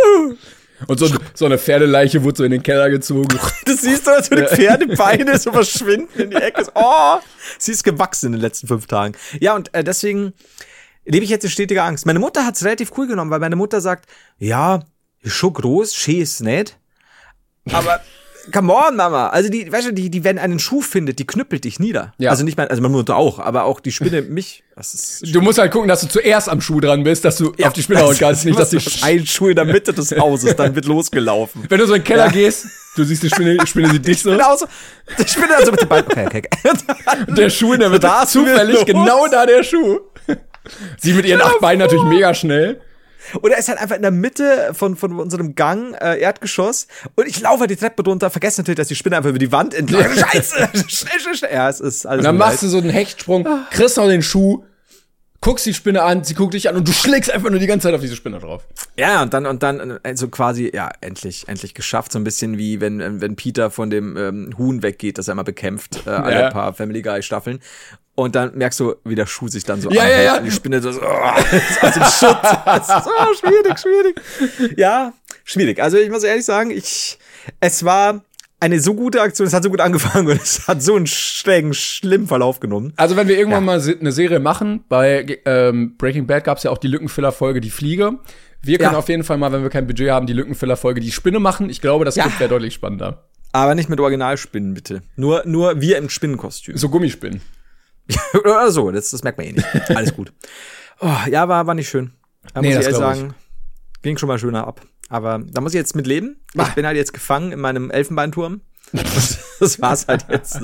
und 0.88 1.00
so, 1.00 1.10
so 1.34 1.46
eine 1.46 1.58
Pferdeleiche 1.58 2.24
wurde 2.24 2.38
so 2.38 2.44
in 2.44 2.52
den 2.52 2.64
Keller 2.64 2.90
gezogen. 2.90 3.28
Das 3.66 3.82
siehst 3.82 4.06
du, 4.06 4.12
als 4.12 4.30
würde 4.30 4.48
Pferdebeine 4.48 5.38
so 5.40 5.52
verschwinden 5.52 6.22
in 6.22 6.30
die 6.30 6.36
Ecke. 6.36 6.66
Oh, 6.76 7.18
sie 7.58 7.72
ist 7.72 7.84
gewachsen 7.84 8.28
in 8.28 8.32
den 8.34 8.42
letzten 8.42 8.68
fünf 8.68 8.86
Tagen. 8.86 9.16
Ja, 9.40 9.56
und 9.56 9.74
äh, 9.74 9.84
deswegen 9.84 10.34
lebe 11.06 11.24
ich 11.24 11.32
jetzt 11.32 11.44
in 11.44 11.50
stetiger 11.50 11.84
Angst. 11.84 12.06
Meine 12.06 12.20
Mutter 12.20 12.46
hat 12.46 12.56
es 12.56 12.64
relativ 12.64 12.92
cool 12.98 13.08
genommen, 13.08 13.32
weil 13.32 13.40
meine 13.40 13.56
Mutter 13.56 13.82
sagt, 13.82 14.10
ja, 14.38 14.84
ist 15.22 15.34
schon 15.34 15.54
groß, 15.54 15.96
schön 15.96 16.22
ist 16.22 16.42
nicht. 16.42 16.78
Aber 17.72 18.02
come 18.52 18.74
on, 18.74 18.96
Mama. 18.96 19.30
Also 19.30 19.50
die, 19.50 19.72
weißt 19.72 19.88
du, 19.88 19.94
die, 19.94 20.10
die, 20.10 20.24
wenn 20.24 20.38
einen 20.38 20.60
Schuh 20.60 20.82
findet, 20.82 21.20
die 21.20 21.28
knüppelt 21.28 21.64
dich 21.64 21.80
nieder. 21.80 22.14
Ja. 22.18 22.32
Also 22.32 22.44
nicht 22.44 22.58
mal, 22.58 22.68
also 22.68 22.82
meine 22.82 22.94
Mutter 22.94 23.16
auch, 23.16 23.40
aber 23.40 23.64
auch 23.64 23.80
die 23.80 23.92
Spinne 23.92 24.22
mich. 24.30 24.64
Das 24.76 24.94
ist 24.94 25.34
du 25.34 25.42
musst 25.42 25.58
halt 25.58 25.72
gucken, 25.72 25.88
dass 25.88 26.02
du 26.02 26.08
zuerst 26.08 26.50
am 26.50 26.60
Schuh 26.60 26.82
dran 26.82 27.04
bist, 27.04 27.24
dass 27.24 27.38
du 27.38 27.54
ja, 27.58 27.68
auf 27.68 27.74
die 27.74 27.84
Spinne 27.84 28.02
hauen 28.02 28.18
kannst, 28.18 28.46
nicht, 28.46 28.60
dass 28.60 28.72
die 28.72 28.80
ein 29.04 29.26
Schuh 29.26 29.50
in 29.50 29.56
der 29.56 29.66
Mitte 29.66 29.94
des 29.94 30.12
Hauses, 30.18 30.56
dann 30.56 30.76
wird 30.76 30.86
losgelaufen. 30.86 31.64
Wenn 31.70 31.80
du 31.80 31.88
so 31.88 31.94
in 31.94 32.02
den 32.02 32.06
Keller 32.06 32.26
ja. 32.26 32.32
gehst, 32.32 32.68
du 32.96 33.04
siehst 33.04 33.24
die 33.24 33.30
Spinne, 33.30 33.58
die 33.58 33.68
Spinne 33.68 33.90
sieht 33.90 34.06
dich 34.06 34.22
so. 34.22 34.32
Genau 34.32 34.56
so. 34.58 34.66
Die 35.18 35.28
Spinne 35.28 35.56
also 35.56 35.72
mit 35.72 35.82
dem 35.82 35.88
Bein. 35.88 36.04
Okay, 36.06 36.26
okay, 36.26 36.44
okay. 36.64 37.26
Der 37.36 37.50
Schuh 37.50 37.74
in 37.74 37.80
der 37.80 37.90
Mitte, 37.90 38.02
da 38.02 38.26
zufällig 38.28 38.86
genau 38.86 39.28
da 39.28 39.46
der 39.46 39.64
Schuh. 39.64 40.00
Sie 40.98 41.14
mit 41.14 41.26
ihren 41.26 41.42
acht 41.42 41.60
Beinen 41.60 41.80
natürlich 41.80 42.06
mega 42.06 42.34
schnell. 42.34 42.82
Und 43.42 43.52
er 43.52 43.58
ist 43.58 43.70
halt 43.70 43.80
einfach 43.80 43.96
in 43.96 44.02
der 44.02 44.12
Mitte 44.12 44.72
von, 44.74 44.96
von 44.96 45.20
unserem 45.20 45.56
Gang, 45.56 45.94
äh, 45.96 46.20
Erdgeschoss. 46.20 46.88
Und 47.16 47.28
ich 47.28 47.40
laufe 47.40 47.68
die 47.68 47.76
Treppe 47.76 48.04
runter, 48.04 48.30
vergesse 48.30 48.62
natürlich, 48.62 48.78
dass 48.78 48.88
die 48.88 48.96
Spinne 48.96 49.18
einfach 49.18 49.30
über 49.30 49.40
die 49.40 49.52
Wand 49.52 49.74
entlang. 49.74 50.06
Scheiße! 50.16 50.70
schnell, 50.88 51.20
schnell, 51.20 51.36
schnell. 51.36 51.54
Ja, 51.54 51.70
es 51.70 51.80
ist 51.80 52.06
alles. 52.06 52.20
Und 52.20 52.26
dann 52.26 52.38
machst 52.38 52.64
du 52.64 52.68
so 52.68 52.78
einen 52.78 52.90
Hechtsprung, 52.90 53.48
kriegst 53.72 53.98
noch 53.98 54.08
den 54.08 54.22
Schuh, 54.22 54.64
guckst 55.46 55.66
die 55.68 55.76
Spinne 55.76 56.02
an, 56.02 56.24
sie 56.24 56.34
guckt 56.34 56.56
dich 56.56 56.70
an 56.70 56.76
und 56.76 56.88
du 56.88 56.92
schlägst 56.92 57.30
einfach 57.30 57.52
nur 57.52 57.60
die 57.60 57.68
ganze 57.68 57.88
Zeit 57.88 57.94
auf 57.94 58.02
diese 58.02 58.16
Spinne 58.16 58.40
drauf. 58.40 58.64
Ja, 58.98 59.22
und 59.22 59.32
dann, 59.34 59.46
und 59.46 59.62
dann, 59.62 60.00
also 60.02 60.28
quasi, 60.28 60.72
ja, 60.74 60.90
endlich, 61.02 61.48
endlich 61.48 61.76
geschafft. 61.76 62.12
So 62.12 62.20
ein 62.20 62.24
bisschen 62.24 62.58
wie 62.58 62.82
wenn, 62.82 63.22
wenn 63.22 63.36
Peter 63.36 63.70
von 63.70 63.92
dem 63.92 64.18
ähm, 64.18 64.56
Huhn 64.58 64.82
weggeht, 64.82 65.20
das 65.20 65.28
er 65.28 65.34
immer 65.34 65.44
bekämpft, 65.44 66.08
äh, 66.08 66.10
alle 66.10 66.42
ja. 66.42 66.50
paar 66.50 66.74
Family 66.74 67.04
Guy 67.04 67.22
Staffeln. 67.22 67.60
Und 68.16 68.36
dann 68.36 68.58
merkst 68.58 68.80
du, 68.80 68.96
wie 69.04 69.16
der 69.16 69.26
Schuh 69.26 69.50
sich 69.50 69.66
dann 69.66 69.82
so 69.82 69.92
ja, 69.92 70.02
anhält. 70.02 70.26
Ja, 70.26 70.36
ja. 70.36 70.40
Die 70.42 70.52
Spinne 70.52 70.82
so, 70.82 70.90
oh, 70.90 70.94
aus 71.82 71.94
dem 71.94 72.04
Schutt. 72.04 72.40
so, 72.86 73.48
schwierig, 73.48 73.78
schwierig. 73.78 74.78
Ja, 74.78 75.14
schwierig. 75.44 75.82
Also 75.82 75.98
ich 75.98 76.10
muss 76.10 76.24
ehrlich 76.24 76.46
sagen, 76.46 76.72
ich, 76.72 77.20
es 77.60 77.84
war 77.84 78.22
eine 78.62 78.80
so 78.80 78.94
gute 78.94 79.22
Aktion, 79.22 79.48
es 79.48 79.54
hat 79.54 79.64
so 79.64 79.70
gut 79.70 79.82
angefangen 79.82 80.28
und 80.28 80.42
es 80.42 80.68
hat 80.68 80.82
so 80.82 80.96
einen 80.96 81.08
streng, 81.08 81.74
schlimmen 81.74 82.28
Verlauf 82.28 82.62
genommen. 82.62 82.94
Also 82.96 83.18
wenn 83.18 83.28
wir 83.28 83.38
irgendwann 83.38 83.66
ja. 83.68 83.78
mal 83.78 83.96
eine 84.00 84.12
Serie 84.14 84.40
machen, 84.40 84.86
bei 84.88 85.40
ähm, 85.46 85.98
Breaking 85.98 86.26
Bad 86.26 86.46
gab 86.46 86.58
es 86.58 86.64
ja 86.64 86.72
auch 86.72 86.78
die 86.78 86.88
Lückenfiller-Folge 86.88 87.60
Die 87.60 87.70
Fliege. 87.70 88.20
Wir 88.62 88.78
können 88.78 88.94
ja. 88.94 88.98
auf 88.98 89.10
jeden 89.10 89.24
Fall 89.24 89.38
mal, 89.38 89.52
wenn 89.52 89.62
wir 89.62 89.70
kein 89.70 89.88
Budget 89.88 90.10
haben, 90.10 90.26
die 90.26 90.34
Lückenfiller-Folge 90.34 91.02
Die 91.02 91.12
Spinne 91.12 91.40
machen. 91.40 91.70
Ich 91.70 91.82
glaube, 91.82 92.06
das 92.06 92.16
ja. 92.16 92.28
wäre 92.40 92.50
deutlich 92.50 92.74
spannender. 92.74 93.26
Aber 93.52 93.76
nicht 93.76 93.90
mit 93.90 94.00
Originalspinnen, 94.00 94.74
bitte. 94.74 95.02
Nur, 95.16 95.44
nur 95.46 95.80
wir 95.80 95.98
im 95.98 96.10
Spinnenkostüm. 96.10 96.76
So 96.76 96.90
Gummispinnen. 96.90 97.42
Oder 98.34 98.72
so, 98.72 98.92
das, 98.92 99.12
das 99.12 99.24
merkt 99.24 99.38
man 99.38 99.48
eh 99.48 99.52
nicht. 99.54 99.68
Alles 99.90 100.14
gut. 100.14 100.32
Oh, 101.00 101.16
ja, 101.30 101.48
war, 101.48 101.68
war 101.68 101.74
nicht 101.74 101.90
schön. 101.90 102.14
Da 102.54 102.62
nee, 102.62 102.70
muss 102.70 102.78
ich 102.78 102.84
ehrlich 102.84 102.98
sagen, 102.98 103.34
ich. 103.96 104.02
ging 104.02 104.18
schon 104.18 104.28
mal 104.28 104.40
schöner 104.40 104.68
ab. 104.68 104.82
Aber 105.10 105.40
da 105.40 105.62
muss 105.62 105.74
ich 105.74 105.78
jetzt 105.78 105.96
mit 105.96 106.08
leben. 106.08 106.38
Ich 106.54 106.62
ah. 106.62 106.72
bin 106.76 106.86
halt 106.86 106.98
jetzt 106.98 107.14
gefangen 107.14 107.52
in 107.52 107.60
meinem 107.60 107.92
Elfenbeinturm. 107.92 108.62
das 109.60 109.82
war's 109.82 110.08
halt 110.08 110.26
jetzt. 110.30 110.60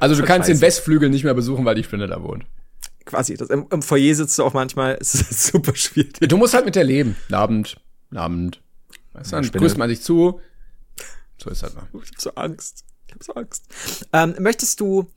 Also 0.00 0.14
du 0.14 0.22
kannst 0.24 0.48
den 0.48 0.60
Westflügel 0.60 1.08
nicht 1.08 1.24
mehr 1.24 1.34
besuchen, 1.34 1.64
weil 1.64 1.74
die 1.74 1.84
Spinne 1.84 2.06
da 2.06 2.22
wohnt. 2.22 2.44
Quasi. 3.04 3.36
Das, 3.36 3.50
im, 3.50 3.66
Im 3.70 3.82
Foyer 3.82 4.14
sitzt 4.14 4.38
du 4.38 4.44
auch 4.44 4.54
manchmal. 4.54 4.98
Es 5.00 5.14
ist 5.14 5.46
super 5.52 5.74
schwierig. 5.74 6.18
Du 6.20 6.36
musst 6.36 6.54
halt 6.54 6.64
mit 6.64 6.74
der 6.74 6.84
leben. 6.84 7.16
Abend, 7.30 7.80
Abend. 8.14 8.62
Weißt 9.12 9.32
du, 9.32 9.36
dann 9.36 9.50
grüßt 9.50 9.78
man 9.78 9.88
sich 9.88 10.02
zu. 10.02 10.40
So 11.38 11.50
ist 11.50 11.62
halt 11.62 11.74
mal. 11.74 11.86
Ich 12.02 12.10
hab 12.10 12.20
so 12.20 12.34
Angst. 12.34 12.84
Ich 13.06 13.14
hab 13.14 13.22
so 13.22 13.34
Angst. 13.34 13.64
Ähm, 14.12 14.34
möchtest 14.38 14.80
du 14.80 15.10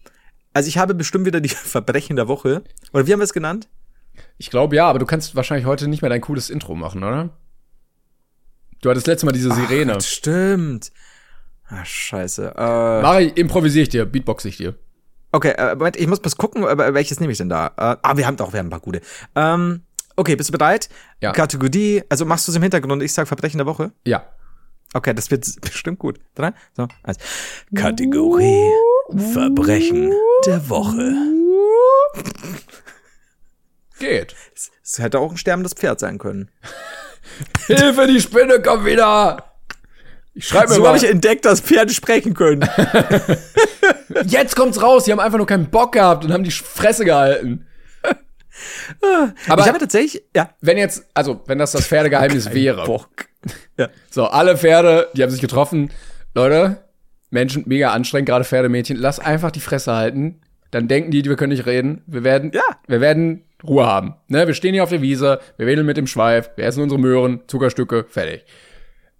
also 0.54 0.68
ich 0.68 0.78
habe 0.78 0.94
bestimmt 0.94 1.26
wieder 1.26 1.42
die 1.42 1.50
Verbrechen 1.50 2.16
der 2.16 2.28
Woche. 2.28 2.64
Oder 2.94 3.08
wie 3.08 3.14
haben 3.14 3.20
wir 3.20 3.26
es 3.26 3.34
genannt? 3.34 3.70
Ich 4.38 4.50
glaube 4.50 4.76
ja, 4.76 4.88
aber 4.90 5.00
du 5.00 5.06
kannst 5.06 5.36
wahrscheinlich 5.36 5.66
heute 5.66 5.88
nicht 5.88 6.02
mehr 6.02 6.10
dein 6.10 6.22
cooles 6.22 6.50
Intro 6.50 6.76
machen, 6.76 7.04
oder? 7.04 7.30
Du 8.82 8.90
hattest 8.90 9.08
letztes 9.08 9.26
Mal 9.26 9.32
diese 9.32 9.54
Sirene. 9.54 9.96
Ach, 9.98 10.02
stimmt. 10.02 10.92
Ah, 11.68 11.86
scheiße. 11.86 12.54
Äh, 12.58 13.26
ich, 13.26 13.38
improvisiere 13.38 13.84
ich 13.84 13.90
dir, 13.90 14.06
beatbox 14.06 14.46
ich 14.46 14.58
dir. 14.58 14.76
Okay, 15.32 15.52
äh, 15.52 15.76
Moment, 15.76 15.98
ich 15.98 16.08
muss 16.08 16.20
was 16.24 16.38
gucken, 16.38 16.66
aber 16.66 16.94
welches 16.94 17.20
nehme 17.20 17.32
ich 17.32 17.38
denn 17.38 17.50
da? 17.50 17.68
Äh, 17.68 17.98
ah, 18.02 18.18
wir 18.18 18.26
haben 18.26 18.38
doch, 18.38 18.52
wir 18.52 18.60
haben 18.60 18.68
ein 18.68 18.72
paar 18.72 18.80
gute. 18.80 19.02
Ähm, 19.36 19.84
okay, 20.16 20.36
bist 20.36 20.50
du 20.50 20.58
bereit? 20.58 20.90
Ja. 21.22 21.32
Kategorie, 21.32 22.04
also 22.10 22.26
machst 22.26 22.48
du 22.48 22.52
es 22.52 22.56
im 22.56 22.64
Hintergrund, 22.64 23.04
ich 23.04 23.14
sag 23.14 23.28
Verbrechen 23.28 23.60
der 23.60 23.68
Woche? 23.68 23.92
Ja. 24.06 24.26
Okay, 24.94 25.14
das 25.14 25.30
wird 25.30 25.46
bestimmt 25.62 26.00
gut. 26.00 26.20
Drei, 26.34 26.54
so, 26.76 26.88
eins. 27.04 27.20
Kategorie 27.76 28.72
Verbrechen 29.18 30.14
der 30.46 30.70
Woche. 30.70 31.14
Geht. 34.00 34.36
Es 34.84 35.00
hätte 35.00 35.20
auch 35.20 35.32
ein 35.32 35.38
sterbendes 35.38 35.74
Pferd 35.74 36.00
sein 36.00 36.18
können. 36.18 36.50
Hilfe, 37.68 38.08
die 38.08 38.22
Spinne 38.22 38.62
kommt 38.62 38.86
wieder! 38.86 39.46
Ich 40.34 40.48
schreibe 40.48 40.74
so 40.74 40.88
habe 40.88 40.98
ich 40.98 41.04
entdeckt, 41.04 41.46
dass 41.46 41.60
Pferde 41.60 41.94
sprechen 41.94 42.34
können. 42.34 42.68
Jetzt 44.26 44.56
kommt's 44.56 44.82
raus, 44.82 45.04
die 45.04 45.12
haben 45.12 45.20
einfach 45.20 45.38
nur 45.38 45.48
keinen 45.48 45.70
Bock 45.70 45.94
gehabt 45.94 46.24
und 46.24 46.32
haben 46.32 46.44
die 46.44 46.52
Fresse 46.52 47.04
gehalten. 47.04 47.66
Aber 49.48 49.62
ich 49.62 49.68
habe 49.68 49.80
tatsächlich, 49.80 50.24
ja. 50.36 50.50
Wenn 50.62 50.78
jetzt, 50.78 51.06
also, 51.14 51.42
wenn 51.46 51.58
das 51.58 51.72
das 51.72 51.86
Pferdegeheimnis 51.86 52.54
wäre. 52.54 52.86
Bock. 52.86 53.10
Ja. 53.78 53.90
So, 54.10 54.26
alle 54.26 54.58
Pferde, 54.58 55.10
die 55.14 55.24
haben 55.24 55.32
sich 55.32 55.42
getroffen. 55.42 55.92
Leute, 56.34 56.84
Menschen 57.30 57.64
mega 57.68 57.92
anstrengend, 57.92 58.30
gerade 58.30 58.46
Pferdemädchen. 58.46 58.98
Lass 58.98 59.20
einfach 59.20 59.52
die 59.52 59.60
Fresse 59.60 59.94
halten. 59.94 60.42
Dann 60.72 60.88
denken 60.88 61.12
die, 61.12 61.24
wir 61.26 61.36
können 61.36 61.54
nicht 61.54 61.66
reden. 61.66 62.04
Wir 62.08 62.24
werden, 62.24 62.52
ja. 62.54 62.62
wir 62.88 63.02
werden 63.02 63.44
Ruhe 63.64 63.86
haben. 63.86 64.16
Ne? 64.28 64.48
Wir 64.48 64.54
stehen 64.54 64.74
hier 64.74 64.84
auf 64.84 64.90
der 64.90 65.02
Wiese, 65.02 65.40
wir 65.58 65.68
wedeln 65.68 65.86
mit 65.86 65.98
dem 65.98 66.08
Schweif, 66.08 66.52
wir 66.56 66.66
essen 66.66 66.84
unsere 66.84 67.00
Möhren, 67.00 67.42
Zuckerstücke, 67.48 68.06
fertig. 68.08 68.46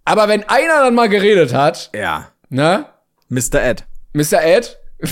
Aber 0.04 0.28
wenn 0.28 0.48
einer 0.48 0.82
dann 0.82 0.94
mal 0.94 1.08
geredet 1.08 1.52
hat, 1.54 1.90
ja. 1.94 2.28
Ne? 2.48 2.86
Mr. 3.28 3.62
Ed. 3.62 3.84
Mr. 4.12 4.42
Ed. 4.42 4.78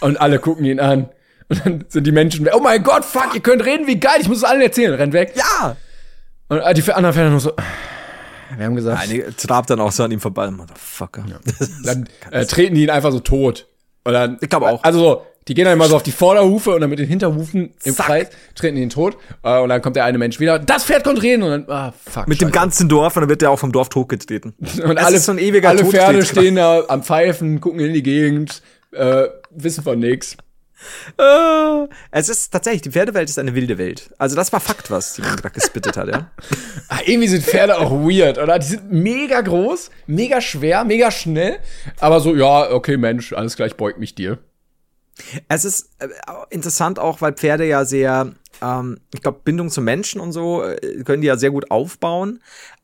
und 0.00 0.20
alle 0.20 0.38
gucken 0.38 0.64
ihn 0.64 0.80
an. 0.80 1.10
Und 1.48 1.66
dann 1.66 1.84
sind 1.88 2.06
die 2.06 2.12
Menschen, 2.12 2.48
oh 2.52 2.60
mein 2.60 2.82
Gott, 2.82 3.04
fuck, 3.04 3.34
ihr 3.34 3.40
könnt 3.40 3.64
reden, 3.64 3.86
wie 3.86 3.98
geil, 3.98 4.18
ich 4.20 4.28
muss 4.28 4.38
es 4.38 4.44
allen 4.44 4.62
erzählen, 4.62 4.94
rennt 4.94 5.12
weg. 5.12 5.32
Ja! 5.34 5.76
Und 6.48 6.58
die 6.76 6.92
anderen 6.92 7.14
Pferde 7.14 7.30
nur 7.30 7.40
so, 7.40 7.52
wir 8.56 8.66
haben 8.66 8.74
gesagt. 8.74 9.02
Einige 9.02 9.34
trabt 9.36 9.70
dann 9.70 9.80
auch 9.80 9.92
so 9.92 10.04
an 10.04 10.10
ihm 10.10 10.20
vorbei. 10.20 10.50
Motherfucker. 10.50 11.24
Ja. 11.28 11.38
Dann 11.84 12.08
äh, 12.30 12.44
treten 12.46 12.74
die 12.74 12.82
ihn 12.82 12.90
einfach 12.90 13.12
so 13.12 13.20
tot. 13.20 13.66
Und 14.02 14.14
dann, 14.14 14.38
ich 14.40 14.48
glaube 14.48 14.66
auch. 14.66 14.82
Also 14.82 14.98
so, 14.98 15.22
die 15.48 15.54
gehen 15.54 15.64
dann 15.64 15.74
immer 15.74 15.86
so 15.86 15.96
auf 15.96 16.02
die 16.02 16.12
Vorderhufe 16.12 16.70
und 16.70 16.80
dann 16.80 16.90
mit 16.90 16.98
den 16.98 17.08
Hinterhufen 17.08 17.74
im 17.82 17.94
Zack. 17.94 18.06
Kreis 18.06 18.28
treten 18.54 18.76
die 18.76 18.82
ihn 18.82 18.90
tot. 18.90 19.16
Äh, 19.42 19.60
und 19.60 19.68
dann 19.68 19.82
kommt 19.82 19.96
der 19.96 20.04
eine 20.04 20.16
Mensch 20.16 20.38
wieder. 20.38 20.58
Das 20.58 20.84
Pferd 20.84 21.04
kommt 21.04 21.22
reden 21.22 21.42
und 21.42 21.50
dann, 21.50 21.64
ah, 21.68 21.92
fuck. 21.92 22.28
Mit 22.28 22.38
Scheiße. 22.38 22.50
dem 22.50 22.52
ganzen 22.52 22.88
Dorf 22.88 23.16
und 23.16 23.22
dann 23.22 23.28
wird 23.28 23.42
der 23.42 23.50
auch 23.50 23.58
vom 23.58 23.72
Dorf 23.72 23.88
totgetreten. 23.88 24.54
und 24.60 24.96
es 24.96 25.04
alle, 25.04 25.16
ist 25.16 25.26
so 25.26 25.32
ein 25.32 25.38
ewiger 25.38 25.70
alle 25.70 25.84
Pferde 25.84 26.24
stehen 26.24 26.56
da 26.56 26.84
am 26.88 27.02
Pfeifen, 27.02 27.60
gucken 27.60 27.80
in 27.80 27.92
die 27.92 28.02
Gegend, 28.02 28.62
äh, 28.92 29.24
wissen 29.50 29.82
von 29.82 29.98
nix. 29.98 30.36
Uh, 31.18 31.88
es 32.10 32.28
ist 32.28 32.50
tatsächlich, 32.52 32.82
die 32.82 32.90
Pferdewelt 32.90 33.28
ist 33.28 33.38
eine 33.38 33.54
wilde 33.54 33.78
Welt. 33.78 34.10
Also 34.18 34.36
das 34.36 34.52
war 34.52 34.60
Fakt, 34.60 34.90
was 34.90 35.14
die 35.14 35.22
gerade 35.22 35.50
gespittet 35.50 35.96
hat, 35.96 36.08
ja. 36.08 36.30
Ach, 36.88 37.02
irgendwie 37.06 37.28
sind 37.28 37.44
Pferde 37.44 37.78
auch 37.78 37.90
weird, 37.90 38.38
oder? 38.38 38.58
Die 38.58 38.66
sind 38.66 38.90
mega 38.90 39.40
groß, 39.40 39.90
mega 40.06 40.40
schwer, 40.40 40.84
mega 40.84 41.10
schnell. 41.10 41.58
Aber 41.98 42.20
so, 42.20 42.34
ja, 42.34 42.70
okay, 42.70 42.96
Mensch, 42.96 43.32
alles 43.32 43.56
gleich 43.56 43.76
beugt 43.76 43.98
mich 43.98 44.14
dir. 44.14 44.38
Es 45.48 45.64
ist 45.64 45.90
äh, 45.98 46.08
interessant 46.50 46.98
auch, 46.98 47.20
weil 47.20 47.34
Pferde 47.34 47.66
ja 47.66 47.84
sehr, 47.84 48.32
ähm, 48.62 49.00
ich 49.12 49.20
glaube, 49.20 49.40
Bindung 49.44 49.70
zu 49.70 49.82
Menschen 49.82 50.20
und 50.20 50.32
so 50.32 50.62
äh, 50.64 51.02
können 51.04 51.20
die 51.20 51.28
ja 51.28 51.36
sehr 51.36 51.50
gut 51.50 51.70
aufbauen. 51.70 52.40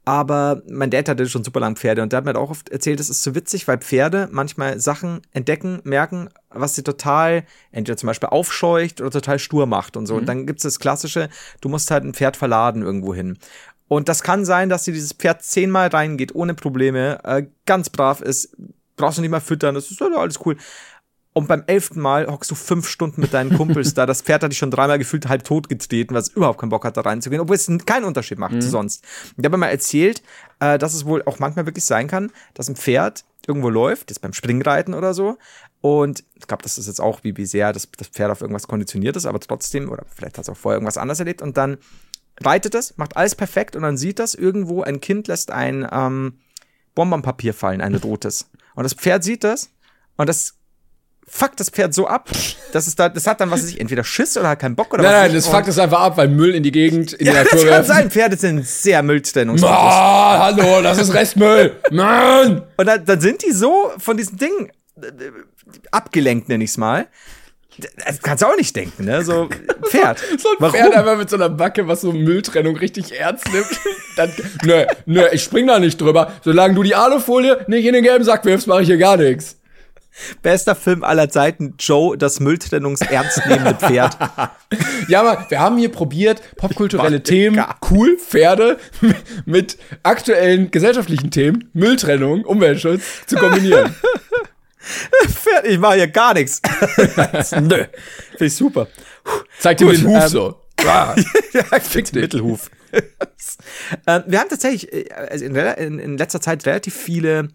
Aber 0.08 0.62
mein 0.70 0.90
Dad 0.90 1.08
hatte 1.08 1.28
schon 1.28 1.42
super 1.42 1.58
lang 1.58 1.74
Pferde 1.74 2.00
und 2.00 2.12
der 2.12 2.18
hat 2.18 2.24
mir 2.24 2.28
halt 2.28 2.36
auch 2.36 2.50
oft 2.50 2.68
erzählt, 2.68 3.00
es 3.00 3.10
ist 3.10 3.24
so 3.24 3.34
witzig, 3.34 3.66
weil 3.66 3.78
Pferde 3.78 4.28
manchmal 4.30 4.78
Sachen 4.78 5.20
entdecken, 5.32 5.80
merken, 5.82 6.28
was 6.48 6.76
sie 6.76 6.84
total 6.84 7.44
entweder 7.72 7.96
zum 7.96 8.06
Beispiel 8.06 8.28
aufscheucht 8.28 9.00
oder 9.00 9.10
total 9.10 9.40
stur 9.40 9.66
macht 9.66 9.96
und 9.96 10.06
so. 10.06 10.14
Mhm. 10.14 10.20
Und 10.20 10.26
dann 10.26 10.46
gibt's 10.46 10.62
das 10.62 10.78
Klassische, 10.78 11.28
du 11.60 11.68
musst 11.68 11.90
halt 11.90 12.04
ein 12.04 12.14
Pferd 12.14 12.36
verladen 12.36 12.82
irgendwo 12.82 13.14
hin. 13.14 13.36
Und 13.88 14.08
das 14.08 14.22
kann 14.22 14.44
sein, 14.44 14.68
dass 14.68 14.84
dir 14.84 14.94
dieses 14.94 15.12
Pferd 15.12 15.42
zehnmal 15.42 15.88
reingeht, 15.88 16.36
ohne 16.36 16.54
Probleme, 16.54 17.18
äh, 17.24 17.46
ganz 17.66 17.90
brav 17.90 18.20
ist, 18.20 18.56
brauchst 18.94 19.18
du 19.18 19.22
nicht 19.22 19.30
mal 19.32 19.40
füttern, 19.40 19.74
das 19.74 19.90
ist 19.90 20.00
alles 20.00 20.38
cool. 20.46 20.56
Und 21.36 21.48
beim 21.48 21.64
elften 21.66 22.00
Mal 22.00 22.28
hockst 22.28 22.50
du 22.50 22.54
fünf 22.54 22.88
Stunden 22.88 23.20
mit 23.20 23.34
deinen 23.34 23.54
Kumpels 23.54 23.92
da. 23.92 24.06
Das 24.06 24.22
Pferd 24.22 24.42
hat 24.42 24.52
dich 24.52 24.58
schon 24.58 24.70
dreimal 24.70 24.98
gefühlt 24.98 25.28
halb 25.28 25.44
tot 25.44 25.68
getreten, 25.68 26.14
was 26.14 26.28
überhaupt 26.28 26.58
keinen 26.58 26.70
Bock 26.70 26.86
hat, 26.86 26.96
da 26.96 27.02
reinzugehen, 27.02 27.42
obwohl 27.42 27.56
es 27.56 27.70
keinen 27.84 28.06
Unterschied 28.06 28.38
macht 28.38 28.62
zu 28.62 28.70
sonst. 28.70 29.04
Ich 29.36 29.44
habe 29.44 29.58
mal 29.58 29.66
erzählt, 29.66 30.22
äh, 30.60 30.78
dass 30.78 30.94
es 30.94 31.04
wohl 31.04 31.22
auch 31.26 31.38
manchmal 31.38 31.66
wirklich 31.66 31.84
sein 31.84 32.08
kann, 32.08 32.32
dass 32.54 32.70
ein 32.70 32.76
Pferd 32.76 33.26
irgendwo 33.46 33.68
läuft, 33.68 34.08
jetzt 34.10 34.20
beim 34.20 34.32
Springreiten 34.32 34.94
oder 34.94 35.12
so. 35.12 35.36
Und 35.82 36.24
ich 36.36 36.46
glaube, 36.46 36.62
das 36.62 36.78
ist 36.78 36.86
jetzt 36.86 37.02
auch, 37.02 37.22
wie, 37.22 37.36
wie 37.36 37.44
sehr 37.44 37.74
das, 37.74 37.86
das 37.98 38.08
Pferd 38.08 38.30
auf 38.30 38.40
irgendwas 38.40 38.66
konditioniert 38.66 39.14
ist, 39.16 39.26
aber 39.26 39.38
trotzdem, 39.38 39.90
oder 39.90 40.06
vielleicht 40.14 40.38
hat 40.38 40.44
es 40.44 40.48
auch 40.48 40.56
vorher 40.56 40.76
irgendwas 40.76 40.96
anderes 40.96 41.18
erlebt. 41.18 41.42
Und 41.42 41.58
dann 41.58 41.76
reitet 42.40 42.74
es, 42.74 42.96
macht 42.96 43.14
alles 43.14 43.34
perfekt 43.34 43.76
und 43.76 43.82
dann 43.82 43.98
sieht 43.98 44.20
das 44.20 44.34
irgendwo, 44.34 44.84
ein 44.84 45.02
Kind 45.02 45.28
lässt 45.28 45.50
ein 45.50 45.86
ähm, 45.92 46.38
Bonbonpapier 46.94 47.52
fallen, 47.52 47.82
ein 47.82 47.94
rotes. 47.94 48.48
Und 48.74 48.84
das 48.84 48.94
Pferd 48.94 49.22
sieht 49.22 49.44
das 49.44 49.70
und 50.16 50.30
das 50.30 50.54
fuckt 51.28 51.58
das 51.58 51.70
Pferd 51.70 51.92
so 51.92 52.06
ab, 52.06 52.30
dass 52.72 52.86
es 52.86 52.94
da, 52.94 53.08
das 53.08 53.26
hat 53.26 53.40
dann, 53.40 53.50
was 53.50 53.62
weiß 53.62 53.70
ich, 53.70 53.80
entweder 53.80 54.04
Schiss 54.04 54.36
oder 54.36 54.50
hat 54.50 54.60
keinen 54.60 54.76
Bock 54.76 54.94
oder 54.94 55.02
Nein, 55.02 55.12
was 55.12 55.20
nein, 55.20 55.30
ich. 55.30 55.36
das 55.36 55.46
fuckt 55.48 55.68
es 55.68 55.78
einfach 55.78 56.00
ab, 56.00 56.16
weil 56.16 56.28
Müll 56.28 56.54
in 56.54 56.62
die 56.62 56.72
Gegend, 56.72 57.12
in 57.14 57.18
die 57.18 57.24
ja, 57.26 57.42
das 57.42 57.44
Natur 57.52 57.60
kann 57.60 57.70
werfen. 57.70 57.86
sein. 57.86 58.10
Pferde 58.10 58.36
sind 58.36 58.66
sehr 58.66 59.02
mülltrennungslos. 59.02 59.70
Ah, 59.70 60.38
hallo, 60.44 60.82
das 60.82 60.98
ist 60.98 61.12
Restmüll. 61.12 61.74
Mann! 61.90 62.62
Und 62.76 62.86
dann, 62.86 63.04
dann 63.04 63.20
sind 63.20 63.42
die 63.44 63.52
so 63.52 63.90
von 63.98 64.16
diesem 64.16 64.38
Ding 64.38 64.70
äh, 65.02 65.08
abgelenkt, 65.90 66.48
nenn 66.48 66.60
ich's 66.60 66.76
mal. 66.76 67.06
Das 68.06 68.22
kannst 68.22 68.42
du 68.42 68.46
auch 68.46 68.56
nicht 68.56 68.74
denken, 68.74 69.04
ne? 69.04 69.22
So 69.22 69.50
Pferd. 69.82 70.18
So 70.38 70.48
ein 70.48 70.54
Warum? 70.60 70.74
Pferd 70.74 70.94
einfach 70.94 71.18
mit 71.18 71.28
so 71.28 71.36
einer 71.36 71.50
Backe, 71.50 71.86
was 71.86 72.00
so 72.00 72.12
Mülltrennung 72.12 72.76
richtig 72.76 73.12
ernst 73.18 73.52
nimmt. 73.52 73.66
Dann, 74.16 74.32
nö, 74.64 74.86
nö, 75.04 75.26
ich 75.32 75.42
spring 75.42 75.66
da 75.66 75.78
nicht 75.78 76.00
drüber. 76.00 76.32
Solange 76.42 76.74
du 76.74 76.82
die 76.82 76.94
Alufolie 76.94 77.64
nicht 77.66 77.84
in 77.84 77.92
den 77.92 78.02
gelben 78.02 78.24
Sack 78.24 78.46
wirfst, 78.46 78.66
mache 78.66 78.80
ich 78.80 78.86
hier 78.86 78.96
gar 78.96 79.18
nichts. 79.18 79.56
Bester 80.42 80.74
Film 80.74 81.04
aller 81.04 81.28
Zeiten, 81.28 81.74
Joe, 81.78 82.16
das 82.16 82.40
mülltrennungsernstnehmende 82.40 83.74
Pferd. 83.74 84.16
Ja, 85.08 85.20
aber 85.20 85.48
wir 85.48 85.60
haben 85.60 85.78
hier 85.78 85.90
probiert, 85.90 86.42
popkulturelle 86.56 87.22
Themen, 87.22 87.64
cool, 87.90 88.18
Pferde, 88.18 88.78
mit 89.44 89.78
aktuellen 90.02 90.72
gesellschaftlichen 90.72 91.30
Themen, 91.30 91.70
Mülltrennung, 91.72 92.44
Umweltschutz 92.44 93.26
zu 93.26 93.36
kombinieren. 93.36 93.94
Pferd, 95.28 95.66
ich 95.66 95.78
mache 95.78 95.94
hier 95.96 96.08
gar 96.08 96.34
nichts. 96.34 96.60
Nö. 97.52 97.84
Finde 98.30 98.44
ich 98.44 98.56
super. 98.56 98.88
Zeig 99.58 99.78
dir 99.78 99.86
Gut, 99.86 99.98
den 99.98 100.06
Huf 100.08 100.22
ähm, 100.24 100.28
so. 100.28 100.60
Ah, 100.84 101.14
ja, 101.52 101.62
Fick 101.80 102.06
dich. 102.06 102.22
Mittelhuf. 102.22 102.70
ähm, 104.06 104.24
wir 104.26 104.40
haben 104.40 104.48
tatsächlich 104.48 104.92
äh, 104.92 105.12
also 105.12 105.44
in, 105.44 105.98
in, 105.98 106.16
letzter 106.18 106.40
Zeit 106.40 106.66
relativ 106.66 106.94
viele 106.94 107.48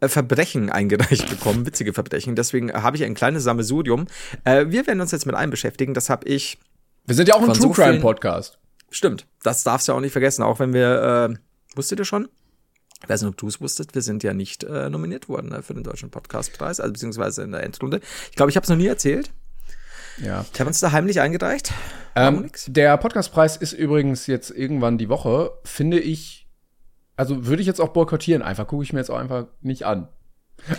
Verbrechen 0.00 0.70
eingereicht 0.70 1.28
bekommen, 1.28 1.66
witzige 1.66 1.92
Verbrechen. 1.92 2.36
Deswegen 2.36 2.72
habe 2.72 2.96
ich 2.96 3.04
ein 3.04 3.14
kleines 3.14 3.44
Sammelsurium. 3.44 4.06
Äh, 4.44 4.66
wir 4.68 4.86
werden 4.86 5.00
uns 5.00 5.10
jetzt 5.10 5.26
mit 5.26 5.34
einem 5.34 5.50
beschäftigen. 5.50 5.94
Das 5.94 6.10
habe 6.10 6.28
ich. 6.28 6.58
Wir 7.06 7.14
sind 7.14 7.28
ja 7.28 7.34
auch 7.34 7.42
ein 7.42 7.52
True 7.52 7.56
so 7.56 7.70
Crime 7.70 8.00
Podcast. 8.00 8.58
Stimmt, 8.90 9.26
das 9.42 9.64
darfst 9.64 9.88
du 9.88 9.92
auch 9.92 10.00
nicht 10.00 10.12
vergessen. 10.12 10.42
Auch 10.42 10.58
wenn 10.58 10.72
wir. 10.72 11.30
Äh, 11.30 11.34
wusstet 11.76 11.98
ihr 11.98 12.04
schon? 12.04 12.28
Ich 13.02 13.08
weiß 13.08 13.22
nicht, 13.22 13.28
ob 13.28 13.36
du 13.36 13.46
es 13.46 13.60
wusstest, 13.60 13.94
wir 13.94 14.02
sind 14.02 14.22
ja 14.22 14.32
nicht 14.32 14.64
äh, 14.64 14.88
nominiert 14.88 15.28
worden 15.28 15.52
äh, 15.52 15.62
für 15.62 15.74
den 15.74 15.82
Deutschen 15.82 16.10
Podcastpreis, 16.10 16.80
also 16.80 16.92
beziehungsweise 16.92 17.42
in 17.42 17.52
der 17.52 17.62
Endrunde. 17.62 18.00
Ich 18.30 18.36
glaube, 18.36 18.50
ich 18.50 18.56
habe 18.56 18.64
es 18.64 18.70
noch 18.70 18.76
nie 18.76 18.86
erzählt. 18.86 19.30
Ja. 20.18 20.46
Ich 20.52 20.60
habe 20.60 20.68
uns 20.68 20.80
da 20.80 20.92
heimlich 20.92 21.20
eingereicht. 21.20 21.72
Ähm, 22.14 22.50
der 22.66 22.96
Podcastpreis 22.96 23.58
ist 23.58 23.74
übrigens 23.74 24.26
jetzt 24.26 24.50
irgendwann 24.50 24.96
die 24.96 25.10
Woche, 25.10 25.52
finde 25.64 26.00
ich. 26.00 26.45
Also 27.16 27.46
würde 27.46 27.60
ich 27.62 27.66
jetzt 27.66 27.80
auch 27.80 27.88
boykottieren, 27.88 28.42
einfach 28.42 28.66
gucke 28.66 28.82
ich 28.84 28.92
mir 28.92 29.00
jetzt 29.00 29.10
auch 29.10 29.18
einfach 29.18 29.46
nicht 29.62 29.84
an. 29.84 30.08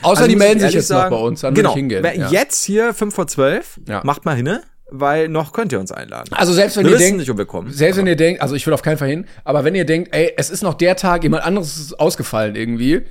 Außer 0.01 0.21
Also 0.21 0.27
die 0.29 0.35
melden 0.35 0.59
sich 0.59 0.73
jetzt 0.73 0.87
sagen, 0.87 1.11
noch 1.11 1.19
bei 1.19 1.25
uns, 1.25 1.41
dann 1.41 1.53
genau, 1.53 1.69
würde 1.69 1.79
ich 1.79 1.81
hingehen. 1.81 2.03
wer 2.03 2.15
ja. 2.15 2.29
Jetzt 2.29 2.63
hier 2.65 2.93
5 2.93 3.13
vor 3.13 3.27
12, 3.27 3.79
Ja. 3.87 4.01
macht 4.03 4.25
mal 4.25 4.35
hin, 4.35 4.59
weil 4.89 5.29
noch 5.29 5.53
könnt 5.53 5.71
ihr 5.71 5.79
uns 5.79 5.91
einladen. 5.91 6.29
Also 6.33 6.53
selbst 6.53 6.77
wenn 6.77 6.85
Wir 6.85 6.93
ihr 6.93 6.97
denkt, 6.97 7.19
nicht, 7.19 7.29
ob 7.29 7.37
wir 7.37 7.45
kommen. 7.45 7.71
selbst 7.71 7.97
wenn 7.97 8.07
ihr 8.07 8.15
denkt, 8.15 8.41
also 8.41 8.55
ich 8.55 8.65
will 8.65 8.73
auf 8.73 8.81
keinen 8.81 8.97
Fall 8.97 9.09
hin, 9.09 9.25
aber 9.43 9.63
wenn 9.63 9.75
ihr 9.75 9.85
denkt, 9.85 10.13
ey, 10.15 10.33
es 10.37 10.49
ist 10.49 10.63
noch 10.63 10.73
der 10.73 10.95
Tag, 10.95 11.23
jemand 11.23 11.43
anderes 11.43 11.77
ist 11.77 11.99
ausgefallen 11.99 12.55
irgendwie, 12.55 13.03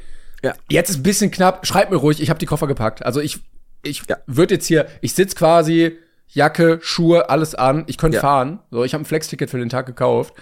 Ja. 0.42 0.54
jetzt 0.70 0.90
ist 0.90 0.96
ein 0.98 1.02
bisschen 1.02 1.30
knapp, 1.30 1.66
schreibt 1.66 1.90
mir 1.90 1.96
ruhig, 1.98 2.20
ich 2.20 2.30
habe 2.30 2.38
die 2.38 2.46
Koffer 2.46 2.66
gepackt. 2.66 3.04
Also 3.04 3.20
ich, 3.20 3.38
ich 3.82 4.02
Ja. 4.08 4.18
würde 4.26 4.54
jetzt 4.54 4.66
hier, 4.66 4.86
ich 5.00 5.14
sitz 5.14 5.34
quasi, 5.34 5.96
Jacke, 6.28 6.78
Schuhe, 6.82 7.30
alles 7.30 7.54
an, 7.54 7.84
ich 7.86 7.96
könnte 7.98 8.16
Ja. 8.16 8.20
fahren. 8.22 8.58
So, 8.72 8.82
ich 8.84 8.92
habe 8.94 9.02
ein 9.02 9.06
Flex-Ticket 9.06 9.48
für 9.48 9.58
den 9.58 9.68
Tag 9.68 9.86
gekauft. 9.86 10.34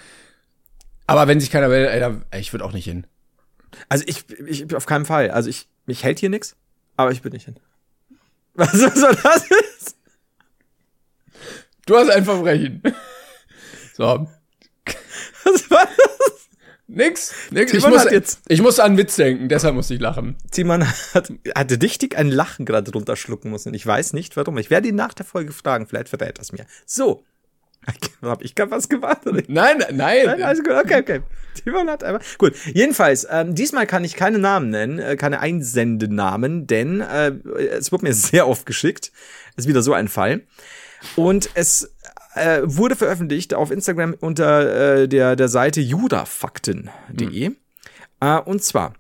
Aber 1.06 1.28
wenn 1.28 1.40
sich 1.40 1.50
keiner 1.50 1.70
will, 1.70 1.84
ey, 2.30 2.40
ich 2.40 2.52
würde 2.52 2.64
auch 2.64 2.72
nicht 2.72 2.84
hin. 2.84 3.06
Also 3.88 4.04
ich, 4.06 4.24
ich 4.46 4.74
auf 4.74 4.86
keinen 4.86 5.04
Fall. 5.04 5.30
Also 5.30 5.50
ich, 5.50 5.68
mich 5.86 6.04
hält 6.04 6.18
hier 6.20 6.30
nix, 6.30 6.56
aber 6.96 7.10
ich 7.12 7.22
bin 7.22 7.32
nicht 7.32 7.44
hin. 7.44 7.56
Was 8.54 8.72
soll 8.72 9.16
das 9.22 9.44
ist? 9.50 9.96
Du 11.86 11.96
hast 11.96 12.10
ein 12.10 12.24
Verbrechen. 12.24 12.82
So, 13.96 14.26
Was 15.44 15.70
war 15.70 15.86
das? 15.86 16.48
nix, 16.88 17.32
nix. 17.52 17.72
Ich 17.72 17.86
muss, 17.86 18.02
jetzt- 18.10 18.40
ich 18.48 18.60
muss 18.60 18.80
an 18.80 18.96
Witz 18.98 19.14
denken, 19.14 19.48
deshalb 19.48 19.76
musste 19.76 19.94
ich 19.94 20.00
lachen. 20.00 20.36
Timon 20.50 20.84
hat, 21.14 21.32
hatte 21.54 21.80
richtig 21.80 22.18
ein 22.18 22.28
Lachen 22.28 22.64
gerade 22.66 22.90
runterschlucken 22.90 23.52
müssen. 23.52 23.72
Ich 23.72 23.86
weiß 23.86 24.12
nicht 24.14 24.36
warum. 24.36 24.58
Ich 24.58 24.68
werde 24.70 24.88
ihn 24.88 24.96
nach 24.96 25.14
der 25.14 25.24
Folge 25.24 25.52
fragen. 25.52 25.86
Vielleicht 25.86 26.08
verrät 26.08 26.38
er 26.38 26.42
es 26.42 26.50
mir. 26.50 26.66
So. 26.86 27.24
Hab 28.22 28.42
ich 28.42 28.54
gerade 28.54 28.70
was? 28.70 28.88
Oder? 28.90 29.42
Nein, 29.48 29.78
nein. 29.92 30.26
Nein, 30.26 30.42
alles 30.42 30.62
gut, 30.62 30.72
okay, 30.72 31.00
okay. 31.00 31.20
Timon 31.54 31.88
hat 31.88 32.02
einfach. 32.02 32.22
Gut, 32.38 32.54
jedenfalls, 32.72 33.26
ähm, 33.30 33.54
diesmal 33.54 33.86
kann 33.86 34.04
ich 34.04 34.14
keine 34.14 34.38
Namen 34.38 34.70
nennen, 34.70 34.98
äh, 34.98 35.16
keine 35.16 35.40
Einsendenamen, 35.40 36.66
denn 36.66 37.00
äh, 37.00 37.32
es 37.70 37.92
wurde 37.92 38.04
mir 38.04 38.14
sehr 38.14 38.48
oft 38.48 38.66
geschickt. 38.66 39.12
Ist 39.56 39.68
wieder 39.68 39.82
so 39.82 39.92
ein 39.92 40.08
Fall. 40.08 40.42
Und 41.16 41.50
es 41.54 41.94
äh, 42.34 42.62
wurde 42.64 42.96
veröffentlicht 42.96 43.54
auf 43.54 43.70
Instagram 43.70 44.14
unter 44.18 45.02
äh, 45.02 45.08
der, 45.08 45.36
der 45.36 45.48
Seite 45.48 45.80
judafakten.de. 45.80 47.52
Äh, 48.20 48.38
und 48.40 48.64
zwar 48.64 48.94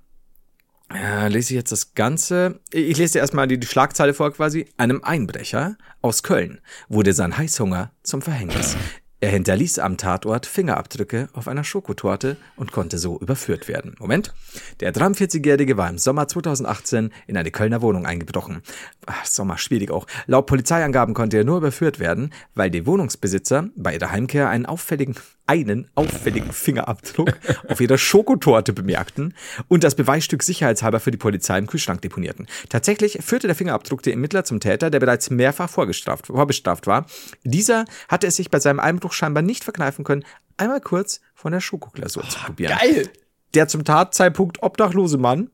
äh, 0.94 1.28
lese 1.28 1.52
ich 1.52 1.56
jetzt 1.56 1.72
das 1.72 1.94
Ganze. 1.94 2.60
Ich 2.72 2.96
lese 2.96 3.14
dir 3.14 3.18
erstmal 3.20 3.48
die, 3.48 3.58
die 3.58 3.66
Schlagzeile 3.66 4.14
vor 4.14 4.32
quasi. 4.32 4.66
Einem 4.76 5.02
Einbrecher 5.02 5.76
aus 6.00 6.22
Köln 6.22 6.60
wurde 6.88 7.12
sein 7.12 7.36
Heißhunger 7.36 7.92
zum 8.02 8.22
Verhängnis. 8.22 8.76
Er 9.24 9.30
hinterließ 9.30 9.78
am 9.78 9.96
Tatort 9.96 10.44
Fingerabdrücke 10.44 11.30
auf 11.32 11.48
einer 11.48 11.64
Schokotorte 11.64 12.36
und 12.56 12.72
konnte 12.72 12.98
so 12.98 13.18
überführt 13.18 13.68
werden. 13.68 13.94
Moment. 13.98 14.34
Der 14.80 14.92
43-Jährige 14.92 15.78
war 15.78 15.88
im 15.88 15.96
Sommer 15.96 16.28
2018 16.28 17.10
in 17.26 17.38
eine 17.38 17.50
Kölner 17.50 17.80
Wohnung 17.80 18.04
eingebrochen. 18.04 18.60
Ach, 19.06 19.24
Sommer 19.24 19.56
schwierig 19.56 19.90
auch. 19.90 20.06
Laut 20.26 20.44
Polizeiangaben 20.44 21.14
konnte 21.14 21.38
er 21.38 21.44
nur 21.44 21.56
überführt 21.56 22.00
werden, 22.00 22.34
weil 22.54 22.70
die 22.70 22.84
Wohnungsbesitzer 22.84 23.70
bei 23.76 23.94
ihrer 23.94 24.10
Heimkehr 24.10 24.50
einen 24.50 24.66
auffälligen, 24.66 25.14
einen 25.46 25.88
auffälligen 25.94 26.52
Fingerabdruck 26.52 27.38
auf 27.68 27.80
ihrer 27.80 27.98
Schokotorte 27.98 28.72
bemerkten 28.72 29.34
und 29.68 29.84
das 29.84 29.94
Beweisstück 29.94 30.42
sicherheitshalber 30.42 31.00
für 31.00 31.10
die 31.10 31.18
Polizei 31.18 31.58
im 31.58 31.66
Kühlschrank 31.66 32.00
deponierten. 32.02 32.46
Tatsächlich 32.68 33.18
führte 33.22 33.46
der 33.46 33.56
Fingerabdruck 33.56 34.02
der 34.02 34.14
Ermittler 34.14 34.44
zum 34.44 34.60
Täter, 34.60 34.90
der 34.90 35.00
bereits 35.00 35.30
mehrfach 35.30 35.68
vorgestraft, 35.68 36.28
vorbestraft 36.28 36.86
war. 36.86 37.06
Dieser 37.44 37.84
hatte 38.08 38.26
es 38.26 38.36
sich 38.36 38.50
bei 38.50 38.60
seinem 38.60 38.80
Einbruch 38.80 39.12
scheinbar 39.12 39.42
nicht 39.42 39.64
verkneifen 39.64 40.04
können, 40.04 40.24
einmal 40.56 40.80
kurz 40.80 41.20
von 41.34 41.52
der 41.52 41.60
Schokoglasur 41.60 42.28
zu 42.28 42.38
probieren. 42.38 42.76
Geil. 42.78 43.08
Der 43.54 43.68
zum 43.68 43.84
Tatzeitpunkt 43.84 44.62
obdachlose 44.62 45.18
Mann 45.18 45.50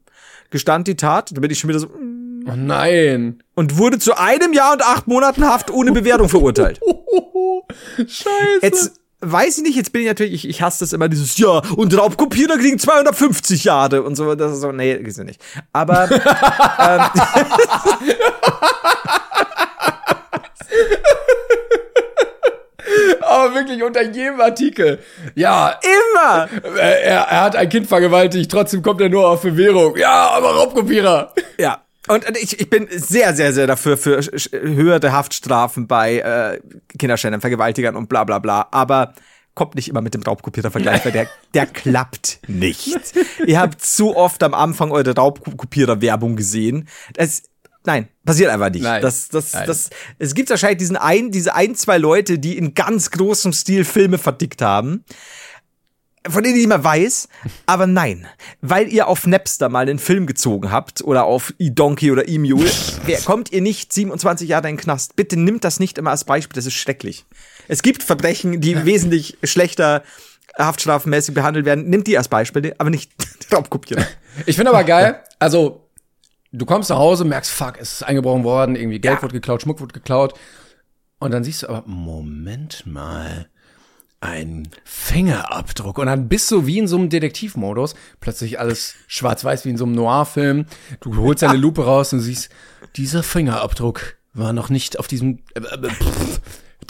gestand 0.50 0.88
die 0.88 0.96
Tat, 0.96 1.36
da 1.36 1.40
bin 1.40 1.50
ich 1.50 1.58
schon 1.58 1.68
wieder 1.68 1.80
so, 1.80 1.90
Oh 2.46 2.54
nein. 2.56 3.42
und 3.54 3.76
wurde 3.76 3.98
zu 3.98 4.16
einem 4.16 4.54
Jahr 4.54 4.72
und 4.72 4.82
acht 4.82 5.06
Monaten 5.06 5.44
Haft 5.44 5.70
ohne 5.70 5.92
Bewährung 5.92 6.28
verurteilt. 6.28 6.80
Scheiße. 7.98 8.58
Jetzt 8.62 9.00
weiß 9.20 9.58
ich 9.58 9.64
nicht, 9.64 9.76
jetzt 9.76 9.92
bin 9.92 10.02
ich 10.02 10.08
natürlich, 10.08 10.32
ich, 10.32 10.48
ich 10.48 10.62
hasse 10.62 10.80
das 10.80 10.92
immer, 10.92 11.08
dieses 11.08 11.36
Ja, 11.38 11.62
und 11.76 11.96
Raubkopierer 11.96 12.56
kriegen 12.58 12.78
250 12.78 13.64
Jahre 13.64 14.02
und 14.02 14.16
so, 14.16 14.34
das 14.34 14.52
ist 14.52 14.60
so, 14.60 14.72
nee, 14.72 14.94
ist 14.94 15.18
ja 15.18 15.24
nicht. 15.24 15.40
Aber, 15.72 16.08
Aber 23.22 23.54
wirklich 23.54 23.82
unter 23.82 24.02
jedem 24.02 24.40
Artikel. 24.40 24.98
Ja, 25.34 25.78
immer! 25.82 26.48
äh, 26.76 27.02
er, 27.02 27.20
er 27.20 27.40
hat 27.42 27.56
ein 27.56 27.68
Kind 27.68 27.86
vergewaltigt, 27.86 28.50
trotzdem 28.50 28.82
kommt 28.82 29.00
er 29.00 29.08
nur 29.08 29.28
auf 29.28 29.42
Bewährung. 29.42 29.96
Ja, 29.96 30.30
aber 30.30 30.50
Raubkopierer. 30.56 31.32
Ja. 31.58 31.84
Und 32.10 32.24
ich, 32.42 32.58
ich 32.58 32.68
bin 32.68 32.88
sehr, 32.90 33.36
sehr, 33.36 33.52
sehr 33.52 33.68
dafür 33.68 33.96
für 33.96 34.20
höhere 34.20 35.12
Haftstrafen 35.12 35.86
bei 35.86 36.18
äh, 36.18 36.60
Kinderschändern, 36.98 37.40
Vergewaltigern 37.40 37.94
und 37.94 38.08
bla 38.08 38.24
bla 38.24 38.40
bla. 38.40 38.66
Aber 38.72 39.14
kommt 39.54 39.76
nicht 39.76 39.88
immer 39.88 40.00
mit 40.00 40.14
dem 40.14 40.22
Raubkopierer-Vergleich, 40.22 41.04
weil 41.04 41.12
der, 41.12 41.28
der 41.54 41.66
klappt 41.72 42.40
nicht. 42.48 42.98
Ihr 43.46 43.60
habt 43.60 43.80
zu 43.80 44.16
oft 44.16 44.42
am 44.42 44.54
Anfang 44.54 44.90
eure 44.90 45.14
Raubkopierer-Werbung 45.14 46.34
gesehen. 46.34 46.88
Das, 47.14 47.44
nein, 47.84 48.08
passiert 48.24 48.50
einfach 48.50 48.70
nicht. 48.70 48.82
Nein. 48.82 49.02
Das, 49.02 49.28
das, 49.28 49.52
Nein. 49.52 49.66
das, 49.68 49.90
es 50.18 50.34
gibt 50.34 50.50
wahrscheinlich 50.50 50.78
diesen 50.78 50.96
ein, 50.96 51.30
diese 51.30 51.54
ein, 51.54 51.76
zwei 51.76 51.98
Leute, 51.98 52.40
die 52.40 52.58
in 52.58 52.74
ganz 52.74 53.12
großem 53.12 53.52
Stil 53.52 53.84
Filme 53.84 54.18
verdickt 54.18 54.62
haben. 54.62 55.04
Von 56.28 56.42
denen 56.42 56.54
ich 56.54 56.60
nicht 56.60 56.68
mehr 56.68 56.84
weiß, 56.84 57.28
aber 57.66 57.86
nein, 57.86 58.26
weil 58.60 58.88
ihr 58.88 59.08
auf 59.08 59.26
Napster 59.26 59.68
mal 59.68 59.80
einen 59.88 59.98
Film 59.98 60.26
gezogen 60.26 60.70
habt 60.70 61.02
oder 61.02 61.24
auf 61.24 61.54
eDonkey 61.58 62.10
oder 62.12 62.28
eMule, 62.28 62.70
kommt 63.24 63.52
ihr 63.52 63.62
nicht 63.62 63.92
27 63.92 64.48
Jahre 64.48 64.68
in 64.68 64.76
den 64.76 64.82
Knast? 64.82 65.16
Bitte 65.16 65.38
nimmt 65.38 65.64
das 65.64 65.80
nicht 65.80 65.96
immer 65.98 66.10
als 66.10 66.24
Beispiel, 66.24 66.54
das 66.56 66.66
ist 66.66 66.74
schrecklich. 66.74 67.24
Es 67.68 67.82
gibt 67.82 68.02
Verbrechen, 68.02 68.60
die 68.60 68.84
wesentlich 68.84 69.38
schlechter 69.44 70.02
haftstrafenmäßig 70.58 71.34
behandelt 71.34 71.64
werden. 71.64 71.88
Nimmt 71.88 72.06
die 72.06 72.18
als 72.18 72.28
Beispiel, 72.28 72.74
aber 72.78 72.90
nicht 72.90 73.12
Raubkopien. 73.52 74.04
Ich 74.46 74.56
finde 74.56 74.72
aber 74.72 74.84
geil, 74.84 75.20
also 75.38 75.88
du 76.52 76.66
kommst 76.66 76.90
nach 76.90 76.98
Hause, 76.98 77.24
merkst, 77.24 77.50
fuck, 77.50 77.74
es 77.80 77.92
ist 77.94 78.02
eingebrochen 78.02 78.44
worden, 78.44 78.76
irgendwie 78.76 79.00
Geld 79.00 79.16
Ja. 79.18 79.22
wurde 79.22 79.34
geklaut, 79.34 79.62
Schmuck 79.62 79.80
wurde 79.80 79.94
geklaut. 79.94 80.34
Und 81.18 81.30
dann 81.32 81.44
siehst 81.44 81.62
du 81.62 81.68
aber, 81.68 81.86
Moment 81.86 82.84
mal, 82.86 83.48
ein 84.20 84.68
Fingerabdruck. 84.84 85.98
Und 85.98 86.06
dann 86.06 86.28
bist 86.28 86.50
du 86.50 86.66
wie 86.66 86.78
in 86.78 86.86
so 86.86 86.96
einem 86.96 87.08
Detektivmodus, 87.08 87.94
plötzlich 88.20 88.60
alles 88.60 88.94
schwarz-weiß 89.06 89.64
wie 89.64 89.70
in 89.70 89.76
so 89.76 89.84
einem 89.84 89.94
Noir-Film. 89.94 90.66
Du 91.00 91.16
holst 91.16 91.42
deine 91.42 91.58
Lupe 91.58 91.84
raus 91.84 92.12
und 92.12 92.20
siehst, 92.20 92.50
dieser 92.96 93.22
Fingerabdruck 93.22 94.16
war 94.34 94.52
noch 94.52 94.68
nicht 94.68 94.98
auf 94.98 95.08
diesem, 95.08 95.38
äh, 95.54 95.60
äh, 95.60 95.88
pff, 95.88 96.40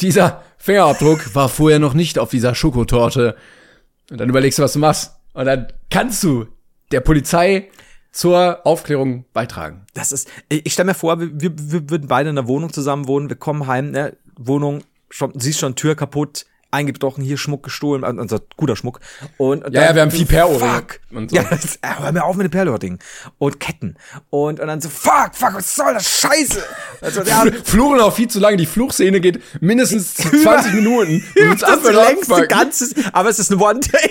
dieser 0.01 0.43
Fingerabdruck 0.59 1.35
war 1.35 1.49
vorher 1.49 1.79
noch 1.79 1.95
nicht 1.95 2.19
auf 2.19 2.31
dieser 2.31 2.55
Schokotorte. 2.55 3.37
Und 4.11 4.19
dann 4.19 4.29
überlegst 4.29 4.59
du, 4.59 4.63
was 4.63 4.73
du 4.73 4.81
machst. 4.81 5.13
Und 5.33 5.47
dann 5.47 5.69
kannst 5.89 6.23
du 6.25 6.47
der 6.91 7.01
Polizei 7.01 7.69
zur 8.11 8.67
Aufklärung 8.67 9.25
beitragen. 9.33 9.87
Das 9.95 10.11
ist, 10.11 10.29
ich 10.49 10.67
ich 10.67 10.73
stell 10.73 10.85
mir 10.85 10.95
vor, 10.95 11.21
wir, 11.21 11.31
wir, 11.41 11.53
wir 11.57 11.91
würden 11.91 12.09
beide 12.09 12.31
in 12.31 12.39
einer 12.39 12.49
Wohnung 12.49 12.73
zusammen 12.73 13.07
wohnen, 13.07 13.29
wir 13.29 13.37
kommen 13.37 13.69
heim, 13.69 13.93
ne, 13.93 14.17
Wohnung, 14.37 14.83
schon, 15.11 15.33
siehst 15.39 15.61
schon, 15.61 15.77
Tür 15.77 15.95
kaputt, 15.95 16.47
eingebrochen, 16.71 17.23
hier 17.25 17.37
Schmuck 17.37 17.63
gestohlen, 17.63 18.05
also 18.05 18.39
guter 18.57 18.77
Schmuck. 18.77 19.01
Und, 19.37 19.65
und 19.65 19.75
Ja, 19.75 19.85
ja, 19.85 19.95
wir 19.95 20.03
haben 20.03 20.11
viel 20.11 20.27
Perlohrringe 20.27 20.73
Fuck. 20.73 21.01
und 21.11 21.31
so. 21.31 21.37
Ja, 21.37 21.45
das, 21.45 21.77
äh, 21.77 21.89
hör 21.99 22.13
mir 22.13 22.25
auf 22.25 22.37
mit 22.37 22.45
dem 22.45 22.51
Perlohr-Ding. 22.51 22.99
Und 23.39 23.61
Ketten. 23.61 23.97
Und, 24.31 24.61
und 24.61 24.67
dann 24.67 24.81
so, 24.81 24.89
fuck, 24.89 25.35
fuck, 25.35 25.55
was 25.55 25.75
soll 25.75 25.95
das 25.95 26.09
Scheiße? 26.09 26.63
Also, 27.01 27.23
ja, 27.23 27.45
Fluchen 27.65 28.01
auch 28.01 28.15
viel 28.15 28.29
zu 28.29 28.39
lange. 28.41 28.57
Die 28.57 28.67
Fluchszene 28.67 29.21
geht 29.21 29.41
mindestens 29.61 30.15
20 30.43 30.75
Minuten. 30.75 31.25
das 31.35 31.63
ist 31.63 31.87
und 31.87 31.95
längste 31.95 32.47
ganzes, 32.47 32.95
aber 33.13 33.29
es 33.31 33.39
ist 33.39 33.51
ein 33.51 33.61
One-Take. 33.61 34.11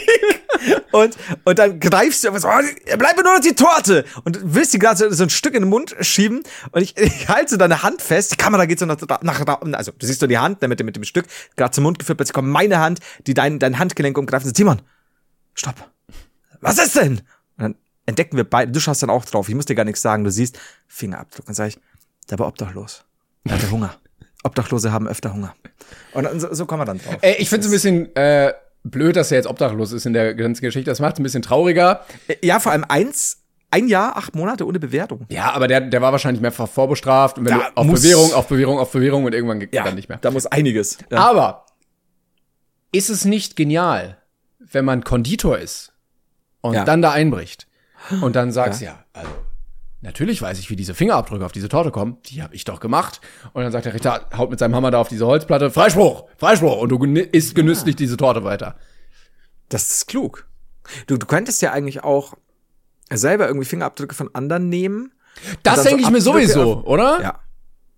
Und, 0.91 1.15
und 1.43 1.59
dann 1.59 1.79
greifst 1.79 2.23
du, 2.23 2.33
was, 2.33 2.43
oh, 2.43 2.49
bleib 2.97 3.15
mir 3.15 3.23
nur 3.23 3.35
noch 3.35 3.41
die 3.41 3.53
Torte. 3.53 4.05
Und 4.23 4.35
du 4.35 4.39
willst 4.43 4.73
die 4.73 4.79
ganze 4.79 5.13
so 5.13 5.23
ein 5.23 5.29
Stück 5.29 5.53
in 5.53 5.63
den 5.63 5.69
Mund 5.69 5.95
schieben. 6.01 6.43
Und 6.71 6.81
ich, 6.81 6.97
ich 6.97 7.29
halte 7.29 7.51
so 7.51 7.57
deine 7.57 7.83
Hand 7.83 8.01
fest. 8.01 8.31
Die 8.31 8.35
Kamera 8.35 8.65
geht 8.65 8.79
so 8.79 8.85
nach, 8.85 8.97
nach, 9.21 9.45
also 9.73 9.91
du 9.91 10.05
siehst 10.05 10.19
so 10.19 10.27
die 10.27 10.37
Hand 10.37 10.61
ne, 10.61 10.67
mit 10.67 10.79
dem, 10.79 10.85
mit 10.85 10.95
dem 10.95 11.03
Stück, 11.03 11.25
gerade 11.55 11.71
zum 11.71 11.83
Mund 11.83 11.99
geführt. 11.99 12.17
Plötzlich 12.17 12.33
kommt 12.33 12.49
meine 12.49 12.79
Hand, 12.79 12.99
die 13.27 13.33
dein, 13.33 13.59
dein 13.59 13.79
Handgelenk 13.79 14.17
umgreift 14.17 14.45
und 14.45 14.49
sagt, 14.49 14.57
Simon, 14.57 14.81
stopp. 15.53 15.75
Was 16.61 16.77
ist 16.77 16.95
denn? 16.95 17.19
Und 17.57 17.63
dann 17.63 17.75
entdecken 18.05 18.35
wir 18.35 18.43
beide, 18.43 18.71
du 18.71 18.79
schaust 18.79 19.03
dann 19.03 19.09
auch 19.09 19.25
drauf. 19.25 19.49
Ich 19.49 19.55
muss 19.55 19.65
dir 19.65 19.75
gar 19.75 19.85
nichts 19.85 20.01
sagen. 20.01 20.23
Du 20.23 20.31
siehst 20.31 20.59
Fingerabdruck. 20.87 21.45
Dann 21.45 21.55
sage 21.55 21.69
ich, 21.69 21.79
der 22.29 22.39
war 22.39 22.47
obdachlos. 22.47 23.05
Der 23.45 23.55
hatte 23.55 23.71
Hunger. 23.71 23.95
Obdachlose 24.43 24.91
haben 24.91 25.07
öfter 25.07 25.33
Hunger. 25.33 25.55
Und 26.13 26.39
so, 26.39 26.53
so 26.53 26.65
kommen 26.65 26.81
wir 26.81 26.85
dann 26.85 26.99
drauf. 26.99 27.17
Ey, 27.21 27.35
ich 27.39 27.49
finde 27.49 27.65
es 27.65 27.71
ein 27.71 27.73
bisschen 27.73 28.15
äh, 28.15 28.53
blöd, 28.83 29.15
dass 29.15 29.31
er 29.31 29.37
jetzt 29.37 29.47
obdachlos 29.47 29.91
ist 29.91 30.05
in 30.05 30.13
der 30.13 30.33
ganzen 30.35 30.61
Geschichte. 30.61 30.89
Das 30.89 30.99
macht 30.99 31.13
es 31.13 31.19
ein 31.19 31.23
bisschen 31.23 31.41
trauriger. 31.41 32.05
Ja, 32.43 32.59
vor 32.59 32.71
allem 32.71 32.85
eins, 32.87 33.43
ein 33.71 33.87
Jahr, 33.87 34.17
acht 34.17 34.35
Monate 34.35 34.65
ohne 34.65 34.79
Bewertung. 34.79 35.25
Ja, 35.29 35.51
aber 35.51 35.67
der, 35.67 35.81
der 35.81 36.01
war 36.01 36.11
wahrscheinlich 36.11 36.41
mehrfach 36.41 36.67
vorbestraft. 36.67 37.37
Und 37.37 37.45
wenn 37.45 37.57
Da 37.59 37.69
du 37.69 37.77
auf 37.77 37.85
muss- 37.85 38.01
Bewährung, 38.01 38.33
auf 38.33 38.47
Bewährung, 38.47 38.79
auf 38.79 38.91
Bewährung 38.91 39.25
und 39.25 39.33
irgendwann 39.33 39.59
geht 39.59 39.75
dann 39.75 39.95
nicht 39.95 40.09
mehr. 40.09 40.17
Da 40.21 40.31
muss 40.31 40.45
einiges. 40.45 40.97
Ja. 41.11 41.19
Aber 41.19 41.65
ist 42.91 43.09
es 43.09 43.25
nicht 43.25 43.55
genial, 43.55 44.17
wenn 44.59 44.85
man 44.85 45.03
Konditor 45.03 45.57
ist 45.59 45.93
und 46.61 46.73
Ja. 46.73 46.83
dann 46.85 47.01
da 47.01 47.11
einbricht 47.11 47.67
und 48.21 48.35
dann 48.35 48.51
sagst, 48.51 48.81
ja, 48.81 49.03
also 49.13 49.29
natürlich 50.01 50.41
weiß 50.41 50.59
ich, 50.59 50.69
wie 50.69 50.75
diese 50.75 50.93
Fingerabdrücke 50.93 51.45
auf 51.45 51.51
diese 51.51 51.69
Torte 51.69 51.91
kommen. 51.91 52.17
Die 52.25 52.41
habe 52.41 52.55
ich 52.55 52.63
doch 52.63 52.79
gemacht. 52.79 53.21
Und 53.53 53.63
dann 53.63 53.71
sagt 53.71 53.85
der 53.85 53.93
Richter, 53.93 54.29
haut 54.35 54.49
mit 54.49 54.59
seinem 54.59 54.75
Hammer 54.75 54.91
da 54.91 54.99
auf 54.99 55.09
diese 55.09 55.25
Holzplatte, 55.25 55.71
Freispruch, 55.71 56.25
Freispruch. 56.37 56.77
Und 56.77 56.89
du 56.89 57.03
isst 57.05 57.55
genüsslich 57.55 57.95
diese 57.95 58.17
Torte 58.17 58.43
weiter. 58.43 58.77
Das 59.69 59.91
ist 59.91 60.07
klug. 60.07 60.47
Du, 61.07 61.17
du 61.17 61.25
könntest 61.25 61.61
ja 61.61 61.71
eigentlich 61.71 62.03
auch 62.03 62.33
selber 63.11 63.47
irgendwie 63.47 63.65
Fingerabdrücke 63.65 64.15
von 64.15 64.33
anderen 64.33 64.69
nehmen. 64.69 65.13
Das 65.63 65.83
denke 65.83 66.01
so 66.01 66.07
ich 66.07 66.13
mir 66.13 66.21
sowieso, 66.21 66.73
auf- 66.79 66.85
oder? 66.85 67.21
Ja. 67.21 67.39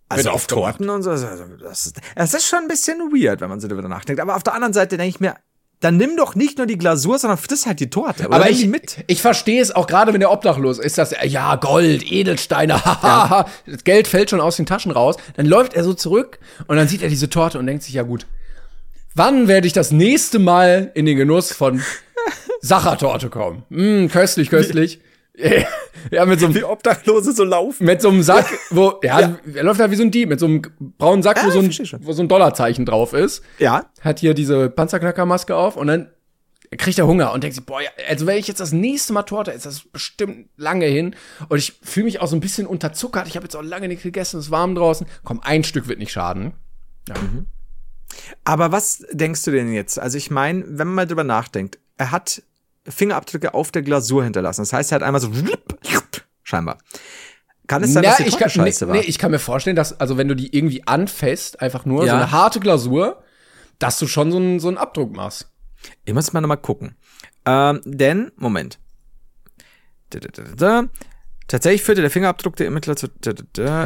Also 0.09 0.29
auf. 0.31 0.47
Torten 0.47 0.89
und 0.89 1.03
so. 1.03 1.11
Das, 1.11 1.85
ist, 1.87 2.01
das 2.15 2.33
ist 2.33 2.45
schon 2.45 2.59
ein 2.59 2.67
bisschen 2.67 2.99
weird, 3.13 3.39
wenn 3.39 3.49
man 3.49 3.61
so 3.61 3.67
darüber 3.67 3.87
nachdenkt. 3.87 4.19
Aber 4.21 4.35
auf 4.35 4.43
der 4.43 4.53
anderen 4.53 4.73
Seite 4.73 4.97
denke 4.97 5.09
ich 5.09 5.19
mir, 5.21 5.35
dann 5.81 5.97
nimm 5.97 6.15
doch 6.15 6.35
nicht 6.35 6.59
nur 6.59 6.67
die 6.67 6.77
Glasur, 6.77 7.17
sondern 7.17 7.39
friss 7.39 7.65
halt 7.65 7.79
die 7.79 7.89
Torte. 7.89 8.25
Aber 8.25 8.49
ich, 8.49 8.67
mit. 8.67 9.03
ich 9.07 9.19
verstehe 9.21 9.59
es 9.59 9.71
auch 9.71 9.87
gerade, 9.87 10.13
wenn 10.13 10.19
der 10.19 10.31
obdachlos 10.31 10.77
ist, 10.77 10.99
dass 10.99 11.11
er, 11.11 11.25
ja, 11.25 11.55
Gold, 11.55 12.09
Edelsteine, 12.09 12.73
hahaha, 12.85 13.47
das 13.65 13.83
Geld 13.83 14.07
fällt 14.07 14.29
schon 14.29 14.39
aus 14.39 14.57
den 14.57 14.67
Taschen 14.67 14.91
raus. 14.91 15.15
Dann 15.35 15.47
läuft 15.47 15.73
er 15.73 15.83
so 15.83 15.95
zurück 15.95 16.39
und 16.67 16.77
dann 16.77 16.87
sieht 16.87 17.01
er 17.01 17.09
diese 17.09 17.29
Torte 17.29 17.57
und 17.57 17.65
denkt 17.65 17.83
sich, 17.83 17.95
ja 17.95 18.03
gut, 18.03 18.27
wann 19.15 19.47
werde 19.47 19.65
ich 19.65 19.73
das 19.73 19.91
nächste 19.91 20.37
Mal 20.37 20.91
in 20.93 21.07
den 21.07 21.17
Genuss 21.17 21.51
von 21.51 21.81
Sachertorte 22.61 23.29
kommen? 23.29 23.63
Mm, 23.69 24.05
köstlich, 24.07 24.51
köstlich. 24.51 25.01
ja, 26.11 26.25
mit 26.25 26.39
so 26.39 26.45
einem 26.47 26.55
Wie 26.55 26.63
Obdachlose 26.63 27.33
so 27.33 27.43
laufen. 27.43 27.85
mit 27.85 28.01
so 28.01 28.09
einem 28.09 28.23
Sack, 28.23 28.45
wo, 28.69 28.99
ja, 29.03 29.37
er 29.53 29.63
läuft 29.63 29.79
halt 29.79 29.91
wie 29.91 29.95
so 29.95 30.03
ein 30.03 30.11
Dieb, 30.11 30.29
mit 30.29 30.39
so 30.39 30.45
einem 30.45 30.61
braunen 30.97 31.23
Sack, 31.23 31.43
wo, 31.43 31.47
Ja, 31.47 31.53
so 31.53 31.59
ein, 31.59 32.01
wo 32.05 32.13
so 32.13 32.21
ein 32.23 32.27
Dollarzeichen 32.27 32.85
drauf 32.85 33.13
ist 33.13 33.43
Ja. 33.59 33.85
hat 34.01 34.19
hier 34.19 34.33
diese 34.33 34.69
Panzerknackermaske 34.69 35.55
auf 35.55 35.75
und 35.77 35.87
dann 35.87 36.09
kriegt 36.77 36.97
er 36.97 37.05
Hunger 37.07 37.33
und 37.33 37.43
denkt 37.43 37.55
sich, 37.55 37.65
boah, 37.65 37.81
ja, 37.81 37.89
also 38.07 38.25
wenn 38.27 38.37
ich 38.37 38.47
jetzt 38.47 38.61
das 38.61 38.71
nächste 38.71 39.11
Mal 39.11 39.23
Torte 39.23 39.51
esse, 39.53 39.65
das 39.67 39.75
ist 39.75 39.91
bestimmt 39.91 40.47
lange 40.55 40.85
hin 40.85 41.15
und 41.49 41.57
ich 41.57 41.73
fühle 41.83 42.05
mich 42.05 42.21
auch 42.21 42.27
so 42.27 42.35
ein 42.37 42.39
bisschen 42.39 42.65
unterzuckert. 42.65 43.27
Ich 43.27 43.35
habe 43.35 43.43
jetzt 43.45 43.55
auch 43.55 43.61
lange 43.63 43.89
nichts 43.89 44.03
gegessen, 44.03 44.39
es 44.39 44.45
ist 44.45 44.51
warm 44.51 44.75
draußen. 44.75 45.05
Komm, 45.25 45.41
ein 45.43 45.65
Stück 45.65 45.87
wird 45.89 45.99
nicht 45.99 46.13
schaden. 46.13 46.53
Aber 48.43 48.71
was 48.71 49.03
denkst 49.11 49.43
du 49.43 49.51
denn 49.51 49.73
jetzt? 49.73 49.99
Also 49.99 50.17
ich 50.17 50.31
meine, 50.31 50.63
wenn 50.65 50.87
man 50.87 50.95
mal 50.95 51.07
drüber 51.07 51.23
nachdenkt, 51.23 51.79
er 51.97 52.11
hat 52.11 52.41
Fingerabdrücke 52.87 53.53
auf 53.53 53.71
der 53.71 53.81
Glasur 53.81 54.23
hinterlassen. 54.23 54.61
Das 54.61 54.73
heißt, 54.73 54.91
er 54.91 54.95
hat 54.95 55.03
einmal 55.03 55.21
so 55.21 55.31
scheinbar. 56.43 56.77
Kann 57.67 57.83
es 57.83 57.93
sein, 57.93 58.03
dass 58.03 58.17
die 58.17 58.23
ich 58.23 58.37
kann, 58.37 58.49
scheiße 58.49 58.85
nee, 58.85 58.89
war? 58.91 58.97
nee, 58.97 59.03
ich 59.07 59.17
kann 59.17 59.31
mir 59.31 59.39
vorstellen, 59.39 59.75
dass, 59.75 59.97
also 59.99 60.17
wenn 60.17 60.27
du 60.27 60.35
die 60.35 60.55
irgendwie 60.55 60.85
anfasst, 60.87 61.61
einfach 61.61 61.85
nur 61.85 62.05
Ja. 62.05 62.11
so 62.11 62.15
eine 62.17 62.31
harte 62.31 62.59
Glasur, 62.59 63.23
dass 63.79 63.97
du 63.99 64.07
schon 64.07 64.31
so 64.31 64.37
einen, 64.37 64.59
so 64.59 64.67
einen 64.67 64.77
Abdruck 64.77 65.15
machst. 65.15 65.49
Ich 66.05 66.13
muss 66.13 66.33
mal 66.33 66.41
nochmal 66.41 66.57
gucken. 66.57 66.95
Ähm, 67.45 67.81
denn, 67.85 68.31
Moment. 68.35 68.77
Da, 70.09 70.19
da, 70.19 70.27
da, 70.33 70.43
da. 70.55 70.83
Tatsächlich 71.47 71.83
führte 71.83 72.01
der 72.01 72.11
Fingerabdruck 72.11 72.55
der 72.55 72.65
Ermittler 72.67 72.95
zu. 72.95 73.07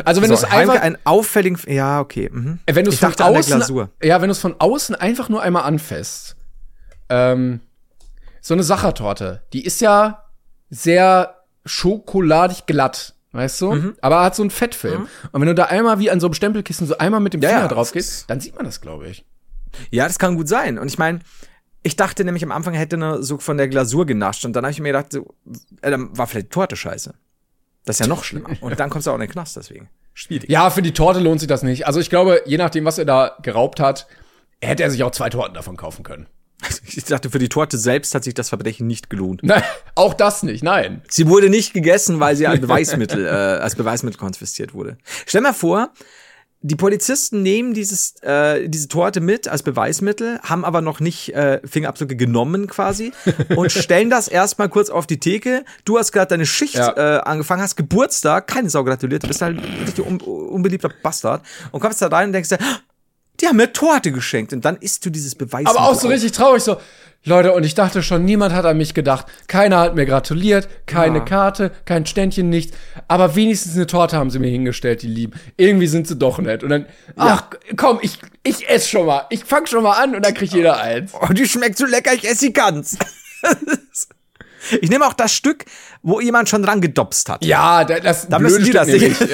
Also 0.05 0.21
wenn 0.21 0.29
so, 0.29 0.35
du's 0.35 0.43
Heimke 0.49 0.73
einfach- 0.73 0.81
einen 0.83 0.97
auffälligen. 1.03 1.57
Ja, 1.67 1.99
okay. 1.99 2.29
Mhm. 2.31 2.59
Äh, 2.65 2.75
Wenn 2.75 2.85
du 2.85 2.91
es 2.91 2.99
von 2.99 3.13
außen, 3.13 3.55
Glasur. 3.57 3.89
ja, 4.03 4.21
wenn 4.21 4.27
du 4.29 4.33
es 4.33 4.39
von 4.39 4.55
außen 4.59 4.95
einfach 4.95 5.29
nur 5.29 5.41
einmal 5.41 5.63
anfasst, 5.63 6.35
ähm, 7.09 7.61
so 8.45 8.53
eine 8.53 8.61
Sachertorte, 8.61 9.41
die 9.53 9.65
ist 9.65 9.81
ja 9.81 10.23
sehr 10.69 11.41
schokoladig 11.65 12.67
glatt, 12.67 13.15
weißt 13.31 13.59
du? 13.59 13.71
Mhm. 13.71 13.95
Aber 14.01 14.21
hat 14.21 14.35
so 14.35 14.43
einen 14.43 14.51
Fettfilm. 14.51 15.07
Und 15.31 15.41
wenn 15.41 15.47
du 15.47 15.55
da 15.55 15.63
einmal 15.63 15.97
wie 15.97 16.11
an 16.11 16.19
so 16.19 16.27
einem 16.27 16.35
Stempelkissen 16.35 16.85
so 16.85 16.95
einmal 16.99 17.21
mit 17.21 17.33
dem 17.33 17.41
Ja, 17.41 17.49
Finger 17.49 17.61
ja, 17.63 17.67
drauf 17.69 17.87
das 17.87 17.93
gehst, 17.93 18.29
dann 18.29 18.39
sieht 18.39 18.55
man 18.55 18.65
das, 18.65 18.81
glaube 18.81 19.07
ich. 19.07 19.25
Ja, 19.89 20.05
das 20.05 20.19
kann 20.19 20.35
gut 20.35 20.47
sein. 20.47 20.77
Und 20.77 20.89
ich 20.89 20.99
meine, 20.99 21.21
ich 21.81 21.95
dachte 21.95 22.23
nämlich 22.23 22.43
am 22.43 22.51
Anfang, 22.51 22.75
er 22.75 22.81
hätte 22.81 22.97
nur 22.97 23.23
so 23.23 23.39
von 23.39 23.57
der 23.57 23.67
Glasur 23.67 24.05
genascht. 24.05 24.45
Und 24.45 24.53
dann 24.53 24.63
habe 24.63 24.71
ich 24.71 24.79
mir 24.79 24.89
gedacht, 24.89 25.11
so, 25.11 25.33
äh, 25.81 25.89
dann 25.89 26.15
war 26.15 26.27
vielleicht 26.27 26.45
die 26.45 26.51
Torte 26.51 26.75
scheiße. 26.75 27.15
Das 27.83 27.95
ist 27.95 28.05
ja 28.05 28.07
noch 28.07 28.23
schlimmer. 28.23 28.49
Und 28.61 28.79
dann 28.79 28.91
kommst 28.91 29.07
du 29.07 29.11
auch 29.11 29.15
in 29.15 29.21
den 29.21 29.29
Knast 29.31 29.55
deswegen. 29.57 29.89
Schwierig. 30.13 30.51
Ja, 30.51 30.69
für 30.69 30.83
die 30.83 30.93
Torte 30.93 31.19
lohnt 31.19 31.39
sich 31.39 31.49
das 31.49 31.63
nicht. 31.63 31.87
Also 31.87 31.99
ich 31.99 32.11
glaube, 32.11 32.43
je 32.45 32.57
nachdem, 32.57 32.85
was 32.85 32.99
er 32.99 33.05
da 33.05 33.37
geraubt 33.41 33.79
hat, 33.79 34.05
hätte 34.61 34.83
er 34.83 34.91
sich 34.91 35.03
auch 35.03 35.11
zwei 35.11 35.31
Torten 35.31 35.55
davon 35.55 35.77
kaufen 35.77 36.03
können. 36.03 36.27
Ich 36.87 37.03
dachte, 37.03 37.29
für 37.29 37.39
die 37.39 37.49
Torte 37.49 37.77
selbst 37.77 38.15
hat 38.15 38.23
sich 38.23 38.33
das 38.33 38.49
Verbrechen 38.49 38.87
nicht 38.87 39.09
gelohnt. 39.09 39.41
Nein, 39.43 39.61
auch 39.95 40.13
das 40.13 40.43
nicht, 40.43 40.63
nein. 40.63 41.01
Sie 41.09 41.27
wurde 41.27 41.49
nicht 41.49 41.73
gegessen, 41.73 42.19
weil 42.19 42.35
sie 42.35 42.47
als 42.47 42.61
Beweismittel, 42.61 43.25
äh, 43.25 43.29
als 43.29 43.75
Beweismittel 43.75 44.17
konfisziert 44.17 44.73
wurde. 44.73 44.97
Stell 45.25 45.41
mal 45.41 45.53
vor, 45.53 45.91
die 46.61 46.75
Polizisten 46.75 47.43
nehmen 47.43 47.73
dieses, 47.75 48.15
äh, 48.23 48.67
diese 48.69 48.87
Torte 48.87 49.19
mit 49.21 49.47
als 49.47 49.61
Beweismittel, 49.61 50.39
haben 50.41 50.65
aber 50.65 50.81
noch 50.81 50.99
nicht 50.99 51.33
äh, 51.35 51.59
Fingerabdrücke 51.63 52.15
genommen 52.15 52.65
quasi 52.67 53.11
und 53.55 53.71
stellen 53.71 54.09
das 54.09 54.27
erstmal 54.27 54.69
kurz 54.69 54.89
auf 54.89 55.05
die 55.05 55.19
Theke. 55.19 55.63
Du 55.83 55.99
hast 55.99 56.11
gerade 56.11 56.29
deine 56.29 56.45
Schicht 56.47 56.73
Ja. 56.75 57.17
äh, 57.17 57.21
angefangen, 57.21 57.61
hast 57.61 57.75
Geburtstag, 57.75 58.47
keine 58.47 58.69
Sau 58.71 58.83
gratuliert, 58.83 59.21
du 59.23 59.27
bist 59.27 59.41
halt 59.43 59.59
ein 59.59 59.83
richtig 59.85 60.05
un 60.05 60.19
unbeliebter 60.21 60.89
Bastard 61.03 61.45
und 61.71 61.81
kommst 61.81 62.01
da 62.01 62.07
rein 62.07 62.29
und 62.29 62.33
denkst 62.33 62.49
dir, 62.49 62.57
"Ah, 62.61 62.77
die 63.41 63.47
haben 63.47 63.57
mir 63.57 63.73
Torte 63.73 64.11
geschenkt 64.11 64.53
und 64.53 64.63
dann 64.65 64.77
isst 64.77 65.05
du 65.05 65.09
dieses 65.09 65.35
Beweismittel. 65.35 65.77
Aber 65.77 65.89
auch 65.89 65.99
so 65.99 66.07
richtig 66.07 66.31
traurig, 66.31 66.63
so, 66.63 66.77
Leute, 67.27 67.53
und 67.53 67.63
ich 67.63 67.73
dachte 67.73 68.03
schon, 68.03 68.23
niemand 68.23 68.53
hat 68.53 68.65
an 68.65 68.77
mich 68.77 68.93
gedacht. 68.93 69.25
Keiner 69.47 69.79
hat 69.79 69.95
mir 69.95 70.05
gratuliert, 70.05 70.69
keine 70.85 71.17
Ja. 71.17 71.23
Karte, 71.25 71.71
kein 71.85 72.05
Ständchen, 72.05 72.49
nichts. 72.49 72.77
Aber 73.07 73.35
wenigstens 73.35 73.75
eine 73.75 73.87
Torte 73.87 74.15
haben 74.15 74.29
sie 74.29 74.37
mir 74.37 74.49
hingestellt, 74.51 75.01
die 75.01 75.07
Lieben. 75.07 75.33
Irgendwie 75.57 75.87
sind 75.87 76.07
sie 76.07 76.17
doch 76.17 76.37
nett. 76.37 76.63
Und 76.63 76.69
dann, 76.69 76.85
ach, 77.15 77.45
komm, 77.77 77.97
ich, 78.03 78.19
ich 78.43 78.69
ess 78.69 78.87
schon 78.87 79.07
mal. 79.07 79.25
Ich 79.31 79.43
fang 79.43 79.65
schon 79.65 79.81
mal 79.81 79.93
an 79.93 80.15
und 80.15 80.23
dann 80.23 80.35
kriegt 80.35 80.53
jeder 80.53 80.79
eins. 80.79 81.13
Oh, 81.19 81.33
die 81.33 81.47
schmeckt 81.47 81.79
so 81.79 81.87
lecker, 81.87 82.13
ich 82.13 82.25
esse 82.25 82.41
sie 82.41 82.53
ganz. 82.53 82.95
ich 84.81 84.89
nehme 84.91 85.07
auch 85.07 85.13
das 85.13 85.33
Stück, 85.33 85.65
wo 86.03 86.19
jemand 86.21 86.47
schon 86.47 86.61
dran 86.61 86.79
gedopst 86.79 87.27
hat. 87.29 87.43
Ja, 87.43 87.85
da- 87.85 88.01
das 88.01 88.27
Da 88.27 88.37
müssen 88.37 88.63
die 88.63 88.69
das 88.71 88.87
nicht. 88.87 89.19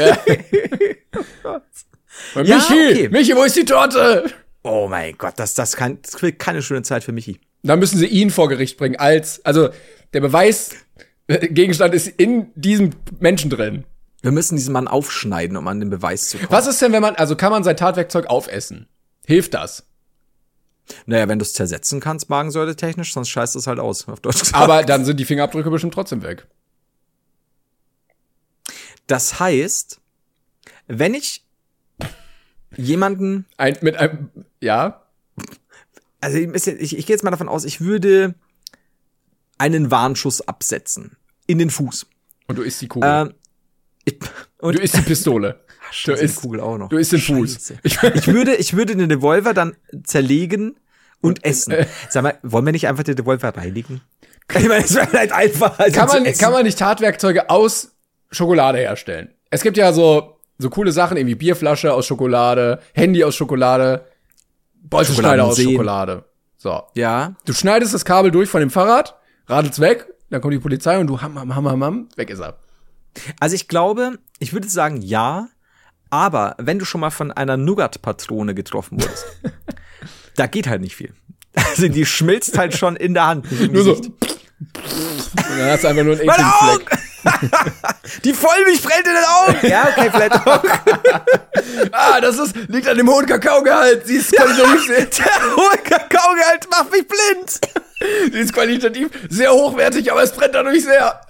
Ja. 2.36 2.42
Ja, 2.42 2.56
Michi, 2.58 2.74
okay. 2.74 3.10
Michi, 3.10 3.36
wo 3.36 3.44
ist 3.44 3.56
die 3.56 3.66
Torte? 3.66 4.32
Oh 4.64 4.88
mein 4.88 5.18
Gott, 5.18 5.34
das, 5.38 5.54
das, 5.54 5.76
kann, 5.76 6.00
das 6.02 6.22
wird 6.22 6.40
keine 6.40 6.62
schöne 6.62 6.84
Zeit 6.84 7.04
für 7.04 7.12
Michi. 7.12 7.40
Da 7.64 7.76
müssen 7.76 7.98
sie 7.98 8.08
ihn 8.08 8.30
vor 8.30 8.50
Gericht 8.50 8.78
bringen 8.78 8.96
als, 8.96 9.44
also 9.46 9.70
der 10.14 10.22
Beweisgegenstand 10.22 11.94
ist 11.94 12.08
in 12.08 12.48
diesem 12.56 12.92
Menschen 13.20 13.50
drin. 13.50 13.86
Wir 14.22 14.32
müssen 14.32 14.56
diesen 14.56 14.74
Mann 14.74 14.88
aufschneiden, 14.88 15.58
um 15.58 15.68
an 15.68 15.80
den 15.80 15.90
Beweis 15.90 16.30
zu 16.30 16.38
kommen. 16.38 16.52
Was 16.52 16.68
ist 16.68 16.82
denn, 16.82 16.92
wenn 16.92 17.02
man, 17.02 17.16
also 17.16 17.36
kann 17.36 17.52
man 17.52 17.64
sein 17.64 17.78
Tatwerkzeug 17.78 18.28
aufessen? 18.28 18.88
Hilft 19.26 19.54
das? 19.54 19.86
Naja, 21.06 21.28
wenn 21.28 21.40
du 21.40 21.44
es 21.44 21.54
zersetzen 21.54 22.00
kannst, 22.00 22.30
Magensäure 22.30 22.76
technisch, 22.76 23.14
sonst 23.14 23.30
scheißt 23.30 23.56
es 23.56 23.68
halt 23.68 23.80
aus, 23.80 24.08
auf 24.08 24.20
Deutsch 24.20 24.40
gesagt. 24.40 24.56
Aber 24.56 24.84
dann 24.84 25.06
sind 25.06 25.20
die 25.20 25.26
Fingerabdrücke 25.26 25.70
bestimmt 25.70 25.94
trotzdem 25.94 26.22
weg. 26.24 26.48
Das 29.08 29.40
heißt, 29.40 30.00
wenn 30.88 31.14
ich 31.14 31.44
jemanden, 32.78 33.46
Ein, 33.58 33.78
mit 33.82 33.96
einem, 33.98 34.30
ja, 34.60 35.02
also 36.22 36.38
bisschen- 36.48 36.78
ich, 36.80 36.98
ich 36.98 37.06
gehe 37.06 37.14
jetzt 37.16 37.24
mal 37.24 37.32
davon 37.32 37.50
aus, 37.50 37.66
ich 37.66 37.82
würde 37.82 38.36
einen 39.58 39.92
Warnschuss 39.92 40.48
absetzen 40.48 41.18
in 41.48 41.58
den 41.60 41.70
Fuß. 41.70 42.08
und 42.48 42.58
du 42.58 42.62
isst 42.64 42.82
die 42.82 42.88
Kugel. 42.88 43.10
Ähm, 43.10 43.34
ich, 44.06 44.18
und 44.60 44.78
du 44.78 44.82
isst 44.82 44.96
die 44.98 45.02
Pistole. 45.02 45.54
du 45.90 45.94
Scheiße, 45.96 46.20
die 46.20 46.26
isst, 46.26 46.42
Kugel 46.42 46.60
auch 46.62 46.78
noch. 46.78 46.90
Du 46.90 46.98
isst 46.98 47.12
den 47.12 47.20
Fuß. 47.20 47.74
Ich, 47.84 48.02
Ich 48.14 48.28
würde, 48.28 48.56
ich 48.56 48.76
würde 48.76 48.96
den 48.96 49.12
Revolver 49.12 49.54
dann 49.54 49.76
zerlegen 50.04 50.80
und 51.22 51.44
essen. 51.46 51.76
Sag 52.10 52.24
mal, 52.24 52.38
wollen 52.42 52.66
wir 52.66 52.72
nicht 52.72 52.88
einfach 52.88 53.04
den 53.04 53.16
Revolver 53.18 53.56
reinigen? 53.56 54.02
Ich 54.58 54.68
meine, 54.68 54.84
es 54.84 54.96
wäre 54.96 55.08
vielleicht 55.08 55.32
einfacher. 55.32 55.80
als 55.80 55.94
kann, 55.94 56.08
man, 56.08 56.24
kann 56.34 56.52
man 56.52 56.64
nicht 56.64 56.80
Tatwerkzeuge 56.80 57.50
aus 57.50 57.92
Schokolade 58.32 58.80
herstellen? 58.80 59.30
Es 59.50 59.62
gibt 59.62 59.78
ja 59.78 59.94
so, 59.94 60.40
so 60.62 60.70
coole 60.70 60.92
Sachen, 60.92 61.18
irgendwie 61.18 61.36
Bierflasche 61.36 61.94
aus 61.94 62.06
Schokolade, 62.06 62.80
Handy 62.94 63.24
aus 63.24 63.36
Schokolade, 63.36 64.06
Bolzenschneider 64.84 65.46
aus. 65.46 65.62
Schokolade. 65.62 66.26
So. 66.58 66.84
Ja, 66.96 67.34
Du 67.46 67.54
schneidest 67.54 67.94
das 67.94 68.06
Kabel 68.06 68.32
durch 68.32 68.50
von 68.50 68.60
dem 68.60 68.70
Fahrrad, 68.70 69.16
radelst 69.48 69.80
weg, 69.80 70.08
dann 70.30 70.42
kommt 70.42 70.54
die 70.54 70.60
Polizei 70.60 70.98
und 71.00 71.08
du 71.08 71.22
ham, 71.22 71.38
ham, 71.40 71.56
ham, 71.56 71.68
ham, 71.68 71.84
ham, 71.84 72.10
weg 72.16 72.30
ist 72.30 72.40
er. 72.40 72.58
also 73.40 73.56
ich 73.56 73.68
glaube, 73.68 74.20
ich 74.40 74.54
würde 74.54 74.70
sagen 74.70 75.02
ja, 75.02 75.48
aber 76.10 76.56
wenn 76.60 76.78
du 76.78 76.86
schon 76.86 77.02
mal 77.02 77.10
von 77.10 77.32
einer 77.32 77.58
Nougat-Patrone 77.58 78.54
getroffen 78.54 79.02
wurdest, 79.02 79.26
da 80.36 80.46
geht 80.48 80.68
halt 80.68 80.82
nicht 80.82 80.96
viel. 80.96 81.14
Also 81.54 81.88
die 81.88 82.06
schmilzt 82.06 82.58
halt 82.58 82.78
schon 82.78 82.96
in 82.96 83.14
der 83.14 83.28
Hand. 83.28 83.74
Nur 83.74 83.84
so. 83.84 83.96
Und 83.96 84.14
dann 85.36 85.70
hast 85.72 85.84
du 85.84 85.88
einfach 85.88 86.04
nur 86.04 86.18
einen! 86.20 86.30
Fleck. 86.30 87.00
Die 88.24 88.34
Vollmilch 88.34 88.82
brennt 88.82 89.06
in 89.08 89.14
den 89.14 89.24
Augen! 89.26 89.68
Ja, 89.68 89.88
okay, 89.90 90.10
vielleicht 90.12 90.34
auch. 90.48 90.64
Ah, 91.92 92.20
das 92.20 92.40
ist, 92.40 92.56
liegt 92.68 92.88
an 92.88 92.98
dem 92.98 93.10
hohen 93.10 93.26
Kakaogehalt. 93.26 94.06
Sie 94.08 94.16
ist 94.16 94.32
qualitativ 94.32 94.86
sehr, 94.88 95.06
Der 95.06 95.56
hohe 95.56 95.78
Kakaogehalt 95.78 96.70
macht 96.70 96.92
mich 96.92 97.08
blind! 97.08 97.60
sie 98.32 98.40
ist 98.40 98.54
qualitativ 98.54 99.10
sehr 99.30 99.52
hochwertig, 99.52 100.12
aber 100.12 100.24
es 100.24 100.32
brennt 100.32 100.56
dadurch 100.56 100.84
sehr. 100.84 101.22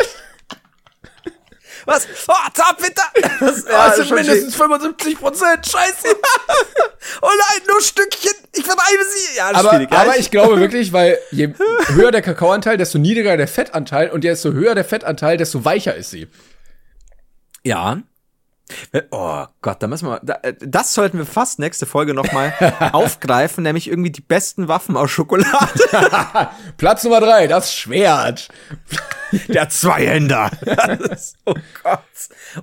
Was? 1.85 2.07
Oh, 2.27 2.33
Zartbitter! 2.53 3.03
Das, 3.39 3.65
Ja, 3.67 3.89
es 3.89 3.95
sind 3.95 4.11
mindestens 4.11 4.55
75 4.55 5.19
Prozent. 5.19 5.65
Scheiße. 5.67 6.07
Oh 7.23 7.27
nein, 7.27 7.61
nur 7.67 7.81
Stückchen. 7.81 8.31
Ich 8.53 8.63
vertreibe 8.63 9.03
sie. 9.09 9.37
Ja, 9.37 9.49
aber. 9.53 9.81
Ja, 9.81 9.87
aber 9.89 10.17
ich 10.17 10.29
glaube 10.29 10.59
wirklich, 10.59 10.93
weil 10.93 11.17
je 11.31 11.51
höher 11.87 12.11
der 12.11 12.21
Kakaoanteil, 12.21 12.77
desto 12.77 12.99
niedriger 12.99 13.37
der 13.37 13.47
Fettanteil 13.47 14.11
und 14.11 14.23
desto 14.23 14.51
höher 14.53 14.75
der 14.75 14.85
Fettanteil, 14.85 15.37
desto 15.37 15.65
weicher 15.65 15.95
ist 15.95 16.11
sie. 16.11 16.27
Ja. 17.63 18.01
Oh 19.11 19.45
Gott, 19.61 19.81
da 19.83 19.87
müssen 19.87 20.07
wir. 20.07 20.21
äh, 20.43 20.53
Das 20.59 20.93
sollten 20.93 21.17
wir 21.17 21.25
fast 21.25 21.59
nächste 21.59 21.85
Folge 21.85 22.13
nochmal 22.13 22.53
aufgreifen, 22.93 23.63
nämlich 23.63 23.87
irgendwie 23.87 24.11
die 24.11 24.21
besten 24.21 24.67
Waffen 24.67 24.97
aus 24.97 25.11
Schokolade. 25.11 25.49
Platz 26.77 27.03
Nummer 27.03 27.19
drei, 27.19 27.47
das 27.47 27.73
Schwert. 27.73 28.49
Der 29.47 29.69
Zweihänder. 29.69 30.51
Ist- 31.11 31.37
oh 31.45 31.53
Gott. 31.83 31.99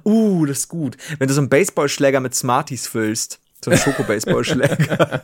Uh, 0.05 0.45
das 0.47 0.59
ist 0.59 0.69
gut. 0.69 0.97
Wenn 1.19 1.29
du 1.29 1.35
so 1.35 1.41
einen 1.41 1.49
Baseballschläger 1.49 2.21
mit 2.21 2.35
Smarties 2.35 2.87
füllst. 2.87 3.41
So 3.65 3.71
einen 3.73 3.81
Schoko-Baseballschläger. 3.81 5.21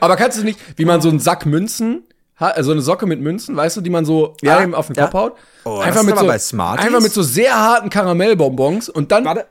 Aber 0.00 0.16
kannst 0.16 0.38
du 0.38 0.44
nicht, 0.44 0.58
wie 0.76 0.84
man 0.84 1.00
so 1.02 1.08
einen 1.10 1.18
Sack 1.20 1.44
Münzen, 1.46 2.04
hat, 2.36 2.56
also 2.56 2.72
eine 2.72 2.80
Socke 2.80 3.04
mit 3.06 3.20
Münzen, 3.20 3.54
weißt 3.56 3.76
du, 3.76 3.80
die 3.82 3.90
man 3.90 4.04
so 4.06 4.36
Ja, 4.40 4.56
einem 4.58 4.74
auf 4.74 4.86
den 4.86 4.96
ja. 4.96 5.04
Kopf 5.04 5.14
haut? 5.14 5.32
Oh, 5.64 5.78
einfach, 5.78 6.02
mit 6.02 6.18
so, 6.18 6.26
einfach 6.26 7.00
mit 7.00 7.12
so 7.12 7.22
sehr 7.22 7.54
harten 7.54 7.90
Karamellbonbons 7.90 8.88
und 8.88 9.12
dann, 9.12 9.24
Warte. 9.26 9.46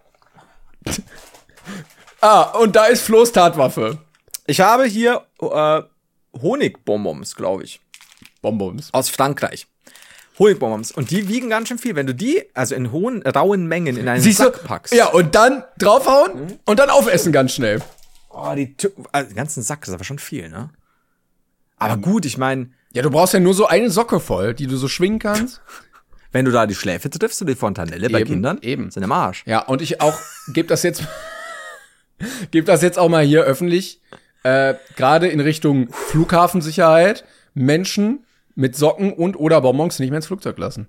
ah, 2.22 2.44
und 2.60 2.76
da 2.76 2.86
ist 2.86 3.02
Flo's 3.02 3.32
Tatwaffe. 3.32 4.00
Ich 4.48 4.60
habe 4.60 4.86
hier 4.86 5.26
äh, 5.42 5.82
Honigbonbons, 6.42 7.36
glaube 7.36 7.64
ich. 7.64 7.80
Bonbons. 8.42 8.90
Aus 8.94 9.10
Frankreich. 9.10 9.68
Honigbonbons. 10.40 10.92
Und 10.92 11.12
die 11.12 11.28
wiegen 11.28 11.50
ganz 11.50 11.68
schön 11.68 11.78
viel. 11.78 11.96
Wenn 11.96 12.08
du 12.08 12.16
die, 12.16 12.44
also 12.54 12.74
in 12.76 12.92
hohen, 12.92 13.22
rauen 13.22 13.68
Mengen 13.68 13.98
in 13.98 14.08
einen 14.08 14.22
Siehst 14.22 14.40
du? 14.40 14.46
Sack 14.46 14.64
packst. 14.64 14.94
Ja, 14.94 15.08
und 15.08 15.36
dann 15.36 15.64
draufhauen 15.78 16.58
und 16.66 16.80
dann 16.80 16.90
aufessen 16.90 17.32
ganz 17.32 17.54
schnell. 17.54 17.82
Oh, 18.30 18.54
die, 18.56 18.76
also 19.12 19.30
den 19.30 19.36
ganzen 19.36 19.62
Sack, 19.62 19.82
das 19.82 19.90
ist 19.90 19.96
aber 19.96 20.04
schon 20.04 20.20
viel, 20.20 20.50
ne? 20.50 20.70
Aber 21.78 21.98
gut, 21.98 22.26
ich 22.26 22.38
meine, 22.38 22.72
Ja, 22.94 23.02
du 23.02 23.10
brauchst 23.10 23.34
ja 23.34 23.40
nur 23.40 23.54
so 23.54 23.68
eine 23.68 23.90
Socke 23.90 24.20
voll, 24.20 24.54
die 24.54 24.68
du 24.68 24.78
so 24.78 24.88
schwingen 24.88 25.20
kannst. 25.20 25.62
wenn 26.32 26.46
du 26.46 26.52
da 26.52 26.66
die 26.66 26.76
Schläfe 26.76 27.10
triffst 27.10 27.42
oder 27.42 27.52
die 27.52 27.58
Fontanelle 27.60 28.10
bei 28.10 28.22
Eben, 28.22 28.30
Kindern, 28.30 28.60
eben. 28.62 28.92
sind 28.92 29.04
im 29.04 29.12
Arsch. 29.12 29.44
Ja, 29.46 29.60
und 29.64 29.82
ich 29.82 30.02
auch, 30.02 30.18
geb 30.54 30.68
das 30.68 30.84
jetzt, 30.84 31.04
geb 32.52 32.66
das 32.66 32.82
jetzt 32.82 32.98
auch 32.98 33.10
mal 33.10 33.24
hier 33.24 33.44
öffentlich, 33.44 34.02
äh, 34.44 34.76
gerade 34.96 35.28
in 35.28 35.40
Richtung 35.40 35.90
Flughafensicherheit, 35.92 37.26
Menschen 37.54 38.26
mit 38.56 38.76
Socken 38.76 39.14
und 39.14 39.36
oder 39.38 39.62
Bonbons 39.62 40.00
nicht 40.00 40.10
mehr 40.10 40.18
ins 40.18 40.28
Flugzeug 40.28 40.58
lassen. 40.58 40.88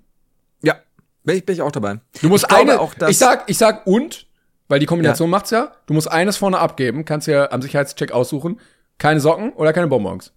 Ja, 0.61 0.77
bin 1.23 1.37
ich, 1.37 1.45
bin 1.45 1.55
ich 1.55 1.61
auch 1.61 1.71
dabei. 1.71 1.99
Du 2.21 2.29
musst 2.29 2.45
Ich 2.49 2.55
eine, 2.55 2.79
auch, 2.79 2.93
ich 3.07 3.17
sag, 3.17 3.49
ich 3.49 3.57
sag 3.57 3.85
und, 3.85 4.27
weil 4.67 4.79
die 4.79 4.85
Kombination 4.85 5.29
macht's 5.29 5.51
ja, 5.51 5.73
du 5.85 5.93
musst 5.93 6.09
eines 6.09 6.37
vorne 6.37 6.59
abgeben, 6.59 7.05
kannst 7.05 7.27
ja 7.27 7.51
am 7.51 7.61
Sicherheitscheck 7.61 8.11
aussuchen, 8.11 8.59
keine 8.97 9.19
Socken 9.19 9.51
oder 9.53 9.73
keine 9.73 9.87
Bonbons. 9.87 10.33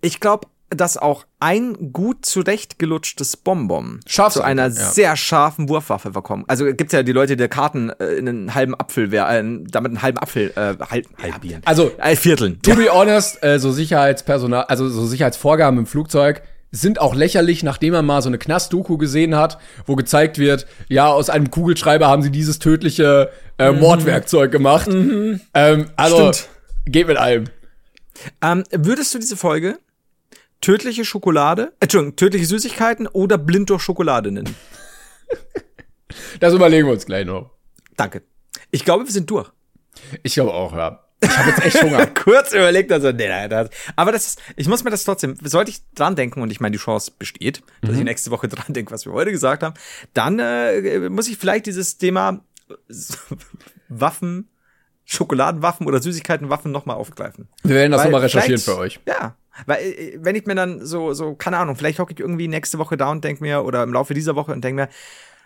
Ich 0.00 0.20
glaube, 0.20 0.48
dass 0.70 0.96
auch 0.96 1.26
ein 1.40 1.92
gut 1.92 2.24
zurechtgelutschtes 2.24 3.36
Bonbon 3.36 4.00
Scharf 4.06 4.34
zu 4.34 4.42
einer 4.42 4.64
ja. 4.64 4.70
sehr 4.70 5.16
scharfen 5.16 5.68
Wurfwaffe 5.68 6.12
verkommen. 6.12 6.44
Also 6.46 6.64
gibt's 6.66 6.92
ja 6.92 7.02
die 7.02 7.12
Leute, 7.12 7.36
die 7.36 7.48
Karten 7.48 7.90
äh, 7.90 8.14
in 8.14 8.28
einen 8.28 8.54
halben 8.54 8.74
Apfel, 8.74 9.10
wer, 9.10 9.28
äh, 9.28 9.42
damit 9.42 9.90
einen 9.90 10.02
halben 10.02 10.18
Apfel 10.18 10.52
äh, 10.54 10.76
halb, 10.84 11.06
halbieren. 11.20 11.62
Also, 11.64 11.90
äh, 11.98 12.14
Vierteln. 12.14 12.60
To 12.62 12.74
be 12.76 12.88
honest, 12.92 13.42
äh, 13.42 13.58
so 13.58 13.72
Sicherheitspersonal, 13.72 14.64
also 14.64 14.88
so 14.88 15.06
Sicherheitsvorgaben 15.06 15.80
im 15.80 15.86
Flugzeug 15.86 16.42
sind 16.72 17.00
auch 17.00 17.16
lächerlich, 17.16 17.64
nachdem 17.64 17.94
man 17.94 18.06
mal 18.06 18.22
so 18.22 18.28
eine 18.28 18.38
Knast-Doku 18.38 18.96
gesehen 18.96 19.34
hat, 19.34 19.58
wo 19.86 19.96
gezeigt 19.96 20.38
wird, 20.38 20.66
ja, 20.88 21.08
aus 21.08 21.28
einem 21.28 21.50
Kugelschreiber 21.50 22.06
haben 22.06 22.22
sie 22.22 22.30
dieses 22.30 22.60
tödliche 22.60 23.30
äh, 23.58 23.72
Mordwerkzeug 23.72 24.52
gemacht. 24.52 24.88
Ähm, 24.88 25.90
also, 25.96 26.32
Stimmt. 26.32 26.48
geht 26.86 27.08
mit 27.08 27.16
allem. 27.16 27.46
Ähm, 28.40 28.62
würdest 28.70 29.14
du 29.14 29.18
diese 29.18 29.36
Folge 29.36 29.78
tödliche 30.60 31.04
Schokolade, 31.04 31.72
äh, 31.80 31.84
Entschuldigung, 31.84 32.16
tödliche 32.16 32.46
Süßigkeiten 32.46 33.06
oder 33.06 33.38
blind 33.38 33.70
durch 33.70 33.82
Schokolade 33.82 34.30
nennen? 34.30 34.54
Das 36.40 36.54
überlegen 36.54 36.86
wir 36.86 36.92
uns 36.92 37.06
gleich 37.06 37.26
noch. 37.26 37.50
Danke. 37.96 38.22
Ich 38.70 38.84
glaube, 38.84 39.04
wir 39.04 39.12
sind 39.12 39.30
durch. 39.30 39.50
Ich 40.22 40.34
glaube 40.34 40.52
auch, 40.52 40.74
ja. 40.74 41.04
Ich 41.22 41.36
habe 41.36 41.50
jetzt 41.50 41.64
echt 41.64 41.82
Hunger. 41.82 42.06
Kurz 42.14 42.52
überlegt, 42.52 42.90
also, 42.92 43.12
nee, 43.12 43.28
nein, 43.28 43.50
das, 43.50 43.68
aber 43.94 44.10
das 44.10 44.26
ist, 44.26 44.42
ich 44.56 44.68
muss 44.68 44.84
mir 44.84 44.90
das 44.90 45.04
trotzdem, 45.04 45.36
sollte 45.42 45.70
ich 45.70 45.82
dran 45.94 46.16
denken 46.16 46.40
und 46.40 46.50
ich 46.50 46.60
meine, 46.60 46.72
die 46.72 46.82
Chance 46.82 47.12
besteht, 47.18 47.62
dass 47.82 47.96
ich 47.96 48.04
nächste 48.04 48.30
Woche 48.30 48.48
dran 48.48 48.72
denke, 48.72 48.90
was 48.90 49.04
wir 49.04 49.12
heute 49.12 49.30
gesagt 49.30 49.62
haben, 49.62 49.74
dann 50.14 50.38
äh, 50.38 51.10
muss 51.10 51.28
ich 51.28 51.36
vielleicht 51.36 51.66
dieses 51.66 51.98
Thema 51.98 52.42
Waffen, 53.88 54.48
Schokoladenwaffen 55.04 55.86
oder 55.86 56.00
Süßigkeitenwaffen 56.00 56.72
nochmal 56.72 56.96
aufgreifen. 56.96 57.48
Wir 57.64 57.76
werden 57.76 57.92
das 57.92 58.04
nochmal 58.04 58.22
recherchieren 58.22 58.60
für 58.60 58.78
euch. 58.78 59.00
Ja, 59.06 59.36
weil 59.66 59.82
äh, 59.84 60.18
wenn 60.20 60.36
ich 60.36 60.46
mir 60.46 60.54
dann 60.54 60.84
so, 60.84 61.12
so, 61.14 61.34
keine 61.34 61.58
Ahnung, 61.58 61.76
vielleicht 61.76 61.98
hocke 61.98 62.12
ich 62.12 62.20
irgendwie 62.20 62.48
nächste 62.48 62.78
Woche 62.78 62.96
da 62.96 63.10
und 63.10 63.24
denk 63.24 63.40
mir, 63.40 63.64
oder 63.64 63.82
im 63.82 63.92
Laufe 63.92 64.14
dieser 64.14 64.36
Woche 64.36 64.52
und 64.52 64.62
denk 64.62 64.76
mir, 64.76 64.88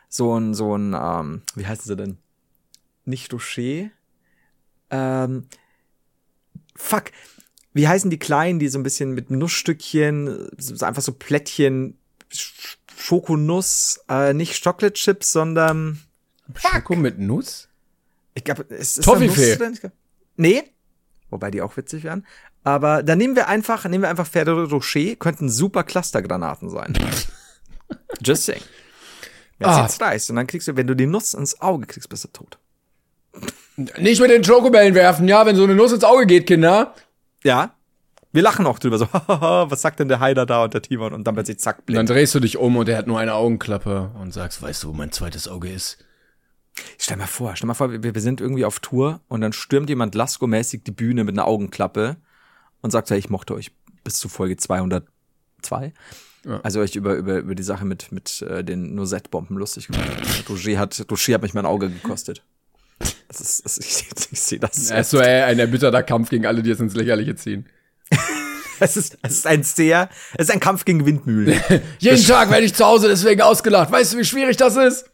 so 0.08 0.38
ein, 0.38 0.54
so 0.54 0.76
ein, 0.76 0.94
ähm, 0.94 1.42
wie 1.54 1.66
heißen 1.66 1.84
sie 1.86 1.96
denn? 1.96 2.18
Nicht 3.04 3.32
Rocher? 3.32 3.90
Ähm, 4.90 5.46
fuck. 6.76 7.04
Wie 7.72 7.88
heißen 7.88 8.10
die 8.10 8.18
kleinen, 8.18 8.58
die 8.60 8.68
so 8.68 8.78
ein 8.78 8.84
bisschen 8.84 9.12
mit 9.12 9.30
Nussstückchen, 9.30 10.48
so 10.56 10.86
einfach 10.86 11.02
so 11.02 11.12
Plättchen, 11.12 11.98
Sch- 12.30 12.76
Schokonuss, 12.96 14.00
äh, 14.08 14.32
nicht 14.32 14.62
Chocolate 14.62 14.92
Chips, 14.94 15.32
sondern 15.32 16.00
Schoko 16.54 16.94
mit 16.94 17.18
Nuss? 17.18 17.68
ich 18.34 18.44
glaube, 18.44 18.66
es 18.68 18.98
ist 18.98 19.04
Toffifee. 19.04 19.56
Nuss 19.56 19.80
drin? 19.80 19.92
Nee. 20.36 20.62
Wobei 21.30 21.50
die 21.50 21.62
auch 21.62 21.76
witzig 21.76 22.04
wären. 22.04 22.26
Aber 22.64 23.02
dann 23.02 23.18
nehmen 23.18 23.36
wir 23.36 23.46
einfach, 23.48 23.84
nehmen 23.84 24.02
wir 24.02 24.08
einfach 24.10 24.26
Ferrero 24.26 24.64
Rocher, 24.64 25.16
könnten 25.16 25.48
super 25.50 25.84
Clustergranaten 25.84 26.70
sein. 26.70 26.94
Just 28.24 28.44
saying. 28.46 28.62
Wenn 29.58 29.68
Ah. 29.68 29.82
jetzt 29.82 30.00
reißt 30.00 30.30
und 30.30 30.36
dann 30.36 30.46
kriegst 30.46 30.66
du, 30.68 30.76
wenn 30.76 30.86
du 30.86 30.96
die 30.96 31.06
Nuss 31.06 31.34
ins 31.34 31.60
Auge 31.60 31.86
kriegst, 31.86 32.08
bist 32.08 32.24
du 32.24 32.28
tot. 32.28 32.58
Nicht 33.76 34.20
mit 34.20 34.30
den 34.30 34.42
Schokobällen 34.44 34.94
werfen, 34.94 35.28
ja, 35.28 35.44
wenn 35.46 35.56
so 35.56 35.64
eine 35.64 35.74
Nuss 35.74 35.92
ins 35.92 36.04
Auge 36.04 36.26
geht, 36.26 36.46
Kinder. 36.46 36.94
Ja. 37.42 37.74
Wir 38.32 38.42
lachen 38.42 38.66
auch 38.66 38.78
drüber, 38.80 38.98
so, 38.98 39.06
was 39.26 39.80
sagt 39.82 40.00
denn 40.00 40.08
der 40.08 40.18
Heider 40.20 40.44
da 40.46 40.64
und 40.64 40.74
der 40.74 40.82
Timon? 40.82 41.12
Und 41.12 41.24
dann 41.24 41.36
wird 41.36 41.46
sie 41.46 41.56
zack 41.56 41.78
Und 41.80 41.94
dann 41.94 42.06
blind. 42.06 42.10
drehst 42.10 42.34
du 42.34 42.40
dich 42.40 42.56
um 42.56 42.76
und 42.76 42.88
er 42.88 42.96
hat 42.98 43.06
nur 43.06 43.18
eine 43.20 43.34
Augenklappe 43.34 44.10
und 44.20 44.32
sagst, 44.32 44.60
weißt 44.62 44.82
du, 44.82 44.88
wo 44.88 44.92
mein 44.92 45.12
zweites 45.12 45.46
Auge 45.46 45.70
ist? 45.70 45.98
Stell 46.98 47.16
mal 47.16 47.26
vor, 47.28 47.54
stell 47.54 47.68
mal 47.68 47.74
vor, 47.74 47.92
wir, 47.92 48.02
wir 48.14 48.20
sind 48.20 48.40
irgendwie 48.40 48.64
auf 48.64 48.80
Tour 48.80 49.20
und 49.28 49.40
dann 49.40 49.52
stürmt 49.52 49.88
jemand 49.88 50.16
Lasko-mäßig 50.16 50.82
die 50.84 50.90
Bühne 50.90 51.22
mit 51.22 51.34
einer 51.36 51.46
Augenklappe 51.46 52.16
und 52.84 52.90
sagt, 52.90 53.10
hey, 53.10 53.18
ich 53.18 53.30
mochte 53.30 53.54
euch 53.54 53.72
bis 54.04 54.18
zu 54.18 54.28
Folge 54.28 54.58
202. 54.58 55.94
Ja. 56.44 56.60
Also 56.62 56.80
euch 56.80 56.94
über, 56.96 57.14
über, 57.14 57.38
über 57.38 57.54
die 57.54 57.62
Sache 57.62 57.86
mit, 57.86 58.12
mit 58.12 58.42
äh, 58.42 58.62
den 58.62 58.94
Noisette-Bomben 58.94 59.56
lustig 59.56 59.86
gemacht. 59.86 60.06
Roger 60.50 60.78
hat, 60.78 61.06
Roger 61.10 61.34
hat 61.34 61.42
mich 61.42 61.54
mein 61.54 61.64
Auge 61.64 61.88
gekostet. 61.88 62.44
Das 63.26 63.40
ist, 63.40 63.64
das, 63.64 63.78
ich, 63.78 64.06
ich 64.30 64.40
sehe 64.40 64.58
das. 64.58 64.90
Ist 64.90 65.10
so 65.10 65.18
ey, 65.18 65.44
ein 65.44 65.58
erbitterter 65.58 66.02
Kampf 66.02 66.28
gegen 66.28 66.44
alle, 66.44 66.62
die 66.62 66.70
es 66.70 66.78
ins 66.78 66.94
Lächerliche 66.94 67.34
ziehen. 67.36 67.66
Es 68.80 68.96
ist, 68.96 69.18
es 69.22 69.34
ist 69.34 69.46
ein 69.46 69.62
sehr, 69.62 70.10
es 70.36 70.48
ist 70.48 70.50
ein 70.50 70.58
Kampf 70.58 70.84
gegen 70.84 71.06
Windmühlen. 71.06 71.60
Jeden 72.00 72.22
Tag 72.24 72.50
werde 72.50 72.66
ich 72.66 72.74
zu 72.74 72.84
Hause 72.84 73.06
deswegen 73.06 73.40
ausgelacht. 73.40 73.92
Weißt 73.92 74.12
du, 74.12 74.18
wie 74.18 74.24
schwierig 74.24 74.56
das 74.56 74.74
ist? 74.74 75.04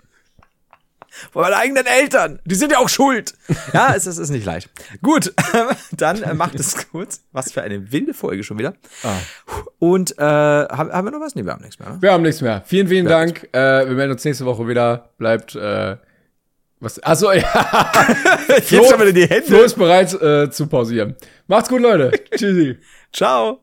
Von 1.32 1.42
meinen 1.42 1.54
eigenen 1.54 1.86
Eltern. 1.86 2.40
Die 2.44 2.54
sind 2.54 2.72
ja 2.72 2.78
auch 2.78 2.88
schuld. 2.88 3.34
Ja, 3.72 3.94
es 3.94 4.06
ist, 4.06 4.14
es 4.14 4.18
ist 4.18 4.30
nicht 4.30 4.44
leicht. 4.46 4.68
Gut, 5.02 5.32
dann 5.92 6.22
äh, 6.22 6.34
macht 6.34 6.58
es 6.58 6.90
gut. 6.90 7.08
Was 7.30 7.52
für 7.52 7.62
eine 7.62 7.92
wilde 7.92 8.14
Folge 8.14 8.42
schon 8.42 8.58
wieder. 8.58 8.74
Und 9.78 10.18
äh, 10.18 10.22
haben, 10.22 10.92
haben 10.92 11.06
wir 11.06 11.12
noch 11.12 11.20
was? 11.20 11.34
Nee, 11.34 11.44
wir 11.44 11.52
haben 11.52 11.62
nichts 11.62 11.78
mehr. 11.78 11.90
Ne? 11.90 11.98
Wir 12.00 12.12
haben 12.12 12.22
nichts 12.22 12.40
mehr. 12.40 12.62
Vielen, 12.66 12.88
vielen 12.88 13.06
Dank. 13.06 13.48
Äh, 13.52 13.86
wir 13.86 13.94
melden 13.94 14.12
uns 14.12 14.24
nächste 14.24 14.44
Woche 14.44 14.66
wieder. 14.66 15.10
Bleibt, 15.18 15.54
äh, 15.54 15.96
was, 16.80 17.02
achso, 17.02 17.30
ja. 17.32 17.42
Jetzt 18.48 18.70
schon 18.70 19.00
wieder 19.00 19.12
die 19.12 19.26
Hände. 19.26 19.46
Flo 19.46 19.62
ist 19.62 19.76
bereit 19.76 20.12
äh, 20.20 20.50
zu 20.50 20.66
pausieren. 20.66 21.14
Macht's 21.46 21.68
gut, 21.68 21.82
Leute. 21.82 22.10
Tschüssi. 22.34 22.78
Ciao. 23.12 23.60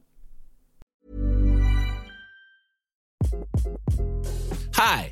Hi, 4.78 5.12